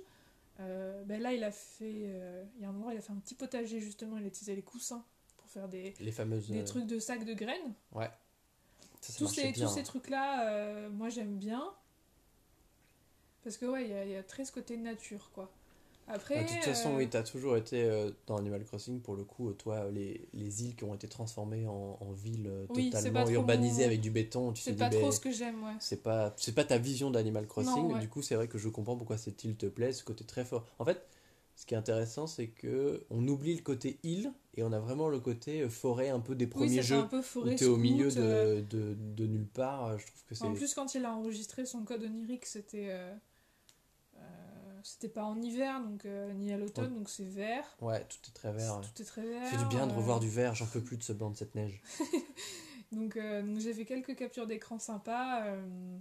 Euh, 0.59 1.03
ben 1.05 1.21
là, 1.21 1.31
il 1.33 1.43
a 1.43 1.51
fait. 1.51 1.85
euh, 2.07 2.43
il 2.57 2.63
y 2.63 2.65
a 2.65 2.69
un 2.69 2.75
endroit, 2.75 2.93
il 2.93 2.97
a 2.97 3.01
fait 3.01 3.13
un 3.13 3.19
petit 3.19 3.35
potager, 3.35 3.79
justement, 3.79 4.17
il 4.17 4.23
a 4.23 4.27
utilisé 4.27 4.55
les 4.55 4.61
coussins 4.63 5.05
pour 5.37 5.47
faire 5.47 5.69
des, 5.69 5.93
les 5.99 6.11
fameuses. 6.11 6.49
des 6.49 6.63
trucs 6.65 6.85
de 6.85 6.99
sacs 6.99 7.23
de 7.23 7.33
graines. 7.33 7.73
Ouais. 7.93 8.09
Ça, 9.01 9.13
ça 9.13 9.19
Tous 9.19 9.27
ces, 9.27 9.51
bien. 9.51 9.65
tous 9.67 9.73
ces 9.73 9.83
trucs-là, 9.83 10.49
euh, 10.49 10.89
moi 10.89 11.07
j'aime 11.09 11.37
bien. 11.37 11.63
Parce 13.43 13.57
que 13.57 13.65
ouais, 13.65 13.85
il 13.85 13.89
y 13.91 13.93
a, 13.93 14.03
il 14.05 14.11
y 14.11 14.15
a 14.17 14.23
très 14.23 14.43
ce 14.43 14.51
côté 14.51 14.75
nature, 14.75 15.29
quoi. 15.33 15.49
Après, 16.09 16.43
de 16.43 16.47
toute 16.47 16.63
façon, 16.63 16.95
euh, 16.95 16.97
oui, 16.97 17.09
t'as 17.09 17.23
toujours 17.23 17.55
été 17.57 17.83
euh, 17.83 18.11
dans 18.27 18.37
Animal 18.37 18.63
Crossing, 18.63 19.01
pour 19.01 19.15
le 19.15 19.23
coup, 19.23 19.49
euh, 19.49 19.53
toi, 19.53 19.89
les, 19.91 20.27
les 20.33 20.63
îles 20.63 20.75
qui 20.75 20.83
ont 20.83 20.93
été 20.95 21.07
transformées 21.07 21.67
en, 21.67 21.97
en 21.99 22.11
villes 22.11 22.47
euh, 22.47 22.65
Oui, 22.69 22.89
totalement 22.91 23.29
urbanisées 23.29 23.83
mon- 23.83 23.87
avec 23.87 24.01
du 24.01 24.11
béton, 24.11 24.53
tu 24.53 24.71
dit, 24.71 24.73
pas 24.75 24.89
trop 24.89 25.11
ce 25.11 25.19
que 25.19 25.31
j'aime, 25.31 25.63
ouais. 25.63 25.75
c'est 25.79 26.03
pas 26.03 26.33
c'est 26.37 26.53
pas 26.55 26.63
ta 26.65 26.77
vision 26.77 27.11
d'Animal 27.11 27.47
Crossing 27.47 27.87
Non, 27.87 27.93
ouais. 27.93 27.99
du 28.01 28.09
coup 28.09 28.21
c'est 28.21 28.35
vrai 28.35 28.47
que 28.47 28.57
je 28.57 28.67
comprends 28.69 28.97
pourquoi 28.97 29.17
cette 29.17 29.43
île 29.43 29.55
te 29.55 29.65
plaît 29.65 29.93
ce 29.93 30.03
côté 30.03 30.25
très 30.25 30.43
fort 30.45 30.65
en 30.79 30.85
fait 30.85 31.01
ce 31.55 31.65
qui 31.65 31.73
est 31.73 31.77
intéressant 31.77 32.27
c'est 32.27 32.47
que 32.47 33.05
on 33.09 33.27
oublie 33.27 33.55
le 33.55 33.61
côté 33.61 33.97
île 34.03 34.31
et 34.55 34.63
on 34.63 34.71
a 34.73 34.79
vraiment 34.79 35.07
le 35.09 35.19
côté 35.19 35.61
euh, 35.61 35.69
forêt 35.69 36.09
un 36.09 36.19
peu 36.19 36.35
des 36.35 36.45
Oui, 36.55 36.67
premiers 36.67 36.81
fait 36.81 36.83
jeux 36.83 36.97
un 36.97 37.07
peu 37.07 37.17
où 37.17 37.23
forêt 37.23 37.55
t'es 37.55 37.65
au 37.65 37.77
milieu 37.77 38.11
de, 38.11 38.21
euh, 38.21 38.61
de, 38.61 38.95
de 39.15 39.25
nulle 39.25 39.47
part 39.47 39.85
euh, 39.85 39.97
je 39.97 40.05
trouve 40.07 40.23
que 40.27 40.35
c'est 40.35 40.47
En 40.47 40.53
plus, 40.53 40.73
quand 40.73 40.95
il 40.95 41.05
a 41.05 41.13
enregistré 41.13 41.65
son 41.65 41.83
code 41.85 42.03
onirique, 42.03 42.45
c'était. 42.45 42.89
euh, 42.91 43.13
euh, 43.13 43.15
c'était 44.83 45.09
pas 45.09 45.23
en 45.23 45.41
hiver, 45.41 45.81
donc 45.81 46.05
euh, 46.05 46.31
ni 46.33 46.51
à 46.53 46.57
l'automne, 46.57 46.93
donc 46.95 47.09
c'est 47.09 47.25
vert. 47.25 47.65
ouais 47.81 48.05
tout 48.05 48.17
est 48.27 48.33
très 48.33 48.51
vert 48.51 48.77
ouais. 48.77 48.81
Tout 48.83 49.01
est 49.01 49.05
très 49.05 49.25
vert. 49.25 49.47
fait 49.47 49.57
du 49.57 49.65
bien 49.65 49.87
de 49.87 49.91
euh, 49.91 49.95
revoir 49.95 50.19
du 50.19 50.29
vert 50.29 50.55
j'en 50.55 50.65
peux 50.67 50.81
plus 50.81 50.97
de 50.97 51.03
ce 51.03 51.13
blanc 51.13 51.29
de 51.29 51.37
cette 51.37 51.55
neige 51.55 51.81
Donc, 52.91 53.17
euh, 53.17 53.41
donc 53.43 53.59
j'ai 53.59 53.73
fait 53.73 53.85
quelques 53.85 54.15
captures 54.15 54.47
d'écran 54.47 54.79
sympas 54.79 55.45
euh, 55.45 55.97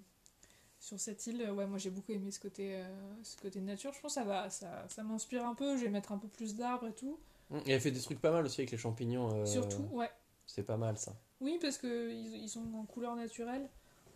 sur 0.81 0.99
cette 0.99 1.27
île. 1.27 1.51
Ouais, 1.51 1.67
moi 1.67 1.79
j'ai 1.79 1.91
beaucoup 1.91 2.13
aimé 2.13 2.31
ce 2.31 2.41
côté, 2.41 2.77
euh, 2.77 2.89
ce 3.23 3.37
côté 3.37 3.61
nature. 3.61 3.93
Je 3.93 4.01
pense 4.01 4.15
que 4.15 4.21
ça 4.21 4.25
va, 4.27 4.49
ça, 4.51 4.87
ça 4.89 5.03
m'inspire 5.03 5.47
un 5.47 5.55
peu. 5.55 5.77
Je 5.77 5.85
vais 5.85 5.91
mettre 5.91 6.13
un 6.13 6.19
peu 6.19 6.29
plus 6.29 6.57
d'arbres 6.57 6.89
et 6.89 6.95
tout. 6.95 7.19
Hum, 7.51 7.61
il 7.67 7.73
a 7.73 7.81
fait 7.81 7.91
des 7.91 8.01
trucs 8.01 8.21
pas 8.21 8.31
mal 8.31 8.45
aussi 8.45 8.61
avec 8.61 8.71
les 8.71 8.79
champignons 8.79 9.35
euh, 9.35 9.47
Surtout, 9.47 9.83
ouais. 9.93 10.11
c'est 10.47 10.63
pas 10.63 10.77
mal 10.77 10.99
ça 10.99 11.15
Oui, 11.41 11.59
parce 11.61 11.79
que 11.79 12.11
ils, 12.11 12.43
ils 12.45 12.49
sont 12.49 12.65
en 12.75 12.85
couleur 12.85 13.17
naturelle 13.17 13.69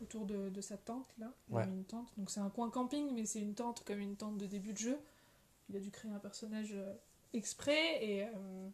autour 0.03 0.27
de, 0.27 0.49
de 0.51 0.61
sa 0.61 0.77
tente 0.77 1.09
là. 1.19 1.33
Ouais. 1.51 1.65
une 1.65 1.85
tente. 1.85 2.09
Donc 2.19 2.31
c'est 2.31 2.41
un 2.41 2.51
coin 2.51 2.71
camping, 2.71 3.11
mais 3.15 3.25
c'est 3.27 3.41
une 3.41 3.55
tente 3.55 3.85
comme 3.85 4.01
une 4.01 4.17
tente 4.17 4.39
de 4.39 4.47
début 4.47 4.73
de 4.73 4.79
jeu. 4.79 4.99
Il 5.71 5.77
a 5.77 5.81
dû 5.81 5.91
créer 5.91 6.11
un 6.11 6.19
personnage 6.19 6.73
euh, 6.75 6.93
exprès 7.33 8.05
et, 8.05 8.25
euh, 8.25 8.69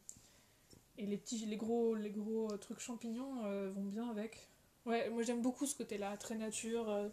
et 0.96 1.06
les 1.06 1.16
petits, 1.16 1.44
les 1.46 1.56
gros, 1.56 1.94
les 1.94 2.10
gros 2.10 2.50
euh, 2.52 2.56
trucs 2.56 2.80
champignons 2.80 3.44
euh, 3.44 3.70
vont 3.74 3.84
bien 3.84 4.08
avec. 4.10 4.48
Ouais, 4.86 5.10
moi 5.10 5.22
j'aime 5.22 5.42
beaucoup 5.42 5.66
ce 5.66 5.76
côté-là, 5.76 6.16
très 6.16 6.34
nature, 6.34 6.88
euh, 6.90 7.08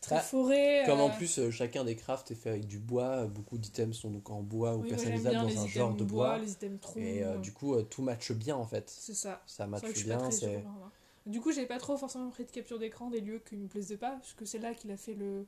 très 0.00 0.16
Ah, 0.16 0.20
forêt. 0.20 0.82
Comme 0.84 1.00
en 1.00 1.10
plus, 1.10 1.48
chacun 1.50 1.84
des 1.84 1.94
crafts 1.94 2.30
est 2.32 2.34
fait 2.34 2.50
avec 2.50 2.66
du 2.66 2.78
bois. 2.78 3.26
Beaucoup 3.26 3.56
d'items 3.56 3.96
sont 3.96 4.10
donc 4.10 4.28
en 4.30 4.40
bois 4.42 4.74
ou 4.76 4.82
oui, 4.82 4.88
personnalisables 4.88 5.36
dans 5.36 5.42
un 5.46 5.50
items 5.50 5.68
genre 5.68 5.94
de 5.94 6.04
bois. 6.04 6.38
les 6.38 6.52
items 6.52 6.80
troncs. 6.80 6.96
Et 7.02 7.24
du 7.40 7.52
coup, 7.52 7.80
tout 7.82 8.02
matche 8.02 8.32
bien 8.32 8.56
en 8.56 8.66
fait. 8.66 8.90
c'est 8.90 9.14
ça. 9.14 9.40
Ça 9.46 9.66
matche 9.66 10.04
bien. 10.04 10.30
C'est. 10.30 10.64
Du 11.26 11.40
coup, 11.40 11.52
j'ai 11.52 11.66
pas 11.66 11.78
trop 11.78 11.96
forcément 11.96 12.30
pris 12.30 12.44
de 12.44 12.50
capture 12.50 12.78
d'écran 12.78 13.10
des 13.10 13.20
lieux 13.20 13.40
qui 13.48 13.56
me 13.56 13.68
plaisaient 13.68 13.96
pas, 13.98 14.12
parce 14.12 14.32
que 14.32 14.44
c'est 14.44 14.58
là 14.58 14.74
qu'il 14.74 14.90
a 14.90 14.96
fait 14.96 15.14
le. 15.14 15.46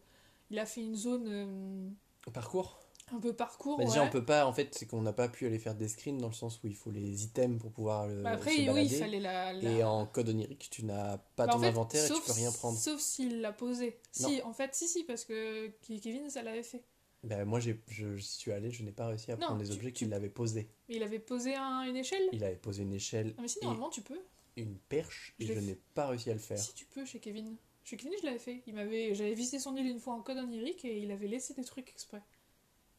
Il 0.51 0.59
a 0.59 0.67
fait 0.67 0.83
une 0.83 0.95
zone 0.95 1.27
euh, 1.29 2.31
parcours. 2.33 2.79
un 3.11 3.19
peu 3.21 3.33
parcours. 3.33 3.79
Bah, 3.79 3.85
déjà, 3.85 4.03
ouais. 4.03 4.07
on 4.07 4.11
peut 4.11 4.25
pas. 4.25 4.47
En 4.47 4.53
fait, 4.53 4.69
c'est 4.75 4.87
qu'on 4.87 5.01
n'a 5.01 5.15
pas 5.15 5.29
pu 5.29 5.47
aller 5.47 5.59
faire 5.59 5.75
des 5.75 5.89
screens 5.89 6.19
dans 6.19 6.29
le 6.29 6.35
sens 6.35 6.61
où 6.63 6.67
il 6.67 6.75
faut 6.75 6.91
les 6.91 7.25
items 7.25 7.59
pour 7.61 7.73
pouvoir 7.73 8.07
le, 8.07 8.23
Bah, 8.23 8.31
après, 8.33 8.51
se 8.51 8.71
oui, 8.71 8.85
il 8.85 8.91
fallait 8.99 9.21
la. 9.21 9.53
la- 9.55 9.71
Et 9.71 9.83
en 9.83 10.05
code 10.07 10.29
onirique, 10.29 10.69
tu 10.71 10.85
n'as 10.85 11.17
pas 11.37 11.47
Bah, 11.47 11.53
en 11.55 11.57
ton 11.57 11.61
fait, 11.63 11.69
inventaire 11.69 12.05
et 12.05 12.09
tu 12.15 12.21
peux 12.21 12.33
rien 12.33 12.53
prendre. 12.53 12.77
Sauf 12.79 13.01
s'il 13.01 13.41
l'a 13.41 13.53
posé. 13.53 13.99
Non. 14.21 14.29
Si, 14.29 14.43
en 14.43 14.53
fait, 14.53 14.75
si, 14.75 14.87
si, 14.89 15.05
parce 15.05 15.25
que 15.25 15.69
Ke- 15.69 16.01
Kevin, 16.01 16.29
ça 16.29 16.43
l'avait 16.43 16.63
fait. 16.63 16.85
Bah, 17.25 17.45
moi, 17.47 17.61
j'ai, 17.61 17.81
je, 17.89 18.17
j'y 18.17 18.27
suis 18.27 18.53
allé, 18.53 18.71
je 18.71 18.83
n'ai 18.83 18.93
pas 18.93 19.07
réussi 19.07 19.31
à 19.33 19.37
Non, 19.37 19.47
prendre 19.47 19.61
les 19.63 19.69
tu- 19.69 19.75
objets 19.77 19.89
tu- 19.93 20.05
qu'il 20.05 20.13
avait 20.13 20.29
posés. 20.29 20.69
Mais 20.89 20.97
il 20.97 21.03
avait 21.03 21.19
posé 21.21 21.55
un- 21.55 21.83
une 21.85 21.97
échelle 21.97 22.29
Il 22.33 22.45
avait 22.45 22.57
posé 22.57 22.83
une 22.83 22.93
échelle, 22.93 23.35
Ah, 23.39 23.43
mais 23.43 23.49
si, 23.49 23.59
et- 23.61 23.65
normalement, 23.65 23.91
tu 23.91 24.03
peux. 24.03 24.21
Une 24.57 24.77
perche, 24.77 25.35
et 25.39 25.47
Je 25.47 25.53
n'ai 25.55 25.79
pas 25.95 26.07
réussi 26.09 26.31
à 26.31 26.35
le 26.35 26.39
faire. 26.39 26.59
Si, 26.59 26.75
tu 26.75 26.85
peux 26.87 27.05
chez 27.05 27.19
Kevin. 27.21 27.57
Chez 27.85 27.97
Kevin, 27.97 28.13
je 28.21 28.27
l'avais 28.27 28.39
fait. 28.39 28.63
Il 28.67 28.75
m'avait... 28.75 29.15
J'avais 29.15 29.35
visité 29.35 29.59
son 29.59 29.75
île 29.77 29.87
une 29.87 29.99
fois 29.99 30.15
en 30.15 30.21
code 30.21 30.39
onirique 30.39 30.85
et 30.85 30.99
il 31.01 31.11
avait 31.11 31.27
laissé 31.29 31.55
des 31.55 31.65
trucs 31.65 31.89
exprès. 31.89 32.23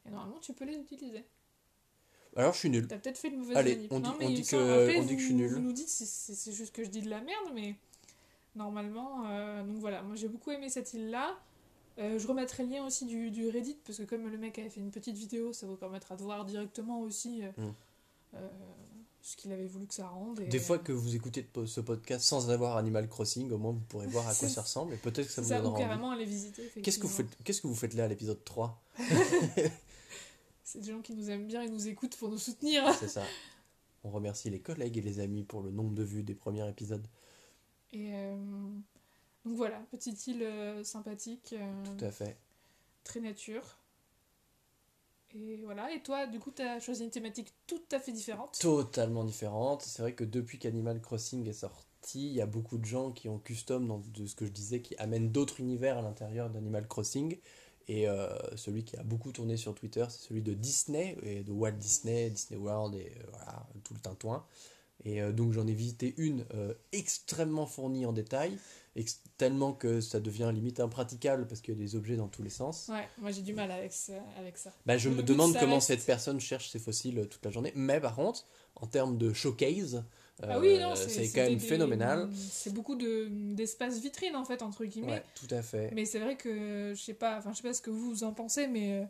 Et 0.05 0.09
normalement, 0.09 0.39
tu 0.39 0.53
peux 0.53 0.65
les 0.65 0.75
utiliser. 0.77 1.23
Alors, 2.35 2.53
je 2.53 2.59
suis 2.59 2.69
nul. 2.69 2.87
T'as 2.87 2.97
peut-être 2.97 3.17
fait 3.17 3.29
une 3.29 3.37
mauvaise 3.37 3.55
Allez, 3.55 3.75
manip. 3.75 3.91
on 3.91 3.99
dit- 3.99 4.09
Non, 4.09 4.15
mais 4.19 4.25
on 4.25 4.29
dit 4.31 4.43
que- 4.43 4.81
après, 4.83 4.99
on 4.99 5.03
dit 5.03 5.15
que 5.15 5.19
je 5.21 5.25
suis 5.25 5.33
vous- 5.33 5.39
nul. 5.39 5.49
Vous 5.53 5.59
nous 5.59 5.71
dites 5.73 5.87
si 5.87 6.05
c'est 6.05 6.33
c'est 6.33 6.51
juste 6.51 6.73
que 6.75 6.83
je 6.83 6.89
dis 6.89 7.01
de 7.01 7.09
la 7.09 7.21
merde, 7.21 7.51
mais 7.53 7.75
normalement. 8.55 9.27
euh, 9.27 9.63
donc 9.63 9.77
voilà, 9.77 10.01
moi 10.01 10.15
j'ai 10.15 10.27
beaucoup 10.27 10.51
aimé 10.51 10.69
cette 10.69 10.93
île-là. 10.93 11.39
Euh, 11.99 12.17
je 12.17 12.25
remettrai 12.27 12.63
le 12.63 12.69
lien 12.69 12.85
aussi 12.85 13.05
du, 13.05 13.29
du 13.29 13.47
Reddit, 13.49 13.77
parce 13.85 13.99
que 13.99 14.03
comme 14.03 14.27
le 14.27 14.37
mec 14.39 14.57
avait 14.57 14.69
fait 14.71 14.79
une 14.79 14.89
petite 14.89 15.15
vidéo, 15.15 15.53
ça 15.53 15.67
vous 15.67 15.75
permettra 15.75 16.15
de 16.15 16.23
voir 16.23 16.43
directement 16.43 17.01
aussi 17.01 17.43
euh, 17.43 17.51
Mm. 17.57 17.73
Ce 19.23 19.37
qu'il 19.37 19.53
avait 19.53 19.65
voulu 19.65 19.87
que 19.87 19.93
ça 19.93 20.07
rende. 20.07 20.41
et, 20.41 20.47
Des 20.47 20.59
fois 20.59 20.77
que 20.77 20.91
vous 20.91 21.15
écoutez 21.15 21.47
ce 21.65 21.79
podcast 21.79 22.25
sans 22.25 22.49
avoir 22.49 22.75
Animal 22.75 23.07
Crossing, 23.07 23.49
au 23.51 23.57
moins 23.57 23.71
vous 23.71 23.79
pourrez 23.79 24.05
voir 24.07 24.27
à 24.27 24.35
quoi 24.35 24.49
ça 24.49 24.61
ressemble 24.61 24.93
et 24.93 24.97
peut-être 24.97 25.27
que 25.27 25.31
ça 25.31 25.41
vous 25.41 25.47
ça, 25.47 25.59
ou 25.59 25.63
donnera 25.63 25.75
envie. 25.75 25.83
carrément 25.83 26.11
aller 26.11 26.25
visiter. 26.25 26.69
Qu'est-ce 26.83 26.99
que, 26.99 27.07
vous 27.07 27.13
faites, 27.13 27.43
qu'est-ce 27.45 27.61
que 27.61 27.67
vous 27.67 27.75
faites 27.75 27.93
là 27.93 28.03
à 28.03 28.07
l'épisode 28.09 28.43
3 28.43 28.83
C'est 30.65 30.79
des 30.79 30.91
gens 30.91 31.01
qui 31.01 31.13
nous 31.15 31.29
aiment 31.29 31.47
bien 31.47 31.61
et 31.61 31.69
nous 31.69 31.87
écoutent 31.87 32.17
pour 32.17 32.29
nous 32.29 32.37
soutenir. 32.37 32.93
C'est 32.99 33.07
ça. 33.07 33.23
On 34.03 34.09
remercie 34.11 34.49
les 34.49 34.59
collègues 34.59 34.97
et 34.97 35.01
les 35.01 35.19
amis 35.21 35.43
pour 35.43 35.61
le 35.61 35.71
nombre 35.71 35.93
de 35.95 36.03
vues 36.03 36.23
des 36.23 36.35
premiers 36.35 36.67
épisodes. 36.67 37.07
Et 37.93 38.09
euh, 38.13 38.35
donc 39.45 39.55
voilà, 39.55 39.79
petite 39.91 40.27
île 40.27 40.43
euh, 40.43 40.83
sympathique, 40.83 41.55
euh, 41.57 41.83
Tout 41.97 42.03
à 42.03 42.11
fait. 42.11 42.35
très 43.05 43.21
nature. 43.21 43.77
Et 45.35 45.59
voilà, 45.63 45.91
et 45.91 46.01
toi, 46.01 46.27
du 46.27 46.39
coup, 46.39 46.51
tu 46.51 46.61
as 46.61 46.79
choisi 46.79 47.03
une 47.03 47.09
thématique 47.09 47.53
tout 47.65 47.81
à 47.91 47.99
fait 47.99 48.11
différente. 48.11 48.57
Totalement 48.59 49.23
différente. 49.23 49.81
C'est 49.81 50.01
vrai 50.01 50.13
que 50.13 50.23
depuis 50.23 50.59
qu'Animal 50.59 51.01
Crossing 51.01 51.47
est 51.47 51.53
sorti, 51.53 52.27
il 52.27 52.33
y 52.33 52.41
a 52.41 52.45
beaucoup 52.45 52.77
de 52.77 52.85
gens 52.85 53.11
qui 53.11 53.29
ont 53.29 53.39
custom 53.39 53.87
dans 53.87 54.01
de 54.13 54.25
ce 54.25 54.35
que 54.35 54.45
je 54.45 54.51
disais, 54.51 54.81
qui 54.81 54.95
amènent 54.97 55.31
d'autres 55.31 55.59
univers 55.59 55.97
à 55.97 56.01
l'intérieur 56.01 56.49
d'Animal 56.49 56.87
Crossing. 56.87 57.37
Et 57.87 58.07
euh, 58.07 58.29
celui 58.55 58.85
qui 58.85 58.95
a 58.95 59.03
beaucoup 59.03 59.31
tourné 59.31 59.57
sur 59.57 59.75
Twitter, 59.75 60.05
c'est 60.09 60.27
celui 60.27 60.41
de 60.41 60.53
Disney, 60.53 61.17
et 61.23 61.43
de 61.43 61.51
Walt 61.51 61.73
Disney, 61.73 62.29
Disney 62.29 62.59
World, 62.59 62.95
et 62.95 63.11
euh, 63.17 63.23
voilà, 63.31 63.67
tout 63.83 63.93
le 63.93 63.99
tintouin. 63.99 64.45
Et 65.03 65.21
euh, 65.21 65.31
donc 65.33 65.51
j'en 65.51 65.67
ai 65.67 65.73
visité 65.73 66.13
une 66.17 66.45
extrêmement 66.91 67.65
fournie 67.65 68.05
en 68.05 68.13
détail, 68.13 68.57
tellement 69.37 69.73
que 69.73 70.01
ça 70.01 70.19
devient 70.19 70.51
limite 70.53 70.79
impraticable 70.79 71.47
parce 71.47 71.61
qu'il 71.61 71.73
y 71.73 71.77
a 71.77 71.79
des 71.79 71.95
objets 71.95 72.15
dans 72.15 72.27
tous 72.27 72.43
les 72.43 72.49
sens. 72.49 72.89
Ouais, 72.89 73.07
moi 73.17 73.31
j'ai 73.31 73.41
du 73.41 73.53
mal 73.53 73.71
avec 73.71 73.91
ça. 73.91 74.13
Avec 74.37 74.57
ça. 74.57 74.71
Bah, 74.85 74.97
je 74.97 75.09
Le 75.09 75.15
me 75.15 75.21
but, 75.21 75.29
demande 75.29 75.53
comment 75.59 75.75
reste- 75.75 75.87
cette 75.87 76.05
personne 76.05 76.39
cherche 76.39 76.69
ses 76.69 76.79
fossiles 76.79 77.19
euh, 77.19 77.25
toute 77.25 77.43
la 77.43 77.51
journée. 77.51 77.71
Mais 77.75 77.99
par 77.99 78.15
contre, 78.15 78.45
en 78.75 78.85
termes 78.87 79.17
de 79.17 79.33
showcase, 79.33 80.03
ah 80.41 80.59
oui, 80.59 80.67
euh, 80.79 80.95
c'est 80.95 81.29
quand 81.29 81.41
même 81.41 81.55
des- 81.57 81.59
phénoménal. 81.59 82.29
C'est 82.35 82.73
beaucoup 82.73 82.95
de- 82.95 83.29
d'espace 83.53 83.99
vitrine 83.99 84.35
en 84.35 84.45
fait, 84.45 84.61
entre 84.61 84.85
guillemets. 84.85 85.13
Ouais, 85.13 85.23
tout 85.35 85.47
à 85.53 85.61
fait. 85.61 85.89
Mais 85.93 86.05
c'est 86.05 86.19
vrai 86.19 86.35
que 86.35 86.93
je 86.95 87.01
sais 87.01 87.13
pas, 87.13 87.37
enfin 87.37 87.51
je 87.51 87.57
sais 87.57 87.63
pas 87.63 87.73
ce 87.73 87.81
que 87.81 87.89
vous, 87.91 88.23
en 88.23 88.33
pensez, 88.33 88.67
mais 88.67 88.93
euh, 89.01 89.05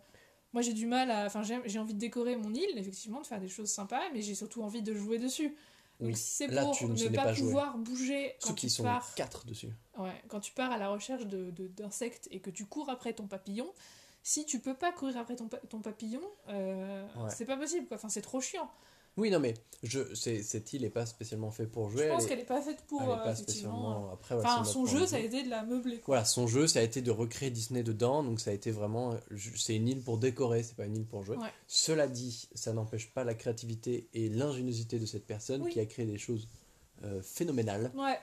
moi 0.53 0.61
j'ai 0.61 0.73
du 0.73 0.85
mal 0.85 1.11
à, 1.11 1.25
enfin 1.25 1.41
j'ai 1.43 1.79
envie 1.79 1.93
de 1.93 1.99
décorer 1.99 2.35
mon 2.37 2.53
île, 2.53 2.77
effectivement, 2.77 3.21
de 3.21 3.25
faire 3.27 3.39
des 3.39 3.47
choses 3.49 3.69
sympas, 3.69 4.01
mais 4.13 4.21
j'ai 4.21 4.35
surtout 4.35 4.61
envie 4.63 4.81
de 4.81 4.93
jouer 4.93 5.17
dessus. 5.19 5.55
Donc 6.03 6.11
Oui. 6.11 6.17
si 6.17 6.23
c'est 6.35 6.47
pour 6.47 6.71
tu 6.75 6.85
ne 6.85 7.07
pas, 7.15 7.33
pouvoir 7.33 7.77
bouger 7.77 8.35
Ceux 8.39 8.49
quand 8.49 8.53
qui 8.55 8.67
tu 8.67 8.73
sont 8.73 8.83
pars, 8.83 9.13
quatre 9.15 9.45
dessus. 9.45 9.69
ouais, 9.97 10.11
quand 10.27 10.41
tu 10.41 10.51
pars 10.51 10.71
à 10.71 10.77
la 10.77 10.89
recherche 10.89 11.25
de 11.25 11.49
de- 11.51 11.67
d'insectes 11.67 12.27
et 12.29 12.39
que 12.41 12.49
tu 12.49 12.65
cours 12.65 12.89
après 12.89 13.13
ton 13.13 13.25
papillon, 13.27 13.71
si 14.21 14.45
tu 14.45 14.59
peux 14.59 14.73
pas 14.73 14.91
courir 14.91 15.17
après 15.17 15.35
ton, 15.37 15.47
pa- 15.47 15.61
ton 15.69 15.79
papillon, 15.79 16.21
euh, 16.49 17.05
Ouais. 17.15 17.29
c'est 17.29 17.45
pas 17.45 17.55
possible 17.57 17.87
quoi. 17.87 17.95
Enfin 17.95 18.09
c'est 18.09 18.21
trop 18.21 18.41
chiant. 18.41 18.69
Oui, 19.15 19.29
non, 19.29 19.39
mais 19.39 19.53
je, 19.83 19.99
cette 20.15 20.73
île 20.73 20.81
n'est 20.81 20.89
pas 20.89 21.05
spécialement 21.05 21.51
faite 21.51 21.71
pour 21.71 21.89
jouer. 21.89 22.05
je 22.05 22.09
pense 22.09 22.19
elle 22.21 22.25
est- 22.25 22.29
qu'elle 22.29 22.39
est 22.39 22.45
pas 22.45 22.61
faite 22.61 22.83
pour 22.87 23.01
elle 23.03 23.09
euh, 23.09 23.15
pas 23.17 23.31
effectivement. 23.33 23.71
spécialement. 23.71 24.11
Après, 24.13 24.35
voilà, 24.35 24.53
Enfin 24.55 24.63
son 24.63 24.85
jeu 24.87 25.01
de 25.01 25.05
ça 25.05 25.17
a 25.17 25.19
été 25.19 25.43
de 25.43 25.49
la 25.49 25.63
meubler 25.63 25.97
quoi. 25.99 26.15
Voilà, 26.15 26.25
son 26.25 26.47
jeu, 26.47 26.65
ça 26.67 26.79
a 26.79 26.81
été 26.81 27.01
de 27.03 27.11
recréer 27.11 27.51
Disney 27.51 27.83
dedans, 27.83 28.23
donc 28.23 28.39
ça 28.39 28.49
a 28.49 28.53
été 28.53 28.71
vraiment. 28.71 29.15
C'est 29.55 29.75
une 29.75 29.87
île 29.87 30.01
pour 30.01 30.17
décorer, 30.17 30.63
c'est 30.63 30.75
pas 30.75 30.85
une 30.85 30.95
île 30.97 31.05
pour 31.05 31.23
jouer. 31.23 31.37
Ouais. 31.37 31.49
Cela 31.67 32.07
dit, 32.07 32.47
ça 32.55 32.73
n'empêche 32.73 33.11
pas 33.13 33.23
la 33.23 33.35
créativité 33.35 34.07
et 34.13 34.29
l'ingéniosité 34.29 34.97
de 34.99 35.05
cette 35.05 35.27
personne 35.27 35.61
Oui. 35.61 35.71
qui 35.71 35.79
a 35.79 35.85
créé 35.85 36.05
des 36.05 36.17
choses 36.17 36.47
euh, 37.03 37.21
phénoménales. 37.21 37.91
Ouais. 37.95 38.17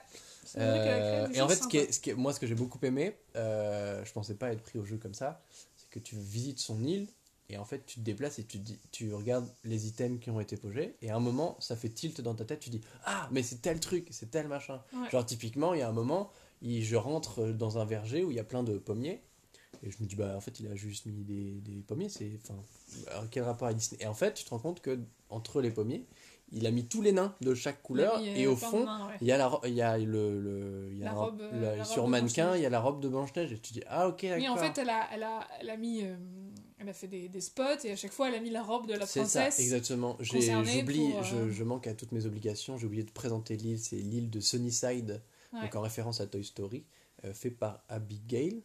Euh, 0.57 1.27
et 1.33 1.39
en 1.41 1.47
fait, 1.47 1.55
ce 1.55 1.67
qui 1.67 1.77
est, 1.77 1.91
ce 1.91 1.99
qui 1.99 2.09
est- 2.09 2.15
moi, 2.15 2.33
ce 2.33 2.39
que 2.39 2.47
j'ai 2.47 2.55
beaucoup 2.55 2.79
aimé, 2.83 3.15
euh, 3.35 4.03
je 4.03 4.11
pensais 4.11 4.33
pas 4.33 4.51
être 4.51 4.61
pris 4.63 4.79
au 4.79 4.83
jeu 4.85 4.97
comme 4.97 5.13
ça, 5.13 5.41
c'est 5.77 5.87
que 5.89 5.99
tu 5.99 6.15
visites 6.15 6.59
son 6.59 6.83
île 6.83 7.07
et 7.51 7.57
en 7.57 7.65
fait, 7.65 7.85
tu 7.85 7.99
te 7.99 8.05
déplaces 8.05 8.39
et 8.39 8.43
tu, 8.45 8.57
dis, 8.57 8.79
tu 8.91 9.13
regardes 9.13 9.47
les 9.63 9.87
items 9.87 10.19
qui 10.19 10.29
ont 10.29 10.39
été 10.39 10.55
posés 10.57 10.95
et 11.01 11.09
à 11.11 11.15
un 11.15 11.19
moment, 11.19 11.57
ça 11.59 11.75
fait 11.75 11.89
tilt 11.89 12.21
dans 12.21 12.33
ta 12.33 12.45
tête, 12.45 12.59
tu 12.61 12.69
dis 12.69 12.81
Ah, 13.05 13.27
mais 13.31 13.43
c'est 13.43 13.61
tel 13.61 13.79
truc, 13.79 14.07
c'est 14.11 14.31
tel 14.31 14.47
machin. 14.47 14.81
Ouais. 14.93 15.09
Genre, 15.11 15.25
typiquement, 15.25 15.73
il 15.73 15.79
y 15.79 15.83
a 15.83 15.89
un 15.89 15.93
moment, 15.93 16.31
il- 16.61 16.83
je 16.83 16.95
rentre 16.95 17.45
dans 17.47 17.77
un 17.77 17.85
verger 17.85 18.23
où 18.23 18.31
il 18.31 18.37
y 18.37 18.39
a 18.39 18.43
plein 18.43 18.63
de 18.63 18.77
pommiers. 18.77 19.21
Et 19.83 19.89
je 19.89 19.97
me 19.99 20.05
dis, 20.07 20.15
bah 20.15 20.33
en 20.37 20.41
fait, 20.41 20.59
il 20.59 20.67
a 20.67 20.75
juste 20.75 21.07
mis 21.07 21.23
des, 21.23 21.59
des 21.61 21.81
pommiers, 21.81 22.09
c'est. 22.09 22.31
Enfin, 22.43 22.55
alors, 23.09 23.25
quel 23.31 23.43
rapport 23.43 23.65
avec 23.67 23.77
Disney? 23.79 23.99
Et 24.03 24.05
en 24.07 24.13
fait, 24.13 24.33
tu 24.35 24.43
te 24.43 24.49
rends 24.51 24.59
compte 24.59 24.79
que 24.81 24.99
entre 25.29 25.59
les 25.59 25.71
pommiers, 25.71 26.05
il 26.51 26.67
a 26.67 26.71
mis 26.71 26.85
tous 26.85 27.01
les 27.01 27.13
nains 27.13 27.33
de 27.41 27.55
chaque 27.55 27.81
couleur, 27.81 28.19
et 28.21 28.45
au 28.45 28.55
plein 28.55 28.67
de 28.67 28.71
fond, 28.71 28.85
nains, 28.85 29.07
ouais. 29.07 29.13
il 29.21 29.27
y 29.27 29.31
a, 29.31 29.37
la, 29.37 29.59
il 29.65 29.73
y 29.73 29.81
a 29.81 29.97
le, 29.97 30.39
le- 30.39 30.89
il 30.91 30.99
y 30.99 31.01
a 31.01 31.05
La 31.05 31.11
un- 31.13 31.15
robe, 31.15 31.41
euh, 31.41 31.77
la- 31.77 31.83
sur 31.85 32.03
robe 32.03 32.11
de 32.11 32.17
mannequin, 32.19 32.55
il 32.57 32.61
y 32.61 32.65
a 32.65 32.69
la 32.69 32.79
robe 32.79 32.99
de 33.01 33.07
Blanche-Neige. 33.07 33.53
Et 33.53 33.57
tu 33.59 33.73
dis, 33.73 33.81
ah 33.87 34.07
ok, 34.09 34.21
d'accord. 34.21 34.37
Oui, 34.37 34.47
en 34.49 34.57
fait, 34.57 34.77
elle 34.81 34.89
a, 34.89 35.07
elle 35.13 35.23
a, 35.23 35.47
elle 35.61 35.69
a 35.71 35.77
mis, 35.77 36.03
euh, 36.03 36.15
elle 36.81 36.89
a 36.89 36.93
fait 36.93 37.07
des, 37.07 37.29
des 37.29 37.41
spots 37.41 37.83
et 37.83 37.91
à 37.91 37.95
chaque 37.95 38.11
fois, 38.11 38.27
elle 38.29 38.35
a 38.35 38.39
mis 38.39 38.49
la 38.49 38.63
robe 38.63 38.87
de 38.87 38.93
la 38.93 39.05
c'est 39.05 39.23
ça, 39.25 39.39
princesse. 39.41 39.59
exactement. 39.59 40.17
J'oublie, 40.19 41.13
je, 41.23 41.35
euh, 41.35 41.51
je 41.51 41.63
manque 41.63 41.87
à 41.87 41.93
toutes 41.93 42.11
mes 42.11 42.25
obligations. 42.25 42.77
J'ai 42.77 42.85
oublié 42.87 43.03
de 43.03 43.11
présenter 43.11 43.55
l'île. 43.57 43.79
C'est 43.79 43.95
l'île 43.97 44.29
de 44.29 44.39
Sunnyside, 44.39 45.21
Ouais. 45.53 45.61
donc 45.61 45.75
en 45.75 45.81
référence 45.81 46.21
à 46.21 46.27
Toy 46.27 46.43
Story, 46.43 46.85
euh, 47.25 47.33
fait 47.33 47.51
par 47.51 47.83
Abigail. 47.89 48.63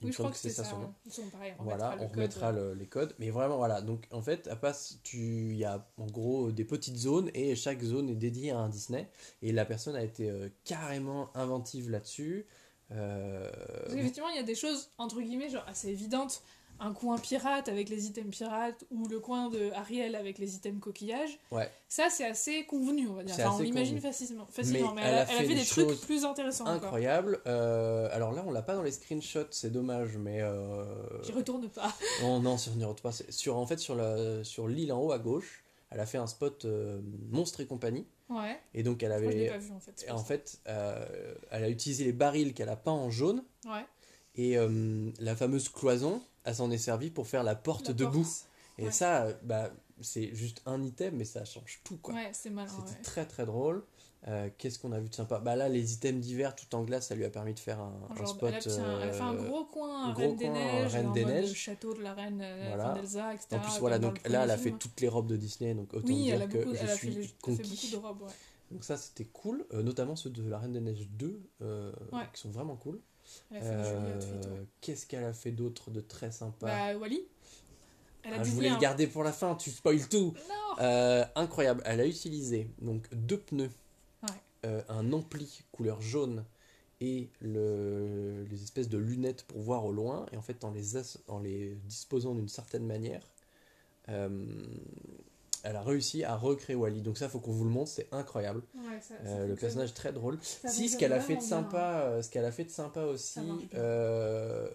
Il 0.00 0.06
oui, 0.08 0.12
je 0.12 0.18
crois 0.18 0.30
que 0.30 0.36
c'est 0.36 0.50
ça. 0.50 0.64
son 0.64 0.78
nom. 0.78 0.84
ouais. 0.86 0.92
Ils 1.06 1.12
sont 1.12 1.28
pareils, 1.30 1.54
on 1.58 1.62
Voilà, 1.64 1.90
remettra 1.92 1.98
on 1.98 2.02
le 2.02 2.08
code. 2.08 2.16
remettra 2.16 2.52
le- 2.52 2.74
les 2.74 2.86
codes. 2.86 3.14
Mais 3.18 3.30
vraiment, 3.30 3.56
voilà. 3.56 3.80
Donc, 3.80 4.06
en 4.10 4.20
fait, 4.22 4.48
à 4.48 4.56
passe, 4.56 4.98
tu, 5.02 5.52
il 5.52 5.56
y 5.56 5.64
a 5.64 5.88
en 5.96 6.06
gros 6.06 6.50
des 6.52 6.64
petites 6.64 6.96
zones 6.96 7.30
et 7.34 7.56
chaque 7.56 7.82
zone 7.82 8.10
est 8.10 8.14
dédiée 8.16 8.50
à 8.50 8.58
un 8.58 8.68
Disney. 8.68 9.08
Et 9.42 9.50
la 9.52 9.64
personne 9.64 9.96
a 9.96 10.02
été 10.02 10.28
euh, 10.30 10.48
carrément 10.64 11.30
inventive 11.36 11.90
là-dessus. 11.90 12.46
Euh, 12.92 13.50
Parce 13.84 13.94
qu'effectivement, 13.94 14.28
il 14.28 14.36
y 14.36 14.40
a 14.40 14.42
des 14.44 14.54
choses, 14.54 14.90
entre 14.98 15.20
guillemets, 15.20 15.48
genre 15.48 15.64
assez 15.66 15.88
évidentes. 15.88 16.42
Un 16.80 16.92
coin 16.92 17.16
pirate 17.18 17.68
avec 17.68 17.88
les 17.88 18.06
items 18.06 18.36
pirates 18.36 18.84
ou 18.90 19.06
le 19.08 19.20
coin 19.20 19.48
de 19.48 19.70
Ariel 19.72 20.14
avec 20.16 20.38
les 20.38 20.56
items 20.56 20.80
coquillages. 20.80 21.38
Ouais. 21.50 21.70
Ça, 21.88 22.08
c'est 22.10 22.26
assez 22.26 22.64
convenu, 22.66 23.08
on 23.08 23.14
va 23.14 23.24
dire. 23.24 23.34
Enfin, 23.38 23.56
on 23.58 23.62
l'imagine 23.62 24.00
facilement. 24.00 24.46
facilement. 24.50 24.92
Mais 24.94 25.02
Mais, 25.02 25.08
elle, 25.08 25.14
a, 25.14 25.22
elle 25.30 25.44
a 25.44 25.48
fait 25.48 25.54
des, 25.54 25.64
trucs 25.64 26.00
plus 26.00 26.24
intéressants 26.24 26.66
incroyable. 26.66 27.40
Euh, 27.46 28.08
alors 28.12 28.32
là, 28.32 28.42
on 28.46 28.50
l'a 28.50 28.62
pas 28.62 28.74
dans 28.74 28.82
les 28.82 28.90
screenshots, 28.90 29.46
c'est 29.50 29.70
dommage, 29.70 30.16
mais 30.16 30.42
euh, 30.42 30.84
J'y 31.22 31.32
retourne 31.32 31.68
pas. 31.68 31.92
oh 32.24 32.38
non, 32.40 32.58
sur 32.58 32.74
n'y 32.74 32.84
retourne 32.84 33.12
pas. 33.12 33.16
Sur 33.30 33.56
en 33.56 33.66
fait 33.66 33.78
sur 33.78 33.94
la 33.94 34.42
sur 34.44 34.66
l'île 34.68 34.92
en 34.92 35.00
haut 35.00 35.12
à 35.12 35.18
gauche, 35.18 35.64
elle 35.90 36.00
a 36.00 36.06
fait 36.06 36.18
un 36.18 36.26
spot 36.26 36.64
euh, 36.64 37.00
monstre 37.30 37.60
et 37.60 37.66
compagnie, 37.66 38.06
Ouais. 38.28 38.58
et 38.72 38.82
donc 38.82 39.02
elle 39.02 39.12
avait 39.12 39.48
pas 39.48 39.58
vu 39.58 39.70
en 39.72 39.80
fait. 39.80 40.06
en 40.10 40.18
fait 40.18 40.58
euh, 40.66 41.34
elle 41.50 41.62
a 41.64 41.68
utilisé 41.68 42.04
les 42.04 42.12
barils 42.12 42.54
qu'elle 42.54 42.70
a 42.70 42.76
peint 42.76 42.90
en 42.90 43.10
jaune 43.10 43.44
Ouais. 43.66 43.84
et 44.34 44.56
la 45.20 45.36
fameuse 45.36 45.68
cloison, 45.68 46.20
elle 46.44 46.54
s'en 46.54 46.70
est 46.70 46.78
servie 46.78 47.10
pour 47.10 47.26
faire 47.26 47.42
la 47.42 47.54
porte 47.54 47.88
La 47.88 47.94
debout. 47.94 48.22
porte. 48.22 48.48
Et 48.78 48.86
Ouais. 48.86 48.90
ça, 48.90 49.24
euh, 49.24 49.34
bah 49.42 49.70
c'est 50.00 50.34
juste 50.34 50.60
un 50.66 50.82
item, 50.82 51.16
mais 51.16 51.24
ça 51.24 51.44
change 51.44 51.80
tout 51.84 51.96
quoi. 51.98 52.14
Ouais, 52.14 52.30
c'est 52.32 52.50
malin. 52.50 52.68
C'était 52.68 52.90
ouais. 52.96 53.02
très 53.02 53.24
très 53.26 53.46
drôle. 53.46 53.84
Euh, 54.26 54.48
Qu'est-ce 54.56 54.78
qu'on 54.78 54.90
a 54.92 54.98
vu 55.00 55.10
de 55.10 55.14
sympa? 55.14 55.38
Bah 55.38 55.54
là, 55.54 55.68
les 55.68 55.92
items 55.92 56.20
d'hiver 56.20 56.56
tout 56.56 56.74
en 56.74 56.82
glace, 56.82 57.08
ça 57.08 57.14
lui 57.14 57.24
a 57.26 57.30
permis 57.30 57.52
de 57.54 57.58
faire 57.60 57.78
un, 57.78 57.92
spot. 58.26 58.48
elle, 58.48 58.54
a 58.56 58.60
fait 58.62 58.78
un, 58.78 59.00
elle 59.02 59.08
a 59.10 59.12
fait 59.12 59.20
un 59.20 59.34
euh, 59.34 59.48
gros 59.48 59.64
coin 59.66 60.04
un 60.08 60.12
gros 60.12 60.22
Reine 60.22 60.36
des 60.36 60.44
coin, 60.46 60.54
Neiges, 60.54 60.92
Reine 60.94 61.12
des 61.12 61.24
Neiges. 61.26 61.52
château 61.54 61.92
de 61.94 62.02
la 62.02 62.14
reine 62.14 62.38
Voilà. 62.68 62.94
d'Elsa, 62.94 63.34
etc. 63.34 63.48
En 63.52 63.58
plus, 63.60 63.78
voilà, 63.80 63.98
donc 63.98 64.20
le 64.24 64.32
là, 64.32 64.44
elle 64.44 64.50
a 64.50 64.56
fait 64.56 64.72
toutes 64.72 64.98
les 65.02 65.08
robes 65.08 65.26
de 65.28 65.36
Disney, 65.36 65.74
donc 65.74 65.92
autant 65.92 66.08
Oui, 66.08 66.22
dire 66.24 66.34
elle 66.36 66.42
a, 66.42 66.46
que 66.46 66.58
beaucoup, 66.58 66.74
elle 66.74 66.88
a 66.88 66.96
suis 66.96 67.12
fait, 67.12 67.32
beaucoup 67.42 67.60
de 67.92 67.96
robes, 67.96 68.22
ouais. 68.22 68.32
Donc 68.70 68.82
ça, 68.84 68.96
c'était 68.96 69.26
cool, 69.26 69.66
euh, 69.74 69.82
notamment 69.82 70.16
ceux 70.16 70.30
de 70.30 70.48
la 70.48 70.58
Reine 70.58 70.72
des 70.72 70.80
Neiges 70.80 71.06
2, 71.10 71.42
euh, 71.60 71.92
Ouais. 72.10 72.22
qui 72.32 72.40
sont 72.40 72.50
vraiment 72.50 72.76
cool. 72.76 73.00
Euh. 73.52 74.62
Qu'est-ce 74.80 75.06
qu'elle 75.06 75.24
a 75.24 75.32
fait 75.32 75.52
d'autre 75.52 75.90
de 75.90 76.00
très 76.00 76.30
sympa 76.30 76.66
Bah, 76.66 76.98
Wally 76.98 77.20
Elle 78.22 78.34
a 78.34 78.36
Ah, 78.40 78.44
Je 78.44 78.50
voulais 78.50 78.70
le 78.70 78.78
garder 78.78 79.06
pour 79.06 79.22
la 79.24 79.32
fin, 79.32 79.54
tu 79.54 79.70
spoil 79.70 80.06
tout 80.08 80.34
Non 80.48 80.82
Euh, 80.84 81.24
Incroyable, 81.36 81.82
elle 81.84 82.00
a 82.00 82.06
utilisé 82.06 82.68
donc 82.80 83.06
deux 83.14 83.38
pneus, 83.38 83.70
Ouais. 84.22 84.28
euh, 84.66 84.82
un 84.88 85.12
ampli 85.12 85.62
couleur 85.72 86.00
jaune 86.00 86.44
et 87.00 87.28
le, 87.40 88.44
les 88.50 88.62
espèces 88.62 88.88
de 88.88 88.98
lunettes 88.98 89.44
pour 89.44 89.60
voir 89.60 89.84
au 89.84 89.92
loin. 89.92 90.26
Et 90.32 90.36
en 90.36 90.42
fait, 90.42 90.64
en 90.64 90.70
les, 90.70 90.96
as- 90.96 91.18
en 91.28 91.38
les 91.40 91.74
disposant 91.84 92.34
d'une 92.34 92.48
certaine 92.48 92.86
manière, 92.86 93.22
euh, 94.08 94.46
elle 95.64 95.76
a 95.76 95.82
réussi 95.82 96.22
à 96.24 96.36
recréer 96.36 96.76
Wally. 96.76 97.02
Donc 97.02 97.18
ça, 97.18 97.28
faut 97.28 97.40
qu'on 97.40 97.50
vous 97.52 97.64
le 97.64 97.70
montre, 97.70 97.90
c'est 97.90 98.06
incroyable. 98.12 98.62
Ouais, 98.76 99.00
ça- 99.00 99.14
ça 99.24 99.30
Euh, 99.30 99.46
le 99.48 99.54
personnage 99.56 99.92
très 99.94 100.12
drôle. 100.12 100.38
Ça 100.42 100.68
si, 100.68 100.88
ce 100.88 100.96
qu'elle 100.96 101.12
a 101.12 101.20
fait 101.20 101.34
de 101.34 101.40
bien. 101.40 101.48
sympa, 101.48 102.02
euh, 102.04 102.22
ce 102.22 102.30
qu'elle 102.30 102.44
a 102.44 102.52
fait 102.52 102.64
de 102.64 102.70
sympa 102.70 103.02
aussi, 103.02 103.40
euh, 103.74 104.68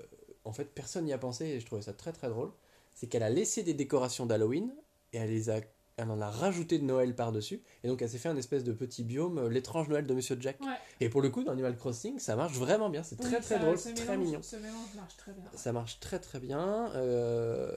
en 0.43 0.51
fait, 0.51 0.65
personne 0.65 1.05
n'y 1.05 1.13
a 1.13 1.17
pensé 1.17 1.45
et 1.45 1.59
je 1.59 1.65
trouvais 1.65 1.81
ça 1.83 1.93
très 1.93 2.11
très 2.11 2.27
drôle. 2.29 2.51
C'est 2.95 3.07
qu'elle 3.07 3.23
a 3.23 3.29
laissé 3.29 3.63
des 3.63 3.73
décorations 3.73 4.25
d'Halloween 4.25 4.73
et 5.13 5.17
elle 5.17 5.29
les 5.29 5.49
a, 5.49 5.59
elle 5.97 6.09
en 6.11 6.19
a 6.21 6.29
rajouté 6.29 6.79
de 6.79 6.83
Noël 6.85 7.15
par 7.15 7.31
dessus. 7.31 7.61
Et 7.83 7.87
donc, 7.87 8.01
elle 8.01 8.09
s'est 8.09 8.17
fait 8.17 8.29
un 8.29 8.35
espèce 8.37 8.63
de 8.63 8.71
petit 8.73 9.03
biome, 9.03 9.47
l'étrange 9.49 9.89
Noël 9.89 10.05
de 10.07 10.13
Monsieur 10.13 10.37
Jack. 10.39 10.59
Ouais. 10.61 10.67
Et 11.01 11.09
pour 11.09 11.21
le 11.21 11.29
coup, 11.29 11.43
dans 11.43 11.51
Animal 11.51 11.75
Crossing, 11.77 12.19
ça 12.19 12.35
marche 12.35 12.53
vraiment 12.57 12.89
bien. 12.89 13.03
C'est 13.03 13.19
Oui, 13.19 13.25
très 13.29 13.39
très 13.41 13.55
ça- 13.55 13.59
drôle, 13.59 13.77
ce 13.77 13.89
c'est 13.89 13.93
très 13.95 14.17
mignon. 14.17 14.41
Ce 14.41 14.55
mélange 14.55 14.93
marche 14.95 15.17
très 15.17 15.33
bien. 15.33 15.43
Ça 15.55 15.71
marche 15.71 15.99
très 15.99 16.19
très 16.19 16.39
bien. 16.39 16.91
Euh, 16.95 17.75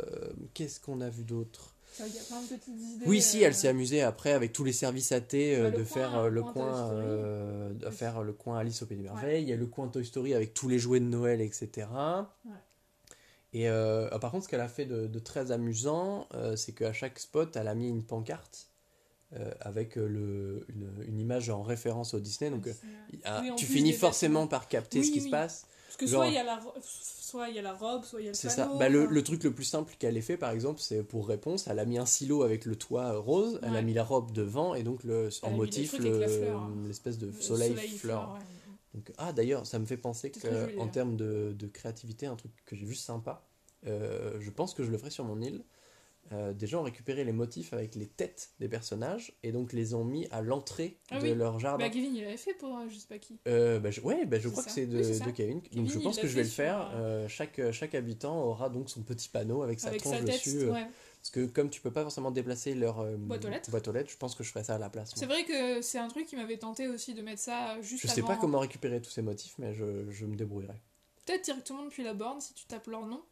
Qu'est-ce 0.55 0.81
qu'on 0.81 1.01
a 1.01 1.09
vu 1.09 1.25
d'autre? 1.25 1.72
Il 1.99 2.15
y 2.15 2.19
a 2.19 2.23
plein 2.23 2.41
de 2.43 2.47
petites 2.47 2.69
idées. 2.69 3.05
oui, 3.07 3.21
si, 3.21 3.43
elle 3.43 3.53
euh, 3.53 3.55
s'est 3.55 3.69
amusée 3.69 4.03
après 4.03 4.33
avec 4.33 4.53
tous 4.53 4.65
les 4.65 4.73
services 4.73 5.13
AT 5.13 5.35
euh, 5.35 5.65
Bah, 5.65 5.71
le 5.71 5.77
de 5.79 5.85
faire 5.85 6.17
euh, 6.19 6.29
le 6.29 6.43
coin 6.43 6.91
euh, 6.93 7.73
de 7.75 7.91
faire 7.91 8.23
le 8.23 8.33
coin 8.33 8.59
Alice 8.59 8.83
au 8.83 8.87
Pays 8.87 8.97
des 8.97 9.03
Merveilles. 9.05 9.43
Il 9.43 9.49
y 9.49 9.53
a 9.53 9.57
le 9.57 9.67
coin 9.67 9.89
Toy 9.89 10.05
Story 10.05 10.35
avec 10.35 10.55
tous 10.55 10.69
les 10.69 10.79
jouets 10.79 11.01
de 11.01 11.05
Noël, 11.05 11.41
etc. 11.41 11.87
Et 13.55 13.69
euh, 13.69 14.09
par 14.19 14.31
contre, 14.31 14.45
ce 14.45 14.49
qu'elle 14.49 14.61
a 14.63 14.69
fait 14.69 14.87
de, 14.87 15.07
de 15.07 15.19
très 15.19 15.51
amusant, 15.53 16.27
euh, 16.35 16.57
c'est 16.57 16.73
qu'à 16.73 16.93
chaque 16.95 17.19
spot, 17.19 17.55
elle 17.57 17.69
a 17.69 17.75
mis 17.75 17.89
une 17.89 18.03
pancarte 18.03 18.69
euh, 19.35 19.51
avec 19.61 19.99
euh, 19.99 20.07
le, 20.07 20.65
une, 20.71 20.91
une 21.07 21.21
image 21.21 21.51
en 21.51 21.63
référence 21.63 22.15
au 22.15 22.21
Disney. 22.21 22.51
Donc, 22.51 22.67
euh, 22.67 22.73
Oui, 23.43 23.51
tu 23.57 23.67
finis 23.67 23.93
forcément 23.93 24.47
par 24.47 24.69
capter 24.69 25.01
Oui, 25.01 25.05
ce 25.07 25.11
qui 25.13 25.19
oui. 25.21 25.27
se 25.27 25.31
passe. 25.31 25.67
Parce 25.93 25.97
que 25.99 26.07
Genre- 26.07 26.23
soit 26.23 26.29
il 26.29 26.35
y, 26.35 26.39
a 26.39 26.43
la 26.45 26.57
ro- 26.59 26.73
soit 26.81 27.49
il 27.51 27.55
y 27.57 27.59
a 27.59 27.63
la 27.63 27.75
robe, 27.75 28.05
soit 28.05 28.21
il 28.21 28.25
y 28.25 28.29
a 28.29 28.31
le 28.31 28.35
C'est 28.35 28.49
panneau. 28.57 28.73
ça. 28.73 28.79
Bah, 28.79 28.89
le, 28.89 29.05
le 29.05 29.23
truc 29.23 29.45
le 29.45 29.53
plus 29.53 29.65
simple 29.65 29.95
qu'elle 29.99 30.17
ait 30.17 30.23
fait, 30.23 30.39
par 30.39 30.51
exemple, 30.51 30.81
c'est 30.81 31.03
pour 31.03 31.29
réponse, 31.29 31.67
elle 31.67 31.79
a 31.79 31.85
mis 31.85 31.99
un 31.99 32.07
silo 32.07 32.43
avec 32.45 32.65
le 32.65 32.77
toit 32.77 33.13
rose, 33.19 33.61
elle 33.63 33.77
a 33.77 33.83
mis 33.83 33.93
la 33.93 34.03
robe 34.05 34.33
devant 34.33 34.75
et 34.75 34.83
donc 34.85 35.05
le, 35.05 35.29
Elle 35.43 35.49
en 35.49 35.57
motif 35.57 35.99
le- 35.99 36.23
hein. 36.51 36.71
l'espèce 36.87 37.19
de 37.19 37.27
Le 37.27 37.33
soleil, 37.33 37.77
fleur. 37.99 38.33
ouais. 38.35 38.41
Donc, 38.95 39.13
ah 39.19 39.33
d'ailleurs, 39.33 39.67
ça 39.67 39.79
me 39.79 39.85
fait 39.87 39.97
penser 39.99 40.31
qu'en 40.31 40.49
hein. 40.85 40.89
termes 40.89 41.17
de, 41.17 41.55
de 41.59 41.67
créativité, 41.67 42.25
un 42.27 42.37
truc 42.37 42.53
que 42.65 42.75
j'ai 42.77 42.87
vu 42.87 42.95
sympa, 42.95 43.43
euh, 43.87 44.39
je 44.41 44.51
pense 44.51 44.73
que 44.75 44.83
je 44.85 44.91
le 44.91 44.97
ferai 44.99 45.11
sur 45.11 45.25
mon 45.25 45.41
île. 45.43 45.63
Euh, 46.33 46.53
des 46.53 46.67
gens 46.67 46.81
ont 46.81 46.85
récupéré 46.85 47.25
les 47.25 47.33
motifs 47.33 47.73
avec 47.73 47.95
les 47.95 48.07
têtes 48.07 48.53
des 48.59 48.69
personnages 48.69 49.37
et 49.43 49.53
donc 49.53 49.73
les 49.73 49.95
ont 49.95 50.05
mis 50.05 50.27
à 50.31 50.41
l'entrée 50.41 50.99
Ah 51.11 51.19
de 51.19 51.25
oui. 51.25 51.35
leur 51.35 51.59
jardin. 51.59 51.85
Bah, 51.85 51.91
Kevin, 51.91 52.15
il 52.17 52.23
l'avait 52.25 52.37
fait 52.37 52.55
pour 52.55 52.77
euh, 52.79 52.87
je 52.89 52.97
sais 52.97 53.07
pas 53.09 53.19
qui. 53.19 53.39
Euh, 53.47 53.79
bah, 53.79 53.91
je, 53.91 54.01
ouais, 54.01 54.25
bah, 54.25 54.39
je 54.39 54.49
crois 54.49 54.63
ça. 54.63 54.69
que 54.69 54.75
c'est 54.75 54.87
de, 54.87 54.99
Oui, 54.99 55.19
de 55.21 55.31
Kevin. 55.31 55.61
Kevin, 55.63 55.85
donc 55.85 55.93
je 55.93 55.99
pense 55.99 56.19
que 56.19 56.27
je 56.27 56.35
vais 56.35 56.43
le 56.45 56.49
faire. 56.49 56.91
sur, 56.95 57.29
chaque, 57.29 57.61
chaque 57.73 57.95
habitant 57.95 58.43
aura 58.45 58.69
donc 58.71 58.89
son 58.89 59.03
petit 59.03 59.29
panneau 59.29 59.63
avec 59.63 59.79
sa 59.81 59.89
Avec 59.89 60.01
tronche 60.03 60.19
sa 60.19 60.25
tête, 60.25 60.35
dessus. 60.35 60.71
ouais. 60.71 60.87
Parce 61.21 61.31
que 61.31 61.47
comme 61.47 61.71
tu 61.71 61.81
peux 61.81 61.93
pas 61.93 62.03
forcément 62.03 62.33
déplacer 62.33 62.75
leur 62.75 62.99
euh, 63.01 63.17
Boîte 63.17 63.45
aux 63.45 63.93
lettres. 63.93 64.11
je 64.11 64.17
pense 64.17 64.35
que 64.35 64.43
je 64.43 64.51
ferai 64.51 64.65
ça 64.65 64.75
à 64.75 64.79
la 64.79 64.91
place. 64.91 65.13
C'est 65.15 65.27
vrai 65.27 65.45
que 65.45 65.81
c'est 65.81 65.99
un 65.99 66.09
truc 66.09 66.27
qui 66.27 66.35
m'avait 66.35 66.57
tenté 66.59 66.89
aussi 66.89 67.15
de 67.15 67.23
mettre 67.23 67.41
ça 67.43 67.81
juste 67.81 68.03
Je 68.03 68.09
sais 68.09 68.21
avant. 68.21 68.29
pas 68.29 68.37
comment 68.37 68.59
récupérer 68.59 69.01
tous 69.01 69.11
ces 69.11 69.23
motifs, 69.23 69.55
mais 69.59 69.73
je, 69.73 70.11
je 70.11 70.27
me 70.27 70.35
débrouillerai. 70.35 70.75
Peut-être 71.25 71.45
directement 71.45 71.85
depuis 71.85 72.03
la 72.03 72.15
borne 72.15 72.41
si 72.41 72.55
tu 72.55 72.67
tapes 72.67 72.89
leur 72.89 73.07
nom. 73.07 73.23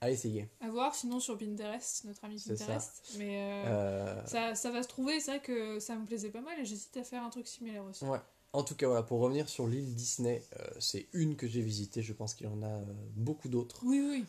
À 0.00 0.10
essayer. 0.10 0.48
À 0.60 0.68
voir, 0.70 0.94
sinon 0.94 1.18
sur 1.18 1.36
Pinterest, 1.36 2.04
notre 2.04 2.24
ami 2.24 2.38
C'est 2.38 2.56
ça. 2.56 2.66
Pinterest. 2.66 3.02
Mais 3.18 3.36
euh, 3.42 3.64
Euh, 3.66 4.26
ça, 4.26 4.54
ça 4.54 4.70
va 4.70 4.82
se 4.82 4.88
trouver, 4.88 5.18
c'est 5.20 5.32
vrai 5.32 5.40
que 5.40 5.80
ça 5.80 5.96
me 5.96 6.04
plaisait 6.06 6.30
pas 6.30 6.40
mal 6.40 6.58
et 6.60 6.64
j'hésite 6.64 6.96
à 6.96 7.02
faire 7.04 7.22
un 7.24 7.30
truc 7.30 7.48
similaire 7.48 7.84
aussi. 7.84 8.04
Ouais. 8.04 8.18
En 8.52 8.62
tout 8.62 8.74
cas, 8.76 8.86
voilà, 8.86 9.02
pour 9.02 9.18
revenir 9.20 9.48
sur 9.48 9.66
l'île 9.66 9.94
Disney, 9.94 10.42
euh, 10.58 10.64
c'est 10.78 11.06
une 11.12 11.36
que 11.36 11.46
j'ai 11.48 11.60
visitée. 11.62 12.00
Je 12.02 12.12
pense 12.12 12.34
qu'il 12.34 12.46
y 12.46 12.50
en 12.50 12.62
a 12.62 12.80
beaucoup 13.16 13.48
d'autres. 13.48 13.80
Oui, 13.84 14.00
oui. 14.00 14.24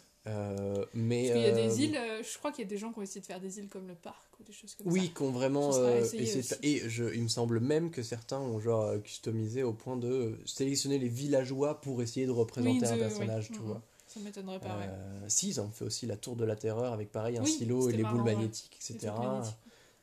Mais 0.94 1.30
Parce 1.30 1.40
qu'il 1.40 1.42
y 1.42 1.46
a 1.46 1.52
des 1.68 1.82
îles, 1.84 2.00
je 2.24 2.38
crois 2.38 2.52
qu'il 2.52 2.64
y 2.64 2.68
a 2.68 2.70
des 2.70 2.78
gens 2.78 2.92
qui 2.92 3.00
ont 3.00 3.02
essayé 3.02 3.22
de 3.22 3.26
faire 3.26 3.40
des 3.40 3.58
îles 3.60 3.70
comme 3.70 3.88
le 3.88 3.96
parc 3.96 4.28
ou 4.40 4.44
des 4.44 4.52
choses 4.52 4.76
comme 4.76 4.88
Oui, 4.92 5.08
ça. 5.08 5.14
qui 5.16 5.22
ont 5.24 5.32
vraiment. 5.32 5.70
Essayé 6.00 6.42
faire- 6.44 6.58
et 6.62 6.88
je, 6.90 7.06
il 7.16 7.24
me 7.24 7.28
semble 7.30 7.60
même 7.60 7.90
que 7.90 8.04
certains 8.04 8.40
ont 8.40 8.60
genre 8.60 9.02
customisé 9.02 9.64
au 9.64 9.74
point 9.74 9.98
de 9.98 10.38
sélectionner 10.46 11.00
les 11.00 11.08
villageois 11.08 11.80
pour 11.82 12.02
essayer 12.04 12.26
de 12.28 12.32
représenter 12.32 12.86
Oui, 12.86 12.92
un 12.94 12.98
personnage, 12.98 13.48
oui. 13.50 13.56
tu 13.56 13.62
Mhm. 13.62 13.68
vois. 13.68 13.82
Ça 14.10 14.20
m'étonnerait 14.20 14.60
pas, 14.60 14.76
ouais. 14.78 14.88
Euh, 14.90 15.26
si, 15.28 15.50
ils 15.50 15.62
ont 15.62 15.70
fait 15.70 15.86
aussi 15.86 16.06
la 16.08 16.18
tour 16.18 16.36
de 16.36 16.44
la 16.44 16.56
terreur 16.56 16.92
avec 16.94 17.12
pareil 17.12 17.38
un 17.38 17.44
Oui, 17.44 17.52
silo 17.52 17.90
et 17.90 17.94
les 17.94 18.04
marrant, 18.04 18.16
boules 18.18 18.26
ouais. 18.28 18.36
magnétiques, 18.36 18.78
etc. 18.82 19.14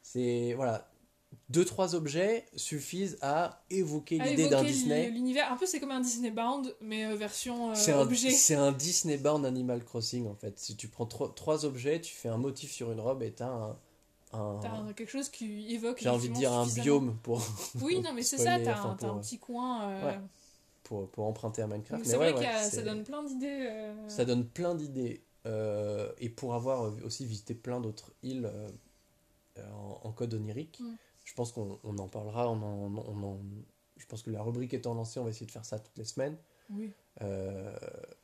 C'est 0.02 0.54
voilà, 0.54 0.88
deux 1.48 1.64
trois 1.64 1.94
objets 1.96 2.46
suffisent 2.54 3.18
à 3.20 3.64
évoquer 3.70 4.18
l'idée 4.20 4.48
d'un 4.48 4.62
Disney. 4.62 5.10
L'univers, 5.10 5.52
un 5.52 5.56
peu 5.56 5.66
c'est 5.66 5.80
comme 5.80 5.90
un 5.90 6.00
Disney 6.00 6.30
Bound, 6.30 6.74
mais 6.80 7.06
euh, 7.06 7.16
version 7.16 7.70
euh, 7.70 7.74
C'est 7.74 7.92
un, 7.92 8.00
objet. 8.00 8.30
c'est 8.30 8.54
un 8.54 8.70
Disney 8.72 9.16
Bound 9.16 9.44
Animal 9.44 9.84
Crossing 9.84 10.28
en 10.28 10.34
fait. 10.34 10.58
Si 10.58 10.76
tu 10.76 10.86
prends 10.88 11.06
trois, 11.06 11.32
trois 11.34 11.64
objets, 11.64 12.00
tu 12.00 12.14
fais 12.14 12.28
un 12.28 12.38
motif 12.38 12.70
sur 12.70 12.92
une 12.92 13.00
robe 13.00 13.22
et 13.24 13.32
t'as 13.32 13.48
un, 13.48 13.76
un- 14.32 14.60
T'as 14.62 14.92
quelque 14.92 15.10
chose 15.10 15.28
qui 15.28 15.74
évoque. 15.74 15.98
j'ai 16.00 16.08
envie 16.08 16.28
de 16.28 16.34
dire 16.34 16.52
un 16.52 16.66
biome 16.66 17.16
pour, 17.24 17.42
Oui, 17.82 18.00
non, 18.00 18.12
mais 18.12 18.22
c'est 18.22 18.38
ça, 18.38 18.58
t'as 18.60 18.78
un, 18.80 18.90
un 18.92 19.18
petit 19.18 19.38
coin. 19.38 19.88
euh, 19.90 20.06
ouais, 20.06 20.20
pour, 20.86 21.10
pour 21.10 21.24
emprunter 21.26 21.62
à 21.62 21.66
Minecraft. 21.66 22.04
C'est 22.04 22.16
vrai 22.16 22.32
ouais, 22.32 22.38
que 22.40 22.44
ça 22.44 22.62
c'est- 22.70 22.82
donne 22.84 23.02
plein 23.02 23.24
d'idées. 23.24 23.66
euh, 23.68 24.08
Ça 24.08 24.24
donne 24.24 24.46
plein 24.48 24.74
d'idées. 24.74 25.24
Euh, 25.46 26.12
et 26.18 26.28
pour 26.28 26.54
avoir 26.54 26.92
aussi 27.04 27.24
visité 27.26 27.54
plein 27.54 27.80
d'autres 27.80 28.12
îles 28.22 28.46
euh, 28.52 28.68
en, 29.72 30.00
en 30.04 30.12
code 30.12 30.34
onirique, 30.34 30.80
Mm. 30.80 30.94
je 31.24 31.34
pense 31.34 31.52
qu'on 31.52 31.78
on 31.84 31.98
en 31.98 32.08
parlera. 32.08 32.48
On 32.50 32.62
en, 32.62 32.96
on 32.96 33.22
en- 33.22 33.40
je 33.96 34.06
pense 34.06 34.22
que 34.22 34.30
la 34.30 34.42
rubrique 34.42 34.74
étant 34.74 34.94
lancée, 34.94 35.18
on 35.20 35.24
va 35.24 35.30
essayer 35.30 35.46
de 35.46 35.50
faire 35.50 35.64
ça 35.64 35.78
toutes 35.78 35.96
les 35.98 36.04
semaines. 36.04 36.36
Oui. 36.70 36.92
Euh, 37.22 37.74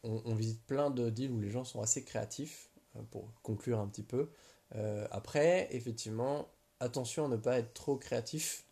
on, 0.03 0.21
on 0.25 0.35
visite 0.35 0.65
plein 0.67 0.91
d'îles 0.91 1.31
où 1.33 1.41
les 1.41 1.51
gens 1.51 1.65
sont 1.65 1.81
assez 1.81 2.05
créatifs, 2.05 2.71
euh, 2.97 3.01
pour 3.11 3.29
conclure 3.43 3.79
un 3.81 3.89
petit 3.89 4.03
peu. 4.03 4.31
Euh, 4.75 5.07
après, 5.11 5.69
effectivement, 5.75 6.49
attention 6.81 7.25
à 7.27 7.29
ne 7.29 7.37
pas 7.37 7.59
être 7.59 7.73
trop 7.75 7.97
créatif. 7.97 8.65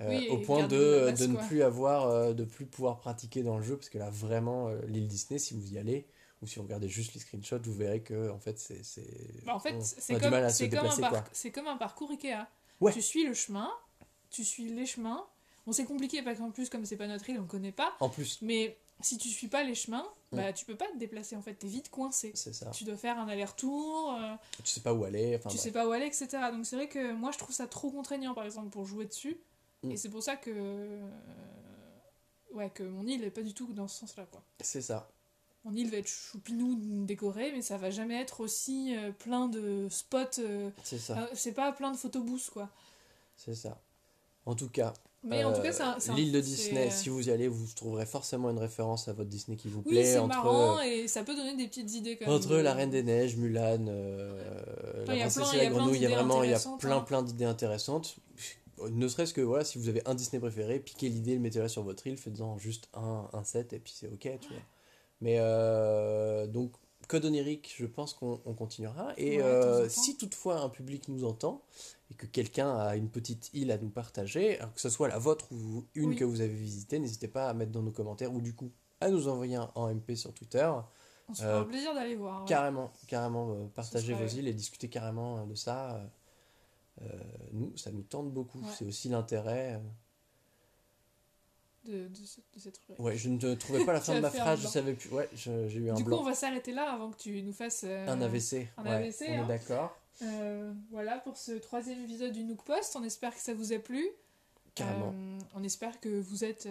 Euh, 0.00 0.08
Oui, 0.08 0.28
au 0.30 0.38
point 0.38 0.66
de, 0.66 1.06
base, 1.06 1.20
de 1.20 1.26
ne 1.26 1.36
plus 1.36 1.62
avoir 1.62 2.06
euh, 2.08 2.32
de 2.32 2.44
plus 2.44 2.66
pouvoir 2.66 2.98
pratiquer 2.98 3.42
dans 3.42 3.56
le 3.58 3.62
jeu 3.62 3.76
parce 3.76 3.88
que 3.88 3.98
là 3.98 4.10
vraiment 4.10 4.68
euh, 4.68 4.80
l'île 4.86 5.06
Disney 5.06 5.38
si 5.38 5.54
vous 5.54 5.74
y 5.74 5.78
allez 5.78 6.06
ou 6.40 6.46
si 6.46 6.56
vous 6.56 6.62
regardez 6.62 6.88
juste 6.88 7.14
les 7.14 7.20
screenshots 7.20 7.58
vous 7.62 7.74
verrez 7.74 8.00
que 8.00 8.30
en 8.30 8.38
fait 8.38 8.58
c'est 8.58 8.82
c'est- 8.84 9.44
Bah, 9.44 9.54
en 9.54 9.60
fait, 9.60 9.74
c'est 9.80 10.18
comme, 10.18 10.30
comme, 10.30 11.52
comme 11.52 11.66
un 11.68 11.76
parcours 11.76 12.10
Ikea. 12.10 12.46
Ouais. 12.80 12.92
Tu 12.92 13.02
suis 13.02 13.24
le 13.24 13.34
chemin, 13.34 13.70
tu 14.30 14.44
suis 14.44 14.68
les 14.70 14.86
chemins. 14.86 15.24
Bon, 15.66 15.70
c'est 15.72 15.84
compliqué 15.84 16.22
parce 16.22 16.38
qu'en 16.38 16.50
plus, 16.50 16.68
comme 16.68 16.84
c'est 16.84 16.96
pas 16.96 17.06
notre 17.06 17.28
île, 17.30 17.38
on 17.38 17.46
connaît 17.46 17.70
pas. 17.70 17.92
en 18.00 18.08
plus 18.08 18.40
Mais 18.42 18.76
si 19.00 19.16
tu 19.18 19.28
suis 19.28 19.46
pas 19.48 19.62
les 19.62 19.74
chemins, 19.76 20.04
Mm. 20.32 20.36
bah 20.38 20.52
tu 20.54 20.64
peux 20.64 20.74
pas 20.76 20.86
te 20.86 20.96
déplacer 20.96 21.36
en 21.36 21.42
fait, 21.42 21.52
t'es 21.54 21.66
vite 21.68 21.90
coincé. 21.90 22.32
c'est 22.34 22.54
ça 22.54 22.70
Tu 22.70 22.84
dois 22.84 22.96
faire 22.96 23.18
un 23.18 23.28
aller-retour, 23.28 24.14
euh, 24.18 24.34
tu 24.64 24.70
sais 24.72 24.80
pas 24.80 24.94
où 24.94 25.04
aller 25.04 25.36
enfin 25.36 25.50
tu 25.50 25.56
bref. 25.56 25.60
sais 25.64 25.70
pas 25.70 25.86
où 25.86 25.92
aller, 25.92 26.06
etc. 26.06 26.26
Donc 26.50 26.64
c'est 26.64 26.76
vrai 26.76 26.88
que 26.88 27.12
moi 27.12 27.30
je 27.32 27.38
trouve 27.38 27.54
ça 27.54 27.66
trop 27.66 27.90
contraignant 27.90 28.32
par 28.34 28.44
exemple 28.44 28.70
pour 28.70 28.86
jouer 28.86 29.04
dessus. 29.04 29.36
Mm. 29.82 29.90
Et 29.92 29.96
c'est 29.96 30.08
pour 30.10 30.22
ça 30.22 30.36
que. 30.36 30.50
euh, 30.50 31.00
Ouais, 32.54 32.68
que 32.68 32.82
mon 32.82 33.06
île 33.06 33.24
est 33.24 33.30
pas 33.30 33.40
du 33.40 33.54
tout 33.54 33.72
dans 33.72 33.88
ce 33.88 34.00
sens-là 34.00 34.26
quoi. 34.30 34.42
c'est 34.60 34.82
ça 34.82 35.08
Mon 35.64 35.72
île 35.74 35.90
va 35.90 35.96
être 35.96 36.06
choupinou 36.06 36.76
décorée, 37.06 37.50
mais 37.50 37.62
ça 37.62 37.78
va 37.78 37.88
jamais 37.90 38.20
être 38.20 38.40
aussi 38.40 38.94
euh, 38.94 39.10
plein 39.10 39.48
de 39.48 39.86
spots. 39.88 40.18
euh, 40.40 40.68
c'est 40.84 40.98
ça 40.98 41.30
c'est 41.32 41.52
pas 41.52 41.72
plein 41.72 41.90
de 41.92 41.96
photobooths 41.96 42.50
quoi. 42.52 42.68
c'est 43.36 43.54
ça 43.54 43.80
en 44.44 44.54
tout 44.54 44.68
cas 44.68 44.92
Mais 45.22 45.44
en 45.44 45.52
tout 45.54 45.62
cas, 45.62 45.96
l'île 46.14 46.32
de 46.32 46.40
Disney 46.42 46.90
si 46.90 47.08
vous 47.08 47.26
y 47.26 47.32
allez 47.32 47.48
vous 47.48 47.66
trouverez 47.74 48.04
forcément 48.04 48.50
une 48.50 48.58
référence 48.58 49.08
à 49.08 49.14
votre 49.14 49.30
Disney 49.30 49.56
qui 49.56 49.68
vous 49.68 49.80
Oui, 49.86 49.92
plaît 49.92 50.04
c'est 50.04 50.18
entre 50.18 50.36
marrant 50.36 50.78
et 50.82 51.08
ça 51.08 51.22
peut 51.24 51.34
donner 51.34 51.56
des 51.56 51.68
petites 51.68 51.94
idées 51.94 52.18
quand 52.18 52.26
même. 52.26 52.34
Entre 52.34 52.56
la 52.56 52.74
Reine 52.74 52.90
des 52.90 53.02
Neiges, 53.02 53.36
Mulan, 53.36 53.78
la 55.06 55.14
princesse 55.14 55.54
et 55.54 55.56
la 55.56 55.66
grenouille, 55.68 55.96
il 55.96 56.02
y 56.02 56.06
a 56.06 56.10
vraiment 56.10 56.42
il 56.42 56.50
y 56.50 56.52
a 56.52 56.56
intéressantes, 56.56 56.80
plein 56.82 56.96
hein. 56.98 57.00
plein 57.00 57.22
d'idées 57.22 57.46
intéressantes. 57.46 58.16
Ne 58.90 59.08
serait-ce 59.08 59.34
que 59.34 59.40
voilà, 59.40 59.64
si 59.64 59.78
vous 59.78 59.88
avez 59.88 60.02
un 60.08 60.14
Disney 60.14 60.40
préféré, 60.40 60.78
piquez 60.80 61.08
l'idée, 61.08 61.34
le 61.34 61.40
mettez-la 61.40 61.68
sur 61.68 61.82
votre 61.82 62.06
île, 62.06 62.16
faites-en 62.16 62.58
juste 62.58 62.88
un, 62.94 63.28
un 63.32 63.44
set 63.44 63.72
et 63.72 63.78
puis 63.78 63.92
c'est 63.96 64.08
ok, 64.08 64.38
tu 64.40 64.48
vois. 64.48 64.62
Mais 65.20 65.36
euh, 65.38 66.46
donc 66.46 66.72
Code 67.08 67.24
onirique, 67.24 67.74
je 67.76 67.86
pense 67.86 68.14
qu'on 68.14 68.40
on 68.44 68.54
continuera. 68.54 69.12
Et 69.16 69.38
Ouais, 69.38 69.42
euh, 69.44 69.88
si 69.88 70.16
toutefois 70.16 70.60
un 70.60 70.68
public 70.68 71.08
nous 71.08 71.24
entend 71.24 71.62
et 72.10 72.14
que 72.14 72.26
quelqu'un 72.26 72.76
a 72.76 72.96
une 72.96 73.08
petite 73.08 73.50
île 73.54 73.70
à 73.72 73.78
nous 73.78 73.88
partager, 73.90 74.58
que 74.74 74.80
ce 74.80 74.88
soit 74.88 75.08
la 75.08 75.18
vôtre 75.18 75.46
ou 75.52 75.84
une 75.94 76.10
Oui. 76.10 76.16
que 76.16 76.24
vous 76.24 76.40
avez 76.40 76.54
visitée, 76.54 76.98
n'hésitez 76.98 77.28
pas 77.28 77.48
à 77.48 77.54
mettre 77.54 77.72
dans 77.72 77.82
nos 77.82 77.90
commentaires 77.90 78.32
ou 78.32 78.40
du 78.40 78.54
coup 78.54 78.70
à 79.00 79.10
nous 79.10 79.26
envoyer 79.28 79.56
un 79.56 79.70
MP 79.94 80.14
sur 80.14 80.32
Twitter. 80.32 80.70
On 81.28 81.34
se 81.34 81.42
fera 81.42 81.54
Euh, 81.54 81.60
un 81.62 81.64
plaisir 81.64 81.92
d'aller 81.94 82.14
voir. 82.14 82.42
ouais. 82.42 82.48
Carrément, 82.48 82.92
carrément, 83.08 83.50
euh, 83.52 83.66
partager 83.74 84.14
vos 84.14 84.26
îles 84.26 84.46
et 84.48 84.52
discuter 84.54 84.88
carrément 84.88 85.44
de 85.46 85.54
ça. 85.54 86.00
Euh, 87.00 87.06
nous, 87.52 87.76
ça 87.76 87.90
nous 87.90 88.02
tente 88.02 88.30
beaucoup. 88.32 88.58
Ouais. 88.60 88.70
C'est 88.76 88.84
aussi 88.84 89.08
l'intérêt. 89.08 89.74
euh. 89.74 89.78
De, 91.84 92.06
de, 92.06 92.14
ce- 92.14 92.40
de 92.54 92.60
cette 92.60 92.76
rubrique. 92.78 93.00
Ouais, 93.04 93.16
je 93.16 93.28
ne 93.28 93.54
trouvais 93.54 93.84
pas 93.84 93.92
la 93.92 94.00
fin 94.02 94.14
de 94.14 94.20
ma 94.20 94.30
phrase, 94.30 94.60
je 94.60 94.68
savais 94.68 94.92
plus. 94.94 95.10
Ouais, 95.10 95.28
j'ai 95.34 95.50
eu 95.74 95.90
un 95.90 95.94
Du 95.94 96.04
coup, 96.04 96.12
on 96.12 96.22
va 96.22 96.34
s'arrêter 96.34 96.72
là 96.72 96.92
avant 96.92 97.10
que 97.10 97.16
tu 97.16 97.42
nous 97.42 97.52
fasses 97.52 97.82
euh, 97.84 98.06
Un 98.06 98.20
AVC. 98.20 98.68
un 98.76 98.84
ouais, 98.84 98.90
AVC, 98.90 99.22
on 99.28 99.32
hein. 99.32 99.44
est 99.44 99.48
d'accord. 99.48 99.98
euh, 100.22 100.72
voilà 100.92 101.18
pour 101.18 101.36
ce 101.36 101.50
troisième 101.52 102.00
épisode 102.04 102.30
du 102.32 102.44
Nook 102.44 102.62
Post. 102.62 102.94
On 102.94 103.02
espère 103.02 103.34
que 103.34 103.40
ça 103.40 103.52
vous 103.52 103.72
a 103.72 103.78
plu. 103.80 104.06
Carrément. 104.76 105.12
Euh, 105.12 105.38
on 105.56 105.64
espère 105.64 105.98
que 105.98 106.08
vous 106.20 106.44
êtes 106.44 106.68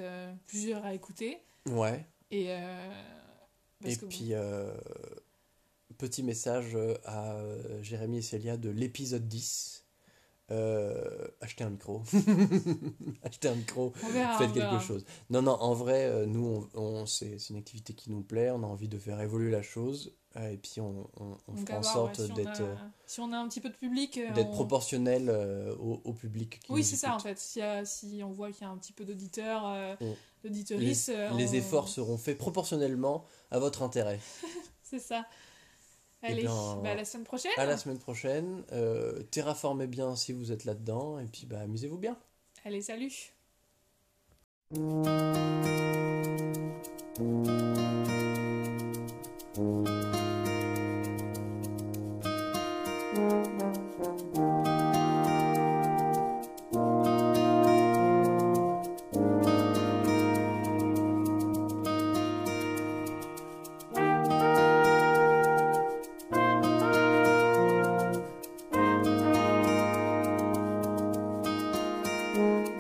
plusieurs 0.47 0.85
à 0.85 0.93
écouter. 0.93 1.39
Ouais. 1.65 2.05
Et, 2.31 2.55
parce 3.81 3.93
Et 3.93 3.97
que 3.97 4.05
puis, 4.05 4.31
petit 5.97 6.23
message 6.23 6.77
à 7.03 7.35
Jérémy 7.81 8.19
et 8.19 8.21
Célia 8.21 8.55
de 8.55 8.69
l'épisode 8.69 9.27
10. 9.27 9.80
Euh, 10.51 11.27
achetez 11.39 11.63
un 11.63 11.69
micro. 11.69 12.03
achetez 13.23 13.47
un 13.47 13.55
micro. 13.55 13.93
verra, 14.11 14.37
Faites 14.37 14.51
quelque 14.53 14.79
chose. 14.79 15.05
Non, 15.29 15.41
non, 15.41 15.53
en 15.53 15.73
vrai, 15.73 16.05
euh, 16.05 16.25
nous, 16.25 16.67
on, 16.75 16.79
on- 16.81 17.05
c'est 17.05 17.37
une 17.49 17.55
activité 17.55 17.93
qui 17.93 18.11
nous 18.11 18.21
plaît. 18.21 18.51
On 18.51 18.61
a 18.63 18.67
envie 18.67 18.89
de 18.89 18.97
faire 18.97 19.19
évoluer 19.21 19.49
la 19.51 19.61
chose. 19.61 20.13
euh, 20.35 20.49
et 20.51 20.57
puis, 20.57 20.81
on, 20.81 21.09
on, 21.47 21.55
fera 21.55 21.77
en 21.79 21.83
sorte 21.83 22.19
ouais, 22.19 22.25
si 22.25 22.31
on 22.31 22.35
d'être 22.35 22.61
euh, 22.61 22.75
si 23.05 23.19
on 23.21 23.31
a 23.31 23.37
un 23.37 23.47
petit 23.47 23.61
peu 23.61 23.69
de 23.69 23.75
public. 23.75 24.19
d'être 24.35 24.49
on- 24.49 24.51
proportionnel 24.51 25.29
euh, 25.29 25.73
au, 25.75 26.01
au 26.03 26.13
public. 26.13 26.59
Qui 26.59 26.71
Oui, 26.71 26.83
c'est 26.83 26.97
ça 26.97 27.15
en 27.15 27.19
fait. 27.19 27.37
Si, 27.39 27.61
euh, 27.61 27.83
si 27.85 28.21
on 28.23 28.31
voit 28.31 28.51
qu'il 28.51 28.63
y 28.63 28.65
a 28.65 28.69
un 28.71 28.77
petit 28.77 28.93
peu 28.93 29.05
d'auditeurs, 29.05 29.97
d'auditeuristes, 30.43 31.11
Les, 31.37 31.55
efforts 31.55 31.87
seront 31.87 32.17
faits 32.17 32.37
proportionnellement 32.37 33.23
à 33.51 33.59
votre 33.59 33.83
intérêt. 33.83 34.19
C'est 34.83 34.99
ça. 34.99 35.25
Allez, 36.23 36.43
bien, 36.43 36.75
bah, 36.83 36.91
à 36.91 36.95
la 36.95 37.05
semaine 37.05 37.23
prochaine. 37.23 37.51
À 37.57 37.65
la 37.65 37.77
semaine 37.77 37.97
prochaine. 37.97 38.63
Euh, 38.71 39.23
terraformez 39.31 39.87
bien 39.87 40.15
si 40.15 40.33
vous 40.33 40.51
êtes 40.51 40.65
là-dedans. 40.65 41.19
Et 41.19 41.25
puis, 41.25 41.45
bah, 41.45 41.61
amusez-vous 41.61 41.97
bien. 41.97 42.17
Allez, 42.63 42.81
salut. 42.81 43.33